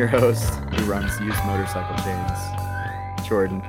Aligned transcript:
your 0.00 0.08
host 0.08 0.54
who 0.54 0.90
runs 0.90 1.20
used 1.20 1.44
motorcycle 1.44 1.94
chains, 2.02 3.28
Jordan, 3.28 3.60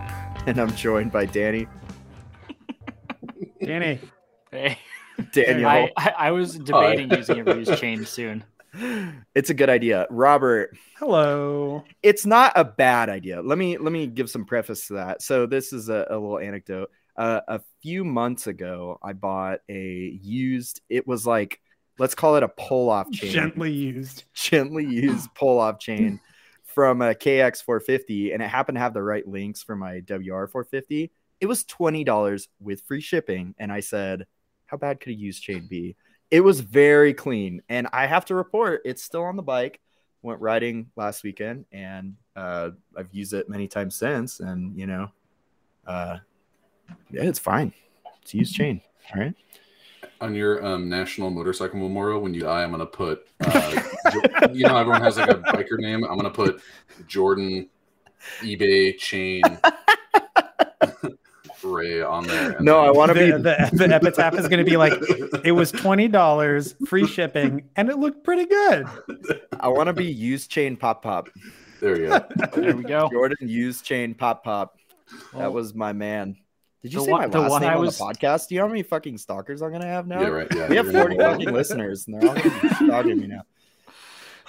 and 0.47 0.61
I'm 0.61 0.73
joined 0.77 1.11
by 1.11 1.25
Danny. 1.25 1.67
Danny. 3.61 3.99
Hey, 4.49 4.77
Daniel. 5.33 5.67
I, 5.67 5.91
I, 5.97 6.13
I 6.17 6.31
was 6.31 6.57
debating 6.57 7.11
using 7.11 7.41
a 7.41 7.43
ruse 7.43 7.77
chain 7.77 8.05
soon. 8.05 8.45
It's 9.35 9.49
a 9.49 9.53
good 9.53 9.69
idea. 9.69 10.07
Robert, 10.09 10.77
Hello. 10.97 11.83
it's 12.01 12.25
not 12.25 12.53
a 12.55 12.63
bad 12.63 13.09
idea. 13.09 13.41
Let 13.41 13.57
me 13.57 13.77
let 13.77 13.91
me 13.91 14.07
give 14.07 14.29
some 14.29 14.45
preface 14.45 14.87
to 14.87 14.93
that. 14.93 15.21
So 15.21 15.45
this 15.45 15.73
is 15.73 15.89
a, 15.89 16.07
a 16.09 16.13
little 16.13 16.39
anecdote. 16.39 16.89
Uh, 17.17 17.41
a 17.49 17.59
few 17.81 18.05
months 18.05 18.47
ago, 18.47 18.97
I 19.03 19.11
bought 19.11 19.59
a 19.67 20.17
used. 20.21 20.79
It 20.87 21.05
was 21.05 21.27
like 21.27 21.59
let's 22.01 22.15
call 22.15 22.35
it 22.35 22.41
a 22.41 22.47
pull 22.47 22.89
off 22.89 23.11
chain, 23.11 23.31
Gently 23.31 23.71
used. 23.71 24.23
gently 24.33 24.83
used 24.83 25.33
pull 25.35 25.59
off 25.59 25.77
chain 25.79 26.19
from 26.63 27.01
a 27.01 27.13
KX 27.13 27.63
450, 27.63 28.33
and 28.33 28.41
it 28.41 28.49
happened 28.49 28.77
to 28.77 28.79
have 28.79 28.93
the 28.95 29.03
right 29.03 29.25
links 29.27 29.61
for 29.61 29.75
my 29.75 30.01
WR 30.09 30.47
450. 30.47 31.11
It 31.39 31.45
was 31.45 31.63
twenty 31.63 32.03
dollars 32.03 32.49
with 32.59 32.81
free 32.81 33.01
shipping, 33.01 33.53
and 33.59 33.71
I 33.71 33.79
said, 33.81 34.25
"How 34.65 34.77
bad 34.77 34.99
could 34.99 35.11
a 35.11 35.15
used 35.15 35.43
chain 35.43 35.67
be?" 35.69 35.95
It 36.31 36.41
was 36.41 36.59
very 36.59 37.13
clean, 37.13 37.61
and 37.69 37.87
I 37.93 38.07
have 38.07 38.25
to 38.25 38.35
report 38.35 38.81
it's 38.83 39.03
still 39.03 39.23
on 39.23 39.35
the 39.35 39.43
bike. 39.43 39.79
Went 40.23 40.41
riding 40.41 40.91
last 40.95 41.23
weekend, 41.23 41.65
and 41.71 42.15
uh, 42.35 42.71
I've 42.97 43.11
used 43.11 43.33
it 43.33 43.49
many 43.49 43.67
times 43.67 43.95
since, 43.95 44.39
and 44.39 44.77
you 44.77 44.87
know, 44.87 45.11
uh, 45.85 46.17
yeah, 47.11 47.23
it's 47.23 47.39
fine. 47.39 47.73
It's 48.21 48.33
a 48.33 48.37
used 48.37 48.55
chain. 48.55 48.81
All 49.13 49.21
right. 49.21 49.35
On 50.21 50.35
your 50.35 50.63
um, 50.65 50.87
National 50.87 51.29
Motorcycle 51.29 51.79
Memorial, 51.79 52.21
when 52.21 52.33
you 52.33 52.41
die, 52.41 52.63
I'm 52.63 52.71
gonna 52.71 52.85
put. 52.85 53.27
Uh, 53.39 53.81
you 54.51 54.67
know, 54.67 54.77
everyone 54.77 55.01
has 55.01 55.17
like 55.17 55.29
a 55.29 55.35
biker 55.35 55.79
name. 55.79 56.03
I'm 56.03 56.15
gonna 56.15 56.29
put 56.29 56.61
Jordan 57.07 57.69
eBay 58.41 58.97
chain 58.97 59.41
Ray 61.63 62.01
on 62.01 62.27
there. 62.27 62.59
No, 62.59 62.79
I 62.79 62.91
want 62.91 63.09
to 63.09 63.15
be 63.15 63.31
the, 63.31 63.69
the 63.71 63.85
epitaph 63.93 64.33
is 64.33 64.47
going 64.47 64.63
to 64.63 64.69
be 64.69 64.77
like, 64.77 64.93
it 65.43 65.51
was 65.51 65.71
$20, 65.71 66.87
free 66.87 67.05
shipping, 67.05 67.69
and 67.75 67.89
it 67.89 67.97
looked 67.97 68.23
pretty 68.23 68.45
good. 68.45 68.87
I 69.59 69.67
want 69.67 69.87
to 69.87 69.93
be 69.93 70.11
used 70.11 70.49
chain 70.49 70.75
pop 70.75 71.03
pop. 71.03 71.29
There 71.79 71.99
you 71.99 72.07
go. 72.07 72.25
There 72.55 72.75
we 72.75 72.83
go. 72.83 73.09
Jordan 73.11 73.47
used 73.47 73.85
chain 73.85 74.15
pop 74.15 74.43
pop. 74.43 74.77
That 75.35 75.53
was 75.53 75.73
my 75.73 75.93
man. 75.93 76.37
Did 76.81 76.93
you 76.93 76.99
the 76.99 77.05
say 77.05 77.11
one- 77.11 77.21
my 77.21 77.27
the 77.27 77.39
last 77.41 77.49
one 77.51 77.61
name 77.61 77.69
I 77.71 77.75
on 77.75 77.81
was- 77.81 77.97
the 77.97 78.03
podcast? 78.05 78.47
Do 78.47 78.55
you 78.55 78.61
know 78.61 78.65
how 78.67 78.71
many 78.71 78.83
fucking 78.83 79.17
stalkers 79.17 79.61
I'm 79.61 79.71
gonna 79.71 79.85
have 79.85 80.07
now? 80.07 80.21
Yeah, 80.21 80.27
right. 80.27 80.47
Yeah, 80.55 80.67
We 80.69 80.75
have 80.77 80.91
40 80.91 81.17
fucking 81.17 81.51
listeners, 81.53 82.07
and 82.07 82.21
they're 82.21 82.29
all 82.29 82.35
gonna 82.35 82.61
be 82.61 82.69
stalking 82.85 83.19
me 83.19 83.27
now. 83.27 83.43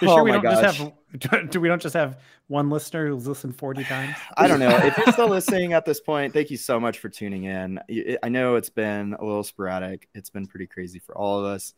You 0.01 0.09
Oh 0.09 0.15
sure 0.15 0.23
we 0.23 0.31
my 0.31 0.39
don't 0.39 0.51
just 0.61 0.77
have 0.79 1.49
do 1.51 1.61
we 1.61 1.67
don't 1.67 1.81
just 1.81 1.93
have 1.93 2.19
one 2.47 2.69
listener 2.69 3.07
who's 3.07 3.27
listened 3.27 3.55
40 3.55 3.83
times? 3.85 4.15
I 4.35 4.47
don't 4.47 4.59
know 4.59 4.69
if 4.75 4.97
you're 4.97 5.13
still 5.13 5.29
listening 5.29 5.73
at 5.73 5.85
this 5.85 5.99
point. 6.01 6.33
Thank 6.33 6.49
you 6.49 6.57
so 6.57 6.79
much 6.79 6.99
for 6.99 7.07
tuning 7.09 7.43
in. 7.45 7.79
I- 7.89 8.17
I 8.23 8.29
know 8.29 8.55
it's 8.55 8.69
been 8.71 9.13
a 9.13 9.23
little 9.23 9.43
sporadic. 9.43 10.09
It's 10.15 10.29
been 10.31 10.47
pretty 10.47 10.65
crazy 10.67 10.99
for 10.99 11.15
all 11.17 11.39
of 11.39 11.45
us, 11.45 11.73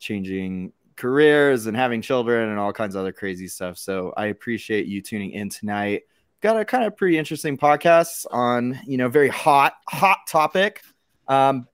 changing 0.00 0.72
careers 0.96 1.66
and 1.66 1.76
having 1.76 2.02
children 2.02 2.50
and 2.50 2.58
all 2.58 2.72
kinds 2.72 2.94
of 2.96 3.00
other 3.00 3.12
crazy 3.12 3.48
stuff. 3.48 3.78
So 3.78 4.12
I 4.16 4.26
appreciate 4.26 4.86
you 4.86 5.00
tuning 5.00 5.30
in 5.30 5.48
tonight. 5.48 6.02
Got 6.44 6.60
a 6.60 6.64
kind 6.66 6.84
of 6.84 6.94
pretty 6.94 7.16
interesting 7.16 7.56
podcast 7.56 8.26
on 8.30 8.78
you 8.86 8.98
know 8.98 9.08
very 9.08 9.30
hot 9.30 9.72
hot 9.88 10.18
topic. 10.28 10.82
Um, 11.26 11.66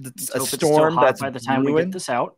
it's 0.00 0.30
a 0.30 0.38
hope 0.38 0.48
it's 0.48 0.56
still 0.56 0.74
storm 0.74 0.94
hot 0.94 1.04
that's 1.04 1.20
by 1.20 1.30
the 1.30 1.38
time 1.38 1.60
we 1.60 1.66
brewing. 1.66 1.84
get 1.84 1.92
this 1.92 2.08
out. 2.08 2.36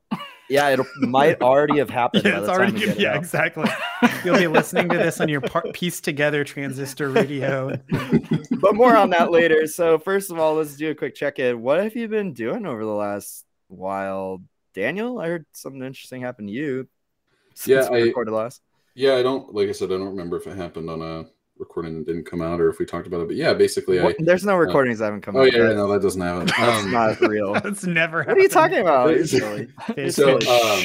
Yeah, 0.50 0.68
it 0.68 0.80
might 0.98 1.40
already 1.40 1.78
have 1.78 1.88
happened. 1.88 2.24
Yeah, 2.26 2.32
by 2.32 2.36
it's 2.40 2.46
the 2.46 2.52
already 2.52 2.72
time 2.72 2.80
we 2.80 2.86
get 2.88 2.96
it 2.98 3.00
yeah, 3.00 3.10
out. 3.12 3.16
exactly. 3.16 3.70
You'll 4.24 4.36
be 4.36 4.48
listening 4.48 4.90
to 4.90 4.98
this 4.98 5.18
on 5.18 5.30
your 5.30 5.40
par- 5.40 5.64
pieced 5.72 6.04
together 6.04 6.44
transistor 6.44 7.08
radio. 7.08 7.74
but 8.60 8.74
more 8.74 8.94
on 8.94 9.08
that 9.08 9.30
later. 9.30 9.66
So 9.66 9.98
first 9.98 10.30
of 10.30 10.38
all, 10.38 10.56
let's 10.56 10.76
do 10.76 10.90
a 10.90 10.94
quick 10.94 11.14
check 11.14 11.38
in. 11.38 11.62
What 11.62 11.82
have 11.82 11.96
you 11.96 12.06
been 12.06 12.34
doing 12.34 12.66
over 12.66 12.84
the 12.84 12.92
last 12.92 13.46
while, 13.68 14.42
Daniel? 14.74 15.18
I 15.18 15.28
heard 15.28 15.46
something 15.52 15.82
interesting 15.82 16.20
happened 16.20 16.48
to 16.48 16.54
you. 16.54 16.86
Yeah, 17.64 17.88
we 17.88 17.96
I- 17.96 18.02
recorded 18.02 18.32
last. 18.32 18.60
Yeah, 18.94 19.14
I 19.14 19.22
don't. 19.22 19.52
Like 19.54 19.68
I 19.68 19.72
said, 19.72 19.90
I 19.90 19.96
don't 19.96 20.08
remember 20.08 20.36
if 20.36 20.46
it 20.46 20.56
happened 20.56 20.88
on 20.88 21.02
a 21.02 21.24
recording 21.56 21.96
that 21.96 22.06
didn't 22.06 22.26
come 22.26 22.42
out 22.42 22.60
or 22.60 22.68
if 22.68 22.78
we 22.78 22.84
talked 22.84 23.06
about 23.06 23.20
it. 23.20 23.28
But 23.28 23.36
yeah, 23.36 23.52
basically, 23.54 24.00
I. 24.00 24.14
There's 24.18 24.44
no 24.44 24.56
recordings 24.56 24.98
that 24.98 25.06
haven't 25.06 25.22
come. 25.22 25.36
Oh 25.36 25.40
out. 25.40 25.42
Oh 25.42 25.56
yeah, 25.56 25.62
That's, 25.64 25.76
no, 25.76 25.92
that 25.92 26.02
doesn't 26.02 26.20
happen. 26.20 26.46
that's 26.58 26.84
Um, 26.84 26.90
not 26.90 27.20
real. 27.28 27.54
That's 27.54 27.84
never 27.84 28.22
happened. 28.22 28.36
What 28.36 28.38
are 28.38 28.42
you 28.42 28.48
talking 28.48 28.78
about? 28.78 29.10
You're 29.10 29.26
silly. 29.26 29.68
It's 29.96 30.16
So, 30.16 30.38
um, 30.38 30.84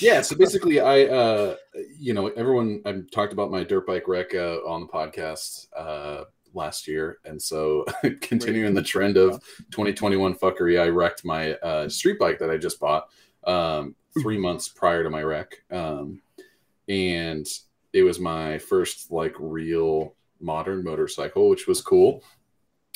yeah 0.00 0.20
so 0.20 0.34
basically 0.36 0.80
i 0.80 1.04
uh 1.04 1.54
you 1.96 2.12
know 2.12 2.26
everyone 2.28 2.82
I've 2.84 3.08
talked 3.10 3.32
about 3.32 3.52
my 3.52 3.62
dirt 3.62 3.86
bike 3.86 4.08
wreck 4.08 4.34
uh, 4.34 4.56
on 4.66 4.80
the 4.80 4.86
podcast 4.88 5.68
uh 5.76 6.24
last 6.54 6.88
year 6.88 7.18
and 7.24 7.40
so 7.40 7.84
continuing 8.20 8.74
the 8.74 8.82
trend 8.82 9.16
of 9.16 9.40
2021 9.70 10.34
fuckery 10.34 10.80
i 10.80 10.88
wrecked 10.88 11.24
my 11.24 11.52
uh 11.54 11.88
street 11.88 12.18
bike 12.18 12.40
that 12.40 12.50
i 12.50 12.56
just 12.56 12.80
bought 12.80 13.10
um 13.44 13.94
three 14.20 14.38
months 14.38 14.68
prior 14.68 15.04
to 15.04 15.10
my 15.10 15.22
wreck 15.22 15.62
um 15.70 16.20
and 16.88 17.46
it 17.92 18.02
was 18.02 18.18
my 18.18 18.58
first 18.58 19.10
like 19.10 19.34
real 19.38 20.14
modern 20.40 20.82
motorcycle 20.82 21.48
which 21.48 21.66
was 21.66 21.82
cool 21.82 22.22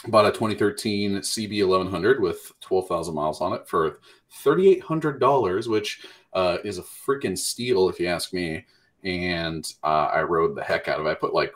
bought 0.08 0.26
a 0.26 0.30
2013 0.30 1.18
cb 1.18 1.66
1100 1.66 2.20
with 2.20 2.52
12000 2.60 3.14
miles 3.14 3.40
on 3.40 3.52
it 3.52 3.66
for 3.68 4.00
$3800 4.44 5.68
which 5.68 6.00
uh, 6.34 6.58
is 6.64 6.78
a 6.78 6.82
freaking 6.82 7.38
steal 7.38 7.88
if 7.88 7.98
you 7.98 8.08
ask 8.08 8.32
me. 8.32 8.64
And 9.04 9.70
uh, 9.82 10.10
I 10.12 10.22
rode 10.22 10.56
the 10.56 10.64
heck 10.64 10.88
out 10.88 11.00
of 11.00 11.06
it. 11.06 11.10
I 11.10 11.14
put 11.14 11.34
like, 11.34 11.54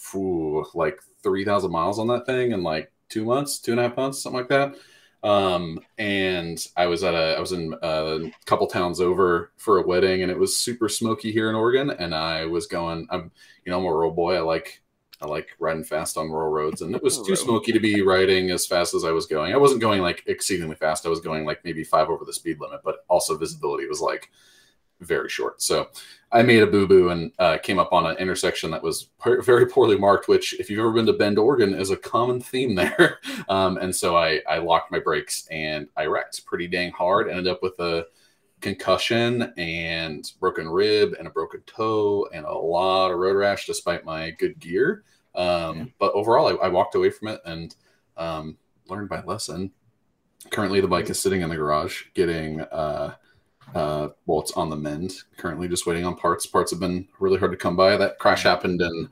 phew, 0.00 0.66
like 0.74 1.00
three 1.22 1.44
thousand 1.44 1.72
miles 1.72 1.98
on 1.98 2.06
that 2.08 2.26
thing 2.26 2.52
in 2.52 2.62
like 2.62 2.92
two 3.08 3.24
months, 3.24 3.58
two 3.58 3.72
and 3.72 3.80
a 3.80 3.84
half 3.84 3.96
months, 3.96 4.22
something 4.22 4.38
like 4.38 4.48
that. 4.48 4.76
Um, 5.22 5.80
and 5.98 6.64
I 6.76 6.86
was 6.86 7.02
at 7.02 7.14
a, 7.14 7.36
I 7.36 7.40
was 7.40 7.52
in 7.52 7.74
a 7.82 8.30
couple 8.44 8.66
towns 8.66 9.00
over 9.00 9.52
for 9.56 9.78
a 9.78 9.86
wedding, 9.86 10.22
and 10.22 10.30
it 10.30 10.38
was 10.38 10.56
super 10.56 10.88
smoky 10.88 11.32
here 11.32 11.48
in 11.48 11.54
Oregon. 11.54 11.90
And 11.90 12.14
I 12.14 12.46
was 12.46 12.66
going, 12.66 13.06
I'm, 13.10 13.30
you 13.64 13.72
know, 13.72 13.78
I'm 13.78 13.84
a 13.84 13.92
rural 13.92 14.12
boy. 14.12 14.36
I 14.36 14.40
like 14.40 14.82
I 15.20 15.26
like 15.26 15.48
riding 15.58 15.84
fast 15.84 16.18
on 16.18 16.30
rural 16.30 16.50
roads, 16.50 16.82
and 16.82 16.94
it 16.94 17.02
was 17.02 17.22
too 17.22 17.36
smoky 17.36 17.72
to 17.72 17.80
be 17.80 18.02
riding 18.02 18.50
as 18.50 18.66
fast 18.66 18.92
as 18.94 19.04
I 19.04 19.12
was 19.12 19.26
going. 19.26 19.54
I 19.54 19.56
wasn't 19.56 19.80
going 19.80 20.02
like 20.02 20.22
exceedingly 20.26 20.76
fast. 20.76 21.06
I 21.06 21.08
was 21.08 21.20
going 21.20 21.46
like 21.46 21.64
maybe 21.64 21.84
five 21.84 22.10
over 22.10 22.24
the 22.24 22.34
speed 22.34 22.60
limit, 22.60 22.80
but 22.84 23.04
also 23.08 23.38
visibility 23.38 23.86
was 23.86 24.00
like 24.00 24.30
very 25.00 25.28
short. 25.28 25.62
So 25.62 25.88
I 26.32 26.42
made 26.42 26.62
a 26.62 26.66
boo 26.66 26.86
boo 26.86 27.10
and 27.10 27.32
uh, 27.38 27.58
came 27.58 27.78
up 27.78 27.92
on 27.92 28.06
an 28.06 28.16
intersection 28.16 28.70
that 28.70 28.82
was 28.82 29.04
per- 29.18 29.42
very 29.42 29.66
poorly 29.66 29.98
marked. 29.98 30.28
Which, 30.28 30.58
if 30.58 30.68
you've 30.68 30.80
ever 30.80 30.92
been 30.92 31.06
to 31.06 31.12
Bend, 31.12 31.38
Oregon, 31.38 31.74
is 31.74 31.90
a 31.90 31.96
common 31.96 32.40
theme 32.40 32.74
there. 32.74 33.18
um, 33.48 33.76
and 33.78 33.94
so 33.94 34.16
I 34.16 34.40
I 34.48 34.58
locked 34.58 34.90
my 34.90 34.98
brakes 34.98 35.46
and 35.50 35.88
I 35.96 36.06
wrecked 36.06 36.44
pretty 36.46 36.68
dang 36.68 36.92
hard. 36.92 37.28
Ended 37.28 37.48
up 37.48 37.62
with 37.62 37.78
a 37.78 38.06
concussion 38.60 39.52
and 39.56 40.32
broken 40.40 40.68
rib 40.68 41.14
and 41.18 41.28
a 41.28 41.30
broken 41.30 41.60
toe 41.66 42.26
and 42.32 42.46
a 42.46 42.52
lot 42.52 43.10
of 43.10 43.18
road 43.18 43.36
rash 43.36 43.66
despite 43.66 44.04
my 44.04 44.30
good 44.30 44.58
gear. 44.58 45.04
Um, 45.34 45.78
Yeah. 45.78 45.84
But 45.98 46.12
overall, 46.14 46.48
I, 46.48 46.66
I 46.66 46.68
walked 46.68 46.94
away 46.94 47.10
from 47.10 47.28
it 47.28 47.40
and 47.44 47.74
um, 48.16 48.56
learned 48.88 49.10
my 49.10 49.22
lesson. 49.24 49.70
Currently, 50.50 50.80
the 50.80 50.88
bike 50.88 51.10
is 51.10 51.20
sitting 51.20 51.42
in 51.42 51.50
the 51.50 51.56
garage 51.56 52.04
getting, 52.14 52.60
uh, 52.60 53.14
uh, 53.74 54.08
well, 54.26 54.40
it's 54.40 54.52
on 54.52 54.70
the 54.70 54.76
mend. 54.76 55.14
Currently, 55.36 55.68
just 55.68 55.86
waiting 55.86 56.04
on 56.04 56.16
parts. 56.16 56.46
Parts 56.46 56.70
have 56.70 56.80
been 56.80 57.08
really 57.18 57.38
hard 57.38 57.50
to 57.50 57.56
come 57.56 57.76
by. 57.76 57.96
That 57.96 58.18
crash 58.18 58.42
happened 58.44 58.80
in 58.80 59.08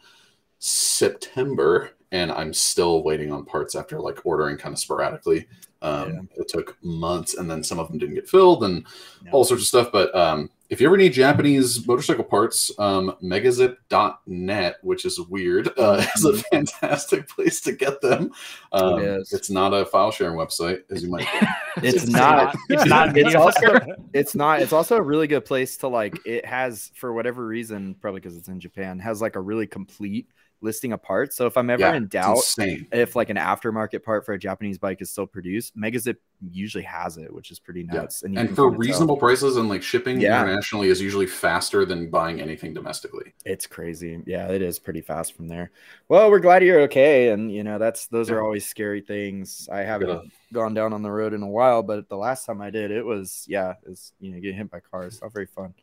September, 0.58 1.90
and 2.12 2.30
I'm 2.32 2.52
still 2.54 3.02
waiting 3.02 3.32
on 3.32 3.44
parts 3.44 3.74
after 3.74 3.98
like 4.00 4.24
ordering 4.24 4.56
kind 4.56 4.72
of 4.72 4.78
sporadically. 4.78 5.46
Um, 5.82 6.28
It 6.36 6.48
took 6.48 6.78
months, 6.82 7.34
and 7.34 7.50
then 7.50 7.62
some 7.62 7.78
of 7.78 7.88
them 7.88 7.98
didn't 7.98 8.14
get 8.14 8.28
filled, 8.28 8.64
and 8.64 8.86
Yeah. 9.24 9.32
all 9.32 9.44
sorts 9.44 9.62
of 9.64 9.66
stuff. 9.66 9.92
But 9.92 10.14
um, 10.14 10.50
if 10.74 10.80
you 10.80 10.88
ever 10.88 10.96
need 10.96 11.12
Japanese 11.12 11.86
motorcycle 11.86 12.24
parts, 12.24 12.72
um, 12.80 13.16
megazip.net, 13.22 14.76
which 14.82 15.04
is 15.04 15.20
weird, 15.20 15.70
uh, 15.78 16.04
is 16.16 16.24
a 16.24 16.36
fantastic 16.36 17.28
place 17.28 17.60
to 17.60 17.70
get 17.70 18.00
them. 18.00 18.32
Um, 18.72 18.98
It 18.98 19.20
is. 19.20 19.32
It's 19.32 19.50
not 19.50 19.72
a 19.72 19.86
file 19.86 20.10
sharing 20.10 20.36
website, 20.36 20.80
as 20.90 21.04
you 21.04 21.10
might. 21.10 21.28
It's 21.76 22.06
not. 22.06 22.56
It's 22.68 22.86
not. 22.86 23.16
It's 23.16 23.34
also 23.34 23.78
it's 24.12 24.34
not 24.34 24.62
it's 24.62 24.72
also 24.72 24.96
a 24.96 25.02
really 25.02 25.26
good 25.26 25.44
place 25.44 25.76
to 25.78 25.88
like 25.88 26.18
it 26.24 26.46
has 26.46 26.92
for 26.94 27.12
whatever 27.12 27.44
reason 27.46 27.96
probably 28.00 28.20
because 28.20 28.36
it's 28.36 28.48
in 28.48 28.60
japan 28.60 28.98
has 29.00 29.20
like 29.20 29.34
a 29.34 29.40
really 29.40 29.66
complete 29.66 30.28
listing 30.64 30.92
of 30.92 31.02
parts 31.02 31.36
so 31.36 31.46
if 31.46 31.56
i'm 31.56 31.68
ever 31.70 31.82
Yeah, 31.82 31.94
in 31.94 32.08
doubt 32.08 32.42
if 32.90 33.14
like 33.14 33.30
an 33.30 33.36
aftermarket 33.36 34.02
part 34.02 34.24
for 34.26 34.32
a 34.32 34.38
japanese 34.38 34.78
bike 34.78 35.00
is 35.02 35.10
still 35.10 35.26
produced 35.26 35.76
megazip 35.76 36.16
usually 36.50 36.82
has 36.84 37.16
it 37.18 37.32
which 37.32 37.50
is 37.50 37.58
pretty 37.60 37.82
Yeah. 37.82 38.00
nuts 38.00 38.22
you 38.26 38.38
And 38.38 38.48
can 38.48 38.56
for 38.56 38.70
reasonable 38.70 39.16
prices 39.16 39.56
and 39.56 39.68
like 39.68 39.82
shipping 39.82 40.20
Yeah. 40.20 40.40
internationally 40.42 40.88
is 40.88 41.00
usually 41.00 41.26
faster 41.26 41.84
than 41.84 42.10
buying 42.10 42.40
anything 42.40 42.74
domestically. 42.74 43.34
it's 43.44 43.66
crazy 43.66 44.20
yeah 44.26 44.48
it 44.48 44.62
is 44.62 44.78
pretty 44.78 45.02
fast 45.02 45.36
from 45.36 45.46
there 45.48 45.70
well 46.08 46.30
we're 46.30 46.40
glad 46.40 46.64
you're 46.64 46.80
okay 46.82 47.28
and 47.28 47.52
you 47.52 47.62
know 47.62 47.78
that's 47.78 48.06
those 48.08 48.30
are 48.30 48.42
always 48.42 48.66
scary 48.66 49.02
things 49.02 49.68
i 49.70 49.80
haven't 49.80 50.08
Yeah. 50.08 50.20
gone 50.52 50.74
down 50.74 50.92
on 50.92 51.02
the 51.02 51.10
road 51.10 51.34
in 51.34 51.42
a 51.42 51.48
while 51.48 51.82
but 51.82 52.08
the 52.08 52.16
last 52.16 52.46
time 52.46 52.60
i 52.62 52.70
did 52.70 52.90
it 52.90 53.04
was 53.04 53.44
yeah 53.48 53.74
it's 53.86 54.12
you 54.18 54.32
know 54.32 54.40
getting 54.40 54.56
hit 54.56 54.70
by 54.70 54.80
cars 54.80 55.20
not 55.22 55.32
very 55.32 55.46
fun 55.46 55.74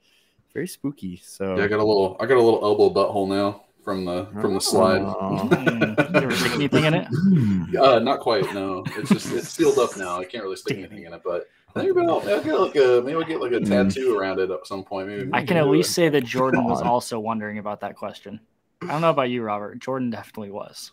very 0.53 0.67
spooky. 0.67 1.15
So 1.23 1.55
Yeah, 1.55 1.63
I 1.63 1.67
got 1.69 1.79
a 1.79 1.83
little. 1.85 2.17
I 2.19 2.25
got 2.25 2.35
a 2.35 2.41
little 2.41 2.61
elbow 2.61 2.89
butthole 2.93 3.25
now 3.29 3.63
from 3.83 4.05
the 4.05 4.27
from 4.39 4.53
the 4.53 4.61
slide. 4.61 5.01
Oh. 5.01 5.47
Mm, 5.51 6.33
stick 6.37 6.51
anything 6.53 6.85
in 6.85 6.93
it? 6.93 7.07
Hmm. 7.07 7.61
Uh, 7.81 7.99
not 7.99 8.19
quite. 8.19 8.53
No, 8.53 8.83
it's 8.97 9.09
just 9.09 9.31
it's 9.31 9.49
sealed 9.49 9.79
up 9.79 9.95
now. 9.97 10.19
I 10.19 10.25
can't 10.25 10.43
really 10.43 10.57
stick 10.57 10.77
anything 10.77 11.03
in 11.03 11.13
it, 11.13 11.21
but 11.23 11.47
I 11.75 11.79
think 11.81 11.91
about 11.91 12.27
I'll 12.27 12.43
get 12.43 12.59
like 12.59 12.75
a 12.75 13.01
maybe 13.03 13.15
I'll 13.15 13.23
get 13.23 13.39
like 13.39 13.53
a 13.53 13.61
tattoo 13.61 14.17
around 14.17 14.39
it 14.39 14.51
at 14.51 14.67
some 14.67 14.83
point. 14.83 15.07
Maybe 15.07 15.29
I 15.33 15.43
can 15.43 15.57
at 15.57 15.67
least 15.67 15.91
it. 15.91 15.93
say 15.93 16.09
that 16.09 16.25
Jordan 16.25 16.65
was 16.65 16.81
also 16.81 17.19
wondering 17.19 17.57
about 17.59 17.79
that 17.81 17.95
question. 17.95 18.39
I 18.81 18.87
don't 18.87 19.01
know 19.01 19.09
about 19.09 19.29
you, 19.29 19.41
Robert. 19.41 19.79
Jordan 19.79 20.09
definitely 20.09 20.51
was. 20.51 20.91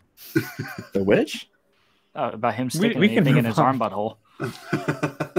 The 0.93 1.03
witch. 1.03 1.49
Uh, 2.15 2.31
about 2.33 2.55
him 2.55 2.69
sticking 2.69 2.99
we 2.99 3.09
can 3.09 3.17
anything 3.19 3.37
in 3.37 3.45
his 3.45 3.59
on. 3.59 3.65
arm 3.65 3.79
butthole. 3.79 4.17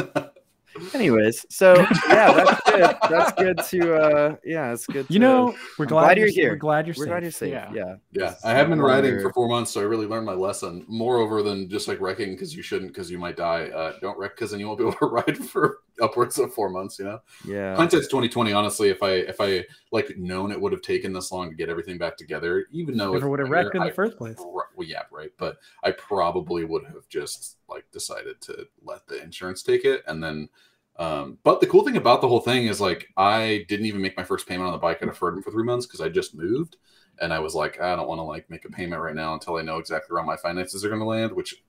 Anyways, 1.01 1.47
so 1.49 1.75
yeah, 2.09 2.33
that's 2.33 2.61
good. 2.71 2.97
That's 3.09 3.33
good 3.33 3.59
to 3.71 3.95
uh 3.95 4.37
yeah, 4.45 4.73
it's 4.73 4.87
good. 4.87 5.07
You 5.09 5.15
to- 5.15 5.19
know, 5.19 5.55
we're 5.79 5.87
glad, 5.87 6.03
glad 6.05 6.19
you're 6.19 6.27
you're 6.27 6.35
here. 6.35 6.51
We're 6.51 6.57
glad 6.57 6.87
you're 6.87 6.95
we're 6.99 7.05
safe. 7.05 7.09
glad 7.11 7.23
you're 7.23 7.33
safe. 7.33 7.53
Yeah. 7.53 7.73
Yeah. 7.73 7.95
Yeah, 8.13 8.35
I 8.45 8.51
have 8.53 8.69
been 8.69 8.81
riding 8.83 9.19
for 9.21 9.33
four 9.33 9.49
months, 9.49 9.71
so 9.71 9.81
I 9.81 9.85
really 9.85 10.07
learned 10.07 10.27
my 10.27 10.35
lesson. 10.35 10.85
Moreover 10.89 11.43
than 11.43 11.71
just 11.71 11.89
like 11.89 12.01
wrecking 12.01 12.33
because 12.33 12.55
you 12.55 12.63
shouldn't, 12.63 12.93
because 12.93 13.11
you 13.11 13.19
might 13.19 13.37
die. 13.37 13.69
Uh, 13.71 13.95
don't 14.03 14.19
wreck 14.19 14.37
because 14.37 14.51
then 14.51 14.61
you 14.61 14.67
won't 14.67 14.79
be 14.79 14.85
able 14.85 14.93
to 14.99 15.07
ride 15.07 15.39
for 15.39 15.79
upwards 16.01 16.39
of 16.39 16.53
four 16.53 16.69
months. 16.71 16.99
You 16.99 17.07
know, 17.07 17.21
Yeah. 17.47 17.77
hindsight's 17.77 18.09
twenty 18.09 18.29
twenty. 18.29 18.53
Honestly, 18.53 18.89
if 18.89 19.03
I 19.03 19.11
if 19.11 19.41
I 19.41 19.65
like 19.93 20.17
known 20.17 20.53
it 20.53 20.61
would 20.61 20.73
have 20.73 20.83
taken 20.83 21.13
this 21.13 21.33
long 21.33 21.51
to 21.51 21.57
get 21.57 21.69
everything 21.69 21.99
back 21.99 22.17
together, 22.17 22.67
even 22.71 22.97
though 22.97 23.13
Never 23.13 23.17
it's 23.17 23.25
would 23.27 23.41
have 23.41 23.51
wrecked 23.51 23.75
in 23.75 23.85
the 23.85 23.91
first 23.91 24.17
place. 24.17 24.37
Well, 24.39 24.87
yeah, 24.87 25.03
right. 25.11 25.31
But 25.37 25.59
I 25.83 25.93
probably 25.93 26.65
would 26.65 26.85
have 26.87 27.09
just 27.09 27.59
like 27.69 27.85
decided 27.93 28.41
to 28.43 28.67
let 28.83 29.07
the 29.07 29.23
insurance 29.23 29.63
take 29.63 29.85
it, 29.85 30.03
and 30.07 30.23
then. 30.23 30.49
Um, 30.97 31.39
but 31.45 31.61
the 31.63 31.67
cool 31.67 31.83
thing 31.83 31.97
about 31.97 32.21
the 32.21 32.29
whole 32.29 32.41
thing 32.41 32.67
is 32.67 32.79
like 32.79 33.09
I 33.17 33.65
didn't 33.69 33.87
even 33.87 34.03
make 34.03 34.19
my 34.19 34.25
first 34.25 34.47
payment 34.47 34.67
on 34.67 34.73
the 34.73 34.79
bike. 34.79 34.99
I 35.01 35.07
deferred 35.07 35.35
them 35.35 35.43
for 35.43 35.51
three 35.51 35.65
months 35.65 35.87
because 35.87 36.03
I 36.03 36.11
just 36.11 36.35
moved, 36.35 36.77
and 37.23 37.33
I 37.33 37.39
was 37.39 37.55
like, 37.55 37.81
I 37.81 37.97
don't 37.97 38.09
want 38.09 38.19
to 38.19 38.25
like 38.25 38.51
make 38.51 38.67
a 38.67 38.71
payment 38.71 39.01
right 39.01 39.15
now 39.15 39.33
until 39.33 39.57
I 39.57 39.63
know 39.63 39.79
exactly 39.79 40.13
where 40.13 40.23
my 40.23 40.37
finances 40.37 40.85
are 40.85 40.89
going 40.89 41.01
to 41.01 41.07
land. 41.07 41.33
Which, 41.33 41.63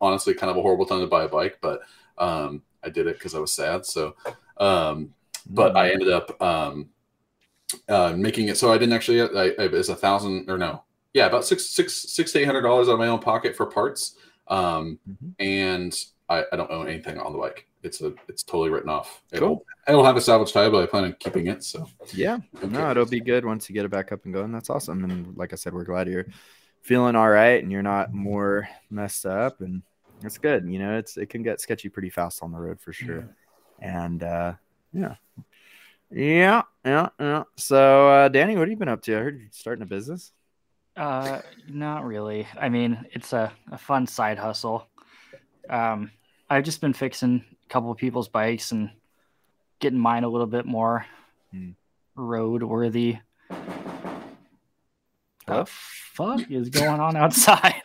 honestly, 0.00 0.34
kind 0.34 0.50
of 0.50 0.56
a 0.56 0.62
horrible 0.62 0.86
time 0.86 0.98
to 1.00 1.06
buy 1.06 1.22
a 1.22 1.28
bike, 1.28 1.58
but 1.60 1.82
um, 2.18 2.62
I 2.82 2.90
did 2.90 3.06
it 3.06 3.16
because 3.18 3.34
I 3.34 3.38
was 3.38 3.52
sad. 3.52 3.86
So, 3.86 4.16
um, 4.58 5.14
but 5.48 5.76
I 5.76 5.90
ended 5.90 6.10
up 6.10 6.40
um, 6.42 6.88
uh, 7.88 8.14
making 8.16 8.48
it 8.48 8.56
so 8.56 8.72
I 8.72 8.78
didn't 8.78 8.92
actually. 8.94 9.22
I, 9.22 9.26
I, 9.26 9.64
it 9.64 9.72
was 9.72 9.88
a 9.88 9.96
thousand 9.96 10.50
or 10.50 10.58
no, 10.58 10.82
yeah, 11.14 11.26
about 11.26 11.44
six 11.44 11.70
six 11.70 11.94
six 12.12 12.32
to 12.32 12.40
eight 12.40 12.44
hundred 12.44 12.62
dollars 12.62 12.88
out 12.88 12.92
of 12.94 12.98
my 12.98 13.08
own 13.08 13.20
pocket 13.20 13.56
for 13.56 13.66
parts, 13.66 14.16
um, 14.48 14.98
Mhm. 15.08 15.34
and 15.38 15.94
I, 16.28 16.44
I 16.52 16.56
don't 16.56 16.70
own 16.70 16.88
anything 16.88 17.18
on 17.18 17.32
the 17.32 17.38
bike. 17.38 17.66
It's 17.82 18.00
a 18.00 18.12
it's 18.28 18.42
totally 18.42 18.70
written 18.70 18.88
off. 18.90 19.22
It'll, 19.32 19.48
Cool. 19.56 19.64
it'll 19.88 20.04
have 20.04 20.16
a 20.16 20.20
salvage 20.20 20.52
title, 20.52 20.70
but 20.70 20.82
I 20.82 20.86
plan 20.86 21.04
on 21.04 21.16
keeping 21.18 21.48
it. 21.48 21.64
So 21.64 21.88
Yeah. 22.14 22.38
Okay. 22.56 22.68
No, 22.68 22.90
it'll 22.90 23.06
be 23.06 23.20
good 23.20 23.44
once 23.44 23.68
you 23.68 23.74
get 23.74 23.84
it 23.84 23.90
back 23.90 24.12
up 24.12 24.24
and 24.24 24.32
going. 24.32 24.52
That's 24.52 24.70
awesome. 24.70 25.02
And 25.04 25.36
like 25.36 25.52
I 25.52 25.56
said, 25.56 25.74
we're 25.74 25.84
glad 25.84 26.08
you're 26.08 26.26
feeling 26.82 27.16
all 27.16 27.28
right 27.28 27.62
and 27.62 27.72
you're 27.72 27.82
not 27.82 28.12
more 28.12 28.68
messed 28.90 29.26
up 29.26 29.60
and 29.60 29.82
it's 30.24 30.38
good. 30.38 30.66
You 30.68 30.78
know, 30.78 30.96
it's 30.98 31.16
it 31.16 31.26
can 31.28 31.42
get 31.42 31.60
sketchy 31.60 31.88
pretty 31.88 32.10
fast 32.10 32.42
on 32.42 32.52
the 32.52 32.58
road 32.58 32.80
for 32.80 32.92
sure. 32.92 33.28
And 33.80 34.22
uh 34.22 34.54
yeah. 34.92 35.16
Yeah, 36.10 36.62
yeah, 36.84 37.08
yeah. 37.18 37.44
So 37.56 38.08
uh 38.08 38.28
Danny, 38.28 38.54
what 38.56 38.62
have 38.62 38.70
you 38.70 38.76
been 38.76 38.88
up 38.88 39.02
to? 39.02 39.16
I 39.16 39.20
heard 39.20 39.38
you're 39.40 39.48
starting 39.52 39.82
a 39.82 39.86
business. 39.86 40.32
Uh, 40.94 41.40
not 41.68 42.04
really. 42.04 42.46
I 42.60 42.68
mean, 42.68 43.06
it's 43.12 43.32
a, 43.32 43.50
a 43.70 43.78
fun 43.78 44.06
side 44.06 44.36
hustle. 44.38 44.86
Um, 45.70 46.10
I've 46.50 46.64
just 46.64 46.82
been 46.82 46.92
fixing 46.92 47.42
a 47.64 47.68
couple 47.72 47.90
of 47.90 47.96
people's 47.96 48.28
bikes 48.28 48.72
and 48.72 48.90
getting 49.78 49.98
mine 49.98 50.24
a 50.24 50.28
little 50.28 50.46
bit 50.46 50.66
more 50.66 51.06
Hmm. 51.50 51.70
road 52.14 52.62
worthy. 52.62 53.16
Hello? 55.46 55.64
The 55.64 55.66
fuck 55.66 56.50
is 56.50 56.68
going 56.68 57.00
on 57.00 57.16
outside? 57.24 57.82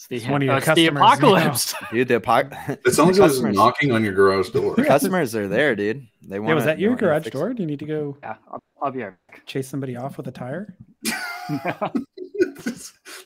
It's 0.00 0.06
the, 0.06 0.16
It's 0.16 0.26
one 0.26 0.40
of 0.40 0.46
your 0.46 0.54
uh, 0.54 0.56
it's 0.56 0.66
the 0.66 0.70
customers, 0.72 0.86
you 0.86 0.90
know. 0.92 1.36
apocalypse. 1.36 1.74
Dude, 1.92 2.08
the 2.08 2.14
apo- 2.16 2.48
it 2.86 2.94
sounds 2.94 3.18
like 3.18 3.28
Customers. 3.28 3.54
knocking 3.54 3.92
on 3.92 4.02
your 4.02 4.14
garage 4.14 4.48
door. 4.48 4.74
customers 4.76 5.34
are 5.34 5.46
there, 5.46 5.76
dude. 5.76 6.06
They 6.22 6.38
want 6.40 6.48
Yeah, 6.48 6.54
was 6.54 6.64
that 6.64 6.78
your 6.78 6.96
garage 6.96 7.26
door? 7.28 7.52
Do 7.52 7.62
you 7.62 7.66
need 7.66 7.80
to 7.80 7.84
go 7.84 8.16
Yeah, 8.22 8.36
I'll, 8.50 8.62
I'll 8.80 8.90
be 8.92 9.02
right 9.02 9.12
chase 9.44 9.68
somebody 9.68 9.96
off 9.96 10.16
with 10.16 10.26
a 10.28 10.30
tire? 10.30 10.74
that 11.50 11.92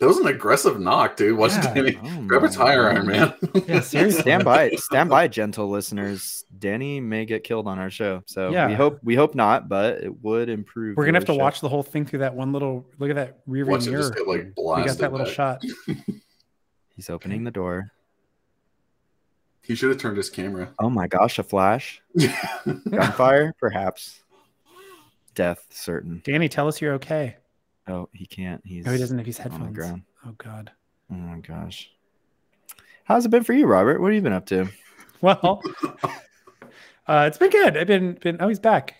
was 0.00 0.19
an 0.19 0.26
aggressive 0.26 0.81
knock, 0.81 1.17
dude. 1.17 1.37
Watch 1.38 1.53
Yeah. 1.53 1.75
Danny 1.75 1.93
grab 2.26 2.43
a 2.43 2.49
tire 2.49 2.88
iron, 2.91 3.06
man. 3.06 3.35
Yeah, 3.69 3.81
seriously. 3.81 4.23
stand 4.23 4.44
by 4.44 4.70
stand 4.70 5.11
by 5.11 5.29
gentle 5.29 5.69
listeners 5.70 6.44
danny 6.59 7.00
may 7.00 7.25
get 7.25 7.44
killed 7.44 7.67
on 7.69 7.79
our 7.79 7.91
show 7.91 8.23
so 8.27 8.50
Yeah. 8.50 8.67
we 8.69 8.75
hope 8.75 8.99
we 9.03 9.15
hope 9.15 9.35
not 9.37 9.69
but 9.69 10.03
it 10.03 10.23
would 10.23 10.49
improve 10.49 10.97
We're 10.97 11.05
gonna 11.06 11.17
have 11.19 11.25
to 11.27 11.32
the 11.32 11.38
show. 11.38 11.43
watch 11.43 11.61
the 11.61 11.69
whole 11.69 11.82
thing 11.82 12.05
through 12.06 12.20
that 12.20 12.35
one 12.35 12.53
little 12.53 12.87
look 12.99 13.11
at 13.11 13.17
that 13.17 13.38
rear 13.47 13.65
view 13.65 13.73
Watch 13.73 13.87
it 13.87 13.91
mirror. 13.91 14.03
just 14.03 14.15
get 14.15 14.27
like 14.27 14.38
We 14.41 14.44
got 14.47 14.55
blasted. 14.56 14.99
that 15.00 15.12
little 15.12 15.27
back. 15.27 15.35
shot. 15.35 15.62
He's 16.96 17.11
opening 17.11 17.44
the 17.44 17.50
door 17.50 17.91
He 19.62 19.75
should 19.75 19.91
have 19.91 19.99
turned 19.99 20.17
his 20.17 20.31
camera. 20.31 20.73
oh 20.79 20.91
my 20.91 21.06
gosh 21.06 21.38
a 21.38 21.43
flash 21.43 22.02
gunfire 22.91 23.55
perhaps 23.58 24.23
death 25.35 25.67
certain 25.70 26.23
Danny, 26.25 26.49
tell 26.49 26.69
us 26.69 26.81
you're 26.81 26.94
okay. 26.94 27.37
oh 27.88 28.08
he 28.12 28.26
can't 28.26 28.61
he's 28.64 28.87
Oh, 28.87 28.93
he 28.93 28.99
doesn't 28.99 29.19
have 29.19 29.26
his 29.26 29.38
on 29.41 29.44
the 29.44 29.50
headphones. 29.52 29.76
ground 29.76 30.02
Oh 30.26 30.35
god. 30.38 30.73
oh 31.11 31.14
my 31.14 31.38
gosh 31.41 31.91
how's 33.05 33.25
it 33.26 33.31
been 33.31 33.44
for 33.44 33.52
you 33.52 33.67
robert 33.67 34.00
what 34.00 34.08
have 34.08 34.14
you 34.17 34.23
been 34.23 34.32
up 34.32 34.46
to 34.46 34.69
Well, 35.20 35.62
uh, 37.06 37.25
it's 37.29 37.38
been 37.38 37.49
good. 37.49 37.79
I've 37.79 37.87
been 37.87 38.12
been 38.20 38.37
oh 38.41 38.49
he's 38.49 38.58
back. 38.58 38.96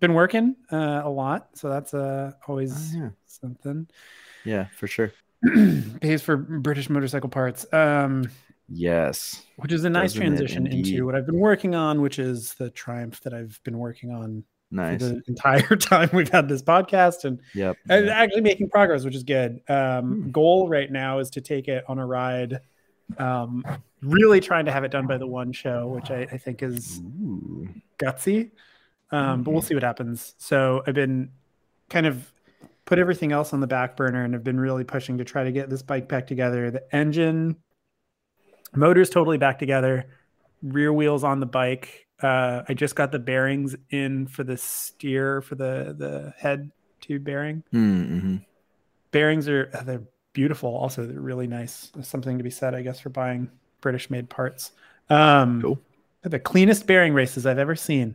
Been 0.00 0.14
working 0.14 0.56
uh, 0.72 1.02
a 1.04 1.10
lot, 1.10 1.48
so 1.58 1.68
that's 1.68 1.92
uh, 1.92 2.32
always 2.46 2.94
Oh, 2.94 2.98
yeah. 2.98 3.08
something. 3.26 3.86
yeah 4.46 4.68
for 4.74 4.86
sure 4.86 5.12
Pays 6.00 6.22
for 6.22 6.36
British 6.36 6.90
motorcycle 6.90 7.28
parts. 7.28 7.66
Um, 7.72 8.28
yes 8.70 9.46
which 9.58 9.72
is 9.72 9.84
a 9.84 9.90
nice 9.90 10.12
Doesn't 10.12 10.22
transition 10.22 10.66
into 10.68 11.04
what 11.04 11.16
I've 11.16 11.26
been 11.26 11.40
working 11.40 11.74
on, 11.74 12.00
which 12.00 12.18
is 12.18 12.54
the 12.54 12.70
Triumph 12.70 13.20
that 13.22 13.34
I've 13.34 13.60
been 13.64 13.76
working 13.76 14.12
on 14.12 14.44
nice 14.70 15.00
the 15.00 15.20
entire 15.26 15.76
time 15.76 16.08
we've 16.12 16.28
had 16.28 16.48
this 16.48 16.62
podcast, 16.62 17.24
and, 17.24 17.40
yep 17.54 17.76
and 17.88 18.06
yep. 18.06 18.14
actually 18.14 18.42
making 18.42 18.70
progress, 18.70 19.04
which 19.04 19.16
is 19.16 19.24
good. 19.24 19.60
Um, 19.68 20.22
Hmm. 20.22 20.30
Goal 20.30 20.68
right 20.68 20.90
now 20.90 21.18
is 21.18 21.30
to 21.30 21.40
take 21.40 21.66
it 21.66 21.84
on 21.88 21.98
a 21.98 22.06
ride. 22.06 22.60
Um, 23.18 23.64
really 24.00 24.38
trying 24.38 24.66
to 24.66 24.72
have 24.72 24.84
it 24.84 24.92
done 24.92 25.08
by 25.08 25.18
the 25.18 25.26
one 25.26 25.50
show, 25.50 25.88
which 25.88 26.10
I, 26.12 26.28
I 26.30 26.38
think 26.38 26.62
is 26.62 27.00
Ooh. 27.00 27.68
gutsy. 27.98 28.52
Um, 29.10 29.42
but 29.42 29.50
we'll 29.50 29.62
see 29.62 29.74
what 29.74 29.82
happens. 29.82 30.34
So 30.38 30.84
I've 30.86 30.94
been 30.94 31.30
kind 31.88 32.06
of 32.06 32.32
put 32.88 32.98
everything 32.98 33.32
else 33.32 33.52
on 33.52 33.60
the 33.60 33.66
back 33.66 33.98
burner 33.98 34.24
and 34.24 34.32
have 34.32 34.42
been 34.42 34.58
really 34.58 34.82
pushing 34.82 35.18
to 35.18 35.24
try 35.24 35.44
to 35.44 35.52
get 35.52 35.68
this 35.68 35.82
bike 35.82 36.08
back 36.08 36.26
together. 36.26 36.70
The 36.70 36.82
engine, 36.96 37.56
motor's 38.74 39.10
totally 39.10 39.36
back 39.36 39.58
together, 39.58 40.06
rear 40.62 40.90
wheels 40.90 41.22
on 41.22 41.38
the 41.38 41.44
bike. 41.44 42.06
Uh, 42.22 42.62
I 42.66 42.72
just 42.72 42.94
got 42.94 43.12
the 43.12 43.18
bearings 43.18 43.76
in 43.90 44.26
for 44.26 44.42
the 44.42 44.56
steer 44.56 45.42
for 45.42 45.54
the 45.54 45.94
the 45.98 46.32
head 46.38 46.70
tube 47.02 47.24
bearing. 47.24 47.62
Mm-hmm. 47.74 48.36
Bearings 49.10 49.50
are 49.50 49.70
uh, 49.74 49.82
they're 49.82 50.02
beautiful. 50.32 50.74
Also, 50.74 51.06
they're 51.06 51.20
really 51.20 51.46
nice. 51.46 51.90
There's 51.92 52.08
something 52.08 52.38
to 52.38 52.44
be 52.44 52.50
said, 52.50 52.74
I 52.74 52.80
guess, 52.80 53.00
for 53.00 53.10
buying 53.10 53.50
British 53.82 54.08
made 54.08 54.30
parts. 54.30 54.72
Um, 55.10 55.60
Cool. 55.60 55.78
the 56.22 56.38
cleanest 56.38 56.86
bearing 56.86 57.12
races 57.12 57.44
I've 57.44 57.58
ever 57.58 57.76
seen. 57.76 58.14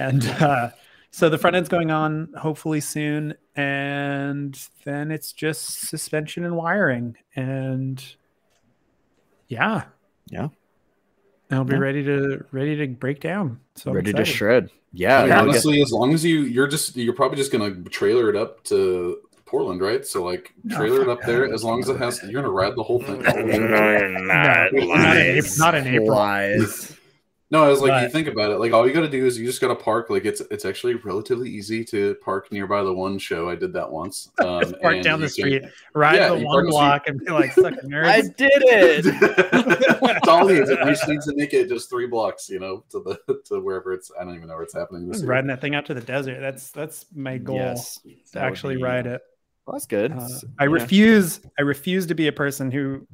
And 0.00 0.26
uh, 0.26 0.70
so 1.10 1.28
the 1.28 1.38
front 1.38 1.56
end's 1.56 1.68
going 1.68 1.90
on 1.90 2.32
hopefully 2.38 2.80
soon. 2.80 3.34
And 3.56 4.58
then 4.84 5.10
it's 5.10 5.32
just 5.32 5.88
suspension 5.88 6.44
and 6.44 6.56
wiring. 6.56 7.16
And 7.36 8.02
yeah. 9.48 9.84
Yeah. 10.30 10.48
I'll 11.50 11.64
be 11.64 11.74
Yeah. 11.74 11.80
ready 11.80 12.04
to 12.04 12.44
ready 12.52 12.76
to 12.76 12.86
break 12.86 13.20
down. 13.20 13.58
So 13.74 13.92
ready 13.92 14.12
to 14.12 14.24
shred 14.24 14.70
yeah, 14.92 15.18
I 15.18 15.20
mean, 15.20 15.28
get- 15.28 15.38
honestly, 15.38 15.82
as 15.82 15.92
long 15.92 16.12
as 16.14 16.24
you 16.24 16.40
you're 16.42 16.66
just 16.66 16.96
you're 16.96 17.12
probably 17.14 17.36
just 17.36 17.52
gonna 17.52 17.74
trailer 17.90 18.28
it 18.30 18.36
up 18.36 18.62
to 18.64 19.18
Portland, 19.46 19.80
right? 19.80 20.04
So 20.06 20.24
like 20.24 20.52
No, 20.64 20.76
trailer 20.76 21.02
it 21.02 21.06
fuck 21.06 21.18
up 21.20 21.26
there 21.26 21.46
that. 21.48 21.54
as 21.54 21.62
long 21.64 21.80
as 21.80 21.88
it 21.88 21.96
has 21.98 22.20
you're 22.22 22.40
gonna 22.40 22.52
ride 22.52 22.74
the 22.76 22.82
whole 22.84 23.00
thing. 23.02 23.20
not 23.22 23.36
in 23.36 24.76
April- 24.76 25.58
not 25.58 25.74
in 25.74 25.86
April. 25.88 26.08
Lies. 26.08 26.89
No, 27.52 27.64
I 27.64 27.68
was 27.68 27.80
like, 27.80 28.00
you 28.04 28.08
think 28.10 28.28
about 28.28 28.52
it, 28.52 28.58
like 28.58 28.72
all 28.72 28.86
you 28.86 28.94
got 28.94 29.00
to 29.00 29.08
do 29.08 29.26
is 29.26 29.36
you 29.36 29.44
just 29.44 29.60
got 29.60 29.68
to 29.68 29.74
park. 29.74 30.08
Like 30.08 30.24
it's 30.24 30.40
it's 30.52 30.64
actually 30.64 30.94
relatively 30.94 31.50
easy 31.50 31.84
to 31.86 32.14
park 32.22 32.52
nearby 32.52 32.84
the 32.84 32.92
one 32.92 33.18
show. 33.18 33.50
I 33.50 33.56
did 33.56 33.72
that 33.72 33.90
once. 33.90 34.30
Um, 34.40 34.60
Just 34.62 34.80
park 34.80 34.94
and 34.94 35.02
down 35.04 35.20
you 35.20 35.26
the 35.26 35.32
can- 35.34 35.42
street, 35.60 35.62
ride 35.94 36.14
Yeah, 36.16 36.28
the 36.28 36.44
one 36.44 36.54
park 36.54 36.64
the 36.66 36.70
block, 36.70 37.02
and 37.08 37.18
be 37.18 37.32
like, 37.32 37.52
"Suck 37.52 37.72
a 37.74 37.76
nerd." 37.86 38.04
I 38.06 38.20
did 38.20 38.50
it. 38.54 39.04
That's 40.00 40.28
all 40.28 40.48
it 40.48 40.58
needs. 40.58 40.70
It 40.70 40.78
just 40.78 41.08
needs 41.08 41.26
to 41.26 41.34
make 41.34 41.52
it 41.52 41.68
just 41.68 41.90
three 41.90 42.06
blocks, 42.06 42.48
you 42.48 42.60
know, 42.60 42.84
to 42.90 43.00
the 43.26 43.40
to 43.46 43.60
wherever 43.60 43.92
it's. 43.92 44.10
I 44.18 44.24
don't 44.24 44.36
even 44.36 44.46
know 44.46 44.54
where 44.54 44.62
it's 44.62 44.74
happening. 44.74 45.08
This 45.08 45.20
year. 45.20 45.28
riding 45.30 45.48
that 45.48 45.60
thing 45.60 45.74
out 45.74 45.86
to 45.86 45.94
the 45.94 46.00
desert. 46.00 46.40
That's 46.40 46.70
that's 46.70 47.06
my 47.14 47.38
goal. 47.38 47.56
Yes, 47.56 47.98
to 48.32 48.40
actually 48.40 48.76
be- 48.76 48.82
ride 48.84 49.06
it. 49.06 49.22
Well, 49.66 49.74
that's 49.74 49.86
good. 49.86 50.12
Uh, 50.12 50.28
I 50.58 50.64
you 50.64 50.68
know. 50.70 50.74
refuse. 50.74 51.40
I 51.58 51.62
refuse 51.62 52.06
to 52.06 52.14
be 52.14 52.28
a 52.28 52.32
person 52.32 52.70
who 52.70 53.06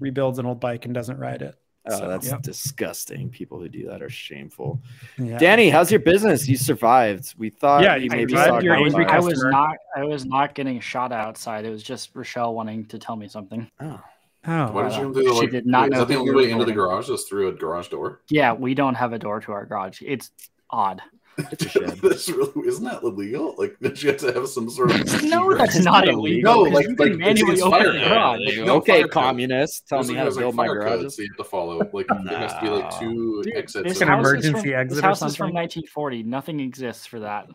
rebuilds 0.00 0.38
an 0.38 0.46
old 0.46 0.60
bike 0.60 0.84
and 0.86 0.94
doesn't 0.94 1.18
ride 1.18 1.42
it. 1.42 1.54
Oh, 1.88 1.98
So, 1.98 2.08
that's 2.08 2.28
yep. 2.28 2.42
disgusting. 2.42 3.30
People 3.30 3.60
who 3.60 3.68
do 3.68 3.86
that 3.86 4.02
are 4.02 4.08
shameful. 4.08 4.80
Yeah. 5.18 5.38
Danny, 5.38 5.70
how's 5.70 5.90
your 5.90 6.00
business? 6.00 6.48
You 6.48 6.56
survived. 6.56 7.34
We 7.38 7.50
thought 7.50 7.82
Yeah, 7.82 7.96
you 7.96 8.04
you 8.04 8.10
maybe 8.10 8.32
survived 8.32 8.48
saw 8.48 8.58
your 8.60 8.76
I 8.76 8.80
was, 8.80 8.94
I 8.94 9.20
was 9.20 9.42
not. 9.44 9.76
I 9.96 10.04
was 10.04 10.24
not 10.24 10.54
getting 10.54 10.80
shot 10.80 11.12
outside. 11.12 11.64
It 11.64 11.70
was 11.70 11.82
just 11.82 12.10
Rochelle 12.14 12.54
wanting 12.54 12.86
to 12.86 12.98
tell 12.98 13.16
me 13.16 13.28
something. 13.28 13.70
Oh, 13.80 14.00
Oh, 14.48 14.70
Why 14.70 14.84
did 14.84 14.92
you 14.92 15.02
come 15.02 15.12
through 15.12 15.24
the 15.24 15.40
she 15.40 15.46
did 15.48 15.66
not 15.66 15.82
wait, 15.82 15.90
know 15.90 16.02
is 16.02 16.06
that 16.06 16.14
the 16.14 16.20
only 16.20 16.32
way 16.32 16.50
into 16.52 16.64
the 16.64 16.72
garage? 16.72 17.08
Just 17.08 17.28
through 17.28 17.48
a 17.48 17.52
garage 17.52 17.88
door. 17.88 18.20
Yeah, 18.28 18.52
we 18.52 18.74
don't 18.74 18.94
have 18.94 19.12
a 19.12 19.18
door 19.18 19.40
to 19.40 19.50
our 19.50 19.66
garage. 19.66 20.00
It's 20.06 20.30
odd. 20.70 21.02
It's 21.38 21.64
a 21.64 21.68
shed. 21.70 21.98
That's 22.02 22.28
really 22.28 22.52
isn't 22.68 22.84
that 22.84 23.02
illegal? 23.02 23.54
Like, 23.58 23.76
did 23.82 24.02
you 24.02 24.10
have 24.10 24.18
to 24.20 24.32
have 24.32 24.48
some 24.48 24.68
sort 24.70 24.92
of 24.92 25.22
No, 25.24 25.54
that's 25.56 25.76
not 25.78 26.04
not 26.06 26.08
illegal. 26.08 26.54
No, 26.54 26.60
like- 26.62 26.88
you 26.88 26.96
can 26.96 27.10
like, 27.10 27.18
manually 27.18 27.60
open 27.60 27.70
fire 27.78 27.92
the 27.92 27.98
code. 28.00 28.08
garage. 28.08 28.40
Like, 28.46 28.66
no 28.66 28.74
okay, 28.76 28.92
fire 28.92 29.02
code. 29.02 29.10
communists, 29.12 29.80
tell 29.88 30.02
me 30.04 30.14
how 30.14 30.24
to 30.28 30.34
build 30.34 30.54
my 30.54 30.66
fire 30.66 30.80
codes 30.82 30.88
garages. 30.90 31.16
that 31.16 31.22
you 31.22 31.28
have 31.30 31.36
to 31.38 31.44
follow. 31.44 31.78
Like, 31.92 32.06
there 32.24 32.38
has 32.38 32.52
to 32.54 32.60
be 32.62 32.68
like 32.68 32.98
two 32.98 33.42
Dude, 33.44 33.56
exits. 33.56 33.88
this 33.88 34.00
Like 34.00 34.08
an 34.10 34.18
emergency 34.18 34.60
from, 34.60 34.70
exit 34.74 34.88
This 34.96 34.98
or 34.98 35.02
house 35.02 35.22
is 35.22 35.36
from 35.36 35.52
1940. 35.52 36.22
Nothing 36.24 36.60
exists 36.60 37.06
for 37.06 37.20
that. 37.20 37.46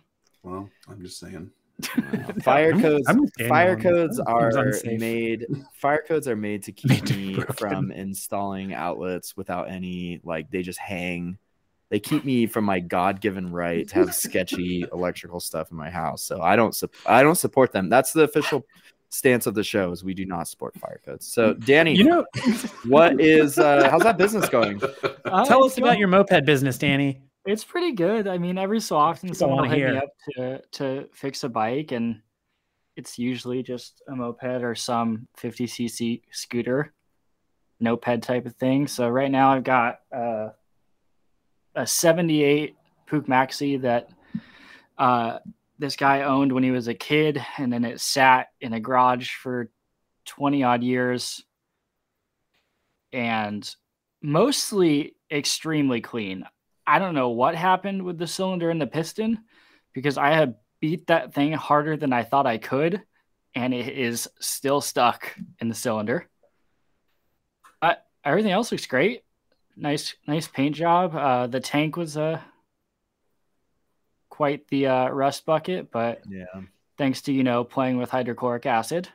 Well, 0.43 0.69
I'm 0.89 1.01
just 1.01 1.19
saying. 1.19 1.51
Fire 2.43 2.73
I'm- 2.73 2.81
codes. 2.81 3.03
I'm 3.07 3.27
fire 3.47 3.75
codes 3.75 4.19
are 4.19 4.49
unsafe. 4.55 4.99
made. 4.99 5.45
Fire 5.73 6.03
codes 6.07 6.27
are 6.27 6.35
made 6.35 6.63
to 6.63 6.71
keep 6.71 6.89
Made 6.91 7.05
to 7.07 7.13
be 7.13 7.27
me 7.29 7.35
broken. 7.35 7.55
from 7.55 7.91
installing 7.91 8.73
outlets 8.73 9.35
without 9.35 9.69
any 9.69 10.19
like. 10.23 10.51
They 10.51 10.61
just 10.61 10.77
hang. 10.79 11.37
They 11.91 11.99
keep 11.99 12.23
me 12.25 12.47
from 12.47 12.63
my 12.65 12.79
God-given 12.79 13.51
right 13.51 13.87
to 13.89 13.95
have 13.95 14.15
sketchy 14.25 14.85
electrical 14.91 15.39
stuff 15.41 15.69
in 15.71 15.77
my 15.77 15.89
house. 15.91 16.23
So 16.23 16.41
I 16.41 16.55
don't. 16.55 16.73
sup- 16.73 16.95
I 17.05 17.21
don't 17.21 17.35
support 17.35 17.71
them. 17.73 17.89
That's 17.89 18.13
the 18.13 18.23
official 18.23 18.65
stance 19.09 19.45
of 19.45 19.53
the 19.55 19.63
show. 19.63 19.91
Is 19.91 20.01
we 20.03 20.13
do 20.13 20.25
not 20.25 20.47
support 20.47 20.73
fire 20.79 21.01
codes. 21.05 21.27
So 21.27 21.53
Danny, 21.53 21.93
You 21.95 22.05
know, 22.05 22.25
what 22.87 23.19
is? 23.21 23.59
uh 23.59 23.89
How's 23.91 24.03
that 24.03 24.17
business 24.17 24.47
going? 24.49 24.81
Uh, 25.25 25.45
tell 25.45 25.65
us 25.65 25.77
about 25.77 25.99
your 25.99 26.07
moped 26.07 26.45
business, 26.45 26.77
Danny. 26.77 27.21
It's 27.45 27.65
pretty 27.65 27.91
good. 27.91 28.25
I 28.27 28.37
mean, 28.37 28.57
every 28.57 28.79
so 28.79 28.95
often 28.95 29.33
someone 29.33 29.59
all 29.59 29.65
will 29.65 29.71
I 29.71 29.75
hit 29.77 29.91
me 29.91 29.97
up 29.97 30.09
to 30.37 30.61
to 30.79 31.09
fix 31.11 31.43
a 31.43 31.49
bike, 31.49 31.91
and 31.91 32.21
it's 32.95 33.19
usually 33.19 33.63
just 33.63 34.01
a 34.07 34.15
moped 34.15 34.63
or 34.63 34.75
some 34.75 35.27
50cc 35.41 36.21
scooter, 36.31 36.93
noped 37.83 38.21
type 38.21 38.45
of 38.45 38.55
thing. 38.55 38.87
So 38.87 39.09
right 39.09 39.29
now 39.31 39.51
I've 39.51 39.63
got 39.65 39.99
uh, 40.15 40.49
a 41.75 41.87
78 41.87 42.75
Puch 43.07 43.25
Maxi 43.27 43.81
that 43.81 44.09
uh, 44.97 45.39
this 45.79 45.95
guy 45.95 46.21
owned 46.21 46.51
when 46.51 46.63
he 46.63 46.71
was 46.71 46.87
a 46.87 46.93
kid, 46.93 47.43
and 47.57 47.71
then 47.71 47.83
it 47.83 47.99
sat 47.99 48.49
in 48.59 48.73
a 48.73 48.79
garage 48.79 49.31
for 49.31 49.69
20 50.25 50.63
odd 50.63 50.83
years, 50.83 51.43
and 53.11 53.75
mostly 54.21 55.15
extremely 55.31 56.01
clean. 56.01 56.45
I 56.85 56.99
don't 56.99 57.15
know 57.15 57.29
what 57.29 57.55
happened 57.55 58.03
with 58.03 58.17
the 58.17 58.27
cylinder 58.27 58.69
and 58.69 58.81
the 58.81 58.87
piston 58.87 59.39
because 59.93 60.17
I 60.17 60.31
have 60.31 60.55
beat 60.79 61.07
that 61.07 61.33
thing 61.33 61.53
harder 61.53 61.97
than 61.97 62.13
I 62.13 62.23
thought 62.23 62.47
I 62.47 62.57
could, 62.57 63.01
and 63.55 63.73
it 63.73 63.89
is 63.89 64.27
still 64.39 64.81
stuck 64.81 65.35
in 65.59 65.69
the 65.69 65.75
cylinder. 65.75 66.27
But 67.79 68.05
everything 68.23 68.51
else 68.51 68.71
looks 68.71 68.85
great. 68.85 69.23
Nice, 69.81 70.13
nice 70.27 70.47
paint 70.47 70.75
job. 70.75 71.15
Uh, 71.15 71.47
the 71.47 71.59
tank 71.59 71.97
was 71.97 72.15
uh, 72.15 72.39
quite 74.29 74.67
the 74.69 74.87
uh, 74.87 75.09
rust 75.09 75.45
bucket, 75.45 75.91
but 75.91 76.21
Yeah, 76.29 76.45
thanks 76.97 77.21
to 77.23 77.33
you 77.33 77.43
know 77.43 77.63
playing 77.63 77.97
with 77.97 78.09
hydrochloric 78.09 78.65
acid, 78.65 79.09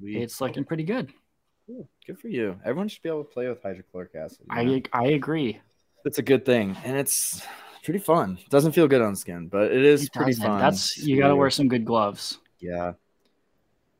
we, 0.00 0.16
it's 0.16 0.40
looking 0.40 0.64
pretty 0.64 0.84
good. 0.84 1.12
Cool. 1.66 1.88
good 2.06 2.18
for 2.18 2.28
you. 2.28 2.58
Everyone 2.64 2.88
should 2.88 3.02
be 3.02 3.08
able 3.08 3.24
to 3.24 3.30
play 3.30 3.48
with 3.48 3.62
hydrochloric 3.62 4.14
acid. 4.14 4.38
you 4.48 4.64
know? 4.64 4.80
I 4.94 5.04
I 5.04 5.06
agree. 5.08 5.60
It's 6.04 6.18
a 6.18 6.22
good 6.22 6.44
thing, 6.44 6.76
and 6.84 6.96
it's 6.96 7.42
pretty 7.82 7.98
fun. 8.00 8.38
Doesn't 8.50 8.72
feel 8.72 8.86
good 8.86 9.02
on 9.02 9.16
skin, 9.16 9.48
but 9.48 9.72
it 9.72 9.84
is 9.84 10.04
It 10.04 10.12
pretty 10.12 10.34
fun. 10.34 10.58
That's 10.60 10.96
you 10.98 11.18
got 11.20 11.28
to- 11.28 11.36
wear 11.36 11.50
some 11.50 11.68
good 11.68 11.84
gloves. 11.84 12.38
Yeah, 12.60 12.92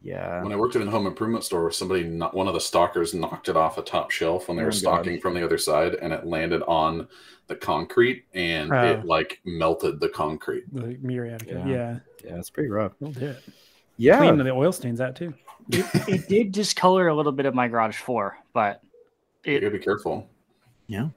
yeah. 0.04 0.42
When 0.42 0.52
I 0.52 0.56
worked 0.56 0.76
in 0.76 0.86
a 0.86 0.90
home 0.90 1.06
improvement 1.06 1.42
store, 1.44 1.70
somebody, 1.72 2.04
not 2.04 2.34
one 2.34 2.46
of 2.46 2.54
the 2.54 2.60
stalkers, 2.60 3.14
knocked 3.14 3.48
it 3.48 3.56
off 3.56 3.78
a 3.78 3.82
top 3.82 4.10
shelf 4.10 4.46
when 4.48 4.56
they 4.56 4.62
Oh 4.62 4.66
were 4.66 4.70
my 4.70 4.74
God. 4.74 4.78
stalking 4.78 5.20
from 5.20 5.34
the 5.34 5.42
other 5.44 5.58
side, 5.58 5.94
and 5.94 6.12
it 6.12 6.26
landed 6.26 6.62
on 6.68 7.08
the 7.46 7.56
concrete, 7.56 8.24
and 8.34 8.72
Oh. 8.72 8.84
it 8.84 9.04
like 9.04 9.40
melted 9.44 9.98
the 10.00 10.08
concrete. 10.10 10.64
The 10.72 10.96
muriatic. 11.02 11.48
Yeah. 11.48 11.66
Yeah. 11.66 11.98
Yeah, 12.24 12.36
it's 12.38 12.50
pretty 12.50 12.68
rough. 12.70 12.92
We'll 13.00 13.12
do 13.12 13.26
it. 13.26 13.42
Yeah, 13.96 14.18
Clean 14.18 14.36
the 14.36 14.50
oil 14.50 14.72
stains 14.72 15.00
out 15.00 15.14
too. 15.16 15.32
It, 15.70 15.86
it 16.08 16.28
did 16.28 16.52
discolor 16.52 17.08
a 17.08 17.14
little 17.14 17.32
bit 17.32 17.46
of 17.46 17.54
my 17.54 17.68
garage 17.68 17.96
floor, 17.98 18.36
but 18.52 18.82
You 19.44 19.54
it 19.56 19.60
gotta 19.60 19.70
be 19.70 19.78
careful. 19.78 20.28
yeah, 20.88 21.08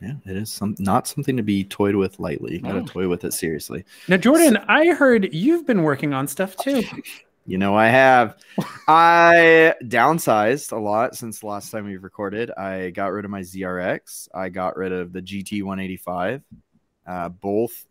yeah. 0.00 0.14
It 0.26 0.36
is 0.36 0.50
some 0.50 0.74
not 0.78 1.06
something 1.06 1.36
to 1.36 1.42
be 1.42 1.64
toyed 1.64 1.94
with 1.96 2.18
lightly. 2.18 2.54
You 2.54 2.60
gotta 2.60 2.80
No. 2.80 2.86
toy 2.86 3.08
with 3.08 3.24
it 3.24 3.32
seriously. 3.34 3.84
Now, 4.08 4.16
Jordan, 4.16 4.56
I 4.68 4.86
heard 4.94 5.32
you've 5.34 5.66
been 5.66 5.82
working 5.82 6.14
on 6.14 6.26
stuff 6.26 6.56
too. 6.56 6.82
You 7.46 7.58
know, 7.58 7.74
I 7.76 7.88
have. 7.88 8.38
I 8.88 9.74
downsized 9.82 10.72
a 10.72 10.78
lot 10.78 11.14
since 11.14 11.40
the 11.40 11.46
last 11.46 11.70
time 11.70 11.84
we've 11.86 12.02
recorded. 12.02 12.50
I 12.50 12.90
got 12.90 13.12
rid 13.12 13.24
of 13.24 13.30
my 13.30 13.40
ZRX. 13.40 14.28
I 14.34 14.48
got 14.48 14.76
rid 14.76 14.92
of 14.92 15.12
the 15.12 15.20
GT 15.20 15.62
185. 15.62 16.42
Uh, 17.06 17.28
both 17.28 17.84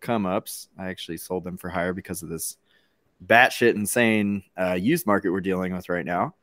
come 0.00 0.26
ups. 0.26 0.68
I 0.78 0.88
actually 0.88 1.16
sold 1.18 1.44
them 1.44 1.56
for 1.56 1.68
higher 1.68 1.92
because 1.92 2.22
of 2.22 2.28
this 2.28 2.56
batshit 3.26 3.74
insane 3.74 4.44
uh, 4.58 4.74
used 4.74 5.06
market 5.06 5.30
we're 5.30 5.40
dealing 5.40 5.74
with 5.74 5.88
right 5.88 6.06
now. 6.06 6.34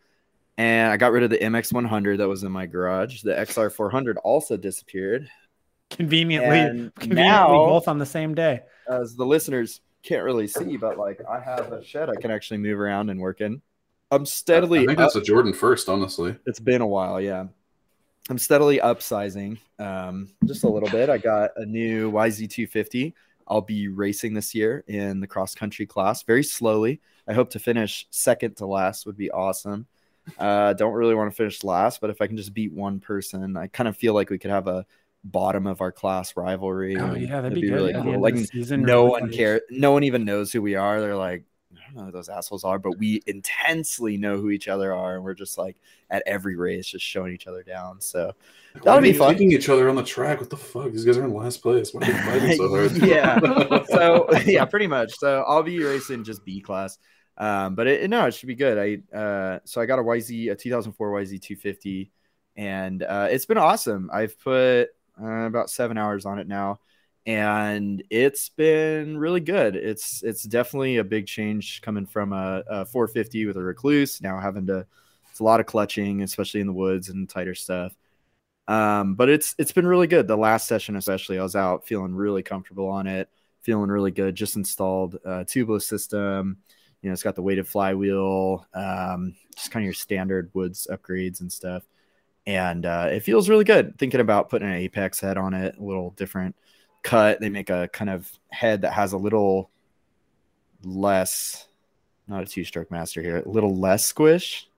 And 0.58 0.92
I 0.92 0.98
got 0.98 1.12
rid 1.12 1.24
of 1.24 1.30
the 1.30 1.38
MX 1.38 1.72
100 1.72 2.18
that 2.20 2.28
was 2.28 2.44
in 2.44 2.52
my 2.52 2.66
garage. 2.66 3.22
The 3.22 3.34
XR 3.34 3.72
400 3.72 4.18
also 4.18 4.58
disappeared. 4.58 5.30
Conveniently, 5.90 6.60
And 6.60 6.96
conveniently 6.96 7.24
now, 7.24 7.48
both 7.48 7.88
on 7.88 7.98
the 7.98 8.06
same 8.06 8.36
day. 8.36 8.62
as 8.90 9.16
the 9.16 9.26
listeners 9.26 9.82
can't 10.08 10.24
really 10.24 10.48
see, 10.48 10.78
but 10.78 10.98
like 10.98 11.22
I 11.30 11.40
have 11.40 11.72
a 11.72 11.84
shed 11.84 12.10
I 12.10 12.16
can 12.16 12.32
actually 12.32 12.58
move 12.60 12.80
around 12.80 13.10
and 13.10 13.20
work 13.20 13.42
in. 13.42 13.62
I'm 14.10 14.26
steadily 14.26 14.80
I 14.80 14.86
think 14.86 15.00
up- 15.00 15.06
that's 15.06 15.16
a 15.16 15.22
Jordan 15.22 15.54
first, 15.54 15.90
honestly. 15.90 16.36
it's 16.46 16.60
been 16.60 16.82
a 16.82 16.88
while, 16.88 17.20
yeah. 17.20 17.46
I'm 18.30 18.38
steadily 18.38 18.80
upsizing 18.80 19.58
um, 19.80 20.30
just 20.46 20.64
a 20.64 20.70
little 20.70 20.90
bit. 20.90 21.10
I 21.10 21.18
got 21.18 21.52
a 21.56 21.66
new 21.66 22.12
YZ250. 22.12 23.14
I'll 23.48 23.62
be 23.62 23.88
racing 23.88 24.34
this 24.34 24.54
year 24.54 24.84
in 24.88 25.22
the 25.22 25.28
cross 25.28 25.56
country 25.56 25.86
class 25.86 26.24
very 26.24 26.44
slowly. 26.44 27.00
I 27.28 27.34
hope 27.34 27.50
to 27.52 27.60
finish 27.60 28.06
second 28.10 28.58
to 28.58 28.66
last 28.66 29.06
would 29.06 29.16
be 29.18 29.32
awesome. 29.32 29.88
Uh, 30.38 30.74
don't 30.74 30.94
really 30.94 31.16
want 31.16 31.32
to 31.32 31.36
finish 31.36 31.64
last, 31.64 32.02
but 32.02 32.10
if 32.10 32.22
I 32.22 32.28
can 32.28 32.36
just 32.36 32.54
beat 32.54 32.74
one 32.74 33.00
person, 33.00 33.56
I 33.56 33.68
kind 33.68 33.88
of 33.88 33.96
feel 33.96 34.14
like 34.14 34.30
we 34.30 34.38
could 34.38 34.52
have 34.52 34.68
a 34.68 34.86
bottom 35.32 35.68
of 35.68 35.82
our 35.82 35.92
class 35.92 36.36
rivalry. 36.36 36.98
Oh 36.98 37.14
yeah, 37.16 37.42
that'd 37.42 37.54
it'd 37.54 37.62
be, 37.62 37.68
good. 37.70 37.74
really 37.74 37.94
at 37.94 38.04
cool. 38.04 38.20
Like 38.20 38.36
season, 38.38 38.82
no 38.82 39.00
really 39.04 39.10
one 39.10 39.22
like- 39.24 39.32
cares. 39.32 39.62
No 39.70 39.92
one 39.92 40.04
even 40.04 40.26
knows 40.26 40.52
who 40.52 40.62
we 40.62 40.76
are. 40.76 41.00
They're 41.02 41.16
like, 41.16 41.44
I 41.76 41.86
don't 41.88 41.96
know 41.96 42.04
who 42.06 42.12
those 42.12 42.30
assholes 42.30 42.64
are, 42.64 42.80
but 42.80 42.98
we 42.98 43.22
intensely 43.28 44.18
know 44.18 44.38
who 44.38 44.50
each 44.50 44.68
other 44.68 44.94
are, 44.94 45.16
and 45.16 45.24
we're 45.24 45.34
just 45.34 45.58
like 45.58 45.78
at 46.10 46.24
every 46.26 46.56
race, 46.56 46.88
just 46.88 47.06
showing 47.06 47.34
each 47.34 47.48
other 47.48 47.64
down. 47.64 48.02
So 48.02 48.34
That'll 48.84 49.02
be 49.02 49.12
they 49.12 49.18
fun. 49.18 49.34
Kicking 49.34 49.52
each 49.52 49.70
other 49.70 49.90
on 49.90 49.96
the 49.96 50.04
track. 50.04 50.40
What 50.40 50.50
the 50.50 50.58
fuck? 50.58 50.92
These 50.92 51.06
guys 51.06 51.18
are 51.18 51.26
in 51.26 51.34
last 51.34 51.62
place. 51.62 51.94
Why 51.94 52.02
are 52.02 52.12
they 52.12 52.20
fighting 52.20 52.58
so 52.58 52.70
hard? 52.70 52.92
yeah. 53.04 53.84
So 53.88 54.30
yeah, 54.46 54.66
pretty 54.66 54.88
much. 54.88 55.14
So 55.18 55.44
I'll 55.48 55.64
be 55.64 55.82
racing 55.84 56.24
just 56.24 56.44
B 56.46 56.62
class. 56.62 56.98
Um, 57.38 57.76
but 57.76 57.88
it, 57.88 58.10
no, 58.10 58.26
it 58.26 58.34
should 58.34 58.48
be 58.48 58.56
good. 58.56 58.78
I 59.14 59.18
uh, 59.18 59.60
so 59.64 59.80
I 59.80 59.86
got 59.86 60.00
a 60.00 60.04
YZ, 60.04 60.52
a 60.52 60.56
2004 60.56 61.12
YZ 61.12 61.42
250, 61.42 62.12
and 62.56 63.04
uh, 63.04 63.28
it's 63.30 63.46
been 63.46 63.58
awesome. 63.58 64.10
I've 64.12 64.40
put 64.40 64.90
uh, 65.22 65.46
about 65.46 65.70
seven 65.70 65.98
hours 65.98 66.26
on 66.26 66.40
it 66.40 66.48
now, 66.48 66.80
and 67.26 68.04
it's 68.10 68.50
been 68.50 69.18
really 69.18 69.42
good. 69.42 69.76
It's 69.76 70.24
it's 70.24 70.44
definitely 70.44 70.98
a 70.98 71.04
big 71.04 71.28
change 71.28 71.82
coming 71.82 72.06
from 72.06 72.34
a, 72.34 72.64
a 72.68 72.86
450 72.86 73.46
with 73.46 73.58
a 73.58 73.60
Rekluse 73.60 74.22
now 74.22 74.40
having 74.40 74.68
to. 74.68 74.86
It's 75.32 75.40
a 75.40 75.44
lot 75.44 75.60
of 75.60 75.66
clutching, 75.66 76.24
especially 76.24 76.62
in 76.62 76.68
the 76.68 76.74
woods 76.74 77.10
and 77.10 77.30
tighter 77.30 77.54
stuff. 77.54 77.96
Um, 78.68 79.16
but 79.16 79.30
it's 79.30 79.56
it's 79.58 79.72
been 79.72 79.88
really 79.88 80.08
good. 80.08 80.28
The 80.28 80.38
last 80.38 80.68
session, 80.68 80.96
especially, 80.96 81.40
I 81.40 81.44
was 81.44 81.56
out 81.56 81.88
feeling 81.88 82.14
really 82.14 82.44
comfortable 82.44 82.88
on 82.90 83.08
it, 83.08 83.30
feeling 83.62 83.90
really 83.90 84.12
good. 84.12 84.36
Just 84.36 84.56
installed 84.56 85.16
a 85.26 85.46
tubeless 85.46 85.84
system. 85.84 86.58
You 87.02 87.10
know, 87.10 87.14
it's 87.14 87.24
got 87.24 87.36
the 87.36 87.42
weighted 87.42 87.68
flywheel, 87.68 88.66
um, 88.74 89.36
just 89.56 89.72
kind 89.72 89.84
of 89.84 89.86
your 89.86 89.94
standard 89.94 90.50
woods 90.54 90.88
upgrades 90.92 91.42
and 91.42 91.52
stuff. 91.52 91.84
And 92.48 92.86
uh, 92.86 93.10
it 93.12 93.20
feels 93.20 93.50
really 93.50 93.66
good. 93.66 94.00
Thinking 94.00 94.22
about 94.22 94.50
putting 94.50 94.70
an 94.70 94.76
Apex 94.76 95.20
head 95.20 95.38
on 95.38 95.54
it, 95.54 95.78
a 95.78 95.84
little 95.84 96.12
different 96.12 96.56
cut. 97.04 97.42
They 97.42 97.50
make 97.50 97.70
a 97.70 97.90
kind 97.92 98.10
of 98.10 98.32
head 98.50 98.82
that 98.82 98.94
has 98.94 99.12
a 99.12 99.18
little 99.18 99.70
less, 100.82 101.68
not 102.26 102.44
a 102.44 102.46
two 102.46 102.64
stroke 102.64 102.90
master 102.90 103.22
here, 103.22 103.44
a 103.46 103.50
little 103.50 103.76
less 103.78 104.06
squish, 104.06 104.70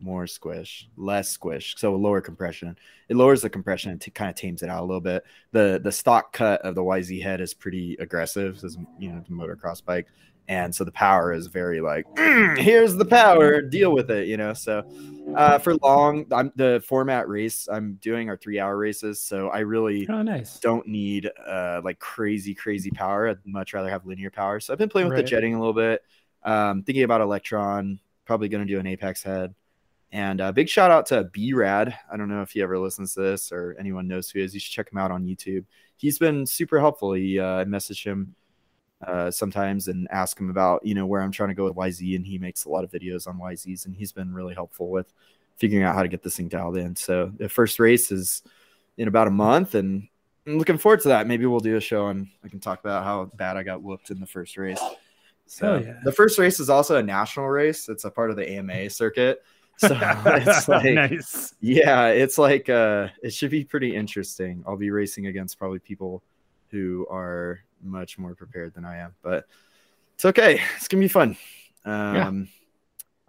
more 0.00 0.26
squish, 0.26 0.88
less 0.96 1.28
squish. 1.28 1.74
So 1.76 1.94
a 1.94 1.96
lower 1.96 2.22
compression. 2.22 2.74
It 3.10 3.16
lowers 3.16 3.42
the 3.42 3.50
compression 3.50 3.90
and 3.90 4.00
t- 4.00 4.10
kind 4.10 4.30
of 4.30 4.34
tames 4.34 4.62
it 4.62 4.70
out 4.70 4.80
a 4.80 4.86
little 4.86 5.02
bit. 5.02 5.22
The 5.52 5.78
the 5.84 5.92
stock 5.92 6.32
cut 6.32 6.62
of 6.62 6.74
the 6.74 6.82
YZ 6.82 7.22
head 7.22 7.42
is 7.42 7.52
pretty 7.52 7.98
aggressive, 8.00 8.64
as 8.64 8.78
you 8.98 9.12
know, 9.12 9.22
the 9.28 9.34
motocross 9.34 9.84
bike. 9.84 10.06
And 10.50 10.74
so 10.74 10.84
the 10.84 10.92
power 10.92 11.32
is 11.32 11.46
very 11.48 11.80
like, 11.80 12.08
"Mm, 12.18 12.58
here's 12.58 12.96
the 12.96 13.06
power, 13.06 13.62
deal 13.62 13.92
with 13.94 14.10
it, 14.10 14.28
you 14.28 14.36
know. 14.36 14.54
So 14.54 14.84
Uh, 15.34 15.58
for 15.58 15.76
long, 15.82 16.26
I'm 16.32 16.52
the 16.56 16.82
format 16.88 17.28
race 17.28 17.68
I'm 17.70 17.94
doing 18.02 18.28
are 18.30 18.36
three 18.36 18.58
hour 18.60 18.76
races, 18.76 19.22
so 19.22 19.48
I 19.50 19.60
really 19.60 20.10
Oh, 20.10 20.22
nice. 20.22 20.58
don't 20.60 20.86
need 20.88 21.30
uh 21.46 21.80
like 21.84 22.00
crazy 22.00 22.54
crazy 22.54 22.90
power. 22.90 23.28
I'd 23.28 23.38
much 23.46 23.72
rather 23.74 23.90
have 23.90 24.06
linear 24.06 24.30
power. 24.30 24.60
So 24.60 24.72
I've 24.72 24.78
been 24.80 24.88
playing 24.90 25.06
with 25.08 25.16
Right. 25.16 25.24
the 25.24 25.30
jetting 25.30 25.54
a 25.54 25.58
little 25.60 25.74
bit. 25.74 26.02
Um, 26.44 26.82
thinking 26.84 27.04
about 27.04 27.20
Electron. 27.22 28.00
Probably 28.26 28.48
going 28.48 28.66
to 28.66 28.72
do 28.72 28.80
an 28.80 28.86
Apex 28.88 29.22
head. 29.22 29.54
And 30.12 30.40
uh, 30.40 30.52
big 30.52 30.68
shout 30.68 30.90
out 30.90 31.06
to 31.06 31.24
B 31.32 31.52
Rad. 31.54 31.96
I 32.12 32.16
don't 32.16 32.28
know 32.28 32.42
if 32.42 32.52
he 32.52 32.62
ever 32.62 32.78
listens 32.78 33.14
to 33.14 33.20
this 33.22 33.52
or 33.52 33.76
anyone 33.78 34.08
knows 34.08 34.30
who 34.30 34.40
he 34.40 34.44
is. 34.44 34.54
You 34.54 34.60
should 34.60 34.72
check 34.72 34.90
him 34.92 34.98
out 34.98 35.12
on 35.12 35.24
YouTube. 35.26 35.64
He's 35.96 36.18
been 36.18 36.46
super 36.46 36.80
helpful. 36.80 37.12
He 37.12 37.38
uh, 37.38 37.44
I 37.60 37.64
message 37.64 38.04
him 38.04 38.34
uh, 39.06 39.30
sometimes 39.30 39.88
and 39.88 40.06
ask 40.10 40.38
him 40.38 40.50
about 40.50 40.84
you 40.84 40.94
know 40.94 41.06
where 41.06 41.22
I'm 41.22 41.32
trying 41.32 41.48
to 41.50 41.54
go 41.54 41.64
with 41.64 41.74
YZ, 41.74 42.16
and 42.16 42.26
he 42.26 42.38
makes 42.38 42.64
a 42.64 42.68
lot 42.68 42.84
of 42.84 42.90
videos 42.90 43.26
on 43.26 43.38
YZs, 43.38 43.86
and 43.86 43.96
he's 43.96 44.12
been 44.12 44.32
really 44.32 44.54
helpful 44.54 44.90
with 44.90 45.12
figuring 45.56 45.84
out 45.84 45.94
how 45.94 46.02
to 46.02 46.08
get 46.08 46.22
this 46.22 46.36
thing 46.36 46.48
dialed 46.48 46.76
in. 46.76 46.96
So 46.96 47.32
the 47.36 47.48
first 47.48 47.78
race 47.78 48.10
is 48.10 48.42
in 48.96 49.08
about 49.08 49.28
a 49.28 49.30
month, 49.30 49.74
and 49.74 50.08
I'm 50.46 50.58
looking 50.58 50.78
forward 50.78 51.00
to 51.02 51.08
that. 51.08 51.26
Maybe 51.26 51.46
we'll 51.46 51.60
do 51.60 51.76
a 51.76 51.80
show 51.80 52.08
and 52.08 52.28
I 52.44 52.48
can 52.48 52.60
talk 52.60 52.80
about 52.80 53.04
how 53.04 53.26
bad 53.36 53.56
I 53.56 53.62
got 53.62 53.82
whooped 53.82 54.10
in 54.10 54.20
the 54.20 54.26
first 54.26 54.56
race. 54.56 54.80
So 55.46 55.76
yeah. 55.78 55.98
the 56.04 56.12
first 56.12 56.38
race 56.38 56.60
is 56.60 56.70
also 56.70 56.96
a 56.96 57.02
national 57.02 57.48
race. 57.48 57.88
It's 57.88 58.04
a 58.04 58.10
part 58.10 58.30
of 58.30 58.36
the 58.36 58.50
AMA 58.50 58.90
circuit. 58.90 59.42
So 59.76 59.98
it's 60.26 60.68
like 60.68 60.94
nice. 60.94 61.54
yeah, 61.60 62.08
it's 62.08 62.38
like 62.38 62.68
uh 62.68 63.08
it 63.22 63.30
should 63.30 63.50
be 63.50 63.64
pretty 63.64 63.94
interesting. 63.94 64.62
I'll 64.66 64.76
be 64.76 64.90
racing 64.90 65.26
against 65.26 65.58
probably 65.58 65.78
people 65.78 66.22
who 66.70 67.06
are 67.10 67.60
much 67.82 68.18
more 68.18 68.34
prepared 68.34 68.74
than 68.74 68.84
I 68.84 68.98
am, 68.98 69.14
but 69.22 69.46
it's 70.14 70.24
okay. 70.24 70.60
It's 70.76 70.88
gonna 70.88 71.00
be 71.00 71.08
fun. 71.08 71.36
Um 71.84 72.48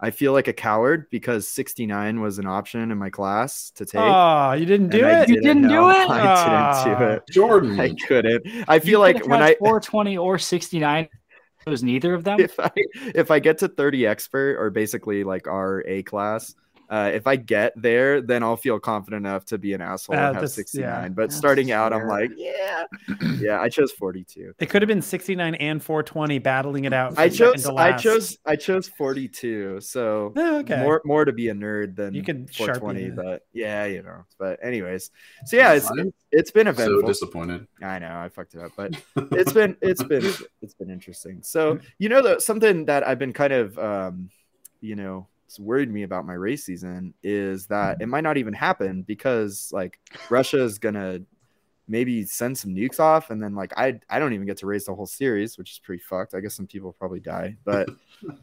I 0.02 0.10
feel 0.10 0.32
like 0.32 0.48
a 0.48 0.52
coward 0.52 1.06
because 1.10 1.46
69 1.46 2.20
was 2.20 2.40
an 2.40 2.46
option 2.46 2.90
in 2.90 2.98
my 2.98 3.08
class 3.08 3.70
to 3.76 3.86
take. 3.86 4.00
Oh, 4.00 4.50
you 4.52 4.66
didn't 4.66 4.88
do 4.88 4.98
and 4.98 5.06
I 5.06 5.22
it? 5.22 5.28
You 5.28 5.40
didn't 5.40 5.68
do 5.68 5.90
it? 5.90 5.94
I 6.10 6.84
didn't 6.84 6.98
do 6.98 7.04
it. 7.04 7.22
Jordan. 7.30 7.78
I 7.78 7.94
couldn't. 7.94 8.44
I 8.66 8.80
feel 8.80 8.98
like 8.98 9.24
when 9.28 9.40
I 9.40 9.54
420 9.60 10.18
or 10.18 10.40
69, 10.40 11.08
it 11.64 11.70
was 11.70 11.84
neither 11.84 12.14
of 12.14 12.24
them. 12.24 12.40
if 12.40 12.58
I 12.58 12.72
if 13.14 13.30
I 13.30 13.38
get 13.38 13.58
to 13.58 13.68
30 13.68 14.04
expert 14.08 14.56
or 14.58 14.70
basically 14.70 15.22
like 15.22 15.46
our 15.46 15.84
A 15.86 16.02
class, 16.02 16.52
uh, 16.92 17.10
if 17.14 17.26
I 17.26 17.36
get 17.36 17.72
there, 17.74 18.20
then 18.20 18.42
I'll 18.42 18.56
feel 18.58 18.78
confident 18.78 19.24
enough 19.26 19.46
to 19.46 19.56
be 19.56 19.72
an 19.72 19.80
asshole 19.80 20.14
Uh, 20.14 20.28
and 20.28 20.36
have 20.36 20.50
69. 20.50 20.84
yeah. 20.84 21.08
But 21.08 21.32
starting 21.32 21.72
out, 21.72 21.90
I'm 21.94 22.06
like, 22.06 22.30
yeah, 22.36 22.84
yeah. 23.40 23.62
I 23.62 23.70
chose 23.70 23.92
42. 23.92 24.52
It 24.58 24.66
could 24.68 24.82
have 24.82 24.88
been 24.88 25.00
69 25.00 25.54
and 25.54 25.82
420 25.82 26.38
battling 26.40 26.84
it 26.84 26.92
out. 26.92 27.18
I 27.18 27.30
chose 27.30 27.64
I 27.66 27.92
chose 27.96 28.36
I 28.44 28.56
chose 28.56 28.88
42. 28.88 29.80
So 29.80 30.34
Oh, 30.36 30.58
okay. 30.58 30.82
more 30.82 31.00
more 31.06 31.24
to 31.24 31.32
be 31.32 31.48
a 31.48 31.54
nerd 31.54 31.96
than 31.96 32.12
You 32.12 32.22
can 32.22 32.44
Sharpie 32.46 32.78
420. 32.78 33.00
it. 33.04 33.16
But 33.16 33.46
yeah, 33.54 33.86
you 33.86 34.02
know. 34.02 34.24
But 34.38 34.58
anyways, 34.62 35.10
so 35.46 35.56
yeah, 35.56 35.72
it's 35.72 35.90
it's 36.30 36.50
been 36.50 36.66
eventful. 36.66 36.84
so 36.84 36.92
eventful. 36.92 37.08
disappointed. 37.08 37.66
I 37.82 37.98
know 38.00 38.18
I 38.18 38.28
fucked 38.28 38.54
it 38.54 38.60
up, 38.60 38.72
but 38.76 38.92
it's 39.32 39.54
been 39.54 39.76
it's 39.80 40.02
been 40.02 40.30
it's 40.60 40.74
been 40.74 40.90
interesting. 40.90 41.38
So 41.42 41.78
you 41.98 42.10
know 42.10 42.20
that 42.20 42.42
something 42.42 42.84
that 42.84 43.06
I've 43.08 43.18
been 43.18 43.32
kind 43.32 43.54
of 43.54 43.78
um, 43.78 44.28
you 44.82 44.94
know 44.94 45.26
it's 45.26 45.31
worried 45.58 45.90
me 45.90 46.02
about 46.02 46.26
my 46.26 46.34
race 46.34 46.64
season 46.64 47.14
is 47.22 47.66
that 47.66 47.92
it 47.92 48.02
mm-hmm. 48.02 48.10
might 48.10 48.20
not 48.22 48.36
even 48.36 48.54
happen 48.54 49.02
because 49.02 49.70
like 49.72 49.98
Russia 50.30 50.62
is 50.62 50.78
gonna 50.78 51.20
maybe 51.88 52.24
send 52.24 52.56
some 52.56 52.74
nukes 52.74 53.00
off 53.00 53.30
and 53.30 53.42
then 53.42 53.54
like 53.54 53.72
I 53.76 54.00
I 54.08 54.18
don't 54.18 54.32
even 54.32 54.46
get 54.46 54.56
to 54.58 54.66
race 54.66 54.86
the 54.86 54.94
whole 54.94 55.06
series, 55.06 55.58
which 55.58 55.72
is 55.72 55.78
pretty 55.78 56.02
fucked. 56.02 56.34
I 56.34 56.40
guess 56.40 56.54
some 56.54 56.66
people 56.66 56.92
probably 56.92 57.20
die, 57.20 57.56
but 57.64 57.88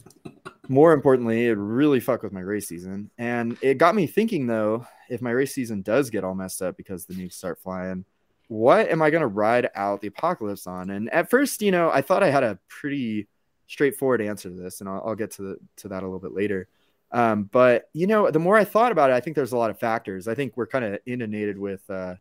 more 0.67 0.93
importantly, 0.93 1.47
it 1.47 1.53
really 1.53 1.99
fucked 1.99 2.23
with 2.23 2.33
my 2.33 2.41
race 2.41 2.67
season. 2.67 3.09
And 3.17 3.57
it 3.61 3.77
got 3.77 3.95
me 3.95 4.07
thinking 4.07 4.47
though, 4.47 4.85
if 5.09 5.21
my 5.21 5.31
race 5.31 5.53
season 5.53 5.81
does 5.81 6.09
get 6.09 6.23
all 6.23 6.35
messed 6.35 6.61
up 6.61 6.77
because 6.77 7.05
the 7.05 7.15
nukes 7.15 7.33
start 7.33 7.59
flying, 7.59 8.05
what 8.49 8.89
am 8.89 9.01
I 9.01 9.09
going 9.09 9.21
to 9.21 9.27
ride 9.27 9.69
out 9.75 10.01
the 10.01 10.07
apocalypse 10.07 10.67
on? 10.67 10.89
And 10.89 11.09
at 11.11 11.29
first, 11.29 11.61
you 11.61 11.71
know, 11.71 11.89
I 11.91 12.01
thought 12.01 12.23
I 12.23 12.29
had 12.29 12.43
a 12.43 12.59
pretty 12.67 13.27
straightforward 13.67 14.21
answer 14.21 14.49
to 14.49 14.55
this, 14.55 14.81
and 14.81 14.89
I'll, 14.89 15.03
I'll 15.05 15.15
get 15.15 15.31
to 15.31 15.41
the, 15.43 15.57
to 15.77 15.87
that 15.89 16.03
a 16.03 16.05
little 16.05 16.19
bit 16.19 16.33
later. 16.33 16.67
Um, 17.11 17.43
but 17.43 17.89
you 17.93 18.07
know, 18.07 18.29
the 18.29 18.39
more 18.39 18.57
I 18.57 18.63
thought 18.63 18.91
about 18.91 19.09
it, 19.09 19.13
I 19.13 19.19
think 19.19 19.35
there's 19.35 19.51
a 19.51 19.57
lot 19.57 19.71
of 19.71 19.79
factors. 19.79 20.27
I 20.27 20.35
think 20.35 20.55
we're 20.55 20.67
kind 20.67 20.85
of 20.85 20.99
inundated 21.05 21.57
with 21.57 21.87
uh, 21.89 22.15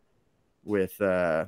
with 0.65 0.99
uh, 1.01 1.47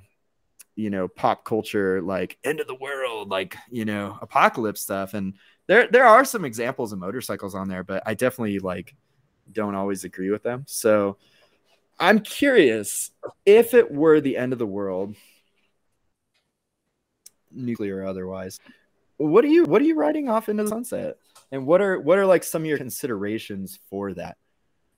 you 0.76 0.90
know 0.90 1.09
pop 1.09 1.44
culture, 1.44 2.03
like 2.03 2.38
end 2.44 2.61
of 2.61 2.66
the 2.66 2.74
world, 2.74 3.31
like 3.31 3.57
you 3.70 3.85
know 3.85 4.18
apocalypse 4.20 4.83
stuff, 4.83 5.14
and 5.14 5.35
there 5.66 5.88
there 5.88 6.07
are 6.07 6.24
some 6.24 6.44
examples 6.44 6.92
of 6.92 6.98
motorcycles 6.98 7.55
on 7.55 7.68
there, 7.68 7.85
but 7.85 8.03
I 8.07 8.14
definitely 8.14 8.59
like 8.59 8.94
don't 9.53 9.74
always 9.74 10.05
agree 10.05 10.31
with 10.31 10.42
them. 10.42 10.64
So 10.66 11.16
I'm 11.98 12.20
curious 12.20 13.11
if 13.46 13.74
it 13.74 13.90
were 13.90 14.20
the 14.20 14.37
end 14.37 14.53
of 14.53 14.59
the 14.59 14.66
world, 14.66 15.14
nuclear 17.50 17.98
or 17.98 18.07
otherwise, 18.07 18.59
what 19.16 19.44
are 19.44 19.48
you 19.48 19.64
what 19.64 19.83
are 19.83 19.87
you 19.87 19.94
riding 19.94 20.29
off 20.29 20.48
into 20.48 20.64
the 20.64 20.68
sunset? 20.68 21.16
And 21.53 21.67
what 21.67 21.81
are 21.81 22.01
what 22.01 22.19
are 22.19 22.27
like 22.27 22.45
some 22.45 22.63
of 22.63 22.67
your 22.67 22.79
considerations 22.79 23.79
for 23.89 24.15
that? 24.15 24.37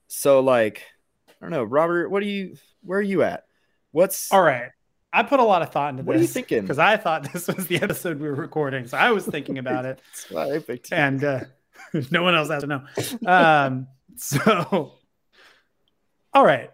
So 0.09 0.41
like 0.41 0.83
I 1.29 1.33
don't 1.41 1.51
know, 1.51 1.65
Robert, 1.65 2.11
what 2.11 2.23
are 2.23 2.27
you 2.27 2.57
where 2.83 2.99
are 2.99 3.03
you 3.03 3.23
at? 3.23 3.45
What's 3.93 4.33
All 4.33 4.43
right. 4.43 4.71
I 5.15 5.23
put 5.23 5.41
a 5.41 5.45
lot 5.45 5.61
of 5.61 5.71
thought 5.71 5.91
into 5.91 6.05
What 6.05 6.17
are 6.17 6.21
you 6.21 6.27
thinking? 6.27 6.63
because 6.63 6.79
I 6.79 6.97
thought 6.97 7.31
this 7.33 7.47
was 7.47 7.67
the 7.67 7.83
episode 7.83 8.19
we 8.19 8.29
were 8.29 8.35
recording. 8.35 8.87
So 8.87 8.97
I 8.97 9.11
was 9.11 9.27
thinking 9.27 9.59
about 9.59 9.85
it. 9.85 10.01
I 10.37 10.59
picked 10.59 10.93
and 10.93 11.23
uh, 11.23 11.41
no 12.11 12.23
one 12.23 12.35
else 12.35 12.49
has 12.49 12.63
to 12.63 12.67
know. 12.67 12.83
Um, 13.27 13.89
so, 14.17 14.95
all 16.33 16.45
right, 16.45 16.71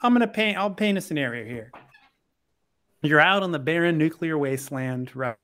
I'm 0.00 0.12
gonna 0.12 0.28
paint. 0.28 0.58
I'll 0.58 0.70
paint 0.70 0.98
a 0.98 1.00
scenario 1.00 1.44
here. 1.44 1.72
You're 3.02 3.20
out 3.20 3.42
on 3.42 3.50
the 3.50 3.58
barren 3.58 3.98
nuclear 3.98 4.36
wasteland, 4.36 5.14
right? 5.16 5.36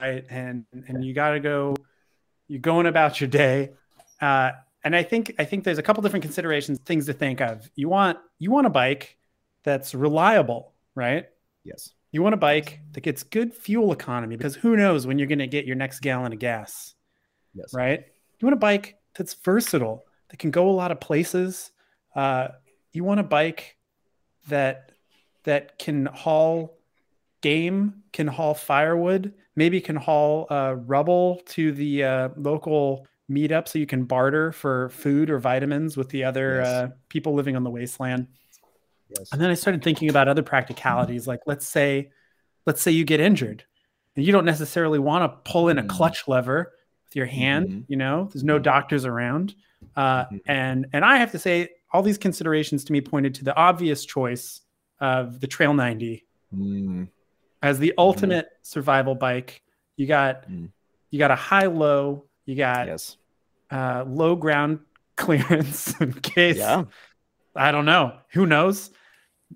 And 0.00 0.64
and 0.72 1.04
you 1.04 1.14
got 1.14 1.30
to 1.30 1.40
go. 1.40 1.76
You're 2.52 2.60
going 2.60 2.84
about 2.84 3.18
your 3.18 3.28
day, 3.28 3.70
uh, 4.20 4.50
and 4.84 4.94
I 4.94 5.04
think 5.04 5.34
I 5.38 5.46
think 5.46 5.64
there's 5.64 5.78
a 5.78 5.82
couple 5.82 6.02
different 6.02 6.22
considerations, 6.22 6.80
things 6.80 7.06
to 7.06 7.14
think 7.14 7.40
of. 7.40 7.70
You 7.76 7.88
want 7.88 8.18
you 8.38 8.50
want 8.50 8.66
a 8.66 8.70
bike 8.70 9.16
that's 9.64 9.94
reliable, 9.94 10.74
right? 10.94 11.24
Yes. 11.64 11.94
You 12.10 12.22
want 12.22 12.34
a 12.34 12.36
bike 12.36 12.80
that 12.92 13.00
gets 13.00 13.22
good 13.22 13.54
fuel 13.54 13.90
economy 13.90 14.36
because 14.36 14.54
who 14.54 14.76
knows 14.76 15.06
when 15.06 15.18
you're 15.18 15.28
going 15.28 15.38
to 15.38 15.46
get 15.46 15.64
your 15.64 15.76
next 15.76 16.00
gallon 16.00 16.34
of 16.34 16.38
gas 16.40 16.94
Yes. 17.54 17.72
right? 17.72 18.04
You 18.38 18.46
want 18.46 18.52
a 18.52 18.56
bike 18.58 18.98
that's 19.16 19.32
versatile, 19.32 20.04
that 20.28 20.38
can 20.38 20.50
go 20.50 20.68
a 20.68 20.72
lot 20.72 20.90
of 20.90 21.00
places. 21.00 21.70
Uh, 22.14 22.48
you 22.92 23.02
want 23.02 23.20
a 23.20 23.22
bike 23.24 23.78
that 24.48 24.92
that 25.44 25.78
can 25.78 26.04
haul 26.04 26.76
game, 27.42 28.02
can 28.12 28.26
haul 28.26 28.54
firewood, 28.54 29.34
maybe 29.56 29.80
can 29.80 29.96
haul 29.96 30.46
uh, 30.50 30.74
rubble 30.86 31.42
to 31.46 31.72
the 31.72 32.02
uh, 32.04 32.28
local 32.36 33.06
meetup, 33.30 33.68
so 33.68 33.78
you 33.78 33.86
can 33.86 34.04
barter 34.04 34.52
for 34.52 34.88
food 34.90 35.30
or 35.30 35.38
vitamins 35.38 35.96
with 35.96 36.08
the 36.08 36.24
other 36.24 36.56
Yes. 36.60 36.66
uh, 36.68 36.88
people 37.08 37.34
living 37.34 37.54
on 37.56 37.62
the 37.64 37.70
wasteland. 37.70 38.26
Yes. 39.08 39.28
And 39.32 39.40
then 39.40 39.50
I 39.50 39.54
started 39.54 39.82
thinking 39.84 40.08
about 40.08 40.26
other 40.28 40.42
practicalities, 40.42 41.26
like 41.26 41.40
let's 41.46 41.66
say, 41.66 42.10
let's 42.66 42.80
say 42.80 42.90
you 42.90 43.04
get 43.04 43.20
injured, 43.20 43.64
and 44.16 44.24
you 44.24 44.32
don't 44.32 44.44
necessarily 44.46 44.98
want 44.98 45.22
to 45.30 45.50
pull 45.50 45.68
in 45.68 45.78
a 45.78 45.82
Mhm. 45.82 45.88
clutch 45.88 46.26
lever 46.28 46.72
with 47.04 47.16
your 47.16 47.26
hand. 47.26 47.68
Mhm. 47.68 47.84
You 47.88 47.96
know, 47.96 48.28
there's 48.32 48.44
no 48.44 48.58
doctors 48.58 49.04
around, 49.04 49.54
uh, 49.96 50.24
Mhm. 50.26 50.40
and 50.46 50.86
and 50.92 51.04
I 51.04 51.16
have 51.18 51.32
to 51.32 51.38
say, 51.38 51.68
all 51.92 52.02
these 52.02 52.16
considerations 52.18 52.84
to 52.84 52.92
me 52.92 53.02
pointed 53.02 53.34
to 53.34 53.44
the 53.44 53.54
obvious 53.54 54.04
choice 54.06 54.62
of 55.00 55.40
the 55.40 55.46
Trail 55.46 55.74
90 55.74 56.24
Mm, 56.54 57.08
as 57.62 57.78
the 57.78 57.94
ultimate 57.96 58.48
survival 58.62 59.14
bike. 59.14 59.62
You 59.96 60.06
got 60.06 60.48
Mm. 60.48 60.70
you 61.10 61.18
got 61.18 61.30
a 61.30 61.36
high 61.36 61.66
low, 61.66 62.24
you 62.46 62.56
got 62.56 62.86
yes. 62.86 63.16
uh, 63.70 64.04
low 64.06 64.34
ground 64.36 64.80
clearance 65.16 65.98
in 66.00 66.12
case 66.14 66.56
Yeah. 66.56 66.84
I 67.54 67.70
don't 67.70 67.84
know. 67.84 68.16
Who 68.32 68.46
knows? 68.46 68.90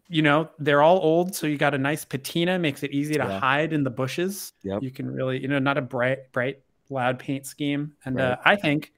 You 0.08 0.20
know, 0.20 0.50
they're 0.58 0.82
all 0.82 0.98
old, 0.98 1.34
so 1.34 1.46
you 1.46 1.56
got 1.56 1.72
a 1.74 1.78
nice 1.78 2.04
patina, 2.04 2.58
makes 2.58 2.82
it 2.82 2.92
easy 2.92 3.14
to 3.14 3.20
Yeah. 3.24 3.40
hide 3.40 3.72
in 3.72 3.82
the 3.82 3.90
bushes. 3.90 4.52
Yep. 4.62 4.82
You 4.82 4.90
can 4.90 5.10
really, 5.10 5.40
you 5.40 5.48
know, 5.48 5.58
not 5.58 5.78
a 5.78 5.82
bright, 5.82 6.30
bright, 6.32 6.60
loud 6.90 7.18
paint 7.18 7.46
scheme. 7.46 7.94
And 8.04 8.20
uh, 8.20 8.36
I 8.44 8.56
think 8.56 8.92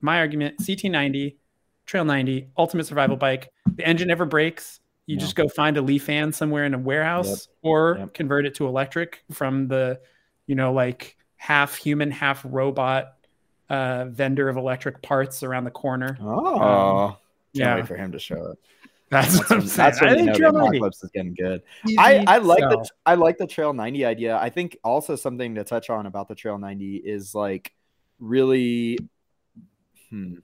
my 0.00 0.18
argument: 0.20 0.58
CT90, 0.60 1.34
Trail 1.86 2.04
90, 2.04 2.50
ultimate 2.56 2.86
survival 2.86 3.16
bike. 3.16 3.50
The 3.74 3.84
engine 3.84 4.06
never 4.06 4.24
breaks. 4.24 4.78
You 5.08 5.16
No. 5.16 5.20
just 5.20 5.36
go 5.36 5.48
find 5.48 5.78
a 5.78 5.80
Lifan 5.80 6.34
somewhere 6.34 6.66
in 6.66 6.74
a 6.74 6.78
warehouse, 6.78 7.48
or 7.62 7.96
Yep. 7.98 8.12
convert 8.14 8.44
it 8.44 8.54
to 8.56 8.66
electric 8.66 9.24
from 9.32 9.66
the, 9.66 10.00
you 10.46 10.54
know, 10.54 10.74
like 10.74 11.16
half 11.36 11.76
human, 11.76 12.10
half 12.10 12.44
robot 12.44 13.14
uh, 13.70 14.04
vendor 14.10 14.50
of 14.50 14.58
electric 14.58 15.00
parts 15.00 15.42
around 15.42 15.64
the 15.64 15.70
corner. 15.70 16.18
Oh. 16.20 17.08
Can't 17.08 17.18
yeah, 17.54 17.74
wait 17.76 17.86
for 17.86 17.96
him 17.96 18.12
to 18.12 18.18
show 18.18 18.50
up. 18.50 18.58
that's, 19.10 19.38
That's 19.38 19.50
what 19.50 19.58
I'm 19.60 19.66
saying. 19.66 19.76
that's 19.90 20.00
when 20.02 20.10
I 20.10 20.12
you 20.12 20.16
think 20.18 20.26
know 20.28 20.34
Trail 20.34 20.52
90. 20.52 20.66
apocalypse 20.68 21.02
is 21.04 21.10
getting 21.14 21.32
good. 21.34 21.62
Easy 21.86 21.96
I, 21.98 22.24
I 22.28 22.38
like 22.38 22.58
sell. 22.60 22.68
the 22.82 22.90
I 23.06 23.14
like 23.14 23.38
the 23.38 23.46
Trail 23.46 23.72
90 23.72 24.04
idea. 24.04 24.36
I 24.36 24.50
think 24.50 24.76
also 24.84 25.16
something 25.16 25.54
to 25.54 25.64
touch 25.64 25.88
on 25.88 26.04
about 26.04 26.28
the 26.28 26.34
Trail 26.34 26.58
90 26.58 26.96
is 26.96 27.34
like 27.34 27.72
really 28.20 28.98
hmm, 30.10 30.34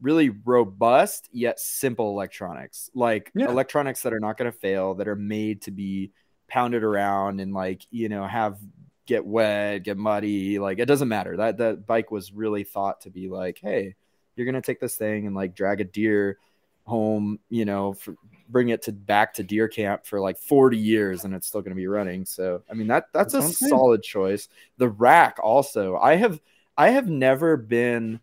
really 0.00 0.30
robust 0.30 1.28
yet 1.32 1.60
simple 1.60 2.10
electronics, 2.10 2.90
like 2.94 3.30
Yeah. 3.34 3.48
electronics 3.48 4.02
that 4.02 4.12
are 4.12 4.20
not 4.20 4.36
going 4.38 4.50
to 4.50 4.58
fail, 4.58 4.94
that 4.94 5.08
are 5.08 5.16
made 5.16 5.62
to 5.62 5.70
be 5.70 6.12
pounded 6.48 6.82
around 6.82 7.40
and 7.40 7.52
like 7.54 7.82
you 7.90 8.08
know 8.08 8.26
have 8.26 8.58
get 9.06 9.24
wet, 9.24 9.84
get 9.84 9.96
muddy. 9.96 10.58
Like 10.58 10.78
it 10.78 10.86
doesn't 10.86 11.08
matter. 11.08 11.36
That 11.36 11.58
that 11.58 11.86
bike 11.86 12.10
was 12.10 12.32
really 12.32 12.64
thought 12.64 13.02
to 13.02 13.10
be 13.10 13.28
like, 13.28 13.58
hey, 13.60 13.94
you're 14.36 14.46
gonna 14.46 14.62
take 14.62 14.80
this 14.80 14.96
thing 14.96 15.26
and 15.26 15.34
like 15.36 15.54
drag 15.54 15.80
a 15.80 15.84
deer 15.84 16.38
home, 16.84 17.38
you 17.50 17.64
know, 17.64 17.92
for, 17.92 18.14
bring 18.48 18.70
it 18.70 18.82
to 18.82 18.92
back 18.92 19.34
to 19.34 19.44
deer 19.44 19.68
camp 19.68 20.04
for 20.06 20.18
like 20.20 20.36
40 20.38 20.76
years 20.76 21.24
and 21.24 21.34
it's 21.34 21.46
still 21.46 21.60
going 21.60 21.70
to 21.70 21.76
be 21.76 21.86
running. 21.86 22.24
So, 22.24 22.62
I 22.68 22.74
mean 22.74 22.88
that 22.88 23.04
that's, 23.12 23.32
That's 23.32 23.62
a 23.62 23.68
solid 23.68 24.02
choice. 24.02 24.48
The 24.78 24.88
rack 24.88 25.38
also. 25.42 25.96
I 25.96 26.16
have 26.16 26.40
I 26.76 26.90
have 26.90 27.08
never 27.08 27.56
been 27.56 28.18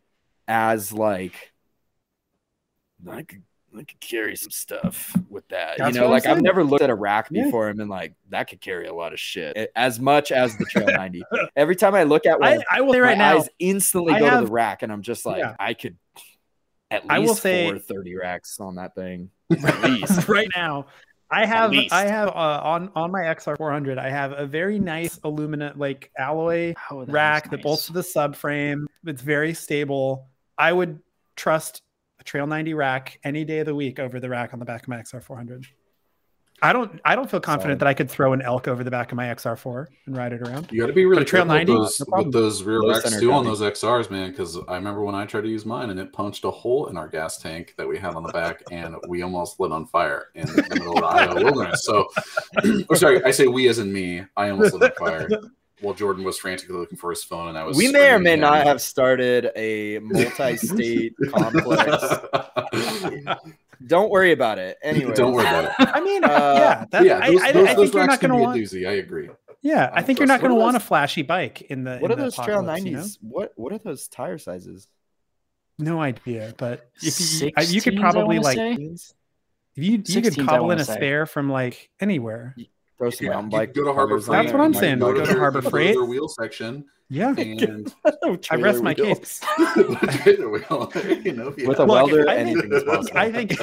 as 0.47 0.91
like 0.91 1.53
I 3.09 3.23
could 3.23 3.43
I 3.77 3.83
could 3.83 3.99
carry 3.99 4.35
some 4.35 4.49
stuff 4.49 5.15
with 5.29 5.47
that. 5.49 5.77
That's 5.77 5.95
you 5.95 6.01
know, 6.01 6.09
like 6.09 6.25
I've 6.25 6.41
never 6.41 6.63
looked 6.63 6.81
at 6.83 6.89
a 6.89 6.95
rack 6.95 7.27
Yeah. 7.29 7.43
before 7.45 7.67
and 7.67 7.77
been 7.77 7.89
like, 7.89 8.13
that 8.29 8.49
could 8.49 8.61
carry 8.61 8.87
a 8.87 8.93
lot 8.93 9.13
of 9.13 9.19
shit. 9.19 9.71
As 9.75 9.99
much 9.99 10.31
as 10.31 10.57
the 10.57 10.65
Trail 10.65 10.87
90. 10.95 11.21
Every 11.55 11.75
time 11.75 11.93
I 11.93 12.03
look 12.03 12.25
at 12.25 12.39
one, 12.39 12.59
I, 12.71 12.77
I 12.77 12.81
will 12.81 12.93
say 12.93 12.99
right 13.01 13.17
now, 13.17 13.37
eyes 13.37 13.49
instantly 13.59 14.13
I 14.13 14.19
go 14.19 14.39
to 14.39 14.45
the 14.45 14.51
rack 14.51 14.83
and 14.83 14.91
I'm 14.91 15.01
just 15.03 15.25
like, 15.25 15.39
Yeah. 15.39 15.55
I 15.59 15.73
could 15.73 15.97
at 16.89 17.03
least 17.03 17.11
I 17.11 17.19
will 17.19 17.35
say- 17.35 17.69
four 17.69 17.77
30 17.79 18.15
racks 18.15 18.59
on 18.59 18.75
that 18.75 18.95
thing. 18.95 19.29
At 19.63 19.81
least. 19.83 20.27
right 20.29 20.47
now 20.55 20.87
i 21.29 21.45
have 21.45 21.73
i 21.91 22.05
have 22.05 22.29
uh, 22.29 22.61
on 22.63 22.89
on 22.95 23.11
my 23.11 23.21
xr 23.23 23.57
400 23.57 23.97
i 23.97 24.09
have 24.09 24.31
a 24.31 24.45
very 24.45 24.79
nice 24.79 25.19
aluminum 25.25 25.77
like 25.77 26.09
alloy 26.17 26.73
Oh, 26.89 27.03
that 27.03 27.11
rack 27.11 27.49
that 27.51 27.61
bolts 27.61 27.87
to 27.87 27.93
the 27.93 27.99
subframe 28.01 28.85
it's 29.05 29.21
very 29.21 29.53
stable 29.53 30.27
i 30.57 30.71
would 30.71 30.99
trust 31.35 31.81
trail 32.27 32.45
90 32.45 32.73
rack 32.75 33.19
any 33.23 33.43
day 33.43 33.59
of 33.59 33.65
the 33.65 33.73
week 33.73 33.97
over 33.99 34.19
the 34.19 34.29
rack 34.29 34.53
on 34.53 34.59
the 34.59 34.65
back 34.65 34.83
of 34.83 34.87
my 34.89 34.97
xr 34.97 35.23
400 35.23 35.65
i 36.61 36.73
don't 36.73 36.99
i 37.05 37.15
don't 37.15 37.29
feel 37.31 37.39
confident 37.39 37.79
Solid. 37.79 37.79
that 37.79 37.87
i 37.87 37.93
could 37.93 38.09
throw 38.11 38.33
an 38.33 38.41
elk 38.41 38.67
over 38.67 38.83
the 38.83 38.91
back 38.91 39.11
of 39.11 39.15
my 39.15 39.25
xr4 39.27 39.85
and 40.07 40.17
ride 40.17 40.33
it 40.33 40.41
around 40.41 40.67
You 40.71 40.81
got 40.81 40.87
to 40.87 40.93
be 40.93 41.05
really 41.05 41.23
Trail 41.23 41.45
90? 41.45 41.71
with 41.71 41.81
those, 41.81 41.99
No 42.01 42.05
problem. 42.05 42.27
with 42.27 42.33
those 42.33 42.63
rear 42.63 42.81
Low 42.81 42.89
racks 42.89 43.03
center 43.03 43.19
too 43.19 43.31
on 43.31 43.45
those 43.45 43.61
XRs, 43.61 44.09
man. 44.11 44.31
Because 44.31 44.57
I 44.67 44.75
remember 44.75 45.03
when 45.03 45.15
I 45.15 45.25
tried 45.25 45.41
to 45.41 45.49
use 45.49 45.65
mine 45.65 45.89
and 45.91 45.99
it 45.99 46.11
punched 46.13 46.43
a 46.45 46.51
hole 46.51 46.87
in 46.87 46.97
our 46.97 47.07
gas 47.07 47.37
tank 47.37 47.75
that 47.77 47.87
we 47.87 47.97
had 47.97 48.15
on 48.15 48.23
the 48.23 48.31
back, 48.33 48.63
and 48.71 48.95
we 49.07 49.21
almost 49.21 49.59
lit 49.59 49.71
on 49.71 49.85
fire 49.85 50.27
in 50.35 50.47
the 50.47 50.63
middle 50.71 50.95
of 50.97 51.01
the 51.01 51.05
Iowa 51.05 51.43
wilderness. 51.43 51.83
So, 51.83 52.07
or 52.89 52.95
sorry, 52.95 53.23
I 53.23 53.31
say 53.31 53.47
we 53.47 53.67
as 53.67 53.77
in 53.79 53.93
me. 53.93 54.23
I 54.35 54.49
almost 54.49 54.73
lit 54.73 54.91
on 54.99 55.07
fire 55.07 55.29
while 55.81 55.93
Jordan 55.93 56.23
was 56.23 56.37
frantically 56.39 56.75
looking 56.75 56.97
for 56.97 57.09
his 57.11 57.23
phone, 57.23 57.49
and 57.49 57.57
I 57.57 57.63
was. 57.63 57.77
we 57.77 57.91
may 57.91 58.11
or 58.11 58.19
may 58.19 58.33
at 58.33 58.39
not 58.39 58.65
have 58.65 58.81
started 58.81 59.51
a 59.55 59.99
multi-state 59.99 61.13
complex. 61.29 62.03
Don't 63.85 64.09
worry 64.09 64.31
about 64.31 64.57
it. 64.57 64.77
Anyway, 64.81 65.13
Don't 65.15 65.33
worry 65.33 65.45
about 65.45 65.65
it. 65.65 65.71
i 65.79 66.01
mean 66.01 66.23
Uh, 66.23 66.55
yeah 66.57 66.85
that, 66.91 67.05
yeah, 67.05 67.19
I, 67.21 67.31
those, 67.31 67.41
I, 67.41 67.51
those, 67.51 67.67
I 67.69 67.73
those 67.75 67.83
think 67.83 67.93
you're 67.93 68.07
not 68.07 68.19
going 68.19 68.31
to 68.31 68.37
want 68.37 68.59
doozy. 68.59 68.87
I 68.87 68.93
agree. 68.93 69.29
yeah 69.61 69.89
i 69.93 69.99
I'm 69.99 70.03
think 70.05 70.19
you're 70.19 70.27
not 70.27 70.39
going 70.41 70.49
to 70.49 70.55
What 70.55 70.61
are 70.61 70.65
want 70.65 70.77
a 70.77 70.79
flashy 70.79 71.21
bike 71.21 71.61
in 71.61 71.83
the 71.83 71.99
What 71.99 72.11
in 72.11 72.13
are 72.13 72.15
the 72.15 72.23
those 72.23 72.35
Trail 72.35 72.61
90s? 72.63 72.85
you 72.85 72.91
know? 72.93 73.05
What 73.21 73.53
what 73.55 73.71
are 73.73 73.77
those 73.77 74.07
tire 74.07 74.37
sizes? 74.39 74.87
No 75.79 76.01
idea, 76.01 76.55
but 76.57 76.89
if 77.03 77.19
you, 77.41 77.51
I- 77.55 77.61
you 77.61 77.81
could 77.81 77.93
16s, 77.93 77.97
I 77.97 78.01
probably 78.01 78.39
like 78.39 78.55
say? 78.57 78.75
Teens? 78.75 79.13
you 79.75 79.91
you 80.03 80.21
could 80.23 80.33
16s, 80.33 80.41
I 80.41 80.45
cobble 80.45 80.71
in 80.71 80.79
a 80.79 80.83
say. 80.85 80.95
spare 80.95 81.25
from 81.27 81.51
like 81.51 81.91
anywhere. 81.99 82.55
Throw 82.97 83.09
some 83.11 83.27
Yeah, 83.27 83.33
mountain 83.33 83.49
bike. 83.51 83.73
go 83.73 83.83
to 83.83 83.93
Harbor 83.93 84.19
Freight. 84.19 84.41
That's 84.43 84.53
what 84.53 84.61
I'm 84.61 84.73
saying. 84.73 84.99
go 84.99 85.13
Go 85.13 85.19
to 85.25 85.33
to 85.33 85.39
Harbor 85.39 85.59
you 85.59 85.61
go 85.63 85.67
to 85.67 85.69
Freight. 85.69 85.95
their 85.95 86.05
wheel 86.05 86.27
section 86.27 86.85
Yeah, 87.09 87.29
and 87.37 87.93
I 88.49 88.55
rest 88.55 88.81
my 88.81 88.93
trailer 88.93 89.15
case. 89.15 89.41
wheel. 89.75 90.91
You 91.23 91.33
know, 91.33 91.47
if 91.49 91.57
you 91.57 91.67
With 91.67 91.79
a 91.79 91.85
Look, 91.85 91.89
welder, 91.89 92.27
I 92.29 92.43
think- 92.43 92.57
anything 92.63 92.73
is 92.73 92.83
possible. 92.83 93.17
I 93.19 93.31
think 93.31 93.53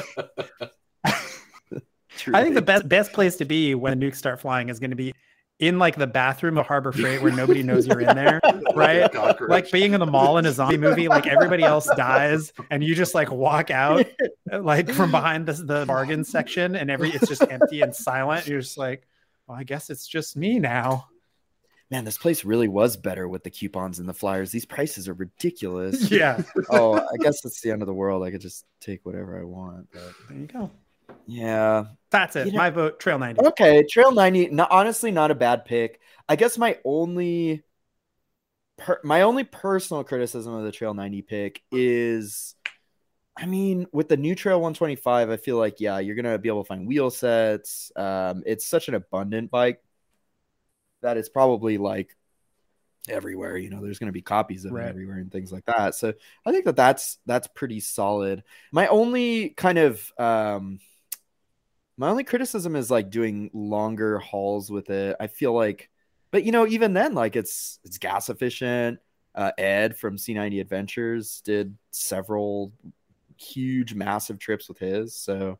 I 2.33 2.41
think 2.43 2.55
the 2.55 2.61
best 2.61 2.87
best 2.87 3.11
place 3.13 3.35
to 3.37 3.45
be 3.45 3.75
when 3.75 3.99
nukes 3.99 4.15
start 4.15 4.39
flying 4.39 4.69
is 4.69 4.79
going 4.79 4.89
to 4.91 4.95
be 4.95 5.13
in 5.59 5.79
like 5.79 5.95
the 5.95 6.07
bathroom 6.07 6.57
of 6.57 6.65
Harbor 6.65 6.91
Freight 6.91 7.21
where 7.21 7.31
nobody 7.31 7.61
knows 7.63 7.87
you're 7.87 8.01
in 8.01 8.15
there. 8.15 8.39
right? 8.75 9.13
Like. 9.13 9.39
Like 9.41 9.71
being 9.71 9.93
in 9.93 9.99
the 9.99 10.05
mall 10.05 10.37
in 10.37 10.45
a 10.45 10.51
zombie 10.51 10.77
movie, 10.77 11.07
like 11.07 11.27
everybody 11.27 11.63
else 11.63 11.87
dies 11.95 12.51
and 12.71 12.83
you 12.83 12.95
just 12.95 13.13
like 13.15 13.31
walk 13.31 13.69
out 13.71 14.05
like 14.51 14.89
from 14.91 15.11
behind 15.11 15.45
the, 15.45 15.53
the 15.53 15.85
bargain 15.85 16.23
section 16.23 16.75
and 16.75 16.89
every 16.89 17.11
it's 17.11 17.27
just 17.27 17.43
empty 17.49 17.81
and 17.81 17.95
silent. 17.95 18.47
You're 18.47 18.61
just 18.61 18.77
like, 18.77 19.07
well, 19.47 19.57
I 19.57 19.63
guess 19.63 19.89
it's 19.89 20.07
just 20.07 20.35
me 20.35 20.59
now. 20.59 21.07
Man, 21.91 22.03
this 22.03 22.17
place 22.17 22.43
really 22.43 22.67
was 22.67 22.97
better 22.97 23.27
with 23.27 23.43
the 23.43 23.51
coupons 23.51 23.99
and 23.99 24.09
the 24.09 24.13
flyers. 24.13 24.51
These 24.51 24.65
prices 24.65 25.07
are 25.07 25.13
ridiculous. 25.13 26.09
Yeah, 26.11 26.41
oh, 26.71 26.95
I 26.95 27.17
guess 27.23 27.45
it's 27.45 27.61
the 27.61 27.69
end 27.71 27.83
of 27.83 27.85
the 27.85 27.93
world. 27.93 28.23
I 28.23 28.31
could 28.31 28.41
just 28.41 28.65
take 28.81 29.05
whatever 29.05 29.39
I 29.39 29.43
want. 29.43 29.87
But 29.91 30.01
there 30.27 30.37
you 30.39 30.47
go. 30.47 30.71
yeah. 31.27 31.85
That's 32.09 32.35
it. 32.35 32.47
You 32.47 32.53
know- 32.53 32.57
My 32.57 32.69
vote, 32.71 32.99
Trail 32.99 33.19
90. 33.19 33.41
Okay, 33.47 33.83
Trail 33.83 34.11
90, 34.11 34.47
no, 34.47 34.65
honestly 34.69 35.11
not 35.11 35.29
a 35.29 35.35
bad 35.35 35.65
pick. 35.65 35.99
I 36.27 36.35
guess 36.35 36.57
my 36.57 36.79
only 36.83 37.61
per, 38.77 38.99
my 39.03 39.21
only 39.21 39.43
personal 39.43 40.03
criticism 40.03 40.53
of 40.55 40.63
the 40.63 40.71
Trail 40.71 40.95
90 40.95 41.21
pick 41.21 41.61
is 41.71 42.54
I 43.37 43.45
mean, 43.45 43.85
with 43.91 44.07
the 44.07 44.17
new 44.17 44.33
Trail 44.33 44.61
125, 44.61 45.29
I 45.29 45.37
feel 45.37 45.57
like 45.57 45.79
yeah, 45.81 45.99
you're 45.99 46.15
going 46.15 46.25
to 46.25 46.37
be 46.39 46.47
able 46.49 46.63
to 46.63 46.67
find 46.67 46.87
wheel 46.87 47.09
sets. 47.11 47.91
Um 47.95 48.43
it's 48.45 48.65
such 48.65 48.87
an 48.87 48.95
abundant 48.95 49.51
bike 49.51 49.81
that 51.01 51.17
it's 51.17 51.29
probably 51.29 51.77
like 51.77 52.15
everywhere, 53.09 53.57
you 53.57 53.69
know, 53.69 53.81
there's 53.81 53.99
going 53.99 54.07
to 54.09 54.13
be 54.13 54.21
copies 54.21 54.65
of 54.65 54.73
Right. 54.73 54.85
it 54.85 54.89
everywhere 54.89 55.17
and 55.17 55.31
things 55.31 55.51
like 55.51 55.65
that. 55.65 55.95
So, 55.95 56.13
I 56.45 56.51
think 56.51 56.65
that 56.65 56.75
that's 56.75 57.19
that's 57.25 57.47
pretty 57.47 57.79
solid. 57.81 58.43
My 58.71 58.87
only 58.87 59.49
kind 59.51 59.77
of 59.77 60.11
um 60.19 60.79
my 61.97 62.09
only 62.09 62.23
criticism 62.23 62.75
is 62.75 62.91
like 62.91 63.09
doing 63.09 63.49
longer 63.53 64.19
hauls 64.19 64.69
with 64.69 64.89
it. 64.89 65.15
I 65.19 65.27
feel 65.27 65.53
like, 65.53 65.89
but 66.31 66.43
you 66.43 66.51
know, 66.51 66.67
even 66.67 66.93
then, 66.93 67.13
like 67.13 67.35
it's 67.35 67.79
it's 67.83 67.97
gas 67.97 68.29
efficient. 68.29 68.99
Uh, 69.33 69.51
Ed 69.57 69.97
from 69.97 70.17
C90 70.17 70.59
Adventures 70.61 71.41
did 71.41 71.77
several 71.91 72.71
huge, 73.37 73.93
massive 73.93 74.39
trips 74.39 74.67
with 74.69 74.79
his. 74.79 75.15
So, 75.15 75.59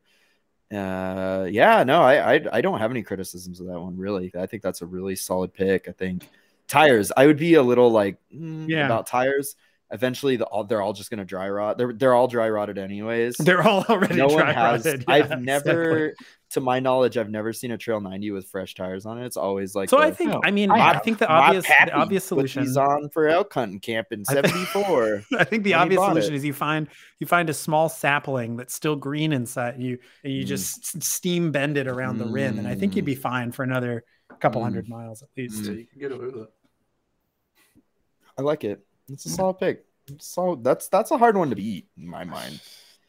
uh, 0.74 1.48
yeah, 1.50 1.84
no, 1.84 2.02
I, 2.02 2.36
I 2.36 2.42
I 2.54 2.62
don't 2.62 2.80
have 2.80 2.92
any 2.92 3.04
criticisms 3.04 3.60
of 3.60 3.68
that 3.68 3.80
one 3.80 3.98
really. 3.98 4.32
I 4.38 4.48
think 4.48 4.64
that's 4.64 4.82
a 4.82 4.86
really 4.88 5.16
solid 5.16 5.54
pick. 5.54 5.88
I 5.88 5.92
think 5.94 6.30
tires. 6.68 7.12
I 7.16 7.28
would 7.28 7.38
be 7.38 7.56
a 7.56 7.64
little 7.64 7.92
like 7.92 8.18
mm, 8.34 8.68
Yeah. 8.70 8.86
about 8.86 9.08
tires. 9.08 9.56
Eventually, 9.92 10.36
the, 10.36 10.46
all, 10.46 10.64
they're 10.64 10.82
all 10.82 10.94
just 10.94 11.12
gonna 11.12 11.24
dry 11.26 11.48
rot. 11.48 11.78
They're 11.78 11.94
they're 11.94 12.16
all 12.16 12.28
dry 12.28 12.50
rotted 12.50 12.80
anyways 12.80 13.38
They're 13.38 13.62
all 13.62 13.84
already 13.88 14.16
no 14.16 14.26
one 14.28 14.48
has 14.48 14.84
rotted. 14.86 15.06
i've 15.08 15.30
Yeah, 15.30 15.36
never 15.36 16.06
exactly. 16.08 16.26
to 16.52 16.60
my 16.62 16.80
knowledge 16.80 17.18
i've 17.20 17.30
never 17.30 17.54
seen 17.54 17.70
a 17.72 17.78
trail 17.78 18.02
90 18.02 18.32
with 18.32 18.48
fresh 18.50 18.74
tires 18.74 19.06
on 19.06 19.20
it 19.22 19.26
it's 19.28 19.38
always 19.38 19.76
like 19.76 19.90
So 19.90 19.98
the- 19.98 20.04
I 20.04 20.12
think, 20.12 20.32
No, 20.32 20.42
I 20.44 20.50
mean, 20.50 20.72
I 20.72 20.90
I, 20.94 20.98
think 21.00 21.20
the 21.20 21.28
obvious, 21.28 21.66
the 21.68 21.92
obvious 21.94 22.24
solution. 22.26 22.64
is 22.64 22.78
on 22.78 23.10
for 23.10 23.28
elk 23.28 23.54
hunting 23.54 23.80
camp 23.80 24.08
in 24.10 24.26
74 24.26 25.22
I 25.38 25.44
think 25.44 25.64
the 25.64 25.72
when 25.74 25.80
obvious 25.82 26.02
solution 26.02 26.34
it. 26.34 26.38
is 26.38 26.44
you 26.46 26.54
find 26.54 26.88
you 27.20 27.28
find 27.28 27.48
a 27.52 27.54
small 27.54 27.88
sapling 27.88 28.58
that's 28.58 28.74
still 28.74 28.96
green 28.96 29.34
inside 29.34 29.80
you, 29.80 30.00
and 30.24 30.34
you 30.34 30.44
Mm. 30.46 30.48
just 30.48 31.04
steam 31.04 31.52
bend 31.52 31.78
it 31.78 31.88
around 31.88 32.18
the 32.18 32.26
rim, 32.26 32.58
and 32.58 32.68
I 32.68 32.74
think 32.76 32.96
you'd 32.96 33.06
be 33.06 33.16
fine 33.16 33.52
for 33.52 33.62
another 33.64 34.04
couple 34.40 34.62
Mm. 34.62 34.64
hundred 34.66 34.90
miles 34.90 35.22
at 35.22 35.30
least. 35.38 35.64
Yeah, 35.66 35.72
you 35.74 35.86
can 35.86 36.00
get 36.00 36.12
away 36.12 36.26
with 36.26 36.38
it. 36.38 36.50
i 38.38 38.42
like 38.42 38.64
it 38.64 38.85
it's 39.10 39.26
a 39.26 39.30
solid 39.30 39.60
pick 39.60 39.86
so 40.20 40.60
that's 40.62 40.88
that's 40.90 41.12
a 41.12 41.18
hard 41.18 41.36
one 41.38 41.50
to 41.50 41.56
beat 41.56 41.88
in 41.98 42.08
my 42.08 42.24
mind 42.24 42.60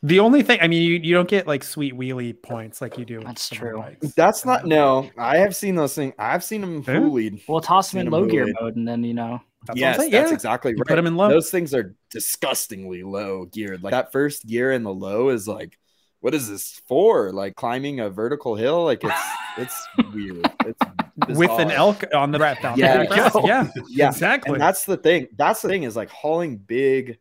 The 0.03 0.21
only 0.21 0.43
thing, 0.43 0.59
I 0.61 0.69
mean, 0.69 0.83
you, 0.83 1.01
you 1.03 1.15
don't 1.15 1.29
get 1.29 1.47
like 1.47 1.65
sweet 1.65 1.95
wheelie 1.95 2.41
points 2.41 2.81
like 2.81 2.97
you 2.99 3.05
do. 3.05 3.21
That's 3.21 3.49
true. 3.49 3.79
bikes. 3.79 4.15
that's 4.15 4.45
not 4.45 4.65
uh, 4.65 4.67
no 4.67 5.11
i 5.19 5.39
have 5.39 5.57
seen 5.57 5.75
those 5.75 5.95
things 5.95 6.15
i've 6.19 6.45
seen 6.45 6.61
them 6.61 6.85
Yeah. 6.87 7.01
bullied 7.01 7.41
We'll 7.49 7.61
toss 7.61 7.91
them 7.91 8.01
in 8.07 8.11
low 8.11 8.27
gear 8.27 8.45
bullied. 8.45 8.57
mode, 8.61 8.77
and 8.77 8.87
then 8.89 9.03
you 9.05 9.15
know, 9.15 9.41
That's 9.67 9.69
what 9.69 9.73
I'm 9.73 9.77
yes 9.79 9.97
that's 9.99 10.13
yeah. 10.31 10.33
exactly 10.35 10.73
You 10.73 10.77
right 10.79 10.87
put 10.87 10.99
'em 10.99 11.07
in 11.07 11.17
low. 11.17 11.29
those 11.29 11.51
things 11.51 11.75
are 11.75 11.95
disgustingly 12.11 13.03
low 13.03 13.47
geared 13.47 13.83
like 13.83 13.93
that 13.93 14.13
first 14.13 14.47
gear 14.47 14.71
in 14.73 14.83
the 14.83 14.93
low 14.95 15.31
is 15.31 15.49
like 15.49 15.79
what 16.21 16.35
is 16.35 16.49
this 16.49 16.81
for? 16.87 17.33
Like 17.33 17.55
climbing 17.57 18.01
a 18.01 18.11
vertical 18.11 18.55
hill? 18.55 18.85
Like 18.85 19.03
it's 19.03 19.21
it's 19.59 19.87
weird. 20.13 20.51
It's 20.65 21.39
with 21.39 21.51
an 21.51 21.71
elk 21.71 22.05
on 22.15 22.31
the 22.31 22.39
rat 22.39 22.61
down. 22.63 22.79
Yeah, 22.79 23.05
there 23.05 23.17
you 23.17 23.31
go. 23.31 23.47
yeah, 23.47 23.69
yeah 23.89 24.09
exactly. 24.09 24.53
and 24.53 24.61
that's 24.61 24.85
the 24.85 24.97
thing. 24.97 25.29
That's 25.37 25.63
the 25.63 25.69
thing 25.69 25.85
is 25.85 25.97
like 25.97 26.11
hauling 26.11 26.57
big 26.57 27.19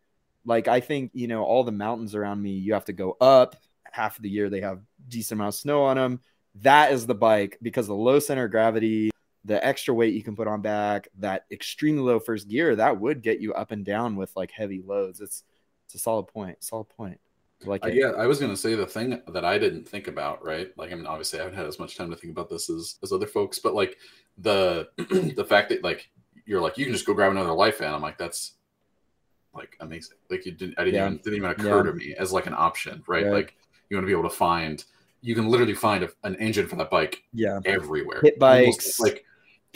like 0.48 0.68
i 0.68 0.78
think 0.78 1.10
you 1.12 1.26
know 1.26 1.42
all 1.42 1.64
the 1.64 1.72
mountains 1.72 2.14
around 2.14 2.40
me 2.40 2.52
you 2.52 2.72
have 2.74 2.84
to 2.86 2.92
go 2.92 3.16
up. 3.20 3.56
Half 3.90 4.18
of 4.18 4.22
the 4.22 4.28
year 4.28 4.50
they 4.50 4.60
have 4.60 4.80
decent 5.08 5.38
amount 5.38 5.54
of 5.54 5.60
snow 5.60 5.84
on 5.84 5.96
them 5.96 6.20
that 6.62 6.92
is 6.92 7.06
the 7.06 7.14
bike 7.14 7.58
because 7.62 7.86
the 7.86 7.94
low 7.94 8.18
center 8.18 8.44
of 8.44 8.50
gravity 8.50 9.10
the 9.44 9.64
extra 9.64 9.94
weight 9.94 10.14
you 10.14 10.22
can 10.22 10.34
put 10.34 10.48
on 10.48 10.60
back 10.60 11.08
that 11.18 11.44
extremely 11.50 12.02
low 12.02 12.18
first 12.18 12.48
gear 12.48 12.74
that 12.76 12.98
would 12.98 13.22
get 13.22 13.40
you 13.40 13.54
up 13.54 13.70
and 13.70 13.84
down 13.84 14.16
with 14.16 14.34
like 14.34 14.50
heavy 14.50 14.82
loads. 14.84 15.20
It's 15.20 15.44
it's 15.84 15.94
a 15.94 15.98
solid 15.98 16.24
point 16.24 16.62
solid 16.62 16.88
point 16.88 17.20
like 17.64 17.84
Uh, 17.84 17.88
yeah, 17.88 18.10
I 18.16 18.26
was 18.26 18.38
gonna 18.38 18.56
say 18.56 18.74
the 18.74 18.86
thing 18.86 19.20
that 19.28 19.44
I 19.44 19.58
didn't 19.58 19.88
think 19.88 20.08
about, 20.08 20.44
right? 20.44 20.70
Like, 20.76 20.92
I 20.92 20.94
mean, 20.94 21.06
obviously, 21.06 21.38
I 21.40 21.44
haven't 21.44 21.56
had 21.58 21.66
as 21.66 21.78
much 21.78 21.96
time 21.96 22.10
to 22.10 22.16
think 22.16 22.32
about 22.32 22.48
this 22.50 22.68
as, 22.68 22.96
as 23.02 23.12
other 23.12 23.26
folks, 23.26 23.58
but 23.58 23.74
like 23.74 23.96
the 24.38 24.88
the 25.36 25.44
fact 25.44 25.70
that 25.70 25.82
like 25.82 26.10
you're 26.44 26.60
like 26.60 26.76
you 26.78 26.84
can 26.84 26.92
just 26.92 27.06
go 27.06 27.14
grab 27.14 27.30
another 27.32 27.50
Lifan. 27.50 27.92
I'm 27.92 28.02
like, 28.02 28.18
that's 28.18 28.52
like 29.54 29.76
amazing. 29.80 30.18
Like 30.30 30.44
you 30.44 30.52
didn't, 30.52 30.74
I 30.78 30.84
didn't 30.84 30.94
Yeah. 30.96 31.06
even 31.06 31.16
didn't 31.18 31.36
even 31.36 31.50
occur 31.50 31.78
Yeah. 31.78 31.90
to 31.90 31.92
me 31.94 32.14
as 32.18 32.32
like 32.32 32.46
an 32.46 32.54
option, 32.54 33.02
right? 33.06 33.24
Right. 33.24 33.32
Like 33.32 33.54
you 33.88 33.96
want 33.96 34.04
to 34.04 34.06
be 34.06 34.12
able 34.18 34.28
to 34.28 34.36
find, 34.36 34.84
you 35.22 35.34
can 35.34 35.48
literally 35.48 35.74
find 35.74 36.04
a, 36.04 36.10
an 36.24 36.36
engine 36.36 36.68
for 36.68 36.76
that 36.76 36.90
bike 36.90 37.22
Yeah. 37.32 37.60
everywhere. 37.64 38.18
Almost 38.22 38.38
bikes, 38.38 39.00
like 39.00 39.14
pit 39.14 39.24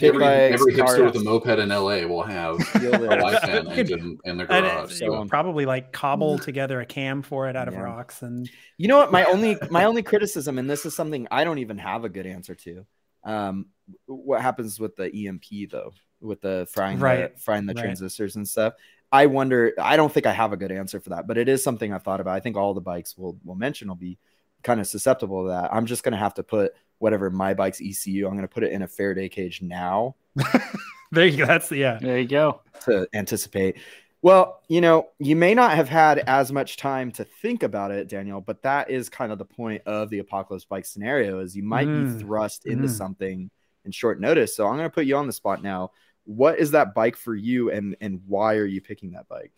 every, 0.09 0.19
bikes, 0.19 0.53
every 0.61 0.73
hipster 0.73 1.05
with 1.05 1.15
a 1.15 1.19
moped 1.23 1.47
in 1.59 1.69
LA 1.69 2.05
will 2.07 2.23
have 2.23 2.55
a 2.75 2.93
it. 2.93 3.01
Lifan 3.09 3.71
engine 3.77 4.17
in 4.25 4.37
their 4.37 4.51
And 4.51 4.65
garage. 4.65 4.91
it- 4.91 4.95
So 4.97 5.21
you 5.21 5.25
probably 5.29 5.65
like 5.65 5.91
cobble 5.91 6.37
together 6.39 6.79
a 6.81 6.85
cam 6.85 7.21
for 7.21 7.49
it 7.49 7.55
out 7.55 7.67
of 7.67 7.73
Yeah. 7.73 7.81
rocks 7.81 8.21
and 8.21 8.49
You 8.77 8.87
know 8.87 8.97
what? 8.97 9.11
My 9.11 9.25
only 9.25 9.57
my 9.71 9.85
only 9.85 10.03
criticism, 10.03 10.57
and 10.57 10.69
this 10.69 10.85
is 10.85 10.95
something 10.95 11.27
I 11.31 11.43
don't 11.43 11.59
even 11.59 11.77
have 11.77 12.03
a 12.05 12.09
good 12.09 12.25
answer 12.25 12.55
to. 12.55 12.85
Um, 13.23 13.67
what 14.05 14.41
happens 14.41 14.79
with 14.79 14.95
the 14.95 15.27
EMP 15.27 15.69
though, 15.69 15.93
with 16.21 16.41
the 16.41 16.67
frying 16.71 16.99
Right, 16.99 17.33
the 17.35 17.39
frying 17.41 17.65
the 17.65 17.73
right. 17.73 17.81
transistors 17.83 18.35
and 18.35 18.47
stuff? 18.47 18.73
I 19.11 19.25
wonder. 19.25 19.73
I 19.79 19.97
don't 19.97 20.11
think 20.11 20.25
I 20.25 20.31
have 20.31 20.53
a 20.53 20.57
good 20.57 20.71
answer 20.71 20.99
for 21.01 21.09
that, 21.09 21.27
but 21.27 21.37
it 21.37 21.49
is 21.49 21.61
something 21.63 21.91
I've 21.93 22.03
thought 22.03 22.21
about. 22.21 22.35
I 22.35 22.39
think 22.39 22.55
all 22.55 22.73
the 22.73 22.81
bikes 22.81 23.17
will 23.17 23.37
will 23.43 23.55
mention 23.55 23.89
will 23.89 23.95
be 23.95 24.17
kind 24.63 24.79
of 24.79 24.87
susceptible 24.87 25.43
to 25.43 25.49
that. 25.49 25.73
I'm 25.73 25.85
just 25.85 26.03
gonna 26.03 26.17
have 26.17 26.33
to 26.35 26.43
put 26.43 26.71
whatever 27.01 27.29
my 27.29 27.53
bike's 27.53 27.81
ECU. 27.81 28.27
I'm 28.27 28.35
gonna 28.35 28.47
put 28.47 28.63
it 28.63 28.71
in 28.71 28.81
a 28.83 28.87
Faraday 28.87 29.27
cage 29.29 29.61
now 29.61 30.15
there 31.11 31.25
you 31.25 31.37
go. 31.37 31.45
That's 31.45 31.69
yeah. 31.71 31.97
There 32.01 32.17
you 32.19 32.27
go. 32.27 32.61
to 32.85 33.07
anticipate. 33.13 33.77
Well, 34.21 34.61
you 34.69 34.81
know, 34.81 35.09
you 35.19 35.35
may 35.35 35.53
not 35.53 35.71
have 35.75 35.89
had 35.89 36.19
as 36.19 36.51
much 36.51 36.77
time 36.77 37.11
to 37.13 37.25
think 37.25 37.63
about 37.63 37.91
it, 37.91 38.07
Daniel, 38.07 38.39
but 38.39 38.61
that 38.61 38.89
is 38.91 39.09
kind 39.09 39.31
of 39.31 39.37
the 39.39 39.45
point 39.45 39.81
of 39.87 40.09
the 40.09 40.19
apocalypse 40.19 40.63
bike 40.63 40.85
scenario 40.85 41.39
is 41.39 41.55
you 41.55 41.63
might 41.63 41.87
Mm. 41.87 42.13
be 42.17 42.23
thrust 42.23 42.65
into 42.67 42.87
Mm. 42.87 42.91
something 42.97 43.49
in 43.83 43.91
short 43.91 44.21
notice. 44.21 44.55
So 44.55 44.67
I'm 44.67 44.77
going 44.77 44.89
to 44.89 44.93
put 44.93 45.05
you 45.07 45.17
on 45.17 45.25
the 45.27 45.33
spot 45.33 45.63
now. 45.63 45.91
What 46.25 46.59
is 46.59 46.71
that 46.71 46.93
bike 46.93 47.17
for 47.17 47.33
you 47.35 47.71
and 47.71 47.95
and 47.99 48.21
why 48.27 48.55
are 48.55 48.65
you 48.65 48.79
picking 48.79 49.11
that 49.13 49.27
bike? 49.27 49.51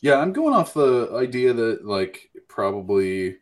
Yeah, 0.00 0.16
I'm 0.16 0.32
going 0.32 0.52
off 0.52 0.74
the 0.74 1.10
idea 1.14 1.52
that 1.54 1.86
like 1.86 2.28
probably 2.48 3.36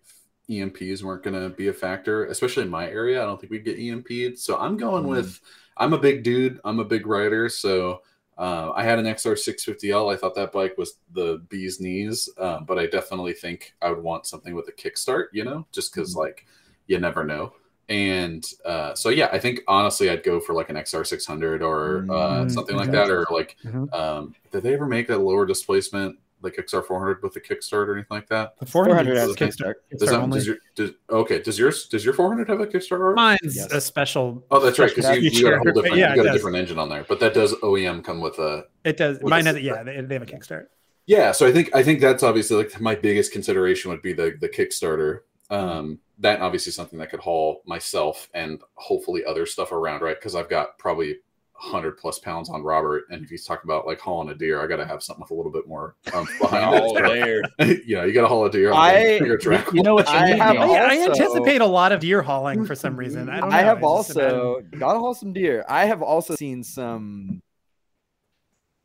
EMPs 0.48 1.02
weren't 1.02 1.22
going 1.22 1.40
to 1.40 1.54
be 1.54 1.68
a 1.68 1.72
factor, 1.72 2.26
especially 2.26 2.64
in 2.64 2.68
my 2.70 2.88
area. 2.88 3.22
I 3.22 3.26
don't 3.26 3.40
think 3.40 3.50
we'd 3.50 3.64
get 3.64 3.78
EMP'd. 3.78 4.38
So 4.38 4.58
I'm 4.58 4.76
going 4.76 5.04
Mm. 5.04 5.08
with 5.08 5.40
I'm 5.76 5.92
a 5.92 5.98
big 5.98 6.22
dude. 6.22 6.60
I'm 6.64 6.78
a 6.80 6.84
big 6.84 7.06
rider. 7.06 7.48
So 7.48 8.02
uh, 8.38 8.72
I 8.74 8.82
had 8.84 8.98
an 8.98 9.06
XR 9.06 9.36
650L. 9.36 10.08
I 10.08 10.16
thought 10.16 10.34
that 10.36 10.52
bike 10.52 10.76
was 10.78 10.98
the 11.12 11.42
bee's 11.48 11.80
knees, 11.80 12.28
uh, 12.38 12.60
but 12.60 12.78
I 12.78 12.86
definitely 12.86 13.32
think 13.32 13.74
I 13.82 13.90
would 13.90 14.02
want 14.02 14.26
something 14.26 14.54
with 14.54 14.68
a 14.68 14.72
kickstart, 14.72 15.26
you 15.32 15.44
know, 15.44 15.66
just 15.72 15.94
because 15.94 16.14
like 16.16 16.46
you 16.86 16.98
never 16.98 17.24
know. 17.24 17.52
And 17.88 18.44
uh, 18.64 18.94
so 18.94 19.10
yeah, 19.10 19.28
I 19.32 19.38
think 19.38 19.60
honestly 19.68 20.10
I'd 20.10 20.22
go 20.22 20.40
for 20.40 20.54
like 20.54 20.70
an 20.70 20.76
XR 20.76 21.04
600 21.04 21.62
or 21.62 22.06
uh, 22.08 22.44
Mm, 22.44 22.48
something 22.48 22.76
like 22.76 22.90
that, 22.92 23.10
or 23.10 23.26
like 23.30 23.56
Mhm. 23.64 23.92
um, 23.92 24.34
did 24.50 24.62
they 24.62 24.74
ever 24.74 24.86
make 24.86 25.10
a 25.10 25.16
lower 25.16 25.46
displacement 25.46 26.18
like 26.44 26.54
XR 26.56 26.84
400 26.84 27.22
with 27.22 27.34
a 27.36 27.40
kickstart 27.40 27.88
or 27.88 27.94
anything 27.94 28.06
like 28.10 28.28
that? 28.28 28.58
The 28.60 28.66
400 28.66 28.94
400 29.06 29.16
has 29.16 29.28
is 29.30 29.34
a 29.34 29.38
Kickstart. 29.38 29.74
kickstart. 29.92 29.98
Does 29.98 30.08
that 30.10 30.20
only. 30.20 30.38
does 30.38 30.46
your 30.46 30.56
does, 30.76 30.90
okay? 31.10 31.40
Does 31.42 31.58
yours 31.58 31.88
does 31.88 32.04
your 32.04 32.14
400 32.14 32.48
have 32.48 32.60
a 32.60 32.66
Kickstarter? 32.66 33.14
Mine's 33.14 33.56
Yes. 33.56 33.72
a 33.72 33.80
special. 33.80 34.44
Oh, 34.50 34.60
that's 34.60 34.78
right, 34.78 34.94
because 34.94 35.16
you, 35.16 35.30
you 35.30 35.42
got 35.42 35.54
a 35.54 35.56
whole 35.58 35.72
different 35.72 35.96
yeah, 35.96 36.14
you 36.14 36.22
got 36.22 36.30
a 36.30 36.32
different 36.32 36.56
engine 36.56 36.78
on 36.78 36.88
there, 36.88 37.04
but 37.08 37.18
that 37.20 37.34
does 37.34 37.52
OEM 37.54 38.04
come 38.04 38.20
with 38.20 38.38
a 38.38 38.66
It 38.84 38.96
does. 38.96 39.20
Mine 39.22 39.46
a- 39.46 39.54
has 39.54 39.60
yeah. 39.62 39.82
They, 39.82 40.00
they 40.02 40.14
have 40.14 40.22
a 40.22 40.26
Kickstart. 40.26 40.66
yeah. 41.06 41.32
So 41.32 41.46
I 41.46 41.52
think 41.52 41.74
I 41.74 41.82
think 41.82 42.00
that's 42.00 42.22
obviously 42.22 42.56
like 42.58 42.80
my 42.80 42.94
biggest 42.94 43.32
consideration 43.32 43.90
would 43.90 44.02
be 44.02 44.12
the 44.12 44.36
the 44.40 44.48
Kickstarter. 44.48 45.20
Um, 45.50 45.98
that 46.20 46.40
obviously 46.40 46.70
something 46.72 46.98
that 47.00 47.10
could 47.10 47.20
haul 47.20 47.60
myself 47.66 48.28
and 48.34 48.60
hopefully 48.74 49.24
other 49.24 49.46
stuff 49.46 49.72
around, 49.72 50.00
right? 50.00 50.16
Because 50.18 50.34
I've 50.36 50.48
got 50.48 50.78
probably 50.78 51.16
100 51.56 51.96
plus 51.98 52.18
pounds 52.18 52.50
on 52.50 52.62
Robert, 52.62 53.04
and 53.10 53.22
if 53.24 53.30
he's 53.30 53.44
talking 53.44 53.62
about 53.64 53.86
like 53.86 54.00
hauling 54.00 54.28
a 54.30 54.34
deer, 54.34 54.60
I 54.60 54.66
got 54.66 54.76
to 54.76 54.84
have 54.86 55.02
something 55.02 55.22
with 55.22 55.30
a 55.30 55.34
little 55.34 55.52
bit 55.52 55.66
more 55.68 55.94
um, 56.12 56.26
behind 56.40 56.74
it. 56.74 57.82
you 57.86 57.96
know, 57.96 58.04
you 58.04 58.12
got 58.12 58.22
to 58.22 58.28
haul 58.28 58.44
a 58.46 58.50
deer 58.50 58.72
on 58.72 58.76
I- 58.80 58.92
a 58.92 59.18
bigger 59.20 59.38
track. 59.38 59.72
You 59.72 59.82
know 59.82 59.94
what 59.94 60.06
you 60.08 60.14
I 60.14 60.30
need, 60.32 60.38
have 60.38 60.54
Daniel. 60.56 60.74
I, 60.74 60.78
I 60.96 61.04
anticipate 61.08 61.60
a 61.60 61.66
lot 61.66 61.92
of 61.92 62.00
deer 62.00 62.22
hauling 62.22 62.64
for 62.66 62.74
some 62.74 62.96
reason. 62.96 63.28
I 63.28 63.40
don't 63.40 63.50
know. 63.50 63.56
I 63.56 63.60
have 63.62 63.78
just 63.78 63.84
also 63.86 64.60
gotta 64.78 64.98
haul 64.98 65.14
some 65.14 65.32
deer. 65.32 65.64
I 65.68 65.86
have 65.86 66.02
also 66.02 66.34
seen 66.34 66.64
some 66.64 67.40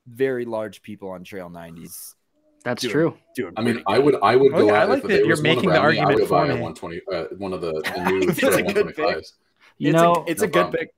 very 0.07 0.45
large 0.45 0.81
people 0.81 1.09
on 1.09 1.23
Trail 1.23 1.49
90s 1.49 2.15
That's 2.63 2.81
Dude. 2.81 2.91
true. 2.91 3.17
doing. 3.35 3.53
I 3.57 3.61
mean, 3.61 3.73
pretty 3.75 3.85
I 3.87 3.99
would, 3.99 4.15
I 4.23 4.35
would 4.35 4.53
Oh, 4.53 4.57
go 4.59 4.67
yeah, 4.67 4.73
I 4.73 4.83
out 4.83 4.89
like 4.89 5.03
if 5.03 5.09
that 5.09 5.25
you're 5.25 5.41
making 5.41 5.69
the 5.69 5.75
around 5.81 5.91
me, 5.93 5.99
I 5.99 6.03
argument 6.03 6.21
would 6.21 6.29
buy 6.29 6.45
for 6.47 6.51
a 6.51 6.55
me. 6.55 6.61
120, 6.61 7.01
uh, 7.13 7.23
one 7.37 7.53
of 7.53 7.61
the, 7.61 7.71
the 7.73 8.03
new 8.11 8.25
That's 8.27 8.39
Trail 8.39 8.55
a 8.57 8.61
good 8.73 8.87
pick. 8.87 8.97
125s. 8.97 9.31
You 9.77 9.89
it's 9.91 9.95
know, 10.01 10.13
a, 10.15 10.23
it's 10.29 10.41
No 10.41 10.45
a 10.45 10.47
good 10.47 10.53
problem. 10.61 10.73
pick. 10.79 10.93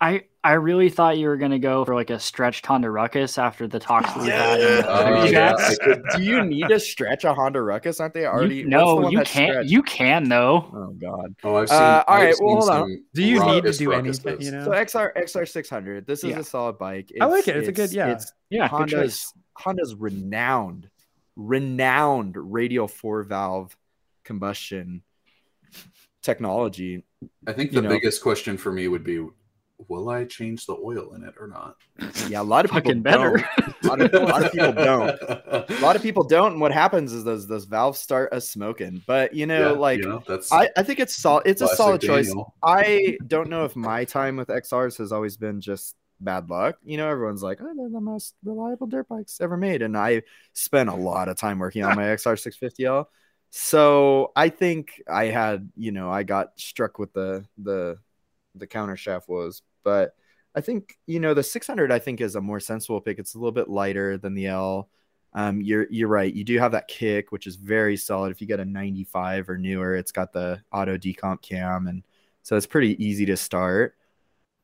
I 0.00 0.24
I 0.46 0.52
really 0.52 0.88
thought 0.90 1.18
you 1.18 1.26
were 1.28 1.36
gonna 1.36 1.58
go 1.58 1.84
for 1.84 1.94
like 1.94 2.10
a 2.10 2.18
stretched 2.20 2.64
Honda 2.66 2.90
Ruckus 2.90 3.36
after 3.38 3.66
the 3.66 3.78
talks 3.78 4.12
that 4.12 4.22
we 4.22 4.28
had. 4.28 4.60
in 4.60 4.66
the 4.66 4.90
Uh, 4.90 5.24
yeah, 5.24 5.30
chats. 5.30 5.70
I 5.70 5.74
could- 5.84 6.02
Do 6.16 6.22
you 6.22 6.44
need 6.44 6.68
to 6.68 6.78
stretch 6.78 7.24
a 7.24 7.34
Honda 7.34 7.60
Ruckus? 7.62 7.98
Aren't 8.00 8.14
they 8.14 8.26
already? 8.26 8.56
You, 8.56 8.68
what's 8.70 8.70
the 8.94 9.00
no, 9.00 9.08
you 9.10 9.18
can't. 9.22 9.26
stretched? 9.52 9.70
You 9.70 9.82
can 9.82 10.28
though. 10.28 10.56
Oh 10.72 10.94
God. 11.00 11.34
Oh, 11.44 11.56
I've 11.56 11.68
seen. 11.68 11.78
Uh, 11.78 12.04
all 12.06 12.14
I've 12.16 12.22
right, 12.24 12.34
seen 12.36 12.46
well, 12.46 12.56
hold 12.56 12.70
on. 12.70 13.04
Do 13.14 13.22
you 13.22 13.40
need 13.40 13.40
to 13.40 13.54
ruckus 13.56 13.78
do 13.78 13.92
anything? 13.92 14.40
You 14.40 14.50
know. 14.52 14.64
So 14.64 14.70
XR 14.70 15.16
XR 15.16 15.48
600. 15.48 16.06
This 16.06 16.22
is 16.24 16.30
Yeah. 16.30 16.38
a 16.38 16.44
solid 16.44 16.78
bike. 16.78 17.10
I 17.20 17.24
like 17.26 17.48
it. 17.48 17.56
It's 17.56 17.68
a 17.68 17.72
good- 17.72 17.92
yeah. 17.92 18.12
It's 18.12 18.32
Yeah. 18.48 18.68
Honda's 18.68 19.32
Honda's 19.56 19.94
renowned, 19.94 20.88
renowned 21.34 22.36
radial 22.36 22.88
four 22.88 23.22
valve 23.24 23.76
combustion 24.24 25.02
technology. 26.22 27.04
I 27.46 27.52
think 27.52 27.72
you 27.72 27.76
the 27.80 27.88
know. 27.88 27.94
biggest 27.94 28.22
question 28.22 28.56
for 28.56 28.72
me 28.72 28.88
would 28.88 29.04
be, 29.04 29.26
will 29.88 30.08
I 30.08 30.24
change 30.24 30.66
the 30.66 30.74
oil 30.74 31.14
in 31.14 31.22
it 31.24 31.34
or 31.40 31.46
not? 31.48 31.76
Yeah, 32.28 32.40
a 32.40 32.42
lot 32.42 32.64
of 32.64 32.70
people 32.72 32.94
better. 32.94 33.38
don't. 33.58 33.74
A 33.84 33.88
lot 33.88 34.00
of, 34.00 34.14
a 34.14 34.18
lot 34.26 34.44
of 34.44 34.52
people 34.52 34.72
don't. 34.72 35.20
A 35.22 35.66
lot 35.80 35.96
of 35.96 36.02
people 36.02 36.24
don't. 36.24 36.52
And 36.52 36.60
what 36.60 36.72
happens 36.72 37.12
is 37.12 37.24
those 37.24 37.46
those 37.46 37.64
valves 37.64 37.98
start 37.98 38.30
a 38.32 38.40
smoking. 38.40 39.02
But 39.06 39.34
you 39.34 39.46
know, 39.46 39.72
Yeah, 39.72 39.78
like 39.78 40.00
you 40.00 40.08
know, 40.08 40.22
that's 40.26 40.52
I, 40.52 40.70
I 40.76 40.82
think 40.82 41.00
it's 41.00 41.16
solid. 41.16 41.44
It's 41.46 41.62
a 41.62 41.66
classic 41.66 41.76
solid 41.76 42.00
choice. 42.00 42.26
Daniel. 42.28 42.54
I 42.62 43.18
don't 43.26 43.48
know 43.48 43.64
if 43.64 43.76
my 43.76 44.04
time 44.04 44.36
with 44.36 44.48
XRs 44.48 44.98
has 44.98 45.12
always 45.12 45.36
been 45.36 45.60
just 45.60 45.94
bad 46.20 46.48
luck. 46.50 46.76
You 46.84 46.96
know, 46.96 47.08
everyone's 47.08 47.42
like, 47.42 47.58
oh, 47.60 47.72
they're 47.76 47.90
the 47.90 48.00
most 48.00 48.34
reliable 48.44 48.86
dirt 48.86 49.08
bikes 49.08 49.40
ever 49.40 49.56
made. 49.56 49.82
And 49.82 49.96
I 49.96 50.22
spent 50.54 50.88
a 50.88 50.94
lot 50.94 51.28
of 51.28 51.36
time 51.36 51.58
working 51.58 51.84
on 51.84 51.96
my 51.96 52.02
XR 52.16 52.34
650L. 52.36 53.06
So 53.50 54.32
I 54.36 54.48
think 54.50 55.02
I 55.08 55.26
had, 55.26 55.70
you 55.76 55.92
know, 55.92 56.10
I 56.10 56.22
got 56.24 56.58
struck 56.58 56.98
with 56.98 57.12
the 57.12 57.46
the 57.58 57.98
the 58.58 58.66
counter 58.66 58.96
shaft 58.96 59.28
was, 59.28 59.62
but 59.84 60.14
I 60.54 60.60
think, 60.62 60.98
you 61.06 61.20
know, 61.20 61.34
the 61.34 61.42
600 61.42 61.92
I 61.92 61.98
think 61.98 62.20
is 62.20 62.34
a 62.34 62.40
more 62.40 62.60
sensible 62.60 63.00
pick. 63.00 63.18
It's 63.18 63.34
a 63.34 63.38
little 63.38 63.52
bit 63.52 63.68
lighter 63.68 64.16
than 64.16 64.34
the 64.34 64.46
L. 64.46 64.88
Um, 65.34 65.60
you're 65.60 65.86
you're 65.90 66.08
right. 66.08 66.32
You 66.32 66.44
do 66.44 66.58
have 66.58 66.72
that 66.72 66.88
kick, 66.88 67.30
which 67.30 67.46
is 67.46 67.56
very 67.56 67.96
solid. 67.98 68.32
If 68.32 68.40
you 68.40 68.46
get 68.46 68.58
a 68.58 68.64
95 68.64 69.50
or 69.50 69.58
newer, 69.58 69.94
it's 69.94 70.12
got 70.12 70.32
the 70.32 70.62
auto 70.72 70.96
decomp 70.96 71.42
cam, 71.42 71.88
and 71.88 72.02
so 72.42 72.56
it's 72.56 72.66
pretty 72.66 73.02
easy 73.04 73.26
to 73.26 73.36
start. 73.36 73.96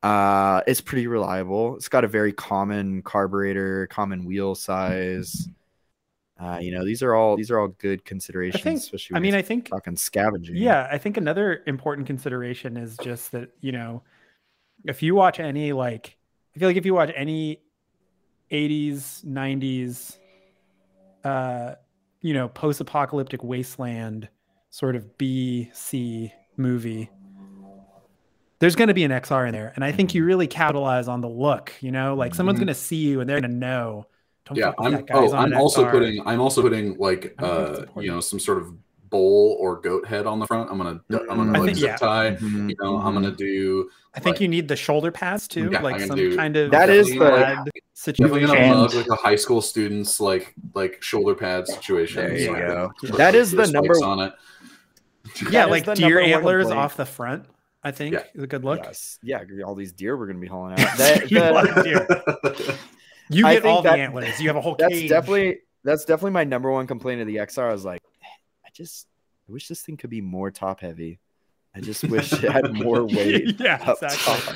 Uh, 0.01 0.61
it's 0.67 0.81
pretty 0.81 1.07
reliable. 1.07 1.75
It's 1.77 1.89
got 1.89 2.03
a 2.03 2.07
very 2.07 2.33
common 2.33 3.03
carburetor, 3.03 3.87
common 3.87 4.25
wheel 4.25 4.55
size. 4.55 5.47
Uh, 6.43 6.59
you 6.59 6.71
know, 6.71 6.83
these 6.83 7.01
are 7.01 7.15
all 7.15 7.37
these 7.37 7.49
are 7.49 7.57
all 7.59 7.69
good 7.69 8.03
considerations. 8.03 8.59
I 8.61 8.63
think. 8.63 8.79
especially 8.79 9.15
I 9.15 9.19
mean, 9.19 9.33
I 9.33 9.41
think. 9.41 9.69
talking 9.69 9.95
scavenging. 9.95 10.57
Yeah, 10.57 10.87
I 10.91 10.97
think 10.97 11.15
another 11.15 11.61
important 11.67 12.05
consideration 12.05 12.75
is 12.75 12.97
just 12.97 13.31
that 13.31 13.49
you 13.61 13.71
know, 13.71 14.03
if 14.83 15.01
you 15.01 15.15
watch 15.15 15.39
any 15.39 15.71
like, 15.71 16.17
I 16.55 16.59
feel 16.59 16.67
like 16.67 16.75
if 16.77 16.85
you 16.85 16.93
watch 16.93 17.11
any 17.15 17.61
'80s, 18.51 19.23
'90s, 19.25 20.17
uh, 21.23 21.75
you 22.21 22.33
know, 22.33 22.49
post-apocalyptic 22.49 23.41
wasteland 23.43 24.27
sort 24.69 24.95
of 24.97 25.17
B 25.17 25.69
C 25.73 26.33
movie, 26.57 27.09
there's 28.59 28.75
going 28.75 28.87
to 28.89 28.93
be 28.93 29.03
an 29.03 29.11
XR 29.11 29.45
in 29.47 29.53
there, 29.53 29.71
and 29.75 29.83
I 29.83 29.91
think 29.91 30.13
you 30.13 30.25
really 30.25 30.47
capitalize 30.47 31.07
on 31.07 31.21
the 31.21 31.29
look. 31.29 31.71
You 31.81 31.91
know, 31.91 32.15
like 32.15 32.35
someone's 32.35 32.57
Mhm. 32.57 32.63
going 32.65 32.67
to 32.75 32.81
see 32.81 32.97
you 32.97 33.21
and 33.21 33.29
they're 33.29 33.39
going 33.39 33.51
to 33.51 33.57
know. 33.57 34.07
Don't 34.45 34.57
yeah 34.57 34.73
i'm 34.79 34.91
that 34.91 35.05
guy, 35.07 35.15
oh 35.15 35.31
on 35.33 35.53
i'm 35.53 35.59
also 35.59 35.85
XR." 35.85 35.91
putting 35.91 36.27
i'm 36.27 36.41
also 36.41 36.61
putting 36.61 36.97
like 36.97 37.33
I 37.39 37.41
think 37.65 37.79
it's 37.79 37.97
uh 37.97 37.99
you 38.01 38.11
know 38.11 38.19
some 38.19 38.39
sort 38.39 38.57
of 38.59 38.73
bowl 39.09 39.55
or 39.59 39.79
goat 39.79 40.05
head 40.07 40.25
on 40.25 40.39
the 40.39 40.47
front 40.47 40.69
i'm 40.71 40.77
gonna 40.77 40.99
i'm 41.09 41.25
gonna 41.37 41.51
I 41.57 41.61
like 41.61 41.65
think- 41.67 41.77
zip 41.77 41.87
yeah. 41.91 41.95
tie 41.97 42.31
Mhm, 42.35 42.69
you 42.69 42.75
know 42.81 42.97
i'm 42.97 43.13
gonna 43.13 43.31
do 43.31 43.89
I 44.15 44.19
think 44.19 44.35
like- 44.35 44.41
you 44.41 44.47
need 44.47 44.67
the 44.67 44.75
shoulder 44.75 45.11
pads 45.11 45.47
too, 45.47 45.69
Yeah, 45.71 45.81
like 45.81 45.99
some 46.01 46.15
do- 46.17 46.35
kind 46.35 46.55
of 46.55 46.69
That 46.71 46.89
is 46.89 47.09
the- 47.09 47.17
pad 47.19 47.65
definitely 47.65 47.81
situation. 47.93 48.47
gonna 48.47 48.59
And- 48.59 48.79
mug 48.79 48.93
like 48.93 49.07
a 49.09 49.15
high 49.15 49.35
school 49.35 49.61
students 49.61 50.19
like 50.19 50.53
like 50.75 51.01
shoulder 51.01 51.35
pad 51.35 51.67
situation 51.67 52.17
There 52.23 52.37
you 52.37 52.45
so 52.47 52.55
I 52.55 52.59
go. 52.59 52.91
put 52.99 53.17
That 53.17 53.31
the 53.31 53.43
the 53.43 53.71
number- 53.71 53.93
on 54.03 54.19
it 54.19 54.33
Yeah, 55.51 55.65
like 55.65 55.85
deer 55.95 56.19
antlers 56.19 56.69
off 56.69 56.95
the 56.97 57.05
front. 57.05 57.45
I 57.85 57.91
think 57.91 58.13
Yeah. 58.13 58.23
is 58.33 58.43
a 58.43 58.47
good 58.47 58.63
look. 58.63 58.79
Yes. 58.83 59.19
Yeah, 59.23 59.41
all 59.65 59.75
these 59.75 59.91
deer 59.91 60.15
we're 60.17 60.27
gonna 60.27 60.39
be 60.39 60.47
hauling 60.47 60.73
out. 60.73 60.79
That- 60.97 61.29
that- 61.29 61.83
deer. 61.83 62.75
You 63.33 63.47
I 63.47 63.53
get 63.55 63.65
all 63.65 63.81
that- 63.81 63.95
the 63.95 64.01
antlers. 64.01 64.39
You 64.41 64.47
have 64.49 64.55
a 64.55 64.61
whole 64.61 64.75
that's 64.77 64.93
cage. 64.93 65.09
definitely 65.09 65.59
that's 65.83 66.05
definitely 66.05 66.31
my 66.31 66.43
number 66.43 66.71
one 66.71 66.87
complaint 66.87 67.21
of 67.21 67.27
the 67.27 67.37
XR. 67.37 67.69
I 67.69 67.71
was 67.73 67.85
like, 67.85 68.01
I 68.65 68.69
just 68.73 69.07
I 69.47 69.51
wish 69.51 69.67
this 69.67 69.81
thing 69.81 69.97
could 69.97 70.09
be 70.09 70.21
more 70.21 70.51
top 70.51 70.79
heavy. 70.79 71.19
I 71.75 71.81
just 71.81 72.03
wish 72.09 72.31
it 72.33 72.51
had 72.51 72.73
more 72.73 73.03
weight 73.07 73.59
yeah, 73.59 73.79
up 73.85 74.01
exactly. 74.01 74.33
top. 74.53 74.55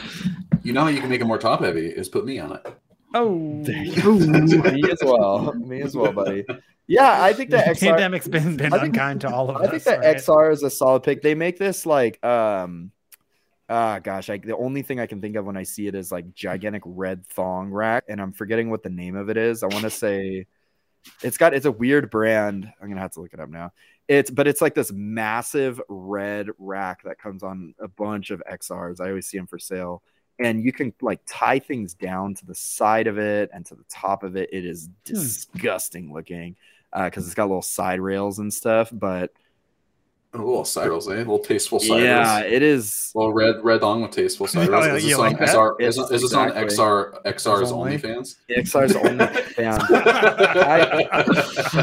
you 0.63 0.74
know 0.74 0.82
how 0.82 0.88
you 0.88 1.00
can 1.02 1.10
make 1.10 1.22
it 1.22 1.26
more 1.26 1.38
top 1.38 1.62
heavy 1.62 1.88
is 1.88 2.08
put 2.10 2.26
me 2.26 2.40
on 2.40 2.54
it 2.54 2.66
Oh, 3.13 3.30
me 3.63 4.92
as 4.92 5.00
well. 5.02 5.54
Me 5.54 5.82
as 5.82 5.96
well, 5.96 6.12
buddy. 6.12 6.44
Yeah, 6.88 7.22
I 7.24 7.32
think 7.34 7.50
the 7.50 7.58
the 7.58 7.63
XR. 7.63 7.80
pandemic's 7.92 8.28
been 8.28 8.58
been 8.58 8.74
I 8.74 8.80
think- 8.80 8.94
unkind 8.96 9.22
to 9.22 9.34
all 9.34 9.50
of 9.50 9.58
I 9.58 9.62
us. 9.66 9.70
think 9.72 9.84
the 9.84 9.98
right? 10.00 10.18
XR 10.18 10.52
is 10.54 10.62
a 10.63 10.70
solid 10.70 11.04
pick. 11.04 11.22
They 11.22 11.34
make 11.36 11.58
this 11.58 11.86
like 11.86 12.24
um 12.24 12.92
ah 13.69 13.99
gosh, 13.99 14.30
I, 14.30 14.38
the 14.38 14.58
only 14.58 14.82
thing 14.82 14.99
I 14.99 15.06
can 15.08 15.21
think 15.21 15.36
of 15.36 15.45
when 15.45 15.58
I 15.58 15.63
see 15.63 15.88
it 15.88 15.95
is 15.95 16.12
like 16.12 16.34
gigantic 16.34 16.84
red 16.86 17.25
thong 17.27 17.69
rack, 17.71 18.06
and 18.08 18.21
I'm 18.21 18.34
forgetting 18.34 18.69
what 18.69 18.84
the 18.84 18.89
name 18.89 19.15
of 19.15 19.30
it 19.30 19.38
is. 19.38 19.63
I 19.63 19.67
want 19.67 19.84
to 19.84 19.89
say 19.89 20.45
it's 21.23 21.38
got 21.38 21.53
it's 21.53 21.65
a 21.65 21.71
weird 21.71 22.10
brand. 22.10 22.71
I'm 22.82 22.89
gonna 22.89 23.01
have 23.01 23.13
to 23.13 23.21
look 23.21 23.34
it 23.34 23.39
up 23.39 23.49
now. 23.49 23.71
It's 24.08 24.30
but 24.30 24.47
it's 24.47 24.62
like 24.62 24.75
this 24.75 24.91
massive 24.91 25.82
red 25.89 26.49
rack 26.58 27.03
that 27.03 27.19
comes 27.19 27.43
on 27.43 27.73
a 27.80 27.88
bunch 27.88 28.32
of 28.32 28.41
XRs. 28.49 29.01
I 29.01 29.10
always 29.10 29.27
see 29.27 29.38
them 29.38 29.47
for 29.47 29.60
sale. 29.60 30.01
And 30.39 30.63
you 30.63 30.71
can 30.71 30.93
like 31.01 31.19
tie 31.25 31.58
things 31.58 31.95
down 31.95 32.36
to 32.36 32.45
the 32.45 32.53
side 32.53 33.08
of 33.08 33.17
it 33.17 33.49
and 33.53 33.65
to 33.65 33.75
the 33.75 33.86
top 33.89 34.23
of 34.23 34.36
it. 34.38 34.49
It 34.53 34.65
is 34.65 34.88
disgusting 35.03 36.13
looking 36.13 36.56
because 36.95 37.25
it's 37.25 37.36
got 37.36 37.47
little 37.47 37.62
side 37.63 37.99
rails 37.99 38.38
and 38.39 38.53
stuff. 38.53 38.89
But 38.93 39.32
A 40.34 40.38
little 40.38 40.66
side 40.66 40.88
eh? 40.88 40.90
A 40.90 40.92
little 40.92 41.40
tasteful 41.40 41.80
side 41.80 42.04
yeah, 42.04 42.40
it 42.42 42.62
is. 42.62 43.12
A 43.16 43.18
little 43.18 43.34
red 43.34 43.56
red 43.63 43.82
on 43.82 44.02
with 44.02 44.12
tasteful 44.12 44.46
side 44.48 44.70
Oh, 44.70 44.84
yeah, 44.84 44.96
Is 44.96 45.04
this 45.06 45.18
on 45.18 45.34
that? 45.34 45.50
SR? 45.50 45.76
It's 45.80 45.98
Is, 45.98 46.12
is 46.12 46.22
this 46.22 46.34
on. 46.34 46.52
XR 46.52 47.24
XR's 47.24 47.62
It's 47.62 47.72
only? 47.72 47.98
OnlyFans? 47.98 48.36
XR's 48.50 48.96
only 48.96 49.26
fan. 49.54 49.80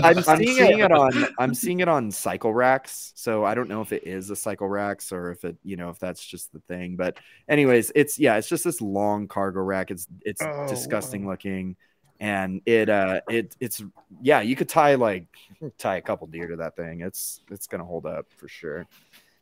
I'm, 0.05 0.19
I'm 0.19 0.23
seeing 0.45 0.79
it 0.81 0.93
on 0.93 1.27
I'm 1.39 1.55
seeing 1.55 1.81
it 1.81 1.89
on 1.89 2.11
cycle 2.11 2.53
racks, 2.53 3.13
so 3.17 3.45
I 3.45 3.55
don't 3.55 3.69
know 3.69 3.81
if 3.81 3.93
it 3.93 4.07
is 4.07 4.31
a 4.31 4.37
cycle 4.37 4.69
racks 4.69 5.11
or 5.13 5.31
if 5.31 5.45
it 5.45 5.57
you 5.65 5.77
know 5.77 5.89
if 5.89 5.99
that's 5.99 6.25
just 6.25 6.53
the 6.53 6.61
thing. 6.69 6.97
But 6.97 7.19
anyways, 7.49 7.93
it's 7.95 8.19
yeah, 8.19 8.37
it's 8.37 8.49
just 8.49 8.65
this 8.65 8.81
long 8.81 9.27
cargo 9.27 9.61
rack. 9.61 9.91
It's 9.91 10.07
it's 10.21 10.43
Oh, 10.43 10.67
disgusting 10.69 11.27
looking, 11.27 11.77
and 12.21 12.61
it 12.67 12.89
uh 12.89 13.21
it 13.29 13.57
it's 13.61 13.83
yeah, 14.23 14.41
you 14.41 14.57
could 14.57 14.69
tie 14.69 14.95
like 14.95 15.27
tie 15.79 15.97
a 15.97 16.01
couple 16.01 16.27
deer 16.27 16.49
to 16.49 16.57
that 16.57 16.77
thing. 16.77 17.01
It's 17.01 17.41
it's 17.51 17.67
gonna 17.67 17.85
hold 17.85 18.07
up 18.07 18.27
for 18.37 18.49
sure. 18.49 18.87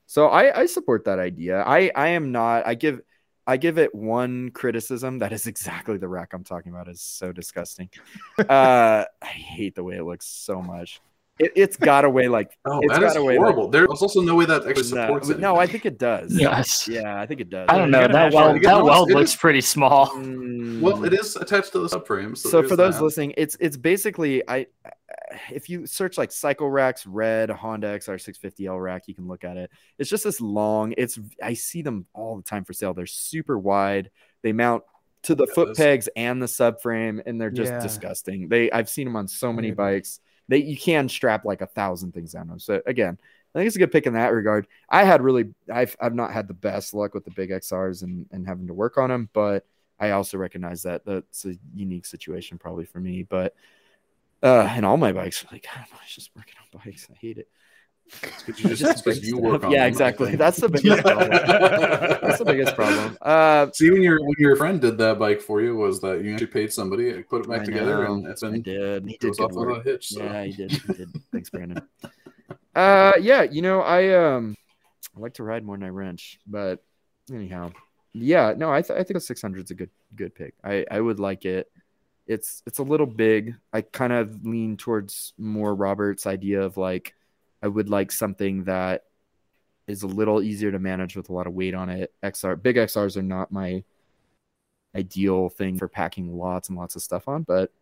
So 0.06 0.28
I 0.28 0.60
I 0.60 0.66
support 0.66 1.04
that 1.04 1.18
idea. 1.18 1.62
I 1.62 1.90
I 1.94 2.08
am 2.08 2.32
not. 2.32 2.66
I 2.66 2.74
give. 2.74 3.00
I 3.44 3.56
give 3.56 3.76
it 3.76 3.92
one 3.92 4.50
criticism. 4.52 5.18
That 5.18 5.32
is 5.32 5.46
exactly 5.48 5.98
the 5.98 6.08
rack 6.08 6.32
I'm 6.32 6.44
talking 6.44 6.70
about. 6.70 6.88
is 6.88 7.00
so 7.00 7.32
disgusting. 7.32 7.90
Uh, 8.38 9.04
I 9.20 9.26
hate 9.26 9.74
the 9.74 9.82
way 9.82 9.96
it 9.96 10.04
looks 10.04 10.26
so 10.26 10.62
much. 10.62 11.00
It, 11.38 11.52
it's 11.56 11.76
got 11.78 12.04
away 12.04 12.28
like 12.28 12.50
Oh, 12.66 12.80
It's 12.82 12.92
that 12.92 13.02
is 13.02 13.12
got 13.14 13.20
away, 13.20 13.34
like- 13.38 13.40
horrible. 13.42 13.68
There's 13.68 13.88
also 14.02 14.20
no 14.20 14.34
way 14.34 14.44
that 14.44 14.66
actually 14.66 14.90
no, 14.94 15.02
supports 15.06 15.28
it. 15.30 15.38
no, 15.40 15.56
I 15.56 15.66
think 15.66 15.86
it 15.86 15.98
does. 15.98 16.38
Yes. 16.38 16.86
Yeah, 16.86 17.18
I 17.20 17.26
think 17.26 17.40
it 17.40 17.48
does. 17.48 17.66
I 17.70 17.78
don't 17.78 17.90
know. 17.90 18.00
That 18.00 18.12
match 18.12 18.32
weld, 18.34 18.56
that 18.62 18.78
It 18.78 18.82
weld 18.84 19.08
is- 19.10 19.14
looks 19.16 19.36
pretty 19.36 19.62
small. 19.62 20.10
Mm. 20.10 20.80
Well, 20.82 21.04
it 21.04 21.14
is 21.14 21.36
attached 21.36 21.72
to 21.72 21.78
the 21.80 21.88
subframe. 21.88 22.36
So, 22.36 22.48
so 22.50 22.62
for 22.68 22.76
those 22.76 22.98
that. 22.98 23.04
listening 23.04 23.32
it's 23.36 23.56
it's 23.60 23.76
basically 23.76 24.42
i 24.48 24.66
if 25.50 25.68
you 25.70 25.86
search 25.86 26.18
like 26.18 26.30
cycle 26.32 26.68
racks 26.70 27.06
red 27.06 27.48
honda 27.50 27.98
xr650l 27.98 28.82
rack 28.82 29.04
you 29.08 29.14
can 29.14 29.26
look 29.26 29.44
at 29.44 29.56
it 29.56 29.70
it's 29.98 30.10
just 30.10 30.24
this 30.24 30.40
long 30.40 30.92
it's 30.98 31.18
i 31.42 31.54
see 31.54 31.82
them 31.82 32.06
all 32.12 32.36
the 32.36 32.42
time 32.42 32.64
for 32.64 32.72
sale 32.72 32.92
they're 32.94 33.06
super 33.06 33.58
wide 33.58 34.10
they 34.42 34.52
mount 34.52 34.82
to 35.22 35.34
the 35.34 35.46
Yeah, 35.46 35.54
foot 35.54 35.66
those- 35.68 35.76
pegs 35.78 36.08
and 36.16 36.42
the 36.42 36.46
subframe 36.46 37.22
and 37.24 37.40
they're 37.40 37.50
just 37.50 37.72
Yeah. 37.72 37.80
disgusting 37.80 38.48
they 38.48 38.70
i've 38.70 38.88
seen 38.90 39.06
them 39.06 39.16
on 39.16 39.28
so 39.28 39.52
many 39.52 39.68
agree. 39.68 39.76
bikes 39.96 40.20
you 40.58 40.76
can 40.76 41.08
strap 41.08 41.44
like 41.44 41.60
a 41.60 41.66
thousand 41.66 42.12
things 42.12 42.34
on 42.34 42.48
them 42.48 42.58
so 42.58 42.80
again 42.86 43.18
I 43.54 43.58
think 43.58 43.66
it's 43.66 43.76
a 43.76 43.80
good 43.80 43.92
pick 43.92 44.06
in 44.06 44.14
that 44.14 44.32
regard. 44.32 44.66
I 44.88 45.04
had 45.04 45.20
really, 45.20 45.50
I've, 45.70 45.94
I've 46.00 46.14
not 46.14 46.32
had 46.32 46.48
the 46.48 46.54
best 46.54 46.94
luck 46.94 47.12
with 47.12 47.26
the 47.26 47.30
big 47.32 47.50
XRs 47.50 48.02
and, 48.02 48.26
and 48.32 48.46
having 48.46 48.66
to 48.68 48.74
work 48.74 48.96
on 48.96 49.10
them, 49.10 49.28
but 49.34 49.66
I 50.00 50.10
also 50.10 50.38
recognize 50.38 50.82
that 50.82 51.04
that's 51.04 51.44
a 51.44 51.54
unique 51.74 52.06
situation 52.06 52.58
probably 52.58 52.86
for 52.86 52.98
me. 52.98 53.24
But 53.24 53.54
uh, 54.42 54.66
and 54.70 54.86
all 54.86 54.96
my 54.96 55.12
bikes, 55.12 55.44
like 55.52 55.66
I 55.74 55.78
don't 55.78 55.90
know, 55.92 55.98
it's 56.02 56.14
just 56.14 56.30
working 56.34 56.54
on 56.58 56.80
bikes. 56.84 57.06
I 57.10 57.14
hate 57.14 57.38
it. 57.38 57.48
It's 58.22 58.42
'cause 58.42 58.60
you 58.60 58.68
just, 58.74 58.82
it's 58.90 59.02
'cause 59.02 59.22
you 59.22 59.38
work 59.38 59.64
on 59.64 59.70
yeah, 59.70 59.80
them, 59.84 59.88
exactly. 59.88 60.36
That's 60.42 60.58
the 60.58 60.68
biggest 60.68 61.02
problem. 61.02 61.28
That's 61.30 62.38
the 62.38 62.44
biggest 62.44 62.74
problem. 62.76 63.16
Uh, 63.22 63.70
See, 63.72 63.90
when 63.90 64.02
your 64.02 64.20
when 64.20 64.34
your 64.38 64.56
friend 64.56 64.80
did 64.80 64.98
that 64.98 65.18
bike 65.18 65.40
for 65.40 65.60
you, 65.60 65.74
was 65.74 66.00
that 66.00 66.22
you 66.22 66.32
actually 66.34 66.46
paid 66.48 66.72
somebody, 66.72 67.10
and 67.10 67.28
put 67.28 67.44
it 67.44 67.48
back 67.48 67.62
I 67.62 67.64
together, 67.64 68.04
know. 68.04 68.14
and 68.14 68.26
it's 68.26 68.42
I 68.42 68.50
been 68.50 68.62
did. 68.62 69.06
He 69.06 69.14
it 69.14 69.20
did 69.20 69.26
goes 69.28 69.38
good 69.38 69.44
off 69.44 69.52
without 69.52 69.80
a 69.80 69.82
hitch. 69.82 70.08
So. 70.10 70.22
Yeah, 70.22 70.44
he 70.44 70.52
did. 70.52 70.72
He 70.72 70.92
did. 70.92 71.08
Thanks, 71.32 71.50
Brandon. 71.50 71.82
Uh, 72.74 73.12
yeah, 73.20 73.42
you 73.42 73.62
know, 73.62 73.80
I 73.80 74.08
um, 74.14 74.54
I 75.16 75.20
like 75.20 75.34
to 75.34 75.42
ride 75.42 75.64
more 75.64 75.76
than 75.76 75.84
I 75.86 75.90
wrench, 75.90 76.38
but 76.46 76.82
anyhow, 77.32 77.72
yeah, 78.12 78.54
no, 78.56 78.72
I 78.72 78.82
th- 78.82 78.98
I 78.98 79.02
think 79.04 79.16
a 79.16 79.20
600 79.20 79.64
is 79.64 79.70
a 79.70 79.74
good 79.74 79.90
good 80.16 80.34
pick. 80.34 80.54
I 80.64 80.84
I 80.90 81.00
would 81.00 81.18
like 81.20 81.44
it. 81.44 81.70
It's 82.26 82.62
it's 82.66 82.78
a 82.78 82.82
little 82.82 83.06
big. 83.06 83.56
I 83.72 83.80
kind 83.82 84.12
of 84.12 84.44
lean 84.46 84.76
towards 84.76 85.32
more 85.38 85.74
Robert's 85.74 86.26
idea 86.26 86.62
of 86.62 86.76
like 86.76 87.14
I 87.62 87.68
would 87.68 87.88
like 87.88 88.10
something 88.10 88.64
that 88.64 89.04
is 89.86 90.02
a 90.02 90.06
little 90.06 90.42
easier 90.42 90.72
to 90.72 90.78
manage 90.78 91.16
with 91.16 91.28
a 91.28 91.32
lot 91.32 91.46
of 91.46 91.52
weight 91.54 91.74
on 91.74 91.88
it. 91.88 92.12
XR 92.22 92.60
big 92.60 92.76
XRs 92.76 93.16
are 93.16 93.22
not 93.22 93.52
my 93.52 93.82
ideal 94.96 95.48
thing 95.48 95.78
for 95.78 95.88
packing 95.88 96.36
lots 96.36 96.68
and 96.68 96.76
lots 96.78 96.96
of 96.96 97.02
stuff 97.02 97.28
on, 97.28 97.42
but 97.42 97.72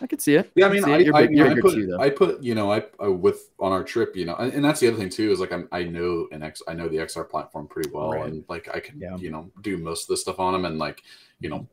I 0.00 0.06
could 0.06 0.20
see 0.20 0.34
it. 0.36 0.50
Yeah, 0.54 0.66
I 0.66 0.68
could 0.70 0.84
mean, 0.84 0.94
I, 0.94 0.98
it. 0.98 1.06
you're, 1.06 1.16
I, 1.16 1.26
big, 1.26 1.36
you're 1.36 1.50
I 1.50 1.60
put, 1.60 1.74
too. 1.74 1.96
I 1.98 2.10
put, 2.10 2.42
you 2.42 2.54
know, 2.54 2.72
I, 2.72 2.84
I 3.00 3.08
with 3.08 3.50
on 3.58 3.72
our 3.72 3.82
trip, 3.82 4.16
you 4.16 4.24
know, 4.24 4.36
and, 4.36 4.52
and 4.52 4.64
that's 4.64 4.78
the 4.80 4.88
other 4.88 4.96
thing 4.96 5.10
too 5.10 5.30
is 5.32 5.40
like 5.40 5.52
I'm, 5.52 5.68
I 5.72 5.82
know 5.82 6.28
an 6.32 6.42
X, 6.42 6.62
I 6.68 6.74
know 6.74 6.88
the 6.88 6.98
XR 6.98 7.28
platform 7.28 7.66
pretty 7.66 7.90
well, 7.90 8.12
Right. 8.12 8.24
and 8.30 8.44
like 8.48 8.68
I 8.74 8.80
can, 8.80 9.00
Yeah. 9.00 9.16
you 9.16 9.30
know, 9.30 9.50
do 9.62 9.76
most 9.76 10.04
of 10.04 10.08
the 10.08 10.16
stuff 10.16 10.38
on 10.38 10.52
them, 10.52 10.64
and 10.64 10.78
like, 10.78 11.02
you 11.40 11.48
know, 11.50 11.66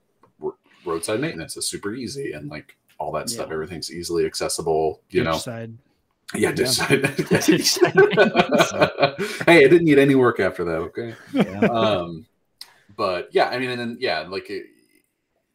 roadside 0.85 1.19
maintenance 1.19 1.55
is 1.57 1.67
super 1.67 1.93
easy, 1.93 2.31
and 2.33 2.49
like 2.49 2.75
all 2.97 3.11
that 3.11 3.29
stuff, 3.29 3.51
everything's 3.51 3.91
easily 3.93 4.25
accessible, 4.25 5.01
you 5.09 5.21
Ditch 5.21 5.31
know. 5.31 5.37
side. 5.37 5.73
Yeah, 6.33 6.51
just 6.51 6.81
hey, 6.81 6.97
it 9.63 9.69
didn't 9.69 9.85
need 9.85 9.99
any 9.99 10.15
work 10.15 10.39
after 10.39 10.63
that. 10.65 10.77
Okay. 10.77 11.15
Yeah. 11.33 11.59
um 11.61 12.25
but 12.97 13.27
yeah 13.33 13.49
i 13.49 13.57
mean 13.59 13.71
and 13.71 13.79
then 13.79 13.97
yeah 13.99 14.21
like 14.21 14.49
it, 14.49 14.63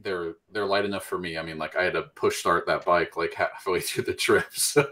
they're 0.02 0.34
they're 0.52 0.66
light 0.66 0.84
enough 0.84 1.04
for 1.04 1.18
me 1.18 1.38
i 1.38 1.42
mean 1.42 1.56
like 1.58 1.74
i 1.76 1.82
had 1.82 1.94
to 1.94 2.02
push 2.14 2.36
start 2.36 2.66
that 2.66 2.84
bike 2.84 3.16
like 3.16 3.32
halfway 3.42 3.80
through 3.80 4.04
the 4.04 4.12
trip 4.14 4.46
so 4.52 4.84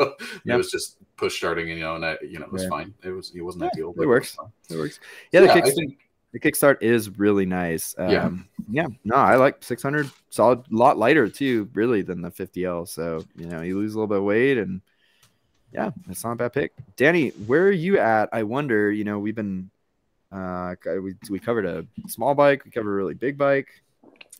Yeah. 0.45 0.55
it 0.55 0.57
was 0.57 0.71
just 0.71 0.97
push 1.17 1.37
starting 1.37 1.69
and 1.71 1.79
you 1.79 1.85
know 1.85 1.97
and 1.97 2.05
i 2.07 2.17
you 2.23 2.39
know 2.39 2.47
it 2.47 2.53
was 2.53 2.63
Yeah. 2.63 2.69
fine 2.71 2.95
it 3.03 3.11
was 3.11 3.33
it 3.35 3.43
wasn't 3.43 3.65
Yeah, 3.65 3.71
ideal 3.75 3.95
it 3.99 4.07
works. 4.07 4.35
fine. 4.35 4.47
It 4.71 4.77
works. 4.77 5.01
Yeah, 5.33 5.41
the, 5.41 5.47
yeah 5.47 5.55
kick, 5.61 5.75
think 5.75 5.99
the 6.33 6.41
kickstart 6.41 6.83
is 6.83 7.11
really 7.19 7.47
nice. 7.47 7.95
Um, 7.99 8.11
Yeah. 8.11 8.31
yeah. 8.71 8.87
No, 9.05 9.17
I 9.17 9.37
like 9.37 9.63
600. 9.65 10.11
Solid, 10.31 10.59
a 10.61 10.77
lot 10.77 10.99
lighter 10.99 11.27
too, 11.29 11.71
really, 11.73 12.03
than 12.03 12.21
the 12.21 12.31
50L. 12.31 12.87
So 12.87 13.25
you 13.35 13.47
know, 13.47 13.63
you 13.63 13.79
lose 13.79 13.95
a 13.95 13.97
little 13.97 14.09
bit 14.09 14.19
of 14.19 14.25
weight, 14.25 14.59
and 14.59 14.83
yeah, 15.73 15.91
it's 16.09 16.25
not 16.25 16.33
a 16.33 16.37
bad 16.37 16.53
pick. 16.53 16.73
Danny, 16.97 17.31
where 17.47 17.65
are 17.67 17.71
you 17.71 17.99
at? 17.99 18.29
I 18.33 18.43
wonder. 18.43 18.91
You 18.91 19.05
know, 19.05 19.19
we've 19.19 19.35
been 19.35 19.71
uh, 20.33 20.75
we 20.85 21.15
we 21.31 21.39
covered 21.39 21.67
a 21.67 21.87
small 22.09 22.35
bike, 22.35 22.65
we 22.65 22.71
covered 22.71 22.91
a 22.93 22.95
really 22.95 23.15
big 23.15 23.37
bike. 23.39 23.69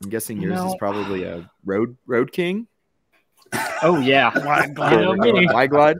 I'm 0.03 0.11
guessing 0.11 0.41
You 0.41 0.51
yours 0.51 0.61
is 0.65 0.77
probably 0.79 1.25
a 1.25 1.49
road 1.65 1.97
road 2.07 2.33
king. 2.33 2.67
Oh 3.83 4.01
yeah, 4.01 4.31
Wide 4.45 4.75
glide. 4.75 5.01
know. 5.01 5.53
Wide 5.55 5.71
glide, 5.71 5.97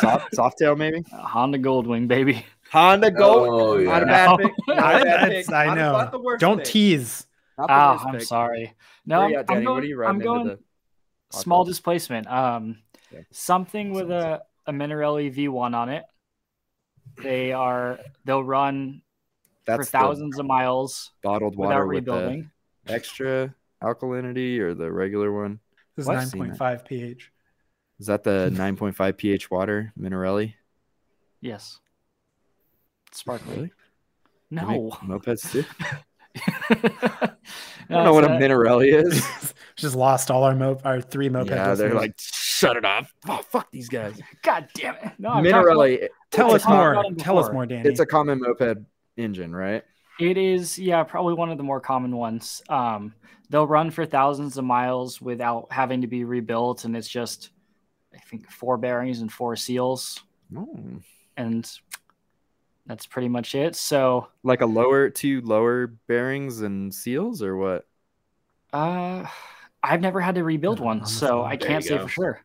soft 0.00 0.26
soft 0.34 0.58
tail 0.58 0.76
maybe. 0.76 1.02
Honda 1.12 1.58
Goldwing, 1.58 2.08
baby. 2.08 2.44
Honda 2.70 3.10
Gold. 3.10 3.48
oh 3.48 3.78
Not 3.84 4.02
a 4.02 4.06
bad 4.06 4.26
No. 4.30 4.36
pick. 4.38 4.52
Not 4.66 4.78
a 4.78 4.82
I, 4.84 5.02
bad 5.04 5.30
pick. 5.30 5.52
I 5.52 5.74
know. 5.74 5.92
not 5.92 6.10
the 6.12 6.18
worst 6.20 6.40
Don't 6.40 6.58
pick. 6.58 6.66
tease. 6.66 7.26
Not 7.58 7.66
the 7.68 7.72
Ah, 7.74 8.04
I'm 8.06 8.14
pick. 8.14 8.22
sorry. 8.22 8.72
No, 9.06 9.18
Where 9.20 9.28
I'm, 9.28 9.34
at, 9.36 9.46
Danny? 9.46 9.58
I'm 9.58 9.64
going. 9.64 9.74
what 9.76 9.84
are 9.84 9.86
you 9.86 9.94
I'm 9.96 9.98
riding 10.00 10.20
into 10.20 10.26
going 10.26 10.46
the 10.46 11.38
small 11.38 11.64
displacement. 11.64 12.26
Um, 12.28 12.78
Okay. 13.12 13.24
something 13.30 13.92
with 13.92 14.10
a 14.10 14.42
a 14.66 14.72
Minarelli 14.72 15.34
V1 15.34 15.74
on 15.74 15.88
it. 15.88 16.04
They 17.22 17.52
are 17.52 17.98
they'll 18.24 18.44
run 18.44 19.02
That's 19.66 19.78
for 19.78 19.84
thousands 19.98 20.38
of 20.38 20.46
miles 20.46 21.10
bottled 21.22 21.56
without 21.56 21.70
water 21.74 21.86
with 21.86 21.96
rebuilding. 21.98 22.50
the 22.84 22.92
extra 22.94 23.54
alkalinity 23.82 24.58
or 24.60 24.74
the 24.74 24.90
regular 24.90 25.32
one. 25.32 25.60
This 25.96 26.06
is 26.08 26.32
9.5 26.32 26.84
pH. 26.86 27.30
Is 28.00 28.06
that 28.06 28.22
the 28.24 28.50
9.5 28.54 29.16
pH 29.16 29.50
water 29.50 29.92
Minarelli? 29.98 30.54
Yes. 31.40 31.80
Sparkly. 33.12 33.54
Really? 33.56 33.72
No. 34.50 34.66
make 34.68 34.92
mopeds 35.22 35.50
too. 35.50 35.64
I 35.80 35.98
I 37.90 37.94
don't 37.94 38.04
know 38.04 38.14
what 38.14 38.24
a 38.24 38.28
Minarelli 38.28 38.94
is. 38.94 39.54
Just 39.76 39.94
lost 39.96 40.30
all 40.30 40.44
our 40.44 40.54
mo- 40.54 40.80
our 40.84 41.00
three 41.00 41.28
moped. 41.28 41.50
yeah, 41.50 41.74
they're 41.74 41.94
like, 41.94 42.14
shut 42.62 42.76
it 42.76 42.84
off. 42.84 43.12
Oh, 43.28 43.40
fuck 43.50 43.70
these 43.70 43.88
guys. 43.88 44.18
God 44.42 44.68
damn 44.74 44.94
it! 44.96 45.12
No, 45.18 45.30
I'm 45.30 45.46
about- 45.46 45.64
Minarelli, 45.66 46.08
tell 46.30 46.54
us 46.54 46.66
more. 46.66 47.04
Tell 47.18 47.38
us 47.38 47.52
more, 47.52 47.66
Danny. 47.66 47.88
it's 47.88 48.00
a 48.00 48.06
common 48.06 48.40
moped 48.40 48.78
engine, 49.16 49.54
right? 49.54 49.82
It 50.20 50.36
is, 50.36 50.78
yeah, 50.78 51.02
probably 51.02 51.34
one 51.34 51.50
of 51.50 51.56
the 51.58 51.64
more 51.64 51.80
common 51.80 52.16
ones. 52.16 52.62
Um, 52.68 53.14
they'll 53.50 53.66
run 53.66 53.90
for 53.90 54.04
thousands 54.06 54.56
of 54.58 54.64
miles 54.64 55.20
without 55.20 55.66
having 55.70 56.00
to 56.02 56.06
be 56.06 56.24
rebuilt, 56.24 56.84
and 56.84 56.96
it's 56.96 57.08
just, 57.08 57.50
I 58.14 58.18
think, 58.18 58.48
four 58.50 58.76
bearings 58.76 59.20
and 59.20 59.32
four 59.32 59.56
seals, 59.56 60.22
Oh. 60.56 60.78
and 61.36 61.68
that's 62.86 63.06
pretty 63.06 63.28
much 63.28 63.54
it. 63.54 63.74
So, 63.74 64.28
Like 64.42 64.60
a 64.60 64.66
lower 64.66 65.08
two 65.08 65.40
lower 65.42 65.86
bearings 66.08 66.60
and 66.60 66.92
seals 66.94 67.42
or 67.42 67.56
what? 67.56 67.86
uh, 68.72 69.24
I've 69.82 70.00
never 70.00 70.20
had 70.20 70.36
to 70.36 70.44
rebuild 70.44 70.78
one, 70.78 71.04
so. 71.06 71.42
I 71.42 71.56
can't 71.56 71.82
say 71.82 71.96
go. 71.96 72.02
for 72.04 72.08
sure. 72.08 72.40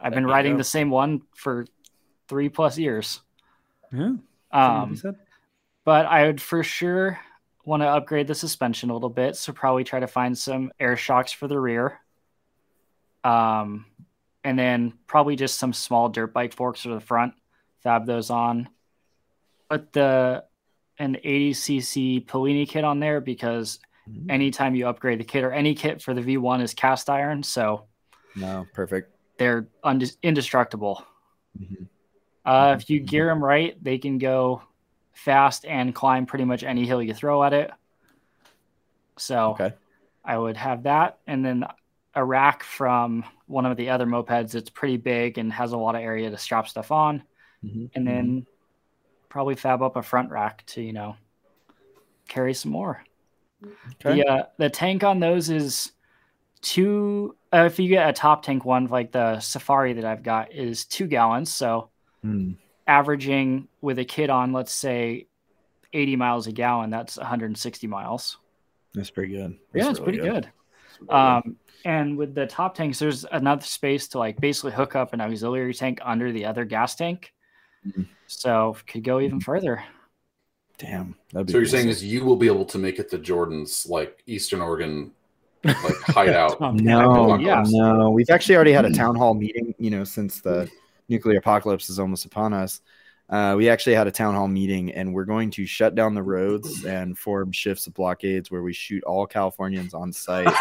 I've 0.00 0.12
There 0.12 0.20
been 0.20 0.28
you 0.28 0.32
riding 0.32 0.52
go. 0.52 0.58
the 0.58 0.64
same 0.64 0.90
one 0.90 1.22
for 1.34 1.66
three 2.28 2.48
plus 2.48 2.78
years. 2.78 3.20
Yeah. 3.92 4.04
Um, 4.04 4.20
Um, 4.52 4.96
but 5.84 6.06
I 6.06 6.26
would 6.26 6.40
for 6.40 6.62
sure 6.62 7.18
want 7.64 7.82
to 7.82 7.88
upgrade 7.88 8.26
the 8.26 8.34
suspension 8.34 8.90
a 8.90 8.94
little 8.94 9.08
bit. 9.10 9.36
So 9.36 9.52
probably 9.52 9.84
try 9.84 10.00
to 10.00 10.06
find 10.06 10.36
some 10.36 10.70
air 10.78 10.96
shocks 10.96 11.32
for 11.32 11.48
the 11.48 11.58
rear. 11.58 11.98
Um, 13.24 13.86
and 14.44 14.58
then 14.58 14.94
probably 15.06 15.36
just 15.36 15.58
some 15.58 15.72
small 15.72 16.08
dirt 16.08 16.32
bike 16.32 16.54
forks 16.54 16.82
for 16.82 16.90
the 16.90 17.00
front. 17.00 17.34
Fab 17.82 18.06
those 18.06 18.30
on. 18.30 18.68
Put 19.68 19.92
the 19.92 20.44
an 20.98 21.16
80cc 21.24 22.26
Polini 22.26 22.68
kit 22.68 22.84
on 22.84 23.00
there 23.00 23.20
because 23.20 23.80
Mm-hmm. 24.08 24.30
anytime 24.30 24.74
you 24.74 24.88
upgrade 24.88 25.20
the 25.20 25.24
kit 25.24 25.44
or 25.44 25.52
any 25.52 25.74
kit 25.74 26.00
for 26.00 26.14
the 26.14 26.22
V1 26.22 26.62
is 26.62 26.72
cast 26.72 27.10
iron, 27.10 27.42
so 27.42 27.84
No, 28.34 28.64
perfect. 28.72 29.12
They're 29.38 29.68
undis 29.84 30.16
indestructible. 30.22 31.04
Mhm. 31.58 31.88
Uh, 32.44 32.76
if 32.78 32.88
you 32.90 33.00
gear 33.00 33.26
them 33.26 33.42
right, 33.42 33.82
they 33.82 33.98
can 33.98 34.18
go 34.18 34.62
fast 35.12 35.64
and 35.64 35.94
climb 35.94 36.26
pretty 36.26 36.44
much 36.44 36.62
any 36.62 36.86
hill 36.86 37.02
you 37.02 37.14
throw 37.14 37.42
at 37.44 37.52
it. 37.52 37.70
So 39.16 39.50
Okay. 39.50 39.72
I 40.24 40.36
would 40.36 40.56
have 40.56 40.82
that, 40.84 41.18
and 41.26 41.44
then 41.44 41.64
a 42.14 42.24
rack 42.24 42.62
from 42.62 43.24
one 43.46 43.66
of 43.66 43.76
the 43.76 43.90
other 43.90 44.06
mopeds. 44.06 44.54
It's 44.54 44.70
pretty 44.70 44.96
big 44.96 45.38
and 45.38 45.52
has 45.52 45.72
a 45.72 45.76
lot 45.76 45.94
of 45.94 46.02
area 46.02 46.30
to 46.30 46.36
strap 46.38 46.68
stuff 46.68 46.90
on, 46.92 47.22
Mhm. 47.64 47.90
and 47.94 48.06
then 48.06 48.46
probably 49.28 49.54
fab 49.54 49.82
up 49.82 49.96
a 49.96 50.02
front 50.02 50.30
rack 50.30 50.64
to 50.66 50.82
you 50.82 50.92
know 50.92 51.16
carry 52.28 52.54
some 52.54 52.72
more. 52.72 53.02
Okay. 54.04 54.14
The 54.22 54.26
uh, 54.26 54.46
the 54.58 54.70
tank 54.70 55.02
on 55.04 55.18
those 55.20 55.50
is 55.50 55.92
two. 56.60 57.36
Uh, 57.52 57.64
if 57.64 57.78
you 57.78 57.88
get 57.88 58.08
a 58.08 58.12
top 58.12 58.42
tank 58.42 58.64
one, 58.64 58.86
like 58.86 59.10
the 59.12 59.40
Safari 59.40 59.94
that 59.94 60.04
I've 60.04 60.22
got, 60.22 60.52
is 60.52 60.84
two 60.84 61.06
gallons. 61.06 61.52
So 61.52 61.90
Mm. 62.24 62.56
averaging 62.86 63.68
with 63.80 63.98
a 63.98 64.04
kid 64.04 64.28
on, 64.28 64.52
let's 64.52 64.72
say, 64.72 65.26
80 65.92 66.16
miles 66.16 66.46
a 66.46 66.52
gallon, 66.52 66.90
that's 66.90 67.16
160 67.16 67.86
miles. 67.86 68.38
That's 68.94 69.10
pretty 69.10 69.32
good. 69.32 69.56
yeah, 69.72 69.88
it's 69.90 70.00
really 70.00 70.18
pretty 70.18 70.30
good. 70.32 70.50
Um, 71.08 71.56
and 71.84 72.18
with 72.18 72.34
the 72.34 72.46
top 72.46 72.74
tanks, 72.74 72.98
there's 72.98 73.24
enough 73.32 73.64
space 73.64 74.08
to 74.08 74.18
like 74.18 74.40
basically 74.40 74.72
hook 74.72 74.96
up 74.96 75.12
an 75.12 75.20
auxiliary 75.20 75.72
tank 75.74 76.00
under 76.02 76.32
the 76.32 76.44
other 76.44 76.64
gas 76.64 76.96
tank. 76.96 77.32
Mhm. 77.86 78.06
So 78.26 78.76
could 78.86 79.04
go 79.04 79.20
even 79.20 79.40
further. 79.40 79.84
Damn. 80.78 81.14
That'd 81.32 81.46
be 81.46 81.52
So 81.52 81.58
what 81.58 81.62
you're 81.62 81.66
saying 81.66 81.88
is 81.88 82.04
you 82.04 82.24
will 82.24 82.36
be 82.36 82.46
able 82.48 82.64
to 82.66 82.78
make 82.78 82.98
it 82.98 83.08
to 83.10 83.18
Jordan's 83.18 83.86
like 83.88 84.22
Eastern 84.26 84.60
Oregon 84.60 85.12
like 85.64 85.76
hideout. 86.06 86.58
Tom, 86.58 86.76
No, 86.82 87.36
Yeah. 87.36 87.62
no. 87.66 88.10
We've 88.10 88.30
actually 88.30 88.56
already 88.56 88.72
had 88.72 88.84
a 88.84 88.92
town 88.92 89.14
hall 89.16 89.34
meeting, 89.34 89.74
you 89.78 89.90
know, 89.90 90.04
since 90.04 90.40
the 90.40 90.70
nuclear 91.08 91.38
apocalypse 91.38 91.88
is 91.90 91.98
almost 91.98 92.24
upon 92.24 92.52
us. 92.52 92.80
Uh, 93.30 93.54
we 93.58 93.68
actually 93.68 93.94
had 93.94 94.06
a 94.06 94.10
town 94.10 94.34
hall 94.34 94.48
meeting 94.48 94.90
and 94.92 95.12
we're 95.12 95.26
going 95.26 95.50
to 95.50 95.66
shut 95.66 95.94
down 95.94 96.14
the 96.14 96.22
roads 96.22 96.86
and 96.86 97.18
form 97.18 97.52
shifts 97.52 97.86
of 97.86 97.92
blockades 97.92 98.50
where 98.50 98.62
we 98.62 98.72
shoot 98.72 99.04
all 99.04 99.26
Californians 99.26 99.92
on 99.92 100.10
site. 100.12 100.46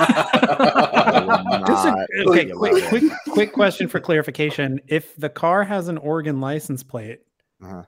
Just 1.67 1.85
a- 1.85 2.07
okay, 2.27 2.49
quick, 2.51 2.83
quick, 2.89 3.03
quick 3.29 3.53
question 3.53 3.87
for 3.87 3.99
clarification. 4.01 4.81
If 4.87 5.15
the 5.15 5.29
car 5.29 5.63
has 5.63 5.87
an 5.87 5.97
Oregon 5.97 6.41
license 6.41 6.83
plate, 6.83 7.19
Uh-huh. 7.63 7.83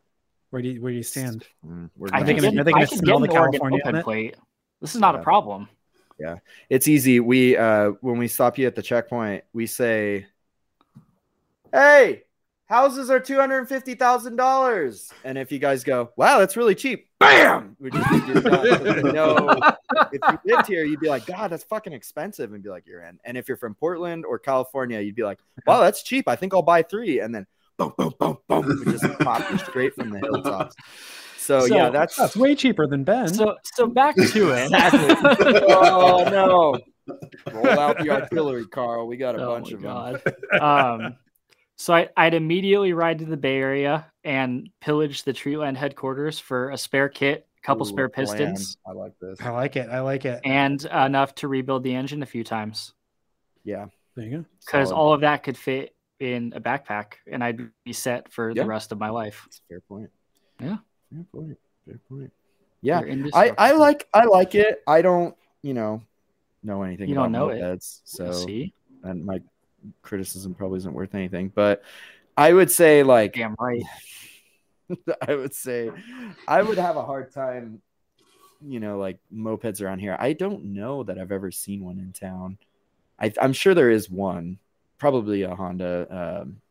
where 0.52 0.62
do 0.62 0.70
you, 0.70 0.82
where 0.82 0.92
do 0.92 0.98
you 0.98 1.04
stand? 1.04 1.46
Mm, 1.66 1.90
we're 1.98 2.08
I 2.08 2.20
gonna- 2.20 2.26
they 2.26 2.34
could 2.36 2.44
gonna- 2.44 2.52
get, 2.56 2.62
are 2.62 2.64
they 2.64 2.72
gonna 2.72 2.84
I 2.84 2.88
could 2.88 2.98
smell 3.00 3.20
get 3.20 3.30
the 3.32 3.36
an 3.36 3.38
Oregon 3.42 3.60
California 3.60 3.80
in 3.84 3.92
moped 3.92 4.00
it? 4.00 4.04
plate. 4.04 4.36
This 4.82 4.96
is 4.96 5.02
not 5.02 5.16
Yeah. 5.16 5.22
a 5.22 5.24
problem. 5.24 5.68
It's 6.70 6.88
easy. 6.88 7.20
We 7.20 7.56
uh 7.58 7.92
when 8.02 8.18
we 8.18 8.28
stop 8.28 8.58
you 8.58 8.68
at 8.68 8.76
the 8.76 8.82
checkpoint, 8.82 9.44
we 9.54 9.66
say, 9.68 10.26
"Hey, 11.72 12.24
houses 12.68 13.10
are 13.10 13.20
two 13.20 13.38
hundred 13.40 13.60
and 13.60 13.70
fifty 13.70 13.96
thousand 13.96 14.36
dollars." 14.36 15.12
And 15.24 15.38
if 15.38 15.52
you 15.52 15.60
guys 15.60 15.84
go, 15.84 16.12
"Wow, 16.18 16.40
that's 16.40 16.58
really 16.58 16.76
cheap," 16.76 17.08
bam, 17.20 17.76
we 17.80 17.90
just 17.92 18.28
you're 18.28 18.42
done. 18.42 18.80
'Cause 18.80 18.80
we 19.04 19.12
if 20.14 20.22
you 20.46 20.56
lived 20.56 20.68
here, 20.68 20.84
you'd 20.86 21.00
be 21.00 21.10
like, 21.10 21.26
"God, 21.26 21.52
that's 21.52 21.64
fucking 21.64 21.94
expensive," 21.94 22.54
and 22.54 22.64
be 22.64 22.70
like, 22.70 22.86
"You're 22.86 23.02
in." 23.02 23.20
And 23.24 23.38
if 23.38 23.48
you're 23.48 23.58
from 23.58 23.76
Portland 23.76 24.26
or 24.26 24.40
California, 24.40 25.00
you'd 25.00 25.16
be 25.16 25.24
like, 25.24 25.40
"Wow, 25.66 25.82
that's 25.82 26.04
cheap. 26.04 26.28
I 26.28 26.36
think 26.36 26.54
I'll 26.54 26.62
buy 26.62 26.84
three. 26.84 27.20
And 27.20 27.34
then 27.34 27.46
boom, 27.78 27.94
boom, 27.98 28.14
boom, 28.20 28.38
boom, 28.48 28.84
we 28.86 28.92
just 28.92 29.06
pop 29.20 29.50
you 29.50 29.58
straight 29.58 29.96
from 29.96 30.10
the 30.10 30.20
hilltops. 30.24 30.76
So, 31.50 31.62
So- 31.62 31.76
yeah, 31.76 31.90
that's 31.90 32.16
That's 32.16 32.38
way 32.38 32.54
cheaper 32.54 32.86
than 32.86 33.04
Ben. 33.04 33.28
So 33.34 33.56
so 33.64 33.88
back 33.88 34.16
to 34.16 34.52
it. 34.52 34.72
oh 35.68 36.28
no. 36.30 36.80
Roll 37.52 37.80
out 37.80 37.98
the 37.98 38.10
artillery, 38.22 38.68
Carl. 38.68 39.08
We 39.08 39.18
got 39.18 39.34
a 39.36 39.44
Oh 39.44 39.56
bunch 39.56 39.72
my 39.74 40.12
of 40.12 40.24
them. 40.24 40.36
God. 40.60 40.62
um, 41.02 41.16
so 41.76 41.96
I, 41.96 42.10
I'd 42.16 42.36
immediately 42.36 42.94
ride 42.94 43.18
to 43.20 43.26
the 43.26 43.36
Bay 43.38 43.58
Area 43.58 44.06
and 44.24 44.70
pillage 44.80 45.24
the 45.24 45.34
Treatland 45.34 45.76
headquarters 45.76 46.38
for 46.38 46.70
a 46.70 46.78
spare 46.78 47.10
kit, 47.10 47.48
a 47.64 47.66
couple 47.66 47.84
Ooh, 47.88 47.90
spare 47.90 48.06
a 48.06 48.10
plan. 48.12 48.28
pistons, 48.28 48.78
I 48.86 48.92
like 48.92 49.14
this. 49.20 49.42
I 49.42 49.50
like 49.50 49.76
it. 49.76 49.90
I 49.90 50.02
like 50.02 50.26
it. 50.26 50.42
and 50.46 50.86
enough 50.86 51.34
to 51.36 51.48
rebuild 51.48 51.82
the 51.84 51.96
engine 51.96 52.22
a 52.22 52.28
few 52.28 52.44
times. 52.44 52.94
Yeah. 53.64 53.88
There 54.16 54.26
you 54.26 54.38
go. 54.40 54.46
Because 54.64 54.92
all 54.92 55.14
of 55.14 55.22
that 55.22 55.42
could 55.42 55.58
fit 55.58 55.96
in 56.20 56.54
a 56.56 56.62
backpack, 56.62 57.14
and 57.32 57.44
I'd 57.44 57.60
be 57.86 57.94
set 57.94 58.32
for 58.32 58.52
Yeah. 58.52 58.62
the 58.64 58.70
rest 58.70 58.92
of 58.92 59.00
my 59.00 59.10
life. 59.10 59.42
That's 59.46 59.58
a 59.58 59.62
fair 59.68 59.82
point. 59.82 60.10
Yeah. 60.62 60.78
Fair 61.12 61.26
point. 61.34 61.58
Fair 61.86 62.00
point. 62.10 62.32
Yeah. 62.82 63.02
I, 63.34 63.54
I 63.58 63.72
like 63.74 64.08
I 64.14 64.26
like 64.26 64.56
it. 64.56 64.82
I 64.88 65.02
don't, 65.02 65.36
you 65.62 65.74
know, 65.74 66.02
know 66.64 66.84
anything 66.84 67.10
You 67.10 67.16
about 67.16 67.24
don't 67.24 67.32
know 67.34 67.50
it. 67.50 67.62
mopeds, 67.62 68.02
so 68.06 68.32
See, 68.32 68.74
and 69.04 69.26
my 69.26 69.42
criticism 70.02 70.54
probably 70.54 70.78
isn't 70.78 70.94
worth 70.94 71.16
anything. 71.16 71.52
But 71.54 71.84
I 72.38 72.54
would 72.54 72.72
say 72.72 73.04
like 73.04 73.34
damn 73.34 73.56
right. 73.60 73.84
I 75.28 75.36
would 75.36 75.54
say 75.54 75.92
I 76.48 76.62
would 76.62 76.78
have 76.78 76.96
a 76.96 77.04
hard 77.04 77.32
time, 77.34 77.82
you 78.66 78.80
know, 78.80 78.98
like 78.98 79.20
mopeds 79.34 79.82
around 79.82 80.00
here. 80.00 80.16
I 80.20 80.34
don't 80.34 80.74
know 80.74 81.04
that 81.04 81.20
I've 81.20 81.32
ever 81.32 81.52
seen 81.52 81.84
one 81.84 82.00
in 82.00 82.12
town. 82.14 82.58
I, 83.20 83.34
I'm 83.42 83.54
sure 83.54 83.74
there 83.74 83.92
is 83.92 84.10
one, 84.10 84.58
probably 84.98 85.44
a 85.44 85.54
Honda. 85.54 86.42
Um, 86.44 86.62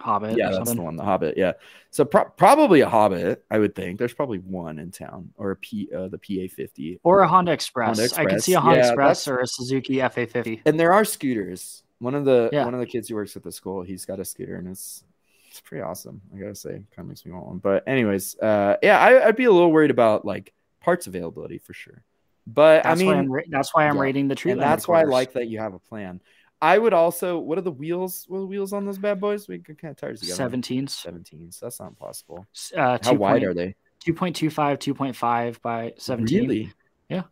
Hobbit 0.00 0.36
yeah, 0.36 0.46
or 0.48 0.52
that's 0.52 0.56
something. 0.58 0.76
the 0.76 0.82
one, 0.82 0.96
the 0.96 1.04
Hobbit. 1.04 1.36
Yeah, 1.36 1.52
so 1.90 2.04
pro- 2.04 2.24
probably 2.24 2.80
a 2.80 2.88
Hobbit. 2.88 3.44
I 3.50 3.58
would 3.58 3.74
think 3.74 3.98
there's 3.98 4.12
probably 4.14 4.38
one 4.38 4.78
in 4.78 4.90
town 4.90 5.30
or 5.36 5.50
a 5.52 5.56
P, 5.56 5.88
uh, 5.94 6.08
the 6.08 6.18
PA 6.18 6.52
fifty. 6.54 6.98
Or 7.02 7.20
a 7.20 7.28
Honda 7.28 7.52
Express. 7.52 7.98
Honda 7.98 8.20
I 8.20 8.24
could 8.24 8.42
see 8.42 8.54
a 8.54 8.60
Honda 8.60 8.78
Yeah, 8.80 8.86
Express 8.88 9.24
that's- 9.24 9.28
or 9.28 9.42
a 9.42 9.46
Suzuki 9.46 9.96
FA50. 9.96 10.62
And 10.66 10.78
there 10.80 10.92
are 10.92 11.04
scooters. 11.04 11.82
One 11.98 12.14
of 12.14 12.24
the 12.24 12.48
Yeah. 12.52 12.64
one 12.64 12.74
of 12.74 12.80
the 12.80 12.86
kids 12.86 13.08
who 13.08 13.14
works 13.14 13.36
at 13.36 13.42
the 13.42 13.52
school, 13.52 13.82
he's 13.82 14.06
got 14.06 14.18
a 14.20 14.24
scooter, 14.24 14.56
and 14.56 14.68
it's 14.68 15.04
it's 15.50 15.60
pretty 15.60 15.82
awesome. 15.82 16.20
I 16.34 16.38
gotta 16.38 16.54
say, 16.54 16.70
kind 16.70 16.84
of 17.00 17.06
makes 17.08 17.26
me 17.26 17.32
want 17.32 17.46
one. 17.46 17.58
But 17.58 17.86
anyways, 17.86 18.38
uh, 18.38 18.76
yeah, 18.82 18.98
I, 19.00 19.26
I'd 19.26 19.36
be 19.36 19.44
a 19.44 19.52
little 19.52 19.72
worried 19.72 19.90
about 19.90 20.24
like 20.24 20.52
parts 20.80 21.06
availability 21.08 21.58
for 21.58 21.72
sure. 21.74 22.02
But 22.46 22.84
That's 22.84 23.00
I 23.00 23.04
why 23.04 23.10
mean, 23.12 23.18
I'm 23.20 23.32
ra- 23.32 23.42
that's 23.48 23.74
why 23.74 23.86
I'm 23.86 23.96
yeah. 23.96 24.02
rating 24.02 24.28
the 24.28 24.34
tree. 24.34 24.52
and 24.52 24.60
that's 24.60 24.88
why 24.88 25.00
I 25.00 25.04
like 25.04 25.34
that 25.34 25.48
you 25.48 25.58
have 25.58 25.74
a 25.74 25.78
plan. 25.78 26.20
I 26.62 26.78
would 26.78 26.92
also. 26.92 27.38
What 27.38 27.58
are 27.58 27.62
the 27.62 27.70
wheels? 27.70 28.24
What 28.28 28.38
are 28.38 28.40
the 28.40 28.46
wheels 28.46 28.72
on 28.72 28.84
those 28.84 28.98
bad 28.98 29.20
boys? 29.20 29.48
We 29.48 29.58
get 29.58 29.78
kind 29.78 29.92
of 29.92 29.96
tires 29.96 30.20
together. 30.20 30.50
17s. 30.50 30.90
17. 30.90 31.52
So 31.52 31.66
that's 31.66 31.80
not 31.80 31.98
possible. 31.98 32.46
Uh, 32.76 32.98
How 33.02 33.14
wide 33.14 33.44
are 33.44 33.54
they? 33.54 33.74
2.25, 34.04 34.78
2.5 34.78 35.60
by 35.62 35.92
17. 35.98 36.40
Really? 36.40 36.72
Yeah. 37.08 37.22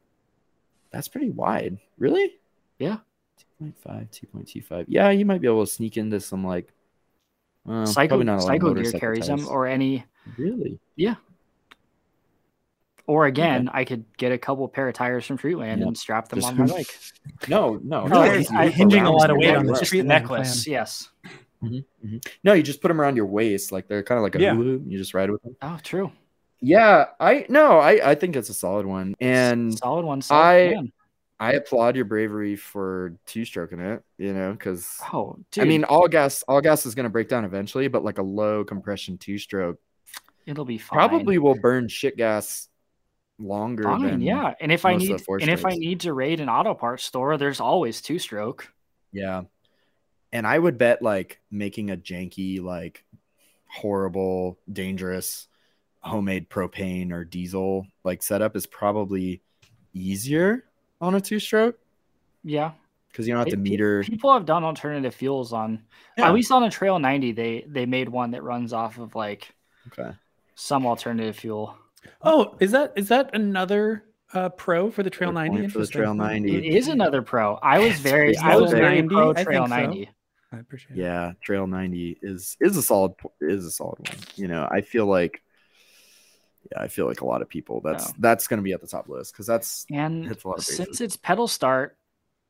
That's 0.91 1.09
pretty 1.09 1.31
wide. 1.31 1.79
Really? 1.99 2.37
Yeah. 2.79 2.99
2.5, 3.63 4.11
2.25. 4.35 4.85
Yeah, 4.89 5.11
you 5.11 5.25
might 5.25 5.41
be 5.41 5.47
able 5.47 5.65
to 5.65 5.71
sneak 5.71 5.97
into 5.97 6.21
some 6.21 6.47
like. 6.47 6.73
Uh, 7.69 7.85
Cycle, 7.85 8.09
probably 8.19 8.25
not 8.25 8.41
a 8.41 8.45
lot 8.45 8.55
of 8.55 8.55
Cycle 8.55 8.75
Gear 8.75 8.93
carries 8.93 9.27
them, 9.27 9.47
or 9.49 9.67
any, 9.67 10.05
Really? 10.39 10.79
Or 13.09 13.25
again, 13.27 13.71
I 13.73 13.85
could 13.85 14.05
get 14.19 14.33
a 14.33 14.39
couple 14.39 14.69
pair 14.69 14.87
of 14.87 14.95
tires 14.95 15.25
from 15.27 15.39
Treatland 15.39 15.79
Yeah. 15.81 15.87
and 15.87 15.97
strap 15.99 16.29
them 16.29 16.41
Just- 16.41 16.53
on 16.53 16.59
my 16.59 16.67
bike. 16.67 16.95
No, 17.49 17.81
no. 17.83 18.07
No, 18.07 18.21
I- 18.21 18.37
just 18.39 18.53
I- 18.53 18.67
loop 18.67 18.75
hinging 18.75 19.03
a 19.05 19.11
lot 19.11 19.31
of 19.31 19.39
weight 19.39 19.57
on 19.57 19.65
the 19.65 19.73
waist. 19.73 19.81
Just 19.81 19.93
the 19.93 19.99
Treatland 20.01 20.05
necklace, 20.07 20.65
plan. 20.65 20.73
yes. 20.73 21.09
Mm-hmm, 21.65 21.75
mm-hmm. 22.07 22.17
No, 22.45 22.53
you 22.53 22.63
just 22.63 22.81
put 22.83 22.89
them 22.89 23.01
around 23.01 23.17
your 23.17 23.27
waist, 23.27 23.73
like 23.73 23.89
they're 23.89 24.03
kind 24.05 24.19
of 24.19 24.23
like 24.23 24.35
a 24.37 24.41
Yeah. 24.41 24.55
hula 24.55 24.79
You 24.87 24.99
just 24.99 25.15
ride 25.15 25.31
with 25.31 25.43
them. 25.43 25.57
Oh, 25.63 25.79
true. 25.83 26.13
Yeah, 26.61 27.07
I 27.19 27.47
no, 27.49 27.79
I 27.79 28.11
I 28.11 28.15
think 28.15 28.37
it's 28.37 28.49
a 28.51 28.55
solid 28.55 28.85
one, 28.85 29.15
and 29.21 29.77
solid 29.79 30.05
one. 30.05 30.21
Solid 30.23 30.43
I- 30.43 30.73
plan. 30.73 30.93
I 31.41 31.53
applaud 31.53 31.95
your 31.97 32.05
bravery 32.05 32.57
for 32.57 33.15
two 33.25 33.45
stroking 33.45 33.79
it. 33.81 34.03
You 34.19 34.35
know, 34.35 34.53
because 34.53 35.01
Oh, 35.13 35.39
dude. 35.53 35.65
I 35.65 35.67
mean, 35.69 35.85
all 35.85 36.09
gas, 36.09 36.43
all 36.49 36.61
gas 36.61 36.85
is 36.85 36.95
going 36.97 37.05
to 37.05 37.11
break 37.11 37.29
down 37.29 37.45
eventually, 37.45 37.87
but 37.89 38.05
like 38.05 38.19
a 38.19 38.23
low 38.23 38.65
compression 38.65 39.17
two 39.19 39.39
stroke 39.39 39.79
it'll 40.47 40.65
be 40.65 40.79
fine. 40.79 40.97
probably 40.99 41.39
will 41.39 41.55
burn 41.55 41.87
shit 41.89 42.17
gas 42.17 42.68
longer. 43.39 43.85
fine. 43.85 44.03
than, 44.03 44.21
Yeah, 44.21 44.55
and 44.61 44.71
if 44.73 44.85
I 44.85 44.95
most 44.95 45.03
of 45.11 45.25
the 45.25 45.33
need, 45.37 45.43
and 45.43 45.51
if 45.51 45.65
I 45.65 45.71
need 45.71 46.01
to 46.01 46.13
raid 46.13 46.41
an 46.41 46.49
auto 46.49 46.75
parts 46.75 47.05
store, 47.05 47.37
there's 47.37 47.61
always 47.61 48.01
two 48.03 48.19
stroke. 48.19 48.73
yeah. 49.13 49.43
And 50.31 50.47
I 50.47 50.59
would 50.59 50.77
bet 50.77 51.01
like 51.01 51.41
making 51.51 51.91
a 51.91 51.97
janky, 51.97 52.61
like 52.63 53.03
horrible, 53.67 54.59
dangerous 54.71 55.49
homemade 56.01 56.49
propane 56.49 57.13
or 57.13 57.25
diesel 57.25 57.87
like 58.05 58.23
setup 58.23 58.55
is 58.57 58.67
probably 58.67 59.43
easier 59.95 60.65
on 61.01 61.15
a 61.15 61.21
two 61.21 61.41
stroke. 61.41 61.79
Yeah, 62.45 62.73
because 63.11 63.27
you 63.27 63.35
don't 63.35 63.41
have 63.41 63.49
to 63.53 63.57
meter. 63.57 64.05
People 64.05 64.33
have 64.33 64.45
done 64.47 64.65
alternative 64.65 65.15
fuels 65.15 65.53
on 65.53 65.83
Yeah. 66.17 66.29
at 66.29 66.35
least 66.35 66.53
on 66.53 66.63
a 66.65 66.71
Trail 66.71 66.99
90. 66.99 67.33
They 67.33 67.65
they 67.67 67.87
made 67.87 68.09
one 68.09 68.31
that 68.33 68.43
runs 68.43 68.73
off 68.73 68.99
of 68.99 69.15
like 69.15 69.55
Okay. 69.93 70.11
some 70.55 70.87
alternative 70.87 71.37
fuel. 71.37 71.75
Oh, 72.23 72.57
is 72.61 72.73
that 72.73 72.93
is 72.97 73.09
that 73.09 73.35
another 73.35 74.05
uh, 74.35 74.49
pro 74.51 74.91
for 74.91 75.03
the 75.03 75.11
Trail 75.11 75.33
90? 75.33 75.57
point 75.59 75.73
for 75.73 75.79
the 75.79 75.87
Trail 75.87 76.15
90. 76.15 76.69
is 76.77 76.89
another 76.89 77.23
pro. 77.23 77.55
I 77.57 77.79
was 77.79 77.99
very 78.01 78.37
I 78.37 78.57
was 78.57 78.73
very 78.73 78.97
90, 79.03 79.15
pro 79.15 79.31
I 79.31 79.45
Trail 79.45 79.67
think 79.67 79.69
so. 79.69 79.87
90. 79.87 80.11
I 80.53 80.57
appreciate 80.59 80.97
it. 80.99 81.03
Yeah, 81.03 81.33
Trail 81.43 81.67
90 81.67 82.19
is 82.23 82.57
is 82.61 82.77
a 82.77 82.83
solid 82.83 83.13
is 83.41 83.65
a 83.67 83.71
solid 83.71 83.99
one. 84.01 84.19
You 84.37 84.49
know, 84.49 84.67
I 84.71 84.81
feel 84.81 85.07
like 85.07 85.43
yeah, 86.73 86.83
I 86.83 86.89
feel 86.89 87.07
like 87.07 87.21
a 87.21 87.27
lot 87.27 87.41
of 87.43 87.49
people 87.49 87.81
that's 87.83 88.09
Yeah. 88.09 88.15
that's 88.19 88.47
going 88.47 88.59
to 88.59 88.63
be 88.63 88.73
at 88.73 88.81
the 88.81 88.87
top 88.87 89.09
list 89.09 89.33
because 89.33 89.47
that's 89.47 89.87
And 89.91 90.27
Hits 90.27 90.45
a 90.45 90.49
lot 90.49 90.59
of 90.59 90.65
since 90.65 91.01
it's 91.01 91.17
pedal 91.17 91.49
start, 91.49 91.97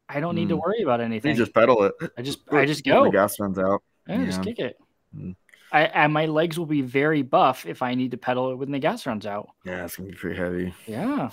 I 0.09 0.21
don't 0.21 0.35
need 0.35 0.49
to 0.49 0.57
Mm. 0.57 0.63
worry 0.65 0.83
about 0.83 1.01
anything. 1.01 1.31
you 1.33 1.37
just 1.37 1.55
pedal 1.55 1.83
it. 1.85 1.95
I 2.17 2.23
just 2.23 2.41
I 2.53 2.65
just 2.67 2.85
When 2.87 2.95
go. 2.95 3.05
The 3.05 3.11
gas 3.11 3.39
runs 3.39 3.59
out. 3.59 3.83
Yeah, 4.09 4.25
just 4.25 4.43
kick 4.43 4.59
it. 4.59 4.77
Mm. 5.17 5.37
I 5.73 5.83
and 5.83 6.13
my 6.13 6.27
legs 6.27 6.59
will 6.59 6.67
be 6.67 6.81
very 6.83 7.23
buff 7.23 7.67
if 7.67 7.83
I 7.83 7.95
need 7.95 8.13
to 8.13 8.17
pedal 8.17 8.51
it 8.53 8.57
when 8.57 8.71
the 8.71 8.79
gas 8.79 9.07
runs 9.07 9.27
out. 9.27 9.49
Yeah, 9.65 9.85
it's 9.85 9.97
gonna 9.97 10.09
be 10.11 10.15
pretty 10.15 10.37
heavy, 10.39 10.75
Yeah. 10.87 11.31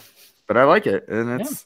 but 0.47 0.57
I 0.57 0.63
like 0.65 0.87
it, 0.87 1.07
and 1.07 1.39
it's. 1.41 1.65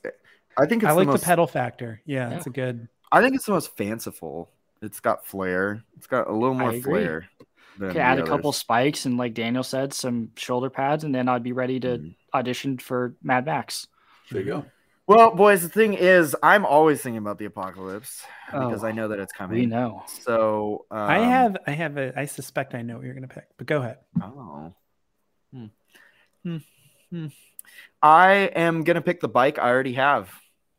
I 0.57 0.65
think 0.65 0.83
it's 0.83 0.89
I 0.89 0.93
like 0.93 1.07
the, 1.07 1.13
the, 1.13 1.19
pedal 1.25 1.47
factor. 1.47 2.01
Yeah, 2.05 2.29
Yeah. 2.29 2.37
it's 2.37 2.47
a 2.47 2.51
good. 2.51 2.87
I 3.11 3.21
think 3.21 3.35
it's 3.35 3.45
the 3.45 3.53
most 3.53 3.75
fanciful. 3.77 4.49
It's 4.81 4.99
got 4.99 5.25
flair. 5.25 5.83
It's 5.97 6.07
got 6.07 6.27
a 6.29 6.33
little 6.33 6.53
more 6.55 6.73
flair. 6.81 7.27
than 7.79 7.89
Could 7.89 7.95
the 7.97 8.01
add 8.01 8.19
a 8.19 8.25
couple 8.25 8.51
spikes 8.51 9.05
and 9.05 9.17
like 9.17 9.33
Daniel 9.33 9.63
said, 9.63 9.93
some 9.93 10.31
shoulder 10.35 10.69
pads, 10.69 11.03
and 11.05 11.15
then 11.15 11.27
I'd 11.29 11.43
be 11.43 11.53
ready 11.53 11.79
to 11.79 11.97
Mm. 11.97 12.15
audition 12.33 12.77
for 12.77 13.15
Mad 13.23 13.45
Max. 13.45 13.87
There 14.31 14.41
you 14.41 14.47
go. 14.47 14.65
Well, 15.09 15.33
boys, 15.33 15.63
the 15.63 15.69
thing 15.69 15.95
is, 15.95 16.35
I'm 16.43 16.67
always 16.67 17.01
thinking 17.01 17.17
about 17.17 17.39
the 17.39 17.45
apocalypse 17.45 18.23
because 18.45 18.83
Oh, 18.83 18.87
I 18.87 18.91
know 18.91 19.07
that 19.07 19.17
it's 19.17 19.33
coming. 19.33 19.57
We 19.57 19.65
know. 19.65 20.03
So 20.05 20.85
um, 20.91 20.99
I 20.99 21.17
have, 21.17 21.57
I 21.65 21.71
have 21.71 21.97
a, 21.97 22.13
I 22.15 22.25
suspect 22.25 22.75
I 22.75 22.83
know 22.83 22.97
what 22.97 23.05
you're 23.05 23.15
gonna 23.15 23.27
pick, 23.27 23.47
but 23.57 23.65
go 23.65 23.79
ahead. 23.79 23.97
Oh. 24.21 24.71
Hmm. 25.51 25.65
Hmm. 26.43 26.57
Hmm. 27.09 27.25
I 28.03 28.33
am 28.55 28.83
gonna 28.83 29.01
pick 29.01 29.19
the 29.19 29.27
bike 29.27 29.57
I 29.57 29.69
already 29.69 29.93
have, 29.93 30.31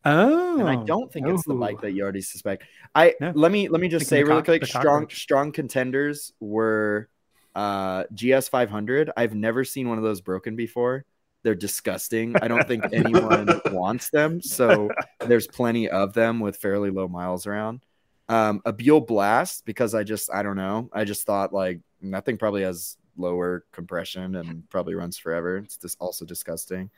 Oh, 0.04 0.60
and 0.60 0.68
I 0.68 0.84
don't 0.84 1.12
think 1.12 1.26
it's 1.26 1.44
the 1.44 1.54
bike 1.54 1.80
that 1.80 1.90
you 1.90 2.04
already 2.04 2.22
suspect. 2.22 2.62
I 2.94 3.16
No. 3.20 3.32
let 3.34 3.50
me 3.50 3.68
let 3.68 3.80
me 3.80 3.88
just 3.88 4.06
say 4.06 4.22
really 4.22 4.44
quick. 4.44 4.64
Strong 4.64 5.08
strong 5.10 5.50
contenders 5.50 6.32
were 6.38 7.08
uh, 7.56 8.04
GS 8.14 8.46
500. 8.46 9.10
I've 9.16 9.34
never 9.34 9.64
seen 9.64 9.88
one 9.88 9.98
of 9.98 10.04
those 10.04 10.20
broken 10.20 10.54
before. 10.54 11.04
They're 11.42 11.54
disgusting. 11.54 12.36
I 12.42 12.48
don't 12.48 12.66
think 12.68 12.84
anyone 12.92 13.60
wants 13.72 14.10
them. 14.10 14.40
So 14.42 14.90
there's 15.20 15.46
plenty 15.46 15.88
of 15.88 16.12
them 16.12 16.40
with 16.40 16.56
fairly 16.58 16.90
low 16.90 17.08
miles 17.08 17.46
around. 17.46 17.80
Um, 18.28 18.62
a 18.64 18.72
Buell 18.72 19.00
Blast 19.00 19.64
because 19.64 19.94
I 19.94 20.04
just 20.04 20.30
I 20.32 20.42
don't 20.42 20.56
know. 20.56 20.88
I 20.92 21.04
just 21.04 21.26
thought 21.26 21.52
like 21.52 21.80
nothing 22.00 22.36
probably 22.36 22.62
has 22.62 22.96
lower 23.16 23.64
compression 23.72 24.36
and 24.36 24.68
probably 24.70 24.94
runs 24.94 25.18
forever. 25.18 25.58
It's 25.58 25.76
just 25.76 25.96
also 26.00 26.24
disgusting. 26.24 26.90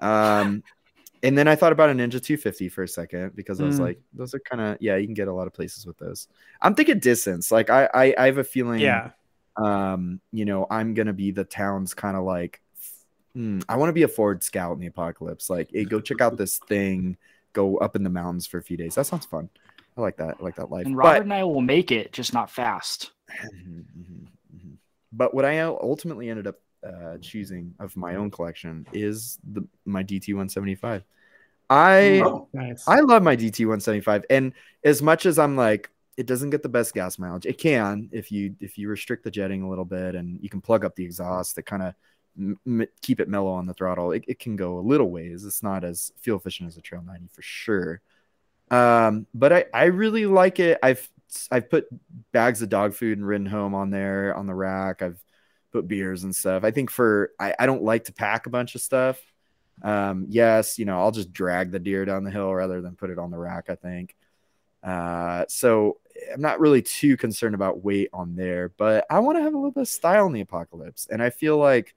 Um, 0.00 0.62
and 1.22 1.38
then 1.38 1.48
I 1.48 1.54
thought 1.56 1.72
about 1.72 1.90
a 1.90 1.92
Ninja 1.94 2.22
250 2.22 2.68
for 2.68 2.82
a 2.82 2.88
second 2.88 3.34
because 3.36 3.60
I 3.60 3.64
was 3.64 3.78
Mm. 3.78 3.84
like, 3.84 4.00
those 4.12 4.34
are 4.34 4.40
kind 4.40 4.60
of 4.60 4.76
yeah, 4.80 4.96
you 4.96 5.06
can 5.06 5.14
get 5.14 5.28
a 5.28 5.32
lot 5.32 5.46
of 5.46 5.54
places 5.54 5.86
with 5.86 5.96
those. 5.98 6.28
I'm 6.60 6.74
thinking 6.74 6.98
distance. 6.98 7.52
Like 7.52 7.70
I 7.70 7.88
I, 7.94 8.14
I 8.18 8.26
have 8.26 8.38
a 8.38 8.44
feeling 8.44 8.80
yeah. 8.80 9.10
um, 9.56 10.20
you 10.32 10.44
know, 10.44 10.66
I'm 10.68 10.94
gonna 10.94 11.12
be 11.12 11.30
the 11.30 11.44
town's 11.44 11.94
kind 11.94 12.16
of 12.16 12.24
like, 12.24 12.60
hmm, 13.34 13.60
I 13.68 13.76
want 13.76 13.88
to 13.88 13.94
be 13.94 14.02
a 14.02 14.08
Ford 14.08 14.42
Scout 14.42 14.72
in 14.72 14.80
the 14.80 14.86
apocalypse. 14.86 15.50
Like, 15.50 15.70
hey, 15.72 15.84
go 15.84 16.00
check 16.00 16.20
out 16.20 16.36
this 16.36 16.58
thing. 16.58 17.16
Go 17.52 17.76
up 17.78 17.96
in 17.96 18.02
the 18.02 18.10
mountains 18.10 18.46
for 18.46 18.58
a 18.58 18.62
few 18.62 18.76
days. 18.76 18.94
That 18.94 19.06
sounds 19.06 19.26
fun. 19.26 19.48
I 19.96 20.00
like 20.00 20.16
that. 20.16 20.36
I 20.40 20.42
like 20.42 20.56
that 20.56 20.70
life. 20.70 20.86
And 20.86 20.96
Robert 20.96 21.12
But, 21.18 21.22
and 21.22 21.32
I 21.32 21.44
will 21.44 21.60
make 21.60 21.92
it, 21.92 22.12
just 22.12 22.32
not 22.34 22.50
fast. 22.50 23.10
Mhm, 23.44 23.84
mhm, 23.98 24.26
mhm. 24.54 24.76
but 25.12 25.34
what 25.34 25.44
I 25.44 25.58
ultimately 25.60 26.28
ended 26.28 26.46
up 26.46 26.56
uh, 26.86 27.18
choosing 27.18 27.74
of 27.80 27.96
my 27.96 28.16
own 28.16 28.30
collection 28.30 28.86
is 28.92 29.38
the 29.52 29.66
my 29.84 30.02
DT 30.02 30.28
175. 30.28 31.02
I 31.70 32.22
Oh, 32.24 32.48
Nice. 32.52 32.86
I 32.86 33.00
love 33.00 33.22
my 33.22 33.36
DT 33.36 33.60
175, 33.60 34.24
and 34.30 34.52
as 34.84 35.00
much 35.02 35.26
as 35.26 35.38
I'm 35.38 35.56
like, 35.56 35.90
it 36.16 36.26
doesn't 36.26 36.50
get 36.50 36.62
the 36.62 36.68
best 36.68 36.94
gas 36.94 37.18
mileage. 37.18 37.46
It 37.46 37.58
can 37.58 38.08
if 38.12 38.30
you 38.30 38.54
if 38.60 38.78
you 38.78 38.88
restrict 38.88 39.24
the 39.24 39.30
jetting 39.30 39.62
a 39.62 39.68
little 39.68 39.84
bit, 39.84 40.14
and 40.14 40.38
you 40.42 40.48
can 40.50 40.60
plug 40.60 40.84
up 40.84 40.94
the 40.94 41.04
exhaust 41.04 41.56
to 41.56 41.62
kind 41.62 41.82
of 41.82 41.94
m- 42.38 42.86
keep 43.02 43.20
it 43.20 43.28
mellow 43.28 43.52
on 43.52 43.66
the 43.66 43.74
throttle. 43.74 44.12
It, 44.12 44.24
it 44.28 44.38
can 44.38 44.56
go 44.56 44.78
a 44.78 44.80
little 44.80 45.10
ways. 45.10 45.44
It's 45.44 45.62
not 45.62 45.84
as 45.84 46.12
fuel 46.20 46.38
efficient 46.38 46.68
as 46.68 46.76
a 46.76 46.80
Trail 46.80 47.02
90 47.02 47.28
for 47.32 47.42
sure. 47.42 48.00
Um, 48.70 49.26
but 49.34 49.52
I 49.52 49.64
I 49.72 49.84
really 49.84 50.26
like 50.26 50.58
it. 50.60 50.78
I've 50.82 51.08
I've 51.50 51.70
put 51.70 51.86
bags 52.32 52.62
of 52.62 52.68
dog 52.68 52.94
food 52.94 53.18
and 53.18 53.26
ridden 53.26 53.46
home 53.46 53.74
on 53.74 53.90
there 53.90 54.34
on 54.34 54.46
the 54.46 54.54
rack. 54.54 55.02
I've 55.02 55.22
put 55.72 55.88
beers 55.88 56.24
and 56.24 56.34
stuff. 56.34 56.64
I 56.64 56.70
think 56.70 56.90
for 56.90 57.32
I, 57.38 57.54
I 57.58 57.66
don't 57.66 57.82
like 57.82 58.04
to 58.04 58.12
pack 58.12 58.46
a 58.46 58.50
bunch 58.50 58.74
of 58.74 58.80
stuff. 58.80 59.20
Um, 59.82 60.26
yes, 60.28 60.78
you 60.78 60.84
know, 60.84 61.00
I'll 61.00 61.10
just 61.10 61.32
drag 61.32 61.72
the 61.72 61.80
deer 61.80 62.04
down 62.04 62.24
the 62.24 62.30
hill 62.30 62.54
rather 62.54 62.80
than 62.80 62.96
put 62.96 63.10
it 63.10 63.18
on 63.18 63.30
the 63.30 63.38
rack, 63.38 63.68
I 63.68 63.74
think. 63.74 64.16
Uh, 64.82 65.44
so 65.48 65.98
I'm 66.32 66.40
not 66.40 66.60
really 66.60 66.82
too 66.82 67.16
concerned 67.16 67.54
about 67.54 67.82
weight 67.84 68.10
on 68.12 68.36
there, 68.36 68.70
but 68.76 69.06
I 69.10 69.18
want 69.20 69.38
to 69.38 69.42
have 69.42 69.54
a 69.54 69.56
little 69.56 69.72
bit 69.72 69.82
of 69.82 69.88
style 69.88 70.26
in 70.26 70.32
the 70.32 70.42
apocalypse. 70.42 71.08
And 71.10 71.22
I 71.22 71.30
feel 71.30 71.56
like 71.58 71.94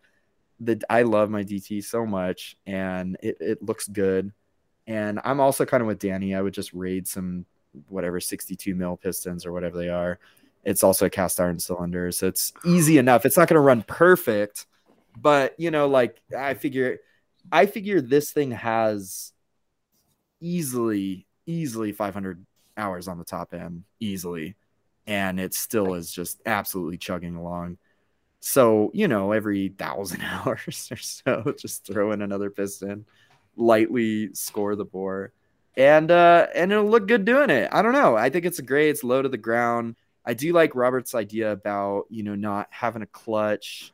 that 0.61 0.83
I 0.89 1.03
love 1.03 1.29
my 1.29 1.43
DT 1.43 1.83
so 1.83 2.05
much 2.05 2.57
and 2.65 3.17
it, 3.21 3.37
it 3.39 3.63
looks 3.63 3.87
good. 3.87 4.31
And 4.87 5.19
I'm 5.23 5.39
also 5.39 5.65
kind 5.65 5.81
of 5.81 5.87
with 5.87 5.99
Danny. 5.99 6.33
I 6.33 6.41
would 6.41 6.53
just 6.53 6.73
raid 6.73 7.07
some 7.07 7.45
whatever 7.89 8.19
62 8.19 8.73
mil 8.73 8.97
pistons 8.97 9.45
or 9.45 9.51
whatever 9.51 9.77
they 9.77 9.89
are. 9.89 10.19
It's 10.63 10.83
also 10.83 11.05
a 11.05 11.09
cast 11.09 11.39
iron 11.39 11.59
cylinder, 11.59 12.11
so 12.11 12.27
it's 12.27 12.53
easy 12.65 12.97
enough. 12.97 13.25
It's 13.25 13.37
not 13.37 13.47
going 13.47 13.55
to 13.55 13.61
run 13.61 13.83
perfect, 13.83 14.65
but 15.15 15.59
you 15.59 15.71
know, 15.71 15.87
like 15.87 16.21
I 16.37 16.53
figure, 16.55 16.99
I 17.51 17.65
figure 17.65 18.01
this 18.01 18.31
thing 18.31 18.51
has 18.51 19.33
easily, 20.41 21.27
easily 21.45 21.91
500 21.91 22.45
hours 22.75 23.07
on 23.07 23.17
the 23.17 23.23
top 23.23 23.53
end, 23.53 23.83
easily, 23.99 24.55
and 25.05 25.39
it 25.39 25.53
still 25.53 25.93
is 25.93 26.11
just 26.11 26.41
absolutely 26.45 26.97
chugging 26.97 27.35
along. 27.35 27.77
So 28.39 28.91
you 28.93 29.07
know, 29.07 29.31
every 29.31 29.69
thousand 29.69 30.21
hours 30.23 30.89
or 30.91 30.97
so, 30.97 31.53
just 31.59 31.85
throw 31.85 32.11
in 32.11 32.21
another 32.21 32.49
piston, 32.49 33.05
lightly 33.55 34.33
score 34.33 34.75
the 34.75 34.85
bore, 34.85 35.33
and 35.75 36.09
uh, 36.11 36.47
and 36.55 36.71
it'll 36.71 36.85
look 36.89 37.07
good 37.07 37.25
doing 37.25 37.49
it. 37.49 37.69
I 37.71 37.81
don't 37.81 37.93
know. 37.93 38.15
I 38.15 38.29
think 38.29 38.45
it's 38.45 38.59
great. 38.61 38.89
It's 38.89 39.03
low 39.03 39.21
to 39.21 39.29
the 39.29 39.37
ground. 39.37 39.95
I 40.25 40.33
do 40.33 40.53
like 40.53 40.75
Robert's 40.75 41.15
idea 41.15 41.51
about 41.51 42.05
you 42.09 42.23
know 42.23 42.35
not 42.35 42.67
having 42.71 43.01
a 43.01 43.07
clutch. 43.07 43.93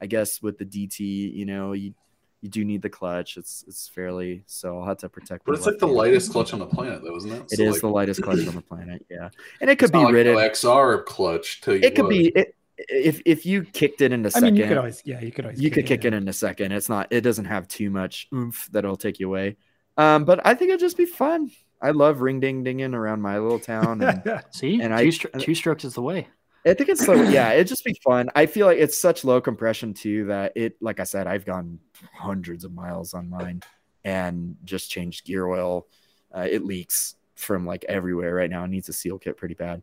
I 0.00 0.06
guess 0.06 0.42
with 0.42 0.58
the 0.58 0.64
DT, 0.64 1.00
you 1.34 1.44
know, 1.46 1.72
you 1.72 1.94
you 2.40 2.48
do 2.48 2.64
need 2.64 2.82
the 2.82 2.90
clutch. 2.90 3.36
It's 3.36 3.64
it's 3.68 3.88
fairly 3.88 4.42
so 4.46 4.78
I'll 4.80 4.86
have 4.86 4.98
to 4.98 5.08
protect. 5.08 5.44
but 5.44 5.54
it's 5.54 5.66
like 5.66 5.78
the 5.78 5.86
hand. 5.86 5.96
lightest 5.96 6.32
clutch 6.32 6.52
on 6.52 6.58
the 6.58 6.66
planet, 6.66 7.02
though, 7.04 7.16
isn't 7.16 7.32
it? 7.32 7.46
It 7.50 7.58
So, 7.58 7.62
is 7.62 7.74
like, 7.74 7.80
the 7.82 7.88
lightest 7.88 8.22
clutch 8.22 8.46
on 8.46 8.54
the 8.54 8.62
planet. 8.68 9.04
Yeah, 9.10 9.30
and 9.60 9.70
it 9.70 9.78
could 9.78 9.92
be 9.92 10.04
like 10.04 10.12
ridden. 10.12 10.36
XR 10.36 11.04
clutch. 11.04 11.60
Tell 11.60 11.76
you 11.76 11.82
it 11.82 11.94
could 11.94 12.08
be 12.08 12.28
it, 12.28 12.54
if 12.78 13.20
if 13.26 13.44
you 13.46 13.64
kicked 13.64 14.00
it 14.00 14.12
in 14.12 14.24
a 14.24 14.28
I 14.28 14.30
second. 14.30 14.54
mean, 14.54 14.56
you 14.56 14.68
could 14.68 14.78
always, 14.78 15.02
yeah, 15.04 15.20
you 15.20 15.30
could 15.32 15.44
always, 15.44 15.60
you 15.60 15.70
could 15.70 15.86
kick 15.86 16.04
it 16.04 16.14
in 16.14 16.26
a 16.28 16.32
second. 16.32 16.72
It's 16.72 16.88
not. 16.88 17.08
It 17.10 17.20
doesn't 17.22 17.44
have 17.44 17.68
too 17.68 17.90
much 17.90 18.28
oomph 18.34 18.68
that'll 18.72 18.96
take 18.96 19.20
you 19.20 19.28
away. 19.28 19.56
Um, 19.96 20.24
but 20.24 20.40
I 20.46 20.54
think 20.54 20.70
it'd 20.70 20.80
just 20.80 20.96
be 20.96 21.04
fun. 21.06 21.50
I 21.80 21.90
love 21.90 22.20
ring 22.20 22.40
ding 22.40 22.62
dinging 22.64 22.94
around 22.94 23.20
my 23.20 23.38
little 23.38 23.58
town, 23.58 24.00
and 24.02 24.22
See, 24.50 24.80
And 24.80 24.90
two, 24.90 24.94
I- 24.94 25.04
stro- 25.06 25.40
two 25.40 25.54
strokes 25.54 25.84
is 25.84 25.94
the 25.94 26.02
way. 26.02 26.28
I 26.64 26.74
think 26.74 26.90
it's 26.90 27.04
so. 27.04 27.14
Yeah, 27.14 27.52
it'd 27.52 27.66
just 27.66 27.84
be 27.84 27.94
fun. 28.04 28.30
I 28.36 28.46
feel 28.46 28.66
like 28.68 28.78
it's 28.78 28.96
such 28.96 29.24
low 29.24 29.40
compression 29.40 29.94
too 29.94 30.26
that 30.26 30.52
it. 30.54 30.76
Like 30.80 31.00
I 31.00 31.04
said, 31.04 31.26
I've 31.26 31.44
gone 31.44 31.80
hundreds 32.14 32.64
of 32.64 32.72
miles 32.72 33.14
on 33.14 33.28
mine 33.28 33.62
and 34.04 34.56
just 34.64 34.88
changed 34.90 35.24
gear 35.26 35.46
oil. 35.46 35.88
Uh, 36.34 36.46
it 36.48 36.64
leaks 36.64 37.16
from 37.42 37.66
like 37.66 37.84
everywhere 37.88 38.34
right 38.34 38.48
now. 38.50 38.64
It 38.64 38.68
needs 38.68 38.88
a 38.88 38.92
seal 38.92 39.18
kit 39.18 39.36
pretty 39.36 39.54
bad, 39.54 39.82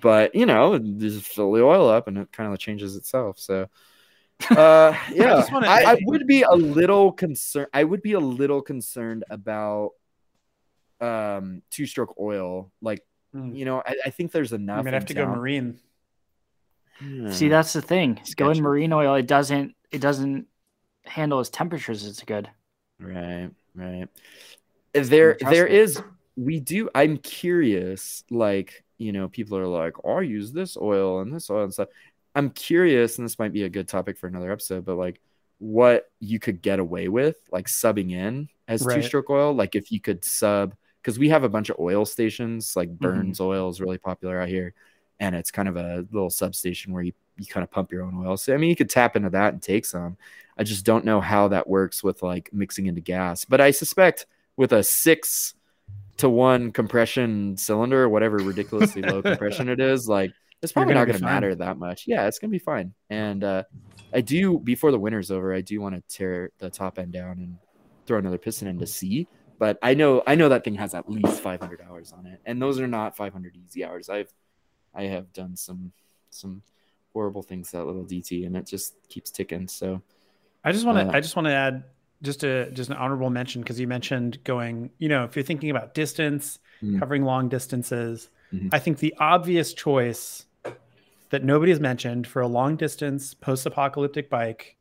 but 0.00 0.34
you 0.34 0.46
know, 0.46 0.78
just 0.78 1.26
fill 1.26 1.52
the 1.52 1.62
oil 1.64 1.88
up 1.88 2.06
and 2.08 2.18
it 2.18 2.32
kind 2.32 2.52
of 2.52 2.58
changes 2.58 2.96
itself. 2.96 3.38
So. 3.38 3.68
Uh 4.50 4.94
yeah, 5.12 5.30
just 5.34 5.50
wanna- 5.52 5.66
I, 5.66 5.82
I 5.94 5.98
would 6.02 6.24
be 6.28 6.42
a 6.42 6.52
little 6.54 7.10
concerned. 7.10 7.66
I 7.74 7.82
would 7.82 8.02
be 8.02 8.12
a 8.12 8.20
little 8.20 8.62
concerned 8.62 9.24
about 9.30 9.90
um 11.00 11.62
two 11.70 11.86
stroke 11.86 12.14
oil. 12.20 12.70
Like 12.80 13.02
Mm. 13.34 13.54
you 13.54 13.66
know, 13.66 13.82
I, 13.84 13.94
I 14.06 14.10
think 14.10 14.32
there's 14.32 14.52
enough. 14.54 14.78
I'm 14.78 14.84
gonna 14.84 14.96
have 14.96 15.02
in 15.02 15.08
to 15.08 15.14
go 15.14 15.24
town. 15.26 15.36
marine. 15.36 15.78
See, 17.30 17.44
Hmm. 17.46 17.48
that's 17.50 17.72
the 17.74 17.82
thing. 17.82 18.14
Go 18.36 18.48
in 18.50 18.54
Sketchy. 18.54 18.60
marine 18.62 18.92
oil. 18.92 19.14
It 19.16 19.26
doesn't. 19.26 19.74
It 19.90 20.00
doesn't 20.00 20.46
handle 21.04 21.38
as 21.40 21.50
temperatures 21.50 22.04
as 22.04 22.20
good. 22.20 22.48
Right, 23.00 23.50
right. 23.74 24.08
There, 24.94 25.34
trust 25.34 25.52
there 25.54 25.66
it. 25.66 25.74
is. 25.74 26.02
We 26.38 26.60
do. 26.60 26.88
I'm 26.94 27.16
curious. 27.18 28.22
Like, 28.30 28.84
you 28.98 29.10
know, 29.12 29.28
people 29.28 29.58
are 29.58 29.66
like, 29.66 29.94
"Oh, 30.04 30.18
I 30.18 30.22
use 30.22 30.52
this 30.52 30.76
oil 30.76 31.20
and 31.20 31.34
this 31.34 31.50
oil 31.50 31.64
and 31.64 31.72
stuff." 31.72 31.88
I'm 32.34 32.50
curious, 32.50 33.18
and 33.18 33.24
this 33.26 33.38
might 33.38 33.52
be 33.52 33.64
a 33.64 33.68
good 33.68 33.88
topic 33.88 34.16
for 34.16 34.28
another 34.28 34.52
episode. 34.52 34.84
But 34.84 34.96
like, 34.96 35.20
what 35.58 36.10
you 36.20 36.38
could 36.38 36.62
get 36.62 36.78
away 36.78 37.08
with, 37.08 37.36
like 37.50 37.66
subbing 37.66 38.12
in 38.12 38.48
as 38.68 38.84
Right. 38.84 38.96
two-stroke 38.96 39.28
oil, 39.30 39.52
like 39.54 39.74
if 39.74 39.90
you 39.90 40.00
could 40.00 40.24
sub, 40.24 40.74
because 41.02 41.18
we 41.18 41.28
have 41.30 41.42
a 41.42 41.48
bunch 41.48 41.70
of 41.70 41.78
oil 41.80 42.04
stations. 42.04 42.76
Like 42.76 42.88
Mm-hmm. 42.90 43.04
Burns 43.04 43.40
Oil 43.40 43.68
is 43.70 43.80
really 43.80 43.98
popular 43.98 44.40
out 44.40 44.48
here, 44.48 44.74
and 45.20 45.34
it's 45.34 45.50
kind 45.50 45.68
of 45.68 45.76
a 45.76 46.06
little 46.12 46.30
substation 46.30 46.92
where 46.92 47.02
you 47.02 47.12
you 47.38 47.46
kind 47.46 47.64
of 47.64 47.70
pump 47.70 47.90
your 47.92 48.02
own 48.04 48.14
oil. 48.24 48.36
So 48.36 48.54
I 48.54 48.58
mean, 48.58 48.70
you 48.70 48.76
could 48.76 48.90
tap 48.90 49.16
into 49.16 49.30
that 49.30 49.52
and 49.54 49.62
take 49.62 49.84
some. 49.86 50.16
I 50.56 50.64
just 50.64 50.84
don't 50.84 51.04
know 51.04 51.20
how 51.20 51.48
that 51.48 51.68
works 51.68 52.02
with 52.04 52.22
like 52.22 52.50
mixing 52.52 52.86
into 52.86 53.00
gas, 53.00 53.44
but 53.44 53.60
I 53.60 53.70
suspect 53.72 54.26
with 54.56 54.72
a 54.72 54.82
six 54.82 55.54
to 56.18 56.28
one 56.28 56.72
compression 56.72 57.56
cylinder, 57.56 58.04
or 58.04 58.08
whatever 58.08 58.36
ridiculously 58.36 59.02
low 59.02 59.22
compression 59.22 59.68
it 59.68 59.80
is, 59.80 60.08
like 60.08 60.32
it's 60.62 60.72
probably 60.72 60.94
gonna 60.94 61.06
not 61.06 61.12
going 61.12 61.18
to 61.18 61.24
matter 61.24 61.54
that 61.54 61.78
much. 61.78 62.04
Yeah, 62.06 62.26
it's 62.26 62.38
going 62.38 62.50
to 62.50 62.52
be 62.52 62.58
fine. 62.58 62.92
And 63.10 63.44
uh, 63.44 63.64
I 64.12 64.20
do 64.20 64.58
before 64.58 64.90
the 64.90 64.98
winter's 64.98 65.30
over, 65.30 65.54
I 65.54 65.60
do 65.60 65.80
want 65.80 65.94
to 65.94 66.02
tear 66.08 66.50
the 66.58 66.70
top 66.70 66.98
end 66.98 67.12
down 67.12 67.38
and 67.38 67.58
throw 68.06 68.18
another 68.18 68.38
piston 68.38 68.68
into 68.68 68.86
C. 68.86 69.28
But 69.58 69.78
I 69.82 69.94
know 69.94 70.22
I 70.26 70.34
know 70.34 70.48
that 70.48 70.64
thing 70.64 70.74
has 70.74 70.94
at 70.94 71.08
least 71.08 71.40
500 71.40 71.80
hours 71.88 72.12
on 72.12 72.26
it, 72.26 72.40
and 72.44 72.60
those 72.60 72.80
are 72.80 72.86
not 72.86 73.16
500 73.16 73.56
easy 73.56 73.84
hours. 73.84 74.08
I've 74.08 74.32
I 74.94 75.04
have 75.04 75.32
done 75.32 75.56
some 75.56 75.92
some 76.30 76.62
horrible 77.12 77.42
things 77.42 77.70
to 77.70 77.78
that 77.78 77.86
little 77.86 78.04
DT, 78.04 78.46
and 78.46 78.56
it 78.56 78.66
just 78.66 78.94
keeps 79.08 79.30
ticking. 79.30 79.68
So 79.68 80.02
I 80.64 80.72
just 80.72 80.86
want 80.86 80.98
to. 80.98 81.12
Uh, 81.12 81.16
I 81.16 81.20
just 81.20 81.36
want 81.36 81.46
to 81.46 81.52
add 81.52 81.84
just 82.22 82.42
a 82.44 82.70
just 82.72 82.90
an 82.90 82.96
honorable 82.96 83.30
mention 83.30 83.62
because 83.62 83.78
you 83.78 83.86
mentioned 83.86 84.42
going. 84.44 84.90
You 84.98 85.08
know, 85.08 85.24
if 85.24 85.36
you're 85.36 85.44
thinking 85.44 85.70
about 85.70 85.94
distance, 85.94 86.58
Mm. 86.82 87.00
covering 87.00 87.24
long 87.24 87.48
distances, 87.48 88.30
Mhm. 88.54 88.68
I 88.72 88.78
think 88.78 88.98
the 88.98 89.12
obvious 89.18 89.74
choice 89.74 90.46
that 91.30 91.42
nobody 91.42 91.72
has 91.72 91.80
mentioned 91.80 92.26
for 92.26 92.40
a 92.40 92.46
long 92.46 92.76
distance 92.76 93.34
post-apocalyptic 93.34 94.30
bike, 94.30 94.76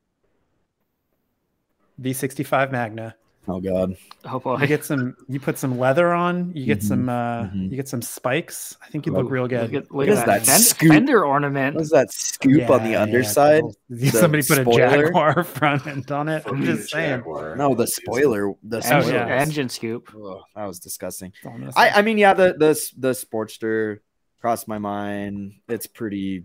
V65 2.00 2.72
Magna. 2.72 3.16
Oh 3.48 3.60
god, 3.60 3.96
Oh 4.26 4.40
boy. 4.40 4.58
You 4.60 4.68
get 4.68 4.84
some. 4.86 5.16
You 5.28 5.40
put 5.40 5.58
some 5.58 5.78
leather 5.80 6.12
on. 6.14 6.52
You 6.56 6.66
get 6.66 6.80
Mhm. 6.80 6.84
some. 6.84 7.10
uh 7.10 7.44
Mhm. 7.46 7.70
You 7.72 7.76
get 7.78 7.88
some 7.88 8.02
spikes. 8.02 8.76
I 8.84 8.88
think 8.90 9.06
you 9.06 9.14
Oh, 9.16 9.22
look 9.22 9.32
real 9.32 9.48
good. 9.48 9.72
Look 9.72 9.84
at, 9.86 9.92
look 9.92 10.08
is 10.08 10.20
at 10.20 10.26
that, 10.26 10.40
that 10.44 10.46
Fen- 10.46 10.60
scoop? 10.60 10.92
fender 10.92 11.26
ornament. 11.26 11.76
what 11.76 11.82
is 11.84 11.90
that 11.92 12.12
scoop 12.12 12.70
on 12.70 12.84
the 12.84 12.90
Yeah, 12.92 12.98
yeah, 12.98 13.02
underside? 13.04 13.62
cool. 13.62 13.76
Somebody 14.12 14.44
put 14.44 14.58
a? 14.60 14.64
Jaguar 14.66 15.44
front 15.58 15.88
end 15.88 16.12
on 16.12 16.28
it. 16.30 16.44
I'm 16.46 16.64
just 16.64 16.90
saying. 16.92 17.20
Jaguar. 17.20 17.56
No, 17.56 17.74
the 17.76 17.88
spoiler. 17.88 18.54
The 18.64 18.78
Oh, 18.78 18.80
spoiler. 18.82 19.02
Engine, 19.04 19.14
yeah. 19.28 19.42
engine 19.42 19.70
scoop. 19.70 20.10
Ugh, 20.16 20.42
that 20.56 20.66
was 20.66 20.80
disgusting. 20.80 21.32
I'm 21.46 21.60
gonna 21.60 21.72
I, 21.76 21.90
say. 21.90 21.94
I 21.96 22.02
mean, 22.02 22.18
yeah, 22.18 22.34
the 22.34 22.54
the 22.58 22.92
the 22.98 23.12
Sportster 23.12 24.00
crossed 24.42 24.68
my 24.68 24.78
mind. 24.78 25.54
It's 25.68 25.88
pretty. 25.88 26.44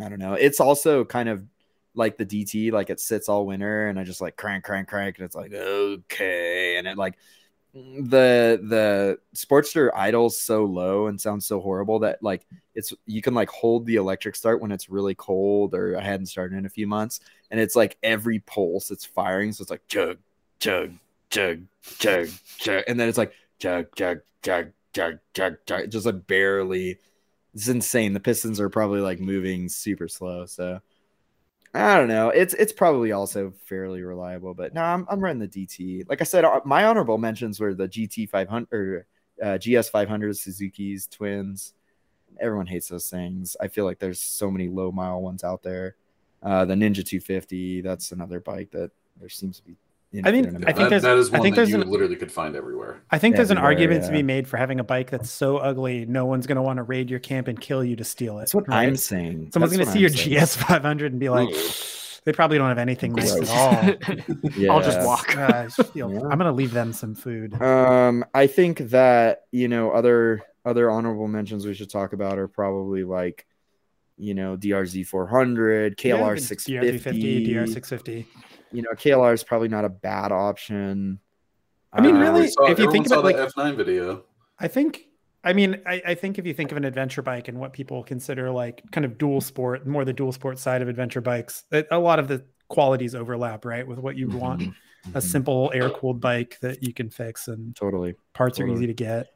I 0.00 0.08
don't 0.08 0.18
know. 0.18 0.34
It's 0.34 0.60
also 0.60 1.04
kind 1.04 1.28
of 1.28 1.42
like 1.94 2.16
the 2.16 2.26
DT, 2.26 2.72
like 2.72 2.90
it 2.90 3.00
sits 3.00 3.28
all 3.28 3.46
winter, 3.46 3.88
and 3.88 3.98
I 3.98 4.04
just 4.04 4.20
like 4.20 4.36
crank, 4.36 4.64
crank, 4.64 4.88
crank, 4.88 5.18
and 5.18 5.24
it's 5.24 5.34
like 5.34 5.52
okay, 5.52 6.76
and 6.76 6.86
it 6.86 6.96
like 6.96 7.16
the 7.72 8.60
the 8.62 9.18
Sportster 9.34 9.90
idles 9.94 10.40
so 10.40 10.64
low 10.64 11.06
and 11.06 11.20
sounds 11.20 11.46
so 11.46 11.60
horrible 11.60 12.00
that 12.00 12.20
like 12.20 12.44
it's 12.74 12.92
you 13.06 13.22
can 13.22 13.34
like 13.34 13.48
hold 13.48 13.86
the 13.86 13.96
electric 13.96 14.34
start 14.34 14.60
when 14.60 14.72
it's 14.72 14.88
really 14.88 15.14
cold 15.14 15.74
or 15.74 15.96
I 15.96 16.02
hadn't 16.02 16.26
started 16.26 16.58
in 16.58 16.66
a 16.66 16.70
few 16.70 16.86
months, 16.86 17.20
and 17.50 17.60
it's 17.60 17.76
like 17.76 17.96
every 18.02 18.40
pulse 18.40 18.90
it's 18.90 19.04
firing, 19.04 19.52
so 19.52 19.62
it's 19.62 19.70
like 19.70 19.86
chug, 19.88 20.18
chug, 20.58 20.92
chug, 21.30 21.62
chug, 21.98 22.28
chug, 22.58 22.84
and 22.88 22.98
then 22.98 23.08
it's 23.08 23.18
like 23.18 23.32
chug, 23.58 23.86
chug, 23.94 24.20
chug, 24.42 24.72
chug, 24.92 25.18
chug, 25.34 25.56
chug, 25.66 25.90
just 25.90 26.06
like 26.06 26.26
barely. 26.26 26.98
It's 27.54 27.68
insane. 27.68 28.12
The 28.12 28.20
pistons 28.20 28.60
are 28.60 28.68
probably 28.68 29.00
like 29.00 29.18
moving 29.18 29.68
super 29.68 30.06
slow. 30.06 30.46
So 30.46 30.80
I 31.72 31.96
don't 31.96 32.08
know. 32.08 32.30
It's 32.30 32.54
it's 32.54 32.72
probably 32.72 33.12
also 33.12 33.52
fairly 33.66 34.02
reliable, 34.02 34.54
but 34.54 34.74
no, 34.74 34.82
I'm 34.82 35.06
I'm 35.08 35.20
running 35.20 35.38
the 35.38 35.48
DT. 35.48 36.08
Like 36.08 36.20
I 36.20 36.24
said, 36.24 36.44
uh, 36.44 36.60
my 36.64 36.84
honorable 36.84 37.16
mentions 37.16 37.60
were 37.60 37.74
the 37.74 37.88
GT 37.88 38.28
500 38.28 38.68
or 38.72 39.06
uh, 39.42 39.56
GS 39.58 39.88
500, 39.88 40.36
Suzuki's, 40.36 41.06
Twins. 41.06 41.74
Everyone 42.40 42.66
hates 42.66 42.88
those 42.88 43.08
things. 43.08 43.56
I 43.60 43.68
feel 43.68 43.84
like 43.84 43.98
there's 43.98 44.20
so 44.20 44.50
many 44.50 44.68
low 44.68 44.90
mile 44.90 45.20
ones 45.20 45.44
out 45.44 45.62
there. 45.62 45.96
Uh, 46.42 46.64
the 46.64 46.74
Ninja 46.74 47.04
250, 47.04 47.82
that's 47.82 48.12
another 48.12 48.40
bike 48.40 48.70
that 48.70 48.90
there 49.18 49.28
seems 49.28 49.58
to 49.58 49.64
be. 49.64 49.76
I 50.12 50.32
mean, 50.32 50.44
I 50.44 50.48
think 50.48 50.48
amount 50.48 50.76
that, 50.76 50.88
there's- 50.90 51.02
that 51.02 51.16
is 51.18 51.32
I 51.32 51.38
think 51.38 51.54
that 51.54 51.60
there's 51.60 51.70
you 51.70 51.80
an- 51.80 51.88
literally 51.88 52.16
could 52.16 52.32
find 52.32 52.56
everywhere. 52.56 53.00
I 53.12 53.18
think 53.18 53.36
there's 53.36 53.50
an 53.52 53.58
Everywhere, 53.58 53.72
argument 53.72 54.04
to 54.06 54.10
be 54.12 54.22
made 54.24 54.48
for 54.48 54.56
having 54.56 54.80
a 54.80 54.84
bike 54.84 55.08
that's 55.10 55.30
so 55.30 55.58
ugly, 55.58 56.04
no 56.04 56.26
one's 56.26 56.48
going 56.48 56.56
to 56.56 56.62
want 56.62 56.78
to 56.78 56.82
raid 56.82 57.10
your 57.10 57.20
camp 57.20 57.46
and 57.46 57.60
kill 57.60 57.84
you 57.84 57.94
to 57.96 58.02
steal 58.04 58.38
it. 58.38 58.40
That's 58.42 58.54
what 58.54 58.66
right? 58.68 58.88
I'm 58.88 58.96
saying. 58.96 59.50
Someone's 59.52 59.72
going 59.74 59.86
to 59.86 59.92
see 59.92 60.00
your 60.00 60.10
I'm 60.10 60.16
saying. 60.16 60.40
GS 60.44 60.56
500 60.56 61.12
and 61.12 61.20
be 61.20 61.28
like, 61.28 61.48
they 62.24 62.32
probably 62.32 62.58
don't 62.58 62.68
have 62.68 62.78
anything 62.78 63.12
nice 63.12 63.32
Gross. 63.34 63.48
at 63.50 63.56
all. 63.56 64.70
I'll 64.76 64.82
just 64.82 65.00
walk. 65.06 65.36
Uh, 65.36 65.68
I 65.78 65.82
feel- 65.84 66.10
Yeah. 66.12 66.18
I'm 66.22 66.38
going 66.38 66.40
to 66.40 66.52
leave 66.52 66.72
them 66.72 66.92
some 66.92 67.14
food. 67.14 67.54
Um, 67.62 68.24
I 68.34 68.48
think 68.48 68.78
that 68.90 69.42
you 69.52 69.68
know 69.68 69.92
other 69.92 70.42
other 70.64 70.90
honorable 70.90 71.28
mentions 71.28 71.64
we 71.66 71.72
should 71.74 71.88
talk 71.88 72.12
about 72.12 72.36
are 72.36 72.48
probably 72.48 73.04
like, 73.04 73.46
you 74.18 74.34
know, 74.34 74.56
DRZ 74.56 75.06
400, 75.06 75.96
KLR650, 75.96 76.82
DR350, 76.82 77.68
650. 77.72 78.26
DR650. 78.72 78.76
You 78.76 78.82
know, 78.82 78.90
KLR 78.90 79.34
is 79.34 79.44
probably 79.44 79.68
not 79.68 79.84
a 79.84 79.88
bad 79.88 80.32
option. 80.32 81.18
I 81.92 82.00
mean, 82.00 82.16
Uh, 82.16 82.20
really, 82.20 82.28
Everyone 82.28 82.48
saw- 82.50 82.70
if 82.70 82.78
you 82.78 82.90
think 82.92 83.08
saw 83.08 83.14
about, 83.20 83.24
like- 83.24 83.36
F9 83.36 83.76
video, 83.76 84.24
I 84.58 84.68
think, 84.68 85.06
I 85.42 85.52
mean, 85.52 85.80
I, 85.86 86.02
I 86.08 86.14
think 86.14 86.38
if 86.38 86.46
you 86.46 86.52
think 86.54 86.70
of 86.70 86.76
an 86.76 86.84
adventure 86.84 87.22
bike 87.22 87.48
and 87.48 87.58
what 87.58 87.72
people 87.72 88.02
consider 88.04 88.50
like 88.50 88.82
kind 88.92 89.04
of 89.04 89.16
dual 89.18 89.40
sport, 89.40 89.86
more 89.86 90.04
the 90.04 90.12
dual 90.12 90.32
sport 90.32 90.58
side 90.58 90.82
of 90.82 90.88
adventure 90.88 91.20
bikes, 91.20 91.64
it, 91.72 91.88
a 91.90 91.98
lot 91.98 92.18
of 92.18 92.28
the 92.28 92.44
qualities 92.68 93.14
overlap, 93.14 93.64
right? 93.64 93.86
With 93.86 93.98
what 93.98 94.16
you 94.16 94.28
want 94.28 94.60
Mhm. 94.62 94.74
a 95.14 95.20
simple 95.20 95.70
air 95.74 95.88
cooled 95.90 96.20
bike 96.20 96.58
that 96.60 96.82
you 96.82 96.92
can 96.92 97.08
fix 97.10 97.48
and 97.48 97.74
totally. 97.74 98.14
parts 98.34 98.60
are 98.60 98.68
easy 98.68 98.86
to 98.86 98.92
get. 98.94 99.32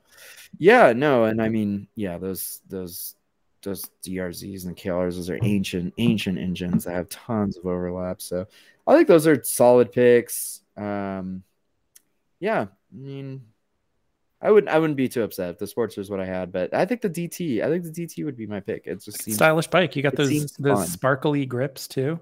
Yeah, 0.59 0.93
no, 0.93 1.25
and 1.25 1.41
I 1.43 1.49
mean, 1.49 1.89
yeah, 1.97 2.19
those 2.19 2.61
those 2.69 3.17
those 3.63 3.83
DRZs 4.07 4.67
and 4.67 4.77
KLRs, 4.77 5.17
those 5.17 5.31
are 5.31 5.39
ancient 5.43 5.95
ancient 5.97 6.37
engines 6.39 6.85
that 6.85 6.93
have 6.93 7.09
tons 7.09 7.57
of 7.57 7.65
overlap. 7.67 8.21
So 8.21 8.47
I 8.87 8.95
think 8.95 9.09
those 9.09 9.27
are 9.27 9.43
solid 9.43 9.93
picks. 9.93 10.61
Um, 10.77 11.43
yeah, 12.41 12.63
I 12.63 12.97
mean, 12.97 13.43
I 14.45 14.51
wouldn't 14.51 14.71
I 14.71 14.79
wouldn't 14.79 14.99
be 14.99 15.09
too 15.09 15.23
upset 15.23 15.51
if 15.51 15.59
the 15.59 15.65
Sportster 15.65 15.99
is 15.99 16.11
what 16.11 16.21
I 16.21 16.27
had, 16.27 16.53
but 16.53 16.75
I 16.75 16.85
think 16.85 17.01
the 17.01 17.09
DT, 17.09 17.63
I 17.63 17.69
think 17.69 17.85
the 17.85 17.91
DT 17.91 18.25
would 18.27 18.37
be 18.37 18.47
my 18.47 18.61
pick. 18.61 18.83
It's 18.87 19.07
just 19.07 19.23
seems 19.23 19.37
Stylish 19.37 19.69
bike. 19.69 19.97
You 19.97 20.03
got 20.03 20.17
those 20.17 20.53
those 20.53 20.79
fun. 20.79 20.87
sparkly 20.87 21.47
grips 21.47 21.89
too. 21.89 22.21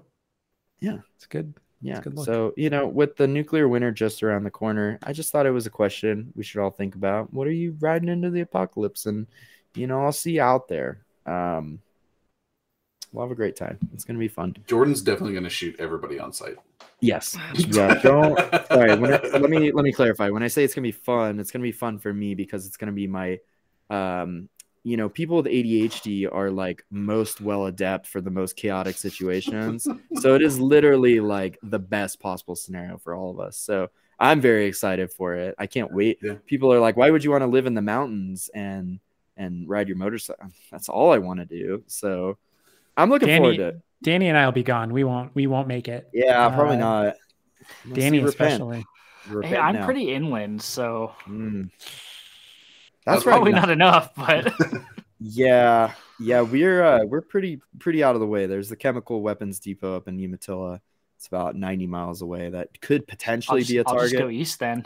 Yeah. 0.79 0.99
it's 1.15 1.25
good. 1.25 1.53
yeah. 1.81 1.99
good 1.99 2.15
look. 2.15 2.25
So 2.25 2.53
you 2.55 2.69
know, 2.69 2.87
with 2.87 3.17
the 3.17 3.27
nuclear 3.27 3.67
winter 3.67 3.91
just 3.91 4.23
around 4.23 4.45
the 4.45 4.51
corner, 4.51 4.99
I 5.03 5.11
just 5.11 5.31
thought 5.31 5.45
it 5.45 5.51
was 5.51 5.65
a 5.65 5.69
question 5.69 6.31
we 6.35 6.43
should 6.43 6.61
all 6.61 6.71
think 6.71 6.95
about. 6.95 7.33
What 7.33 7.45
are 7.45 7.51
you 7.51 7.75
riding 7.81 8.07
into 8.07 8.29
the 8.29 8.41
apocalypse? 8.41 9.05
And 9.05 9.27
you 9.75 9.87
know, 9.87 10.05
I'll 10.05 10.13
see 10.13 10.33
you 10.33 10.41
out 10.41 10.69
there. 10.69 11.03
Um, 11.25 11.79
we'll 13.13 13.23
have 13.23 13.31
a 13.31 13.35
great 13.35 13.55
time. 13.55 13.77
It's 13.93 14.03
gonna 14.03 14.19
be 14.19 14.27
fun. 14.27 14.55
Jordan's 14.67 15.01
definitely 15.01 15.33
going 15.33 15.45
to 15.45 15.49
shoot 15.49 15.75
everybody 15.79 16.19
on 16.19 16.33
site. 16.33 16.57
Yes. 16.99 17.37
Yeah. 17.53 17.93
Don't. 18.03 18.37
Sorry. 18.67 18.95
When 18.95 19.13
I, 19.13 19.19
let 19.37 19.49
me 19.49 19.71
let 19.71 19.83
me 19.85 19.91
clarify. 19.91 20.29
When 20.29 20.43
I 20.43 20.47
say 20.47 20.63
it's 20.63 20.73
gonna 20.73 20.83
be 20.83 20.91
fun, 20.91 21.39
it's 21.39 21.51
gonna 21.51 21.63
be 21.63 21.71
fun 21.71 21.99
for 21.99 22.13
me 22.13 22.35
because 22.35 22.65
it's 22.65 22.77
gonna 22.77 22.91
be 22.91 23.07
my, 23.07 23.39
um, 23.89 24.49
you 24.83 24.97
know, 24.97 25.09
people 25.09 25.37
with 25.37 25.45
ADHD 25.45 26.27
are 26.31 26.49
like 26.49 26.83
most 26.89 27.39
well 27.39 27.67
adept 27.67 28.07
for 28.07 28.19
the 28.19 28.31
most 28.31 28.55
chaotic 28.55 28.97
situations. 28.97 29.87
so 30.19 30.35
it 30.35 30.41
is 30.41 30.59
literally 30.59 31.19
like 31.19 31.59
the 31.61 31.79
best 31.79 32.19
possible 32.19 32.55
scenario 32.55 32.97
for 32.97 33.13
all 33.13 33.31
of 33.31 33.39
us. 33.39 33.57
So 33.57 33.89
I'm 34.19 34.41
very 34.41 34.65
excited 34.65 35.11
for 35.11 35.35
it. 35.35 35.55
I 35.57 35.67
can't 35.67 35.93
wait. 35.93 36.19
Yeah. 36.21 36.35
People 36.45 36.71
are 36.71 36.79
like, 36.79 36.97
why 36.97 37.09
would 37.09 37.23
you 37.23 37.31
want 37.31 37.43
to 37.43 37.47
live 37.47 37.65
in 37.65 37.73
the 37.73 37.81
mountains 37.81 38.49
and 38.53 38.99
and 39.35 39.67
ride 39.67 39.87
your 39.87 39.97
motorcycle? 39.97 40.51
That's 40.71 40.89
all 40.89 41.11
I 41.11 41.17
want 41.17 41.39
to 41.39 41.45
do. 41.45 41.83
So 41.87 42.37
I'm 42.97 43.09
looking 43.09 43.27
Danny- 43.27 43.39
forward 43.39 43.57
to 43.57 43.67
it. 43.69 43.81
Danny 44.03 44.27
and 44.27 44.37
I 44.37 44.45
will 44.45 44.51
be 44.51 44.63
gone. 44.63 44.91
We 44.91 45.03
won't. 45.05 45.33
We 45.33 45.47
won't 45.47 45.67
make 45.67 45.87
it. 45.87 46.09
Yeah, 46.13 46.49
probably 46.49 46.75
Uh, 46.75 46.79
not. 46.79 47.15
We'll 47.85 47.95
Danny 47.95 48.17
especially. 48.19 48.85
Hey, 49.43 49.55
I'm 49.55 49.75
now. 49.75 49.85
pretty 49.85 50.13
inland, 50.13 50.61
so 50.61 51.13
Mm. 51.25 51.69
that's 53.05 53.05
That's 53.05 53.23
probably 53.23 53.53
now. 53.53 53.61
not 53.61 53.69
enough. 53.69 54.13
But 54.15 54.53
Yeah, 55.21 55.93
yeah, 56.19 56.41
we're 56.41 56.83
uh, 56.83 57.05
we're 57.05 57.21
pretty 57.21 57.61
pretty 57.79 58.03
out 58.03 58.15
of 58.15 58.19
the 58.21 58.27
way. 58.27 58.45
There's 58.45 58.67
the 58.67 58.75
chemical 58.75 59.21
weapons 59.21 59.59
depot 59.61 59.95
up 59.95 60.09
in 60.09 60.19
Umatilla. 60.19 60.81
It's 61.15 61.27
about 61.27 61.55
90 61.55 61.87
miles 61.87 62.21
away. 62.21 62.49
That 62.49 62.81
could 62.81 63.01
I'll 63.03 63.05
potentially 63.05 63.61
just, 63.61 63.71
be 63.71 63.77
a 63.77 63.83
I'll 63.87 63.93
just 63.99 64.11
target. 64.13 64.19
go 64.19 64.29
east 64.29 64.59
then. 64.59 64.85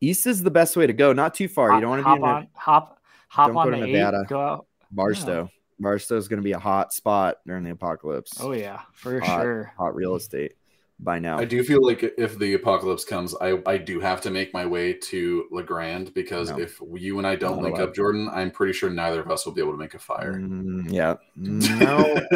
East 0.00 0.26
is 0.26 0.42
the 0.42 0.50
best 0.50 0.76
way 0.76 0.88
to 0.88 0.92
go. 0.92 1.12
Not 1.12 1.34
too 1.36 1.46
far. 1.46 1.72
You 1.74 1.80
don't 1.80 1.90
want 1.90 2.02
to 2.02 2.10
be 2.10 2.16
in 2.16 2.22
on, 2.24 2.48
hop, 2.54 3.00
hop 3.28 3.54
on 3.54 3.70
go 3.70 3.78
the 3.78 3.86
to 3.86 3.94
eight, 3.94 4.26
go 4.28 4.40
out. 4.40 4.66
Barstow. 4.90 5.48
Barstow 5.78 6.16
is 6.16 6.28
going 6.28 6.38
to 6.38 6.44
be 6.44 6.52
a 6.52 6.58
hot 6.58 6.92
spot 6.92 7.38
during 7.46 7.64
the 7.64 7.70
apocalypse. 7.70 8.38
Oh 8.40 8.52
yeah, 8.52 8.80
for 8.92 9.20
Hot. 9.20 9.42
sure. 9.42 9.72
Hot 9.78 9.94
real 9.94 10.14
estate 10.16 10.52
by 10.98 11.18
now. 11.18 11.38
I 11.38 11.44
do 11.44 11.62
feel 11.62 11.84
like 11.84 12.02
if 12.16 12.38
the 12.38 12.54
apocalypse 12.54 13.04
comes, 13.04 13.34
I, 13.38 13.58
I 13.66 13.76
do 13.76 14.00
have 14.00 14.22
to 14.22 14.30
make 14.30 14.54
my 14.54 14.64
way 14.64 14.94
to 14.94 15.44
La 15.52 15.60
Grande 15.60 16.14
because 16.14 16.48
No. 16.50 16.58
if 16.58 16.80
you 16.94 17.18
and 17.18 17.26
I 17.26 17.36
don't 17.36 17.56
Not 17.56 17.64
link 17.64 17.76
allowed. 17.76 17.88
up, 17.90 17.94
Jordan, 17.94 18.30
I'm 18.32 18.50
pretty 18.50 18.72
sure 18.72 18.88
neither 18.88 19.20
of 19.20 19.30
us 19.30 19.44
will 19.44 19.52
be 19.52 19.60
able 19.60 19.72
to 19.72 19.76
make 19.78 19.92
a 19.92 19.98
fire. 19.98 20.32
Mm, 20.32 20.90
yeah. 20.90 21.16
No, 21.36 22.14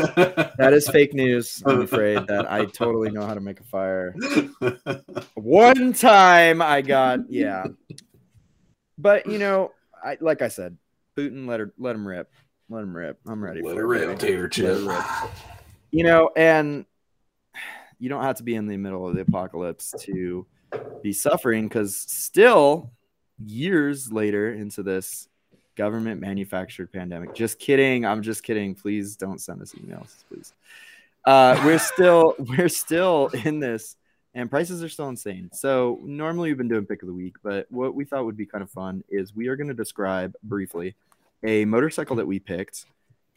that 0.59 0.73
is 0.75 0.87
fake 0.91 1.15
news. 1.15 1.63
I'm 1.65 1.81
afraid 1.81 2.27
that 2.27 2.53
I 2.53 2.67
totally 2.67 3.11
know 3.11 3.25
how 3.25 3.33
to 3.33 3.41
make 3.41 3.61
a 3.61 3.65
fire. 3.65 4.15
One 5.35 5.93
time 5.95 6.61
I 6.61 6.83
got 6.83 7.21
yeah. 7.31 7.65
But 8.99 9.27
you 9.27 9.39
know, 9.39 9.73
I 10.05 10.19
like 10.21 10.43
I 10.43 10.49
said, 10.49 10.77
Putin, 11.17 11.47
let 11.49 11.61
her 11.61 11.73
let 11.79 11.95
him 11.97 12.07
rip, 12.07 12.31
let 12.71 12.83
him 12.83 12.97
rip. 12.97 13.19
I'm 13.27 13.43
ready. 13.43 13.63
Let 13.63 13.75
for 13.75 13.95
it, 13.95 14.07
rip, 14.07 14.19
tater 14.19 14.49
chip. 14.49 14.87
rip. 14.87 15.05
You 15.93 16.05
know, 16.05 16.31
and 16.37 16.87
you 17.99 18.09
don't 18.09 18.23
have 18.23 18.37
to 18.37 18.45
be 18.45 18.55
in 18.55 18.69
the 18.69 18.77
middle 18.77 19.09
of 19.09 19.17
the 19.17 19.23
apocalypse 19.23 19.93
to 20.03 20.47
be 21.03 21.13
suffering 21.13 21.67
because 21.67 21.97
still 21.97 22.93
years 23.45 24.13
later 24.13 24.55
into 24.55 24.85
this 24.85 25.27
government 25.75 26.21
manufactured 26.21 26.93
pandemic. 26.93 27.35
Just 27.35 27.59
kidding. 27.59 28.07
I'm 28.07 28.23
just 28.23 28.45
kidding. 28.45 28.77
Please 28.77 29.17
don't 29.17 29.41
send 29.41 29.63
us 29.63 29.73
emails, 29.73 30.23
please. 30.29 30.53
Uh, 31.25 31.61
we're 31.65 31.81
still 31.81 32.37
we're 32.39 32.69
still 32.69 33.31
in 33.45 33.59
this 33.59 33.97
and 34.35 34.49
prices 34.49 34.83
are 34.85 34.89
still 34.89 35.09
insane. 35.09 35.51
So 35.53 35.99
normally 36.05 36.51
we've 36.51 36.59
been 36.59 36.69
doing 36.69 36.87
pick 36.87 37.03
of 37.03 37.09
the 37.09 37.15
week, 37.15 37.35
but 37.43 37.67
what 37.71 37.95
we 37.95 38.05
thought 38.05 38.25
would 38.25 38.37
be 38.37 38.47
kind 38.47 38.63
of 38.63 38.71
fun 38.71 39.03
is 39.09 39.35
we 39.35 39.49
are 39.49 39.57
going 39.57 39.69
to 39.69 39.75
describe 39.75 40.35
briefly 40.45 40.95
a 41.45 41.65
motorcycle 41.65 42.17
that 42.17 42.27
we 42.27 42.39
picked, 42.39 42.87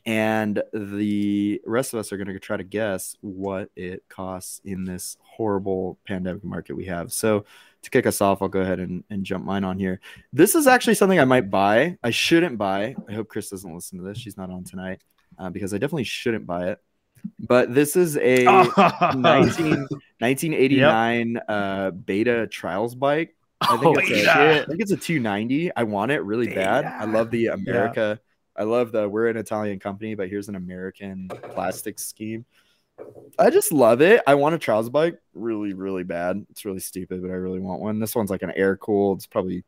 and 0.06 0.62
the 0.74 1.62
rest 1.66 1.94
of 1.94 2.00
us 2.00 2.12
are 2.12 2.18
going 2.18 2.28
to 2.28 2.40
try 2.40 2.58
to 2.58 2.64
guess 2.64 3.16
what 3.22 3.70
it 3.76 4.04
costs 4.10 4.60
in 4.66 4.84
this 4.84 5.18
horrible 5.22 5.98
pandemic 6.06 6.44
market 6.44 6.76
we 6.76 6.86
have. 6.86 7.14
So 7.14 7.46
to 7.84 7.90
kick 7.90 8.06
us 8.06 8.22
off, 8.22 8.42
I'll 8.42 8.50
go 8.50 8.62
ahead 8.62 8.80
and, 8.80 9.04
and 9.10 9.24
jump 9.24 9.46
mine 9.46 9.64
on 9.64 9.78
here. 9.78 10.02
This 10.34 10.56
is 10.56 10.68
actually 10.68 10.96
something 10.96 11.20
I 11.20 11.26
might 11.26 11.50
buy. 11.50 11.98
I 12.04 12.10
shouldn't 12.10 12.58
buy. 12.58 12.96
I 13.08 13.14
hope 13.14 13.30
Chris 13.30 13.50
doesn't 13.50 13.74
listen 13.74 14.00
to 14.00 14.04
this. 14.04 14.18
She's 14.18 14.38
not 14.38 14.50
on 14.50 14.64
tonight 14.64 15.02
uh, 15.38 15.50
because 15.50 15.74
I 15.74 15.78
definitely 15.78 16.06
shouldn't 16.06 16.46
buy 16.46 16.70
it. 16.70 16.80
But 17.40 17.74
this 17.74 17.96
is 17.96 18.18
a 18.18 18.44
19, 19.16 19.88
1989 20.20 21.38
uh, 21.48 21.92
beta 21.92 22.48
trials 22.48 22.96
bike. 22.96 23.36
I 23.70 23.78
think, 23.78 23.86
Oh, 23.86 23.96
it's 23.98 24.12
a. 24.12 24.62
I 24.62 24.66
think 24.66 24.82
it's 24.82 24.92
a 24.92 24.98
290. 24.98 25.76
I 25.76 25.84
want 25.84 26.12
it 26.12 26.22
really 26.24 26.48
bad. 26.54 26.86
I 26.86 27.06
love 27.06 27.32
the 27.32 27.48
America. 27.48 28.20
I 28.56 28.64
love 28.64 28.92
the 28.92 29.10
we're 29.10 29.28
an 29.28 29.38
Italian 29.38 29.80
company, 29.80 30.16
but 30.16 30.30
here's 30.30 30.48
an 30.48 30.56
American 30.56 31.30
plastic 31.54 32.00
scheme. 32.00 32.46
I 33.40 33.50
just 33.50 33.72
love 33.72 34.02
it. 34.02 34.22
I 34.28 34.36
want 34.36 34.54
a 34.54 34.60
trials 34.60 34.90
bike 34.90 35.20
really, 35.34 35.74
really 35.74 36.04
bad. 36.04 36.46
It's 36.52 36.64
really 36.64 36.80
stupid, 36.80 37.22
but 37.22 37.32
I 37.32 37.36
really 37.36 37.60
want 37.60 37.82
one. 37.82 38.00
This 38.00 38.16
one's 38.16 38.30
like 38.30 38.44
an 38.44 38.52
air 38.52 38.78
cooled. 38.78 39.20
It's 39.20 39.28
probably 39.28 39.64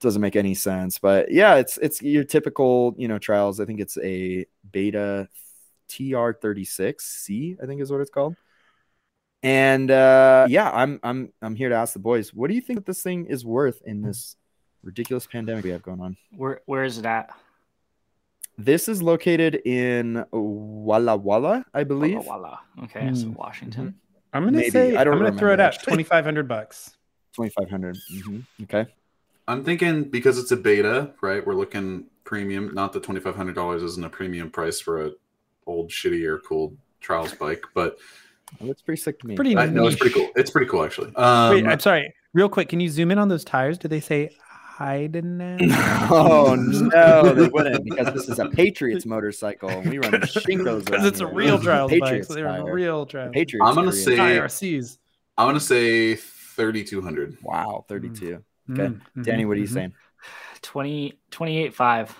doesn't 0.00 0.22
make 0.22 0.36
any 0.36 0.54
sense, 0.54 0.98
but 0.98 1.30
yeah, 1.30 1.56
it's 1.56 1.78
it's 1.78 2.02
your 2.02 2.24
typical 2.24 2.94
you 2.96 3.08
know 3.08 3.18
trials. 3.18 3.60
I 3.60 3.66
think 3.66 3.80
it's 3.80 3.98
a 3.98 4.46
beta 4.70 5.28
TR36C. 5.90 7.62
I 7.62 7.66
think 7.66 7.80
is 7.82 7.92
what 7.92 8.00
it's 8.00 8.10
called. 8.10 8.36
And 9.42 9.90
uh, 9.90 10.46
yeah, 10.48 10.70
I'm 10.70 11.00
I'm 11.02 11.32
I'm 11.42 11.54
here 11.56 11.68
to 11.68 11.74
ask 11.74 11.92
the 11.94 11.98
boys, 11.98 12.32
what 12.32 12.48
do 12.48 12.54
you 12.54 12.60
think 12.60 12.78
that 12.78 12.86
this 12.86 13.02
thing 13.02 13.26
is 13.26 13.44
worth 13.44 13.82
in 13.84 14.02
this 14.02 14.36
ridiculous 14.82 15.26
pandemic 15.26 15.64
we 15.64 15.70
have 15.70 15.82
going 15.82 16.00
on? 16.00 16.16
Where 16.36 16.60
where 16.66 16.84
is 16.84 16.98
it 16.98 17.06
at? 17.06 17.30
This 18.58 18.88
is 18.88 19.02
located 19.02 19.56
in 19.64 20.24
Walla 20.30 21.16
Walla, 21.16 21.64
I 21.74 21.84
believe. 21.84 22.18
Walla 22.24 22.28
Walla. 22.28 22.60
Okay, 22.84 23.12
so 23.14 23.26
Hmm. 23.26 23.32
Washington. 23.34 23.94
I'm 24.32 24.44
gonna 24.44 24.58
Maybe. 24.58 24.70
say 24.70 24.96
I 24.96 25.04
don't 25.04 25.14
I'm 25.14 25.18
gonna 25.24 25.36
throw 25.38 25.48
it 25.48 25.52
remember, 25.52 25.62
at 25.74 25.82
twenty 25.82 26.04
five 26.04 26.24
hundred 26.24 26.46
bucks. 26.48 26.96
2500 27.34 27.96
Mhm. 28.12 28.46
Okay. 28.64 28.86
I'm 29.48 29.64
thinking 29.64 30.04
because 30.04 30.38
it's 30.38 30.52
a 30.52 30.56
beta, 30.56 31.14
right? 31.22 31.44
We're 31.44 31.54
looking 31.54 32.06
premium. 32.24 32.72
Not 32.74 32.92
that 32.92 33.02
twenty 33.02 33.20
five 33.20 33.34
hundred 33.34 33.54
dollars 33.54 33.82
isn't 33.82 34.04
a 34.04 34.08
premium 34.10 34.50
price 34.50 34.80
for 34.80 35.04
a 35.06 35.10
old 35.66 35.90
shitty 35.90 36.22
air 36.24 36.38
cooled 36.38 36.76
trials 37.00 37.34
bike, 37.34 37.64
but 37.74 37.98
Well, 38.60 38.68
that's 38.68 38.82
pretty 38.82 39.00
sick 39.00 39.18
to 39.20 39.26
me. 39.26 39.34
Pretty 39.34 39.56
I, 39.56 39.66
no, 39.66 39.86
it's 39.86 39.96
pretty 39.96 40.14
cool. 40.14 40.30
It's 40.36 40.50
pretty 40.50 40.68
cool 40.68 40.84
actually. 40.84 41.14
Um, 41.16 41.50
Wait, 41.54 41.66
I'm 41.66 41.80
sorry. 41.80 42.14
Real 42.34 42.48
quick, 42.48 42.68
can 42.68 42.80
you 42.80 42.88
zoom 42.88 43.10
in 43.10 43.18
on 43.18 43.28
those 43.28 43.44
tires? 43.44 43.78
Do 43.78 43.88
they 43.88 44.00
say 44.00 44.30
Heidenau? 44.76 45.58
oh 46.10 46.54
no, 46.94 47.32
they 47.34 47.48
wouldn't 47.48 47.84
because 47.84 48.14
this 48.14 48.28
is 48.28 48.38
a 48.38 48.48
Patriots 48.48 49.04
motorcycle 49.06 49.68
and 49.68 49.90
we 49.90 49.98
run 49.98 50.12
Shinkos 50.22 50.84
Because 50.86 51.04
it's 51.06 51.20
a 51.20 51.26
real 51.26 51.58
trials 51.58 51.92
bike. 51.98 52.24
So 52.24 52.34
they're 52.34 52.46
tire. 52.46 52.72
real 52.72 53.06
trials. 53.06 53.32
Patriots. 53.34 53.66
I'm 53.68 53.74
gonna 53.74 53.90
Korean. 53.90 54.04
say- 54.04 54.16
IRCs. 54.16 54.98
I'm 55.38 55.48
gonna 55.48 55.60
say 55.60 56.14
thirty 56.16 56.84
two 56.84 57.00
hundred. 57.00 57.36
wow, 57.42 57.84
32. 57.88 58.42
Mm, 58.68 58.78
Okay. 58.80 58.94
mhm, 59.16 59.24
Danny, 59.24 59.44
what 59.44 59.56
are 59.56 59.60
you 59.60 59.66
mhm. 59.66 59.72
saying? 59.72 59.92
20, 60.62 61.18
28.5. 61.32 62.10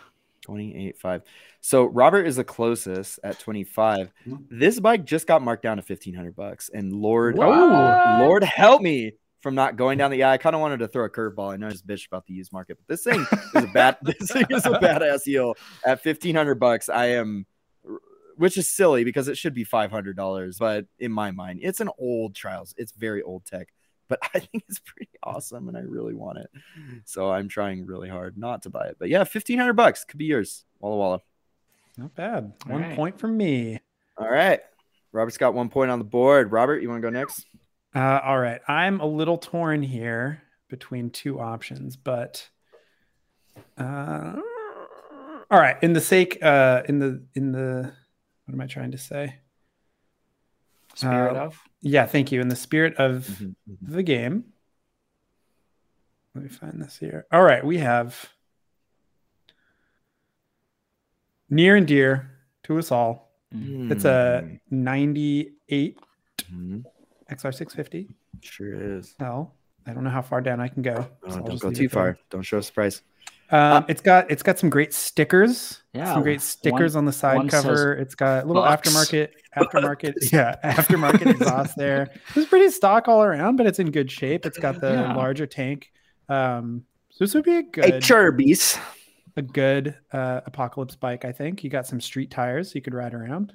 28.5. 0.48 1.22
So 1.64 1.84
Robert 1.84 2.26
is 2.26 2.36
the 2.36 2.44
closest 2.44 3.20
at 3.22 3.38
25. 3.38 4.12
Hmm. 4.24 4.36
This 4.50 4.80
bike 4.80 5.04
just 5.04 5.28
got 5.28 5.42
marked 5.42 5.62
down 5.62 5.76
to 5.76 5.82
1500 5.82 6.34
bucks 6.34 6.68
and 6.74 6.92
Lord 6.92 7.38
What? 7.38 8.18
Lord 8.18 8.42
help 8.42 8.82
me 8.82 9.12
from 9.40 9.54
not 9.54 9.76
going 9.76 9.96
down 9.96 10.10
the 10.10 10.18
yeah, 10.18 10.30
I 10.32 10.38
kind 10.38 10.56
of 10.56 10.60
wanted 10.60 10.78
to 10.80 10.88
throw 10.88 11.04
a 11.04 11.10
curveball. 11.10 11.52
I 11.52 11.56
know 11.56 11.68
I 11.68 11.70
just 11.70 11.86
bitched 11.86 12.08
about 12.08 12.26
the 12.26 12.34
used 12.34 12.52
market, 12.52 12.78
but 12.78 12.88
this 12.92 13.04
thing 13.04 13.24
is 13.54 13.64
a 13.64 13.68
bad 13.68 13.96
this 14.02 14.32
thing 14.32 14.44
is 14.50 14.66
a 14.66 14.70
badass 14.70 15.22
deal 15.22 15.54
at 15.86 16.04
1500 16.04 16.56
bucks. 16.56 16.88
I 16.88 17.06
am 17.06 17.46
which 18.36 18.56
is 18.56 18.68
silly 18.68 19.04
because 19.04 19.28
it 19.28 19.36
should 19.36 19.54
be 19.54 19.64
$500, 19.64 20.58
but 20.58 20.86
in 20.98 21.12
my 21.12 21.30
mind, 21.30 21.60
it's 21.62 21.80
an 21.80 21.90
old 21.96 22.34
trials. 22.34 22.74
It's 22.76 22.90
very 22.90 23.22
old 23.22 23.44
tech, 23.44 23.68
but 24.08 24.18
I 24.34 24.40
think 24.40 24.64
it's 24.68 24.80
pretty 24.80 25.12
awesome 25.22 25.68
and 25.68 25.76
I 25.76 25.82
really 25.82 26.14
want 26.14 26.38
it. 26.38 26.50
So 27.04 27.30
I'm 27.30 27.46
trying 27.46 27.86
really 27.86 28.08
hard 28.08 28.36
not 28.36 28.62
to 28.62 28.70
buy 28.70 28.86
it. 28.86 28.96
But 28.98 29.10
yeah, 29.10 29.20
1500 29.20 29.74
bucks 29.74 30.04
could 30.04 30.18
be 30.18 30.24
yours. 30.24 30.64
Walla 30.80 30.96
Walla. 30.96 31.20
Not 31.96 32.14
bad. 32.14 32.52
All 32.66 32.72
One 32.72 32.82
right. 32.82 32.96
point 32.96 33.18
from 33.18 33.36
me. 33.36 33.78
All 34.16 34.30
right. 34.30 34.60
Robert's 35.12 35.36
got 35.38 35.54
one 35.54 35.68
point 35.68 35.90
on 35.90 35.98
the 35.98 36.04
board. 36.04 36.52
Robert, 36.52 36.82
you 36.82 36.88
want 36.88 37.02
to 37.02 37.06
go 37.06 37.10
next? 37.10 37.44
Uh, 37.94 38.20
all 38.24 38.38
right. 38.38 38.60
I'm 38.66 39.00
a 39.00 39.06
little 39.06 39.36
torn 39.36 39.82
here 39.82 40.42
between 40.68 41.10
two 41.10 41.38
options, 41.38 41.96
but 41.96 42.48
uh, 43.76 44.36
all 45.50 45.60
right. 45.60 45.76
In 45.82 45.92
the 45.92 46.00
sake, 46.00 46.42
uh, 46.42 46.82
in 46.88 46.98
the 46.98 47.22
in 47.34 47.52
the 47.52 47.92
what 48.46 48.54
am 48.54 48.60
I 48.60 48.66
trying 48.66 48.92
to 48.92 48.98
say? 48.98 49.36
Spirit 50.94 51.36
Uh, 51.36 51.40
of. 51.40 51.60
Yeah, 51.82 52.06
thank 52.06 52.32
you. 52.32 52.40
In 52.40 52.48
the 52.48 52.56
spirit 52.56 52.94
of 52.96 53.26
Mhm, 53.26 53.54
mhm. 53.68 53.76
the 53.92 54.02
game. 54.02 54.44
Let 56.34 56.44
me 56.44 56.48
find 56.50 56.80
this 56.80 56.96
here. 56.96 57.26
All 57.30 57.42
right, 57.42 57.62
we 57.62 57.76
have 57.78 58.30
near 61.52 61.76
and 61.76 61.86
dear 61.86 62.30
to 62.64 62.78
us 62.78 62.90
all. 62.90 63.30
It's 63.54 64.04
a 64.06 64.48
98 64.70 65.98
Mhm. 66.52 66.84
XR650 67.30 68.08
Sure 68.40 68.96
is. 68.98 69.14
No, 69.20 69.52
I 69.86 69.92
don't 69.92 70.04
know 70.04 70.10
how 70.10 70.22
far 70.22 70.40
down 70.40 70.58
I 70.60 70.68
can 70.68 70.82
go. 70.82 71.06
Oh, 71.24 71.30
so 71.30 71.40
don't 71.42 71.60
go 71.60 71.70
too 71.70 71.88
far. 71.88 72.16
Don't 72.30 72.42
show 72.42 72.58
a 72.58 72.62
surprise. 72.62 73.02
Um, 73.50 73.84
it's 73.88 74.00
got 74.00 74.30
it's 74.30 74.42
got 74.42 74.58
some 74.58 74.70
great 74.70 74.94
stickers. 74.94 75.82
Yeah, 75.92 76.14
some 76.14 76.22
great 76.22 76.40
stickers 76.40 76.96
on 76.96 77.04
the 77.04 77.12
side 77.12 77.50
cover. 77.50 77.92
It's 77.94 78.14
got 78.14 78.44
a 78.44 78.46
little 78.46 78.62
Bucks. 78.62 78.88
aftermarket 78.88 79.28
aftermarket 79.54 80.14
yeah 80.32 80.56
aftermarket 80.64 81.26
exhaust 81.36 81.76
there. 81.76 82.08
It's 82.34 82.48
pretty 82.48 82.70
stock 82.70 83.08
all 83.08 83.22
around, 83.22 83.56
but 83.56 83.66
it's 83.66 83.78
in 83.78 83.90
good 83.90 84.10
shape. 84.10 84.46
It's 84.46 84.58
got 84.58 84.80
the 84.80 84.92
Yeah. 84.92 85.14
larger 85.14 85.46
tank. 85.46 85.92
Um, 86.30 86.84
so 87.10 87.24
this 87.24 87.34
would 87.34 87.44
be 87.44 87.52
a 87.58 87.62
Hey, 87.62 87.68
good 87.90 88.02
Chirbies. 88.02 88.78
A 89.36 89.42
good 89.42 89.96
uh, 90.12 90.40
apocalypse 90.46 90.96
bike. 90.96 91.24
I 91.24 91.32
think 91.32 91.64
you 91.64 91.70
got 91.70 91.86
some 91.86 92.00
street 92.00 92.30
tires 92.30 92.74
you 92.74 92.82
could 92.82 92.94
ride 92.94 93.14
around. 93.14 93.52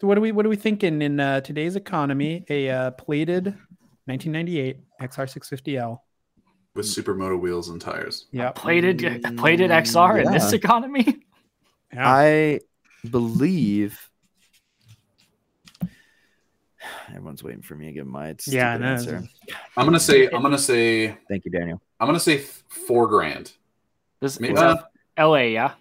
So 0.00 0.06
what 0.06 0.16
are 0.16 0.20
we 0.20 0.32
what 0.32 0.46
are 0.46 0.48
we 0.48 0.56
thinking 0.56 1.02
in 1.02 1.18
uh, 1.18 1.40
today's 1.40 1.76
economy? 1.76 2.44
A 2.48 2.70
uh, 2.70 2.90
plated 2.92 3.46
1998 4.06 4.78
XR650L. 5.02 5.98
with 6.74 6.86
supermoto 6.86 7.38
wheels 7.38 7.68
and 7.68 7.80
tires. 7.80 8.26
Yeah, 8.30 8.52
plated 8.52 9.02
a 9.04 9.32
plated 9.32 9.70
XR 9.70 10.24
in 10.24 10.32
this 10.32 10.52
economy. 10.52 11.20
yeah. 11.92 12.08
I 12.08 12.60
believe 13.10 14.08
everyone's 17.08 17.42
waiting 17.42 17.62
for 17.62 17.74
me 17.74 17.86
to 17.86 17.92
give 17.92 18.06
my 18.06 18.36
Yeah, 18.46 18.70
I 18.70 18.76
answer. 18.76 19.24
I'm 19.76 19.84
gonna 19.84 19.98
say 19.98 20.28
I'm 20.28 20.42
gonna 20.42 20.58
say 20.58 21.16
Thank 21.28 21.44
you, 21.44 21.50
Daniel. 21.50 21.82
I'm 21.98 22.06
gonna 22.06 22.20
say 22.20 22.38
four 22.38 23.08
grand. 23.08 23.52
This 24.20 24.36
is 24.36 24.58
uh, 24.58 24.76
LA, 25.18 25.36
yeah. 25.42 25.72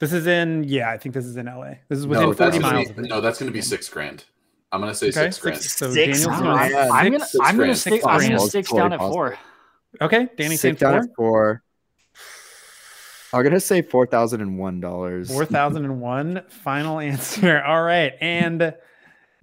This 0.00 0.12
is 0.12 0.26
in 0.26 0.64
yeah, 0.64 0.90
I 0.90 0.98
think 0.98 1.14
this 1.14 1.24
is 1.24 1.36
in 1.36 1.46
LA. 1.46 1.74
This 1.88 1.98
is 2.00 2.06
within 2.06 2.30
no, 2.30 2.32
40 2.34 2.58
gonna 2.58 2.72
miles 2.74 2.88
be, 2.90 3.02
of 3.04 3.08
no, 3.08 3.20
that's 3.20 3.38
gonna 3.38 3.50
be 3.52 3.62
six 3.62 3.88
grand. 3.88 4.24
I'm 4.72 4.80
gonna 4.80 4.94
say 4.94 5.08
Okay, 5.08 5.12
six 5.30 5.38
grand. 5.38 5.58
six- 5.58 5.76
so 5.76 5.90
Six 5.92 6.22
Daniel's 6.22 6.40
grand. 6.40 6.72
going 6.72 6.90
I'm 6.92 7.12
gonna 7.12 7.24
Six 7.26 7.38
I'm 7.44 7.56
gonna 7.58 7.74
stick 7.76 7.92
Six 7.94 8.06
I'm 8.06 8.20
gonna 8.20 8.40
stick 8.40 8.64
Totally 8.66 8.80
down 8.82 8.92
at 8.94 8.98
possible. 8.98 9.14
four. 9.14 9.38
Okay, 10.00 10.28
Danny 10.36 10.56
saying 10.56 10.74
Sit 10.76 10.78
down 10.80 10.92
four. 10.94 11.02
at 11.02 11.14
four. 11.16 11.62
I'm 13.34 13.42
gonna 13.44 13.60
say 13.60 13.80
four 13.82 14.06
thousand 14.06 14.40
and 14.40 14.58
one 14.58 14.80
dollars. 14.80 15.30
Four 15.30 15.44
thousand 15.44 15.84
and 15.84 16.00
one. 16.00 16.42
Final 16.64 16.98
answer. 17.10 17.62
All 17.62 17.82
right, 17.82 18.12
and 18.20 18.74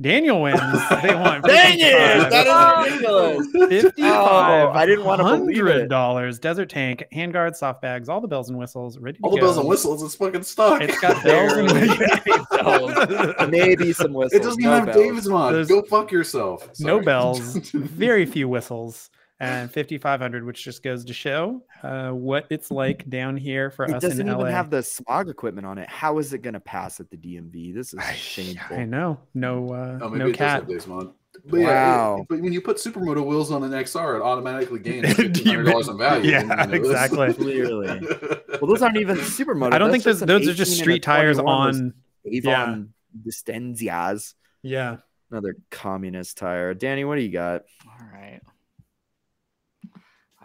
Daniel 0.01 0.41
wins. 0.41 0.59
They 1.01 1.13
want 1.13 1.43
Dang 1.45 1.77
it! 1.79 2.29
That 2.29 2.47
is 2.47 3.03
oh. 3.05 3.37
ridiculous. 3.37 3.81
Fifty-five. 3.83 4.69
Oh, 4.69 4.71
I 4.71 4.85
didn't 4.85 5.03
wanna 5.03 5.23
believe 5.23 5.65
it. 5.67 5.89
dollars. 5.89 6.39
Desert 6.39 6.69
tank, 6.69 7.03
handguard, 7.13 7.55
soft 7.55 7.81
bags, 7.81 8.07
all 8.07 8.21
the 8.21 8.27
bells 8.27 8.49
and 8.49 8.57
whistles, 8.57 8.97
ready 8.97 9.17
to 9.17 9.23
All 9.23 9.31
the 9.31 9.37
go. 9.37 9.47
bells 9.47 9.57
and 9.57 9.67
whistles, 9.67 10.01
it's 10.03 10.15
fucking 10.15 10.43
stuck. 10.43 10.81
It's 10.81 10.99
got 10.99 11.21
bells 11.23 11.53
and 11.53 11.67
Barely. 12.49 13.49
Maybe 13.49 13.91
some 13.93 14.13
whistles. 14.13 14.33
It 14.39 14.43
doesn't 14.43 14.63
no 14.63 14.69
even 14.77 14.85
have 14.85 14.93
bells. 14.95 15.05
David's 15.07 15.27
mod. 15.27 15.53
There's 15.53 15.67
Go 15.67 15.81
fuck 15.81 16.11
yourself. 16.11 16.69
no 16.79 17.01
bells, 17.01 17.39
very 17.73 18.25
few 18.25 18.47
whistles. 18.47 19.09
And 19.41 19.71
5500 19.71 20.43
which 20.43 20.63
just 20.65 20.83
goes 20.83 21.05
to 21.05 21.13
show 21.13 21.63
uh, 21.81 22.09
what 22.11 22.45
it's 22.49 22.71
like 22.71 23.09
down 23.09 23.37
here 23.37 23.71
for 23.71 23.85
us. 23.85 23.91
It 23.91 23.95
us 23.95 24.01
doesn't 24.01 24.27
in 24.27 24.33
even 24.33 24.39
LA. 24.47 24.51
have 24.51 24.69
the 24.69 24.83
smog 24.83 25.29
equipment 25.29 25.65
on 25.65 25.77
it. 25.77 25.87
How 25.89 26.17
is 26.17 26.33
it 26.33 26.39
going 26.41 26.55
to 26.55 26.59
pass 26.59 26.99
at 26.99 27.09
the 27.09 27.15
DMV? 27.15 27.73
This 27.73 27.93
is 27.93 27.99
I, 27.99 28.13
shameful. 28.15 28.75
I 28.77 28.83
know. 28.83 29.17
No 29.33 29.69
uh, 29.73 29.99
Oh, 30.01 30.09
maybe 30.09 30.25
no 30.25 30.31
cat. 30.33 30.59
have 30.61 30.67
days 30.67 30.85
mod. 30.87 31.13
But 31.45 31.61
yeah, 31.61 31.67
Wow. 31.95 32.17
it- 32.21 32.27
but 32.27 32.41
when 32.41 32.51
you 32.51 32.59
put 32.59 32.77
supermoto 32.77 33.25
wheels 33.25 33.49
on 33.49 33.63
an 33.63 33.71
XR, 33.71 34.17
it 34.17 34.21
automatically 34.21 34.79
gains 34.79 35.03
Do 35.15 35.23
you 35.23 35.29
fifteen 35.29 35.47
hundred 35.55 35.71
dollars 35.71 35.87
in 35.87 35.97
value. 35.97 36.31
Yeah, 36.31 36.41
You 36.41 36.47
know, 36.67 36.73
exactly. 36.73 37.33
Clearly. 37.33 38.01
Well, 38.59 38.67
those 38.69 38.81
aren't 38.81 38.97
even 38.97 39.15
supermoto. 39.15 39.73
I 39.73 39.77
don't 39.77 39.89
think 39.89 40.03
those 40.03 40.19
those 40.19 40.45
are 40.49 40.53
just 40.53 40.71
18 40.73 40.73
and 40.73 40.81
a 40.81 40.83
street 40.83 41.03
tires 41.03 41.39
on 41.39 41.93
Avon 42.25 42.93
Distanzias. 43.25 44.33
yeah. 44.63 44.97
Another 45.31 45.55
communist 45.71 46.37
tire. 46.37 46.73
Danny, 46.73 47.05
what 47.05 47.15
do 47.15 47.21
you 47.21 47.31
got? 47.31 47.61
All 47.85 48.07
right. 48.11 48.41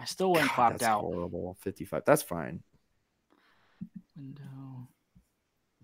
I 0.05 0.07
still 0.07 0.33
went 0.33 0.49
God, 0.49 0.55
clapped 0.55 0.79
that's 0.81 0.91
out. 0.91 1.01
horrible. 1.01 1.57
55. 1.63 2.03
That's 2.05 2.23
fine. 2.23 2.61
Window. 4.15 4.89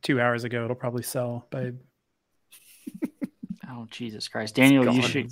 Two 0.02 0.20
hours 0.20 0.44
ago 0.44 0.64
it'll 0.64 0.76
probably 0.76 1.02
sell 1.02 1.46
by 1.50 1.72
Oh 3.70 3.86
Jesus 3.90 4.28
Christ, 4.28 4.54
Daniel, 4.56 4.84
you 4.92 5.00
gone. 5.00 5.10
should. 5.10 5.30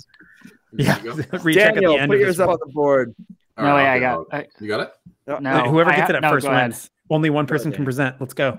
yeah. 0.73 0.97
You 1.03 1.53
Daniel, 1.53 1.93
at 1.93 1.97
the 1.97 2.01
end 2.01 2.09
put 2.09 2.15
of 2.15 2.21
yours 2.21 2.39
up 2.39 2.49
on 2.49 2.57
the 2.65 2.71
board. 2.73 3.13
All 3.57 3.65
No, 3.65 3.71
right, 3.73 3.75
wait, 3.75 3.87
I'll 3.87 3.95
I 3.95 3.99
get 3.99 4.31
got. 4.31 4.33
I, 4.33 4.47
You 4.63 4.67
got 4.67 4.79
it? 4.79 5.41
no, 5.43 5.69
Whoever 5.69 5.91
gets 5.91 6.01
ha- 6.03 6.09
it 6.09 6.15
at 6.15 6.21
no, 6.23 6.29
first 6.31 6.47
wins. 6.49 6.89
Only 7.11 7.29
one 7.29 7.45
person 7.45 7.71
can 7.71 7.83
present. 7.83 8.15
Let's 8.19 8.33
go. 8.33 8.57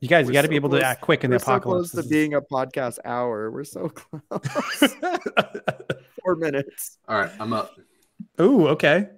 You 0.00 0.08
guys, 0.08 0.24
We're 0.26 0.30
you 0.30 0.34
got 0.34 0.42
to 0.42 0.48
be 0.48 0.56
able 0.56 0.68
close- 0.70 0.80
to 0.82 0.86
act 0.86 1.00
quick 1.00 1.22
in 1.24 1.30
We're 1.30 1.38
the 1.38 1.44
so 1.44 1.52
apocalypse. 1.54 1.92
close 1.92 2.04
to 2.04 2.10
being 2.10 2.34
a 2.34 2.40
podcast 2.42 2.98
hour. 3.04 3.50
We're 3.50 3.64
so 3.64 3.88
close. 3.94 4.94
Four 6.22 6.36
minutes. 6.36 6.98
All 7.08 7.18
right, 7.18 7.30
I'm 7.40 7.52
up. 7.52 7.72
Ooh, 8.40 8.68
okay. 8.68 9.08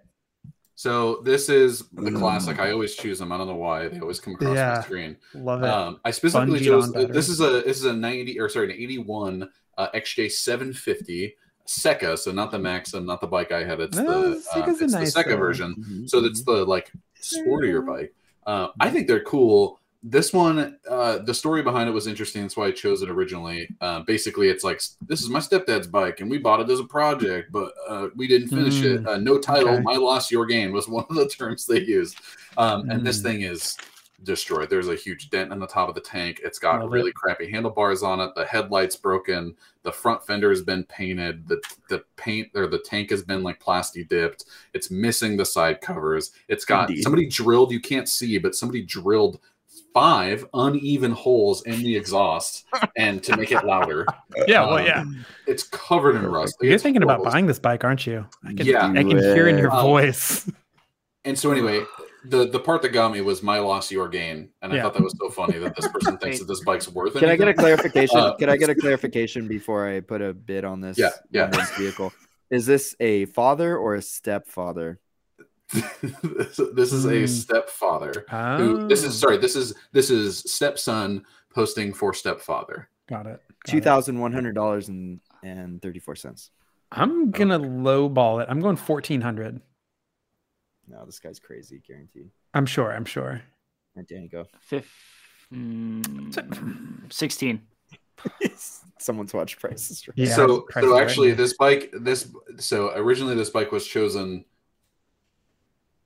So 0.76 1.20
this 1.22 1.48
is 1.48 1.84
the 1.92 2.11
classic. 2.11 2.59
I 2.59 2.72
always 2.72 2.96
choose 2.96 3.18
them. 3.20 3.30
I 3.30 3.38
don't 3.38 3.46
know 3.46 3.55
why 3.55 3.88
they 3.88 4.00
always 4.00 4.18
come 4.18 4.34
across 4.34 4.57
Yeah. 4.57 4.74
my 4.76 4.82
screen. 4.82 5.16
Love 5.34 5.62
it. 5.62 5.68
Um, 5.68 6.00
I 6.05 6.11
specifically 6.11 6.61
Bungee 6.61 6.64
chose 6.64 6.92
this 6.92 7.28
is 7.28 7.40
a 7.40 7.62
this 7.62 7.78
is 7.78 7.84
a 7.84 7.92
90 7.92 8.40
or 8.40 8.48
sorry 8.48 8.66
an 8.66 8.72
81 8.72 9.48
uh, 9.78 9.88
XJ 9.94 10.30
750 10.32 11.36
Seca. 11.66 12.16
So 12.16 12.32
not 12.32 12.50
the 12.50 12.59
Maxim, 12.59 13.07
not 13.07 13.20
the 13.20 13.26
bike 13.26 13.52
I 13.52 13.62
had. 13.64 13.80
It's 13.80 13.96
No, 13.96 14.34
the 14.34 14.40
Seca's 14.40 14.80
a 14.80 14.84
it's 14.84 14.92
nice 14.94 15.14
the 15.14 15.20
Seca 15.22 15.30
though. 15.30 15.36
version. 15.36 15.74
Mhm. 15.78 16.11
So 16.11 16.24
it's 16.24 16.42
the 16.42 16.64
like 16.66 16.90
sportier 17.22 17.86
bike. 17.86 18.12
Uh, 18.46 18.68
I 18.80 18.90
think 18.90 19.07
they're 19.07 19.22
cool. 19.24 19.80
This 20.07 20.34
one, 20.34 20.76
uh, 20.86 21.18
the 21.20 21.32
story 21.32 21.62
behind 21.62 21.88
it 21.88 21.92
was 21.92 22.07
interesting. 22.07 22.42
That's 22.42 22.59
why 22.59 22.66
I 22.66 22.72
chose 22.72 23.00
it 23.00 23.09
originally. 23.09 23.66
Uh, 23.80 24.00
basically, 24.00 24.48
it's 24.50 24.62
like 24.62 24.82
this 25.07 25.22
is 25.22 25.30
my 25.30 25.38
stepdad's 25.38 25.86
bike, 25.86 26.20
and 26.20 26.30
we 26.30 26.36
bought 26.36 26.61
it 26.61 26.68
as 26.68 26.78
a 26.78 26.84
project, 26.84 27.50
but 27.50 27.72
uh, 27.88 28.09
we 28.14 28.28
didn't 28.28 28.48
finish 28.48 28.82
it. 28.82 29.07
Uh, 29.09 29.16
no 29.16 29.38
title, 29.38 29.70
okay. 29.70 29.80
my 29.82 29.96
loss, 29.96 30.30
your 30.30 30.44
gain 30.44 30.72
was 30.72 30.88
one 30.90 31.07
of 31.09 31.16
the 31.16 31.26
terms 31.26 31.64
they 31.64 31.80
used. 31.80 32.18
Um, 32.59 32.90
and 32.90 33.05
this 33.07 33.20
Mm. 33.20 33.22
thing 33.22 33.40
is 33.42 33.78
destroyed. 34.24 34.68
There's 34.68 34.88
a 34.88 34.94
huge 34.94 35.30
dent 35.30 35.52
in 35.52 35.59
the 35.59 35.66
top 35.66 35.88
of 35.88 35.94
the 35.94 36.00
tank. 36.02 36.40
It's 36.44 36.59
got 36.59 36.80
Love 36.80 36.92
really 36.92 37.11
it. 37.11 37.14
crappy 37.14 37.50
handlebars 37.50 38.02
on 38.02 38.20
it. 38.20 38.34
The 38.34 38.44
headlights 38.44 38.96
broken. 38.96 39.55
The 39.84 39.92
front 39.92 40.26
fender 40.26 40.50
has 40.50 40.62
been 40.62 40.84
painted. 40.84 41.48
The 41.48 41.62
the 41.88 42.05
paint 42.16 42.48
or 42.55 42.66
the 42.66 42.78
tank 42.78 43.09
has 43.11 43.22
been 43.22 43.42
like 43.42 43.59
plasti 43.59 44.07
dipped. 44.07 44.44
It's 44.74 44.90
missing 44.90 45.36
the 45.38 45.46
side 45.46 45.80
covers. 45.80 46.32
It's 46.48 46.64
got 46.66 46.90
Indeed. 46.90 47.02
somebody 47.02 47.26
drilled. 47.26 47.72
You 47.72 47.80
can't 47.80 48.09
see, 48.09 48.36
but 48.38 48.55
somebody 48.55 48.82
drilled 48.82 49.40
five 49.95 50.45
uneven 50.53 51.12
holes 51.12 51.62
in 51.62 51.78
the 51.78 51.97
exhaust 51.97 52.66
and 52.97 53.22
to 53.22 53.36
make 53.36 53.53
it 53.53 53.64
louder. 53.64 54.05
yeah, 54.49 54.61
well, 54.66 54.78
um, 54.78 54.84
yeah. 54.84 55.05
It's 55.47 55.62
covered 55.62 56.16
in 56.16 56.26
rust. 56.26 56.57
You're 56.61 56.74
It's 56.74 56.82
thinking 56.82 57.05
about 57.05 57.22
buying 57.22 57.47
this 57.47 57.61
bike, 57.61 57.84
aren't 57.84 58.07
you? 58.07 58.26
I 58.45 58.53
can, 58.53 58.66
Yeah. 58.66 58.88
I 58.88 59.03
can 59.05 59.16
hear 59.18 59.49
in 59.49 59.57
your 59.57 59.70
Uh, 59.72 59.82
voice. 59.82 60.51
And 61.26 61.38
so 61.38 61.51
anyway, 61.51 61.82
the 62.26 62.47
the 62.49 62.61
part 62.61 62.82
that 62.82 62.90
got 62.90 63.11
me 63.11 63.22
was 63.22 63.42
my 63.42 63.59
loss, 63.59 63.90
your 63.90 64.09
gain, 64.11 64.51
and 64.61 64.74
I 64.74 64.82
thought 64.82 64.92
that 64.92 65.03
was 65.03 65.16
so 65.18 65.30
funny 65.30 65.57
that 65.59 65.74
this 65.74 65.88
person 65.88 66.18
thinks 66.22 66.38
that 66.38 66.45
this 66.45 66.61
bike's 66.61 66.86
worth. 66.86 67.16
It. 67.16 67.20
Can 67.20 67.30
I 67.30 67.36
get 67.36 67.49
a 67.49 67.55
clarification? 67.55 68.18
Uh, 68.18 68.34
Can 68.34 68.51
I 68.51 68.59
get 68.59 68.68
a 68.68 68.74
clarification 68.74 69.49
before 69.49 69.88
I 69.88 70.01
put 70.01 70.20
a 70.20 70.34
bid 70.34 70.66
on 70.66 70.82
this? 70.82 70.99
Yeah, 70.99 71.09
yeah. 71.30 71.45
on 71.45 71.53
this 71.53 71.70
vehicle. 71.78 72.12
Is 72.51 72.66
this 72.66 72.95
a 73.01 73.24
father 73.24 73.74
or 73.74 73.95
a 73.95 74.03
stepfather? 74.03 75.01
This, 75.74 76.60
this 76.74 76.92
is 76.92 77.04
a 77.06 77.20
Hmm. 77.20 77.26
stepfather. 77.26 78.24
Who, 78.30 78.88
this 78.88 79.02
is 79.04 79.16
Oh, 79.22 79.26
sorry. 79.28 79.38
This 79.38 79.56
is 79.56 79.74
this 79.92 80.10
is 80.10 80.38
stepson 80.50 81.24
posting 81.54 81.92
for 81.92 82.14
stepfather. 82.14 82.88
Got 83.08 83.26
it. 83.26 83.42
got 83.64 83.70
Two 83.70 83.78
it. 83.78 83.84
thousand 83.84 84.18
one 84.18 84.32
hundred 84.32 84.54
dollars 84.54 84.88
and 84.88 85.20
and 85.42 85.80
thirty 85.82 85.98
four 85.98 86.16
cents. 86.16 86.50
I'm 86.92 87.30
gonna 87.30 87.58
lowball 87.58 88.42
it. 88.42 88.46
I'm 88.50 88.60
going 88.60 88.76
fourteen 88.76 89.20
hundred. 89.20 89.60
No, 90.86 91.04
this 91.06 91.18
guy's 91.18 91.38
crazy, 91.38 91.80
guaranteed. 91.86 92.30
I'm 92.52 92.66
sure. 92.66 92.92
I'm 92.92 93.04
sure. 93.06 93.32
All 93.32 93.40
right, 93.96 94.06
Danny, 94.08 94.28
go. 94.28 94.46
Fif- 94.60 94.92
mm, 95.52 97.10
16. 97.12 97.62
Someone's 98.98 99.32
watched 99.34 99.60
prices. 99.60 100.06
Right? 100.06 100.18
Yeah, 100.18 100.34
so 100.34 100.60
prices 100.62 100.90
so 100.90 100.98
actually 100.98 101.28
now. 101.30 101.34
this 101.36 101.56
bike 101.56 101.90
this 102.00 102.30
so 102.58 102.92
originally 102.96 103.34
this 103.34 103.50
bike 103.50 103.72
was 103.72 103.86
chosen 103.86 104.44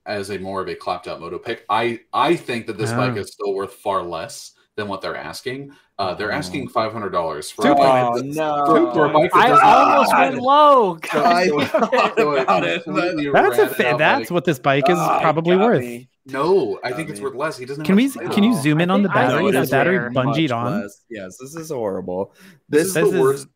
as 0.09 0.31
a 0.31 0.37
more 0.39 0.61
of 0.61 0.67
a 0.67 0.75
clapped 0.75 1.07
out 1.07 1.19
moto 1.21 1.37
pick. 1.39 1.65
I 1.69 2.01
I 2.11 2.35
think 2.35 2.67
that 2.67 2.77
this 2.77 2.91
bike 2.91 3.13
Oh. 3.15 3.21
is 3.21 3.31
still 3.31 3.53
worth 3.53 3.73
far 3.75 4.01
less 4.03 4.51
than 4.75 4.87
what 4.87 5.01
they're 5.01 5.15
asking. 5.15 5.71
Uh, 5.97 6.13
they're 6.13 6.31
asking 6.31 6.67
five 6.69 6.91
hundred 6.93 7.09
dollars 7.11 7.51
for 7.51 7.63
Two 7.63 7.71
a 7.73 7.75
bike 7.75 8.23
no. 8.23 8.91
for 8.93 9.05
a 9.05 9.09
bike 9.13 9.31
that 9.33 9.37
I 9.39 9.47
does 9.49 9.59
not- 9.61 9.87
almost 9.87 10.13
went 10.17 10.37
low. 10.41 10.97
I 11.13 11.47
So 11.47 11.59
it 12.37 12.41
about 12.41 12.63
it, 12.65 12.83
completely 12.85 13.29
That's 13.31 13.57
a 13.59 13.67
fa- 13.67 13.95
that's 13.97 14.21
bike. 14.21 14.31
what 14.31 14.45
this 14.45 14.59
bike 14.59 14.89
is 14.89 14.97
Ah, 14.97 15.19
probably 15.21 15.57
worth. 15.57 15.81
me. 15.81 16.09
No, 16.25 16.79
I 16.83 16.91
think 16.93 17.09
it's 17.09 17.19
worth 17.19 17.35
less. 17.35 17.57
He 17.57 17.65
doesn't. 17.65 17.83
Can 17.85 17.95
we 17.95 18.09
can 18.09 18.43
you 18.43 18.53
Oh, 18.53 18.61
zoom 18.61 18.79
in 18.81 18.89
on 18.89 19.03
the 19.03 19.09
battery? 19.09 19.47
Is 19.47 19.69
the 19.69 19.75
battery 19.75 19.97
fair. 19.97 20.11
bungeed 20.11 20.51
on? 20.55 20.81
less. 20.81 21.03
Yes, 21.09 21.37
this 21.37 21.55
is 21.55 21.69
horrible. 21.71 22.33
This, 22.69 22.93
This 22.93 23.03
is 23.03 23.11
the 23.11 23.15
is- 23.17 23.21
worst. 23.21 23.47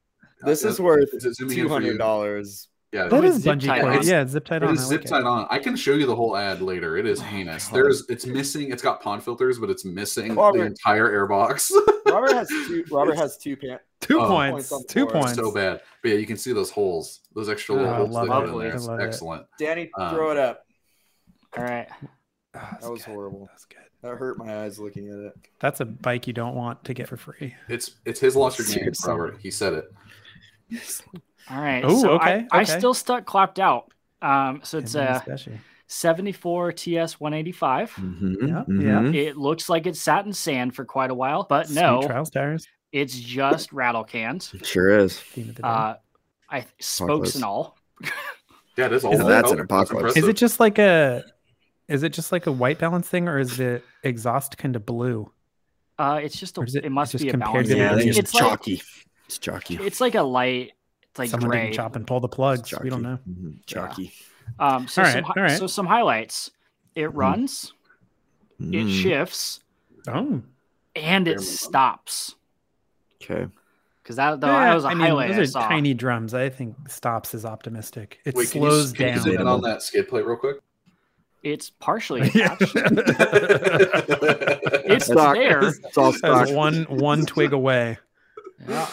this 0.43 0.65
is 0.65 0.79
worth 0.81 1.13
is 1.13 1.23
it 1.25 1.35
zooming 1.35 1.57
in 1.57 1.63
two 1.63 1.69
for 1.69 1.79
you? 1.79 1.85
hundred 1.85 1.97
dollars. 1.99 2.67
Yeah, 2.93 3.07
That 3.07 3.21
With 3.23 3.25
is 3.25 3.41
zip 3.41 3.57
bungee 3.57 3.65
tie 3.65 3.81
cord. 3.81 3.95
on. 3.97 4.07
Yeah, 4.07 4.25
zip 4.27 4.45
tied 4.45 4.61
on. 4.61 4.75
is 4.75 4.81
I 4.81 4.83
zip 4.83 5.01
like 5.01 5.09
tied 5.09 5.21
it. 5.21 5.25
on. 5.25 5.47
I 5.49 5.57
can 5.57 5.75
show 5.75 5.93
you 5.95 6.05
the 6.05 6.15
whole 6.15 6.37
ad 6.37 6.61
later. 6.61 6.95
It 6.95 7.07
is 7.07 7.19
Oh, 7.19 7.23
heinous. 7.23 7.67
God. 7.67 7.75
There's 7.77 8.07
it's 8.07 8.27
missing. 8.27 8.71
It's 8.71 8.83
got 8.83 9.01
pond 9.01 9.23
filters, 9.23 9.57
but 9.57 9.71
it's 9.71 9.83
missing 9.83 10.35
the 10.35 10.61
entire 10.61 11.09
airbox. 11.09 11.71
Robert 12.05 12.33
has 12.33 12.47
two. 12.47 12.85
Robert 12.91 13.15
has 13.17 13.37
two 13.37 13.57
pants. 13.57 13.83
Two 13.99 14.19
Oh. 14.21 14.27
points. 14.27 14.69
Points 14.69 14.85
Two 14.93 15.07
points. 15.07 15.33
so 15.33 15.51
bad. 15.51 15.81
But 16.03 16.09
yeah, 16.09 16.17
you 16.17 16.27
can 16.27 16.37
see 16.37 16.53
those 16.53 16.69
holes, 16.69 17.21
those 17.33 17.49
extra 17.49 17.73
little 17.73 17.89
Oh, 17.89 17.95
holes 17.95 18.11
love 18.11 18.27
they 18.27 18.33
it. 18.35 18.53
in 18.53 18.59
there. 18.59 18.71
I 18.71 18.75
It's 18.75 18.87
love 18.87 18.99
it. 18.99 19.03
excellent. 19.03 19.45
Danny, 19.57 19.89
Um, 19.97 20.13
throw 20.13 20.29
it 20.31 20.37
up. 20.37 20.65
All 21.57 21.63
right. 21.63 21.87
Oh, 22.55 22.59
That 22.81 22.91
was 22.91 23.03
good. 23.05 23.11
horrible. 23.11 23.47
That's 23.49 23.65
good. 23.65 23.79
That 24.03 24.17
hurt 24.17 24.37
my 24.37 24.63
eyes 24.65 24.77
looking 24.77 25.07
at 25.09 25.17
it. 25.17 25.33
That's 25.59 25.79
a 25.79 25.85
bike 25.85 26.27
you 26.27 26.33
don't 26.33 26.53
want 26.55 26.83
to 26.83 26.93
get 26.93 27.07
for 27.07 27.17
free. 27.17 27.55
It's 27.69 27.91
it's 28.05 28.19
his 28.19 28.35
loss 28.35 28.59
or 28.59 28.63
gain, 28.77 28.91
Robert. 29.07 29.37
He 29.41 29.49
said 29.49 29.73
it. 29.73 29.91
All 31.49 31.61
right. 31.61 31.83
Ooh, 31.83 31.99
so 31.99 32.09
okay, 32.11 32.47
I, 32.51 32.59
I 32.59 32.63
still 32.63 32.93
stuck 32.93 33.25
clapped 33.25 33.59
out. 33.59 33.91
Um, 34.21 34.61
so 34.63 34.77
it's 34.77 34.95
Maybe 34.95 35.07
a 35.07 35.15
especially. 35.17 35.59
74 35.87 36.71
TS 36.71 37.19
185. 37.19 37.91
Mm-hmm, 37.91 38.81
Yeah, 38.81 39.03
yeah. 39.03 39.11
It 39.11 39.37
looks 39.37 39.69
like 39.69 39.85
it 39.85 39.95
sat 39.95 40.25
in 40.25 40.33
sand 40.33 40.75
for 40.75 40.85
quite 40.85 41.11
a 41.11 41.13
while, 41.13 41.45
but 41.47 41.67
Sweet 41.67 41.75
no, 41.75 42.01
trials 42.03 42.29
tires. 42.29 42.67
it's 42.91 43.19
just 43.19 43.73
rattle 43.73 44.03
cans. 44.03 44.53
Sure 44.63 44.97
is. 44.97 45.19
Theme 45.19 45.49
of 45.49 45.55
the 45.55 45.61
day. 45.61 45.67
Uh, 45.67 45.95
I 46.49 46.65
spokes 46.79 47.35
and 47.35 47.43
all. 47.43 47.77
Yeah, 48.75 48.87
it 48.87 48.93
is 48.93 49.05
all. 49.05 49.13
Is 49.13 49.19
that's 49.23 49.51
an 49.51 49.59
apocalypse. 49.59 50.17
is 50.17 50.27
it 50.27 50.35
just 50.35 50.59
like 50.59 50.79
a? 50.79 51.23
Is 51.87 52.01
it 52.01 52.09
just 52.09 52.31
like 52.31 52.47
a 52.47 52.51
white 52.51 52.79
balance 52.79 53.07
thing, 53.07 53.27
or 53.27 53.37
is 53.37 53.57
the 53.57 53.83
exhaust 54.03 54.57
kind 54.57 54.75
of 54.75 54.83
blue? 54.85 55.31
Uh, 55.99 56.19
it's 56.23 56.39
just 56.39 56.57
a, 56.57 56.61
it 56.61 56.75
it, 56.85 56.91
must 56.91 57.11
just 57.11 57.23
be 57.23 57.29
a 57.29 57.31
compared 57.31 57.67
balance. 57.67 57.69
to 57.69 57.77
Yeah, 57.77 57.83
I 57.83 57.87
other 57.89 57.97
think 57.99 58.09
it's, 58.09 58.17
it's, 58.17 58.29
it's 58.31 58.33
like 58.33 58.49
chalky. 58.49 58.81
It's 59.27 59.37
chalky. 59.37 59.75
it's 59.75 60.01
like 60.01 60.15
a 60.15 60.23
light, 60.23 60.71
it's 61.13 61.19
like 61.19 61.29
Someone 61.29 61.51
gray. 61.51 61.61
didn't 61.65 61.75
chop 61.75 61.95
and 61.95 62.07
pull 62.07 62.19
the 62.19 62.27
plugs. 62.27 62.73
We 62.81 62.89
don't 62.89 63.03
know. 63.03 63.19
Mhm, 63.29 63.59
Chalky. 63.67 64.11
Um, 64.59 64.87
so 64.87 65.03
All 65.03 65.07
some 65.07 65.15
right, 65.15 65.23
hi- 65.23 65.33
all 65.37 65.43
right. 65.43 65.57
so 65.59 65.67
some 65.67 65.85
highlights. 65.85 66.49
It 66.95 67.13
runs, 67.13 67.71
it 68.59 68.63
Mm, 68.87 69.01
shifts, 69.01 69.59
Oh, 70.07 70.41
and 70.95 71.27
it 71.27 71.31
minimum. 71.37 71.43
stops. 71.43 72.35
Okay. 73.21 73.47
Because 74.01 74.15
that, 74.17 74.41
that 74.41 74.47
Yeah, 74.47 74.73
was 74.75 74.83
a 74.85 74.87
I 74.89 74.93
mean, 74.95 75.05
highlight 75.07 75.29
Those 75.35 75.39
are 75.39 75.45
saw. 75.51 75.67
tiny 75.67 75.93
drums. 75.93 76.33
I 76.33 76.49
think 76.49 76.89
stops 76.89 77.33
is 77.33 77.45
optimistic. 77.45 78.19
It 78.25 78.33
Wait, 78.35 78.49
can 78.51 78.63
you, 78.63 78.69
slows 78.69 78.91
can 78.91 79.07
you 79.09 79.13
down. 79.13 79.23
zoom 79.23 79.39
in 79.41 79.47
on 79.47 79.61
that 79.61 79.81
skid 79.83 80.07
plate 80.09 80.25
real 80.25 80.35
quick? 80.35 80.57
It's 81.43 81.69
partially 81.69 82.21
attached. 82.27 82.73
it's 84.85 85.05
Stock. 85.05 85.35
there. 85.35 85.63
It's 85.85 85.97
all 85.97 86.11
stock. 86.13 86.49
One 86.49 86.83
one 86.89 87.25
twig 87.25 87.53
away. 87.53 87.97
Yeah. 88.67 88.87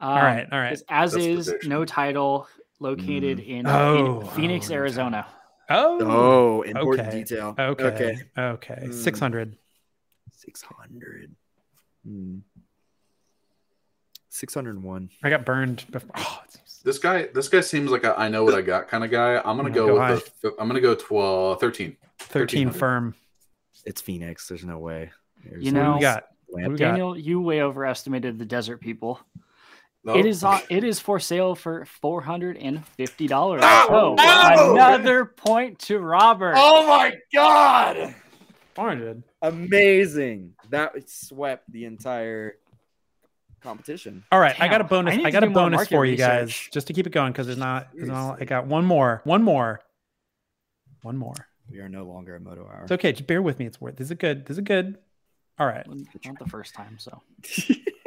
All 0.00 0.16
right, 0.16 0.46
all 0.50 0.58
right. 0.58 0.80
As 0.88 1.12
That's 1.12 1.24
is, 1.24 1.54
no 1.64 1.84
title, 1.84 2.46
located 2.80 3.40
in, 3.40 3.66
Oh, 3.66 4.20
in 4.20 4.26
Phoenix, 4.28 4.70
oh, 4.70 4.74
Arizona. 4.74 5.26
Oh, 5.70 5.98
Oh, 6.00 6.62
important 6.62 7.08
Okay. 7.08 7.18
detail. 7.24 7.54
okay, 7.58 7.84
Okay. 7.84 8.18
okay. 8.38 8.80
Hmm. 8.86 8.92
Six 8.92 9.18
hundred. 9.18 9.56
600. 10.32 11.34
Hmm. 12.06 12.38
601. 14.30 15.10
I 15.22 15.30
got 15.30 15.44
burned. 15.44 15.84
Before. 15.90 16.10
Oh, 16.16 16.40
it's- 16.46 16.80
This 16.84 16.98
guy, 16.98 17.26
this 17.34 17.48
guy 17.48 17.60
seems 17.60 17.90
like 17.90 18.04
a 18.04 18.18
I 18.18 18.28
know 18.28 18.44
what 18.44 18.54
I 18.54 18.62
got 18.62 18.88
kind 18.88 19.02
of 19.04 19.10
guy. 19.10 19.36
I'm 19.44 19.56
gonna 19.56 19.70
Oh, 19.70 19.72
go 19.72 19.86
go 19.98 20.10
with 20.14 20.40
the, 20.40 20.54
I'm 20.60 20.68
gonna 20.68 20.80
go 20.80 20.94
12, 20.94 21.60
13. 21.60 21.96
13 22.18 22.70
firm. 22.70 23.14
It's 23.84 24.00
Phoenix. 24.00 24.48
There's 24.48 24.64
no 24.64 24.78
way. 24.78 25.10
There's 25.44 25.64
You 25.64 25.72
know- 25.72 25.94
we 25.94 26.00
got? 26.00 26.28
lamp- 26.50 26.78
got? 26.78 26.90
Daniel, 26.90 27.18
you 27.18 27.40
way 27.40 27.62
overestimated 27.62 28.38
the 28.38 28.44
desert 28.44 28.78
people. 28.80 29.20
No? 30.04 30.16
It 30.16 30.26
is 30.26 30.44
on. 30.44 30.60
It 30.70 30.84
is 30.84 31.00
for 31.00 31.18
sale 31.18 31.54
for 31.54 31.84
four 31.84 32.22
hundred 32.22 32.56
and 32.56 32.86
fifty 32.86 33.26
dollars. 33.26 33.62
Oh, 33.64 34.14
no! 34.16 34.72
another 34.74 35.24
point 35.24 35.80
to 35.80 35.98
Robert. 35.98 36.54
Oh 36.56 36.86
my 36.86 37.14
god! 37.32 38.14
Warranted. 38.76 39.24
Amazing. 39.42 40.54
That 40.70 40.92
swept 41.10 41.70
the 41.70 41.84
entire 41.84 42.56
competition. 43.60 44.24
All 44.30 44.38
right, 44.38 44.58
I 44.60 44.68
got 44.68 44.80
a 44.80 44.84
Damn, 44.84 44.86
I 44.86 44.88
bonus. 44.88 45.26
I, 45.26 45.30
got 45.30 45.44
a 45.44 45.50
bonus 45.50 45.78
market 45.78 45.94
for 45.94 46.06
you 46.06 46.16
guys, 46.16 46.68
just 46.72 46.86
to 46.86 46.92
keep 46.92 47.06
it 47.06 47.10
going, 47.10 47.32
because 47.32 47.46
there's 47.46 47.58
not. 47.58 47.88
There's 47.92 48.08
not. 48.08 48.40
I 48.40 48.44
got 48.44 48.66
one 48.66 48.84
more. 48.84 49.20
One 49.24 49.42
more. 49.42 49.80
One 51.02 51.16
more. 51.16 51.34
We 51.70 51.80
are 51.80 51.88
no 51.88 52.04
longer 52.04 52.36
a 52.36 52.40
moto 52.40 52.62
hour. 52.62 52.82
It's 52.84 52.92
okay. 52.92 53.12
Just 53.12 53.26
bear 53.26 53.42
with 53.42 53.58
me. 53.58 53.66
It's 53.66 53.80
worth. 53.80 53.96
This 53.96 54.10
is 54.10 54.16
good. 54.16 54.46
This 54.46 54.56
is 54.56 54.64
good. 54.64 54.98
All 55.58 55.66
right. 55.66 55.86
Not 55.86 56.38
the 56.38 56.48
first 56.48 56.74
time, 56.74 56.98
so 56.98 57.20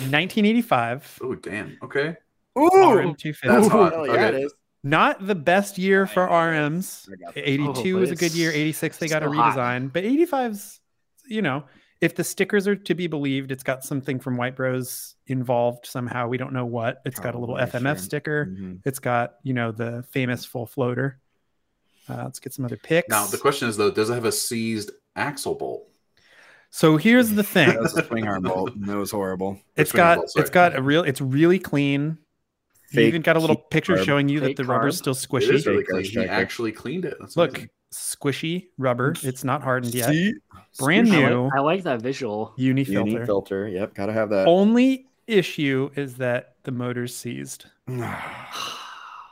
1985. 0.00 1.18
Oh 1.22 1.34
damn. 1.34 1.78
Okay. 1.82 2.16
Ooh, 2.58 2.70
RM250. 2.70 3.36
That's 3.44 3.68
hot. 3.68 3.92
Hell 3.92 4.06
yeah, 4.06 4.12
Okay. 4.12 4.28
it 4.28 4.34
is. 4.44 4.54
Not 4.82 5.26
the 5.26 5.34
best 5.34 5.78
year 5.78 6.06
for 6.06 6.26
RMs. 6.26 7.08
I 7.12 7.16
got 7.16 7.34
this. 7.34 7.42
82 7.44 7.96
Oh, 7.96 8.00
was 8.00 8.10
a 8.10 8.16
good 8.16 8.34
year. 8.34 8.50
86 8.52 8.98
they 8.98 9.08
got 9.08 9.22
a 9.22 9.26
still 9.28 9.40
hot. 9.40 9.56
redesign, 9.58 9.92
but 9.92 10.04
85's 10.04 10.80
you 11.28 11.42
know, 11.42 11.64
if 12.00 12.14
the 12.14 12.22
stickers 12.22 12.68
are 12.68 12.76
to 12.76 12.94
be 12.94 13.08
believed, 13.08 13.50
it's 13.50 13.64
got 13.64 13.82
something 13.84 14.20
from 14.20 14.36
White 14.36 14.54
Bros 14.54 15.16
involved 15.26 15.86
somehow. 15.86 16.28
We 16.28 16.36
don't 16.38 16.52
know 16.52 16.66
what. 16.66 17.02
It's 17.04 17.18
got 17.18 17.34
a 17.34 17.38
little 17.38 17.56
Probably, 17.56 17.80
FMF 17.80 17.96
sure. 17.96 18.04
sticker. 18.04 18.46
Mhm. 18.46 18.80
It's 18.84 19.00
got, 19.00 19.34
you 19.42 19.54
know, 19.54 19.72
the 19.72 20.04
famous 20.12 20.44
full 20.44 20.66
floater. 20.66 21.18
Uh, 22.08 22.22
let's 22.22 22.38
get 22.38 22.54
some 22.54 22.64
other 22.64 22.76
picks. 22.76 23.08
Now 23.08 23.26
the 23.26 23.38
question 23.38 23.68
is 23.68 23.76
though, 23.76 23.90
does 23.90 24.08
it 24.10 24.14
have 24.14 24.24
a 24.24 24.30
seized 24.30 24.92
axle 25.16 25.56
bolt? 25.56 25.88
So 26.76 26.98
here's 26.98 27.30
the 27.30 27.42
thing. 27.42 27.68
That 27.70 27.80
was 27.80 27.96
a 27.96 28.04
swing 28.04 28.28
arm 28.28 28.42
bolt. 28.42 28.74
and 28.74 28.86
It 28.88 28.94
was 28.94 29.10
horrible. 29.10 29.58
it's 29.76 29.90
swing 29.90 29.98
got 29.98 30.18
bolt, 30.18 30.32
it's 30.36 30.50
got 30.50 30.76
a 30.76 30.82
real 30.82 31.02
it's 31.04 31.20
really 31.22 31.58
clean. 31.58 32.18
You 32.92 33.00
even 33.00 33.22
got 33.22 33.36
a 33.36 33.40
little 33.40 33.56
picture 33.56 33.96
carb. 33.96 34.04
showing 34.04 34.28
you 34.28 34.40
that 34.40 34.46
Fake 34.48 34.56
the 34.58 34.64
rubber's 34.64 34.96
carb. 34.96 34.98
still 34.98 35.14
squishy. 35.14 35.54
is 35.54 35.66
really 35.66 35.84
clean. 35.84 36.04
He 36.04 36.18
actually 36.20 36.72
cleaned 36.72 37.04
it. 37.06 37.16
That's 37.18 37.36
Look, 37.36 37.50
amazing. 37.52 37.70
squishy 37.94 38.66
rubber. 38.78 39.14
It's 39.22 39.42
not 39.42 39.62
hardened 39.62 39.94
yet. 39.94 40.10
See? 40.10 40.34
Brand 40.78 41.08
I 41.08 41.10
new 41.10 41.44
like, 41.44 41.52
I 41.54 41.60
like 41.60 41.82
that 41.84 42.02
visual. 42.02 42.52
uni 42.56 42.84
filter. 42.84 42.98
Uni 42.98 43.10
filter. 43.12 43.26
filter. 43.26 43.68
Yep, 43.68 43.94
gotta 43.94 44.12
have 44.12 44.28
that. 44.30 44.46
Only 44.46 45.08
issue 45.26 45.90
is 45.96 46.16
that 46.18 46.56
the 46.64 46.72
motor's 46.72 47.16
seized. 47.16 47.66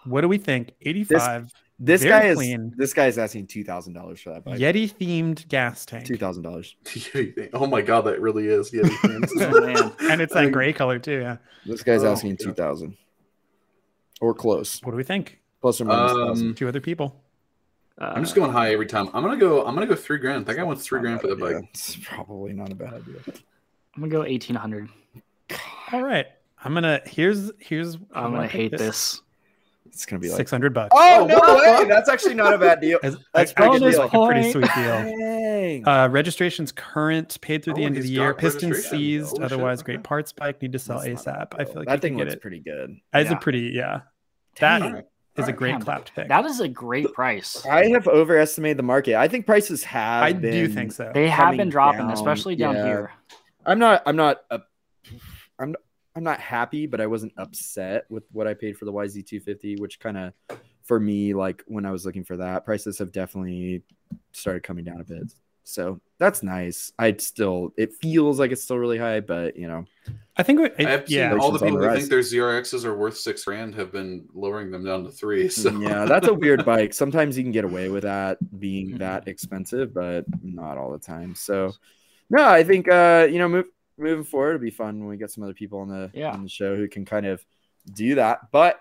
What 0.07 0.21
do 0.21 0.29
we 0.29 0.37
think? 0.39 0.73
85 0.83 1.45
This 1.45 1.53
Very 1.81 2.09
guy 2.09 2.25
is 2.27 2.37
clean. 2.37 2.73
this 2.77 2.93
guy 2.95 3.07
is 3.07 3.19
asking 3.19 3.49
two 3.49 3.65
thousand 3.65 3.95
dollars 3.95 4.21
for 4.21 4.31
that 4.33 4.45
bike. 4.45 4.61
Yeti 4.61 4.93
themed 4.95 5.47
gas 5.49 5.85
tank. 5.85 6.07
Two 6.07 6.17
thousand 6.17 6.45
dollars. 6.45 6.77
oh 7.53 7.67
my 7.67 7.83
god, 7.83 8.03
that 8.03 8.21
really 8.21 8.47
is. 8.47 8.73
Yeah. 8.73 8.83
Oh. 9.41 9.97
And 10.09 10.21
it's 10.21 10.33
that 10.35 10.53
gray 10.53 10.73
color 10.73 10.99
too, 10.99 11.21
yeah. 11.21 11.37
This 11.67 11.83
guy's 11.83 12.05
Oh, 12.05 12.13
asking 12.13 12.31
yeah. 12.31 12.47
two 12.47 12.53
thousand, 12.55 12.97
or 14.21 14.35
close, 14.35 14.81
What 14.83 14.93
do 14.93 14.97
we 14.97 15.03
think? 15.05 15.41
plus 15.61 15.81
or 15.81 15.87
minus 15.87 16.13
Um. 16.41 16.55
Two 16.55 16.69
other 16.69 16.81
people. 16.81 17.21
Uh, 18.01 18.13
I'm 18.15 18.23
just 18.25 18.35
going 18.35 18.51
high 18.53 18.73
every 18.73 18.87
time. 18.87 19.09
I'm 19.15 19.23
gonna 19.23 19.37
go. 19.37 19.65
I'm 19.67 19.75
gonna 19.75 19.87
go 19.87 19.95
three 19.95 20.19
grand. 20.19 20.47
That 20.47 20.55
guy 20.57 20.63
wants 20.63 20.85
three 20.85 21.01
grand 21.01 21.21
for 21.21 21.29
that 21.29 21.39
bike. 21.41 21.57
It's 21.73 21.97
probably 22.03 22.53
not 22.53 22.71
a 22.71 22.75
bad 22.75 22.95
idea. 22.95 23.17
I'm 23.27 24.01
gonna 24.03 24.09
go 24.09 24.25
eighteen 24.25 24.57
hundred. 24.57 24.89
All 25.93 26.03
right. 26.03 26.27
I'm 26.63 26.73
gonna 26.75 27.01
here's 27.05 27.51
here's 27.59 27.97
I'm 28.13 28.33
gonna 28.33 28.47
hate 28.47 28.73
this. 28.73 29.23
It's 29.95 30.05
gonna 30.07 30.19
be 30.21 30.29
like 30.29 30.37
Six 30.39 30.51
hundred 30.51 30.75
bucks. 30.75 30.91
Oh 30.93 31.27
no 31.29 31.39
way! 31.81 31.89
That's 31.89 32.09
actually 32.09 32.35
not 32.35 32.53
a 32.53 32.59
bad 32.59 32.81
deal. 32.81 32.99
As- 33.05 33.17
That's 33.33 33.53
I- 33.57 33.65
I 33.65 33.69
pretty 33.69 33.85
could 33.85 33.93
good 33.93 34.11
deal. 34.11 34.23
a 34.23 34.27
pretty 34.27 34.51
sweet 34.53 34.69
deal. 34.75 35.19
Dang. 35.19 35.89
Uh, 35.89 36.09
registration's 36.09 36.73
current, 36.73 37.41
paid 37.41 37.63
through 37.65 37.75
the 37.75 37.83
Oh, 37.83 37.87
end 37.87 37.97
of 37.97 38.03
the 38.03 38.09
year. 38.11 38.33
got 38.33 38.41
Pistons 38.41 38.85
seized. 38.85 39.29
Holy 39.29 39.37
shit, 39.39 39.45
Otherwise, 39.53 39.79
okay. 39.81 39.93
great 39.93 40.03
parts 40.03 40.33
bike. 40.33 40.61
Need 40.61 40.73
to 40.73 40.79
sell 40.81 41.01
That's 41.01 41.25
ASAP. 41.25 41.55
I 41.59 41.65
feel 41.65 41.75
like 41.77 41.87
that 41.87 41.95
you 41.95 42.01
thing 42.01 42.19
looks 42.19 42.35
it. 42.35 42.41
pretty 42.43 42.59
good. 42.59 42.97
It's 43.15 43.31
Yeah. 43.31 43.37
a 43.37 43.41
pretty 43.41 43.71
yeah. 43.73 44.01
Dang. 44.57 44.81
That 44.81 44.87
Alright. 44.89 45.05
is 45.39 45.49
a 45.49 45.53
great 45.53 45.73
Damn, 45.73 45.81
clapped 45.83 46.15
pick. 46.15 46.29
That 46.29 46.45
is 46.45 46.59
a 46.61 46.69
great 46.69 47.13
price. 47.15 47.65
I 47.65 47.87
have 47.91 48.09
overestimated 48.09 48.77
the 48.77 48.83
market. 48.83 49.15
I 49.15 49.29
think 49.29 49.47
prices 49.47 49.85
have. 49.85 50.23
I 50.25 50.33
do 50.33 50.67
think 50.69 50.91
so. 50.93 51.11
They 51.15 51.29
have 51.29 51.57
been 51.57 51.69
dropping, 51.71 52.01
down, 52.09 52.11
especially 52.13 52.57
down 52.57 52.75
yeah. 52.75 52.85
here. 52.85 53.13
I'm 53.65 53.79
not. 53.79 54.03
I'm 54.07 54.17
not. 54.17 54.43
Uh, 54.51 54.59
I'm. 55.59 55.77
I'm 56.17 56.23
not 56.23 56.41
happy, 56.41 56.87
but 56.87 57.01
I 57.01 57.07
wasn't 57.07 57.33
upset 57.37 58.05
with 58.09 58.25
what 58.31 58.47
I 58.47 58.55
paid 58.55 58.77
for 58.77 58.85
the 58.85 58.93
YZ250, 58.93 59.81
which 59.81 59.99
kind 59.99 60.17
of, 60.17 60.33
for 60.85 61.01
me, 61.01 61.35
like 61.35 61.63
when 61.67 61.85
I 61.85 61.91
was 61.91 62.07
looking 62.07 62.25
for 62.25 62.37
that, 62.37 62.65
prices 62.65 62.99
have 62.99 63.11
definitely 63.11 63.83
started 64.33 64.63
coming 64.63 64.85
down 64.85 65.01
a 65.01 65.05
bit. 65.05 65.33
So 65.65 66.01
that's 66.19 66.43
nice. 66.43 66.93
I'd 66.99 67.21
still. 67.21 67.73
It 67.77 67.95
feels 67.95 68.39
like 68.39 68.53
it's 68.53 68.63
still 68.63 68.79
really 68.79 68.99
high, 68.99 69.21
but 69.21 69.57
you 69.57 69.67
know, 69.67 69.87
I 70.37 70.43
think 70.43 70.61
it, 70.61 70.75
I 70.79 70.91
have 70.91 71.09
seen 71.09 71.19
yeah. 71.19 71.37
all 71.37 71.51
the 71.53 71.59
people 71.59 71.79
the 71.79 71.89
who 71.89 71.97
think 71.97 72.11
their 72.11 72.21
ZRXs 72.21 72.85
are 72.85 72.97
worth 72.97 73.17
six 73.17 73.45
grand 73.45 73.75
have 73.75 73.91
been 73.91 74.27
lowering 74.35 74.71
them 74.71 74.85
down 74.85 75.05
to 75.05 75.11
three. 75.11 75.49
So 75.49 75.71
yeah, 75.81 76.05
that's 76.05 76.29
a 76.29 76.35
weird 76.35 76.65
bike. 76.67 76.93
Sometimes 76.93 77.37
you 77.39 77.43
can 77.45 77.53
get 77.53 77.65
away 77.65 77.89
with 77.89 78.03
that 78.03 78.39
being 78.61 78.91
Mhm. 78.91 78.99
that 78.99 79.27
expensive, 79.27 79.95
but 79.95 80.27
not 80.43 80.77
all 80.77 80.93
the 80.93 80.99
time. 80.99 81.35
So, 81.35 81.73
no, 82.29 82.47
I 82.47 82.63
think 82.63 82.87
uh, 82.89 83.27
you 83.31 83.39
know, 83.39 83.49
move, 83.49 83.67
moving 83.97 84.25
forward, 84.25 84.55
it'll 84.57 84.61
be 84.63 84.71
fun 84.71 84.99
when 85.01 85.09
we 85.09 85.17
get 85.17 85.31
some 85.31 85.45
other 85.45 85.55
people 85.55 85.81
on 85.81 85.89
the 85.89 86.11
Yeah. 86.15 86.33
on 86.33 86.43
the 86.43 86.49
show 86.49 86.77
who 86.77 86.89
can 86.89 87.05
kind 87.05 87.27
of 87.27 87.45
do 87.93 88.15
that. 88.17 88.51
But 88.53 88.81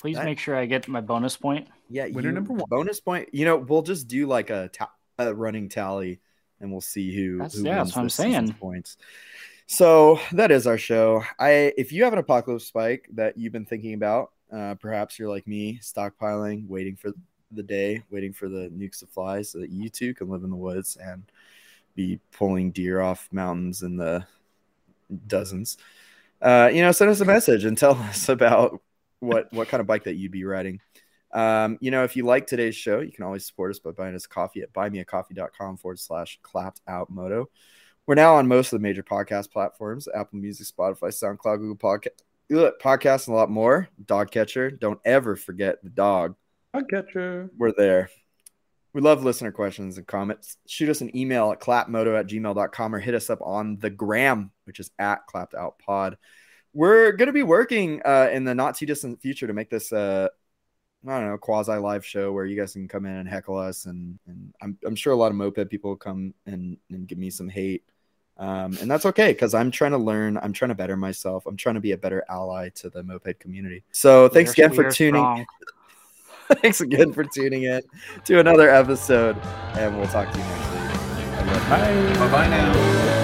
Please 0.00 0.16
That- 0.16 0.24
make 0.24 0.38
sure 0.38 0.56
I 0.56 0.64
get 0.66 0.88
my 0.88 1.02
bonus 1.02 1.36
point. 1.36 1.68
yeah, 1.88 2.06
Winner 2.06 2.30
you- 2.30 2.34
number 2.34 2.54
one. 2.54 2.64
bonus 2.68 2.98
point. 2.98 3.28
You 3.32 3.44
know, 3.44 3.58
we'll 3.58 3.82
just 3.82 4.08
do 4.08 4.26
like 4.26 4.48
a, 4.50 4.68
ta- 4.72 4.92
a 5.18 5.32
running 5.34 5.68
tally, 5.68 6.18
and 6.60 6.72
we'll 6.72 6.80
see 6.80 7.14
who 7.14 7.36
That's- 7.36 7.54
who 7.54 7.62
yeah, 7.64 7.76
wins 7.76 7.90
that's 7.90 7.96
what 7.96 8.02
I'm 8.02 8.08
saying. 8.08 8.52
points. 8.54 8.96
So 9.68 10.18
that 10.32 10.50
is 10.50 10.66
our 10.66 10.78
show. 10.78 11.22
I 11.38 11.72
if 11.76 11.92
you 11.92 12.02
have 12.04 12.12
an 12.14 12.18
apocalypse 12.18 12.64
spike 12.66 13.06
that 13.12 13.36
you've 13.36 13.52
been 13.52 13.66
thinking 13.66 13.94
about, 13.94 14.32
uh, 14.50 14.74
perhaps 14.76 15.18
you're 15.18 15.28
like 15.28 15.46
me, 15.46 15.78
stockpiling, 15.80 16.66
waiting 16.66 16.96
for 16.96 17.12
the 17.52 17.62
day, 17.62 18.02
waiting 18.10 18.32
for 18.32 18.48
the 18.48 18.70
nukes 18.70 18.98
to 19.00 19.06
fly, 19.06 19.42
so 19.42 19.58
that 19.60 19.70
you 19.70 19.88
too 19.90 20.14
can 20.14 20.28
live 20.28 20.42
in 20.42 20.50
the 20.50 20.56
woods 20.56 20.96
and 20.96 21.30
be 21.94 22.20
pulling 22.32 22.70
deer 22.70 23.00
off 23.00 23.28
mountains 23.32 23.82
in 23.82 23.96
the 23.96 24.26
dozens. 25.26 25.76
Uh, 26.40 26.70
you 26.72 26.82
know, 26.82 26.92
send 26.92 27.10
us 27.10 27.20
a 27.20 27.24
message 27.24 27.64
and 27.64 27.76
tell 27.76 27.94
us 27.96 28.28
about 28.28 28.80
what 29.20 29.52
what 29.52 29.68
kind 29.68 29.80
of 29.80 29.86
bike 29.86 30.04
that 30.04 30.16
you'd 30.16 30.32
be 30.32 30.44
riding. 30.44 30.80
Um, 31.32 31.78
you 31.80 31.90
know, 31.90 32.04
if 32.04 32.16
you 32.16 32.26
like 32.26 32.46
today's 32.46 32.76
show, 32.76 33.00
you 33.00 33.12
can 33.12 33.24
always 33.24 33.46
support 33.46 33.70
us 33.70 33.78
by 33.78 33.92
buying 33.92 34.14
us 34.14 34.26
coffee 34.26 34.62
at 34.62 34.72
buymeacoffee.com 34.72 35.78
forward 35.78 35.98
slash 35.98 36.38
clapped 36.42 36.82
out 36.86 37.08
moto. 37.08 37.48
We're 38.06 38.16
now 38.16 38.34
on 38.34 38.48
most 38.48 38.72
of 38.72 38.78
the 38.80 38.82
major 38.82 39.02
podcast 39.02 39.50
platforms 39.50 40.08
Apple 40.14 40.38
Music, 40.38 40.66
Spotify, 40.66 41.08
SoundCloud, 41.08 41.58
Google 41.58 41.76
Podcast, 41.76 42.80
Podcasts, 42.82 43.28
and 43.28 43.34
a 43.34 43.38
lot 43.38 43.50
more. 43.50 43.88
Dog 44.04 44.30
catcher. 44.30 44.70
Don't 44.70 45.00
ever 45.04 45.36
forget 45.36 45.82
the 45.82 45.90
dog. 45.90 46.34
Get 46.90 47.14
you. 47.14 47.50
We're 47.56 47.72
there. 47.72 48.10
We 48.94 49.00
love 49.00 49.24
listener 49.24 49.52
questions 49.52 49.96
and 49.96 50.06
comments. 50.06 50.58
Shoot 50.66 50.90
us 50.90 51.00
an 51.00 51.16
email 51.16 51.50
at 51.52 51.60
clapmoto 51.60 52.18
at 52.18 52.26
gmail.com 52.26 52.94
or 52.94 52.98
hit 52.98 53.14
us 53.14 53.30
up 53.30 53.40
on 53.40 53.78
the 53.78 53.88
gram, 53.88 54.50
which 54.64 54.80
is 54.80 54.90
at 54.98 55.26
clapped 55.26 55.54
out 55.54 55.78
pod. 55.78 56.18
We're 56.74 57.12
going 57.12 57.28
to 57.28 57.32
be 57.32 57.42
working 57.42 58.02
uh, 58.04 58.28
in 58.32 58.44
the 58.44 58.54
not 58.54 58.76
too 58.76 58.86
distant 58.86 59.20
future 59.22 59.46
to 59.46 59.52
make 59.54 59.70
this, 59.70 59.92
uh, 59.92 60.28
I 61.06 61.18
don't 61.20 61.28
know, 61.28 61.38
quasi 61.38 61.72
live 61.72 62.04
show 62.04 62.32
where 62.32 62.44
you 62.44 62.58
guys 62.58 62.74
can 62.74 62.86
come 62.88 63.06
in 63.06 63.16
and 63.16 63.28
heckle 63.28 63.56
us. 63.56 63.86
And, 63.86 64.18
and 64.26 64.54
I'm, 64.60 64.76
I'm 64.84 64.94
sure 64.96 65.12
a 65.12 65.16
lot 65.16 65.30
of 65.30 65.36
moped 65.36 65.70
people 65.70 65.90
will 65.90 65.96
come 65.96 66.34
and, 66.46 66.76
and 66.90 67.06
give 67.06 67.18
me 67.18 67.30
some 67.30 67.48
hate. 67.48 67.84
Um, 68.38 68.76
and 68.80 68.90
that's 68.90 69.06
okay 69.06 69.32
because 69.32 69.52
I'm 69.54 69.70
trying 69.70 69.90
to 69.92 69.98
learn. 69.98 70.36
I'm 70.38 70.52
trying 70.52 70.70
to 70.70 70.74
better 70.74 70.96
myself. 70.96 71.44
I'm 71.46 71.56
trying 71.56 71.74
to 71.76 71.80
be 71.80 71.92
a 71.92 71.98
better 71.98 72.24
ally 72.28 72.70
to 72.76 72.90
the 72.90 73.02
moped 73.02 73.38
community. 73.38 73.84
So 73.92 74.28
thanks 74.28 74.56
We 74.56 74.62
are- 74.62 74.66
again 74.66 74.76
for 74.76 74.90
tuning. 74.90 75.22
strong. 75.22 75.46
Thanks 76.60 76.80
again 76.80 77.12
for 77.12 77.24
tuning 77.24 77.64
in 77.64 77.82
to 78.24 78.38
another 78.38 78.70
episode, 78.70 79.36
and 79.74 79.96
we'll 79.98 80.08
talk 80.08 80.30
to 80.32 80.38
you 80.38 80.44
next 80.44 80.70
week. 80.70 81.68
Bye. 81.68 82.14
bye 82.18 82.30
bye 82.30 82.48
now. 82.48 83.21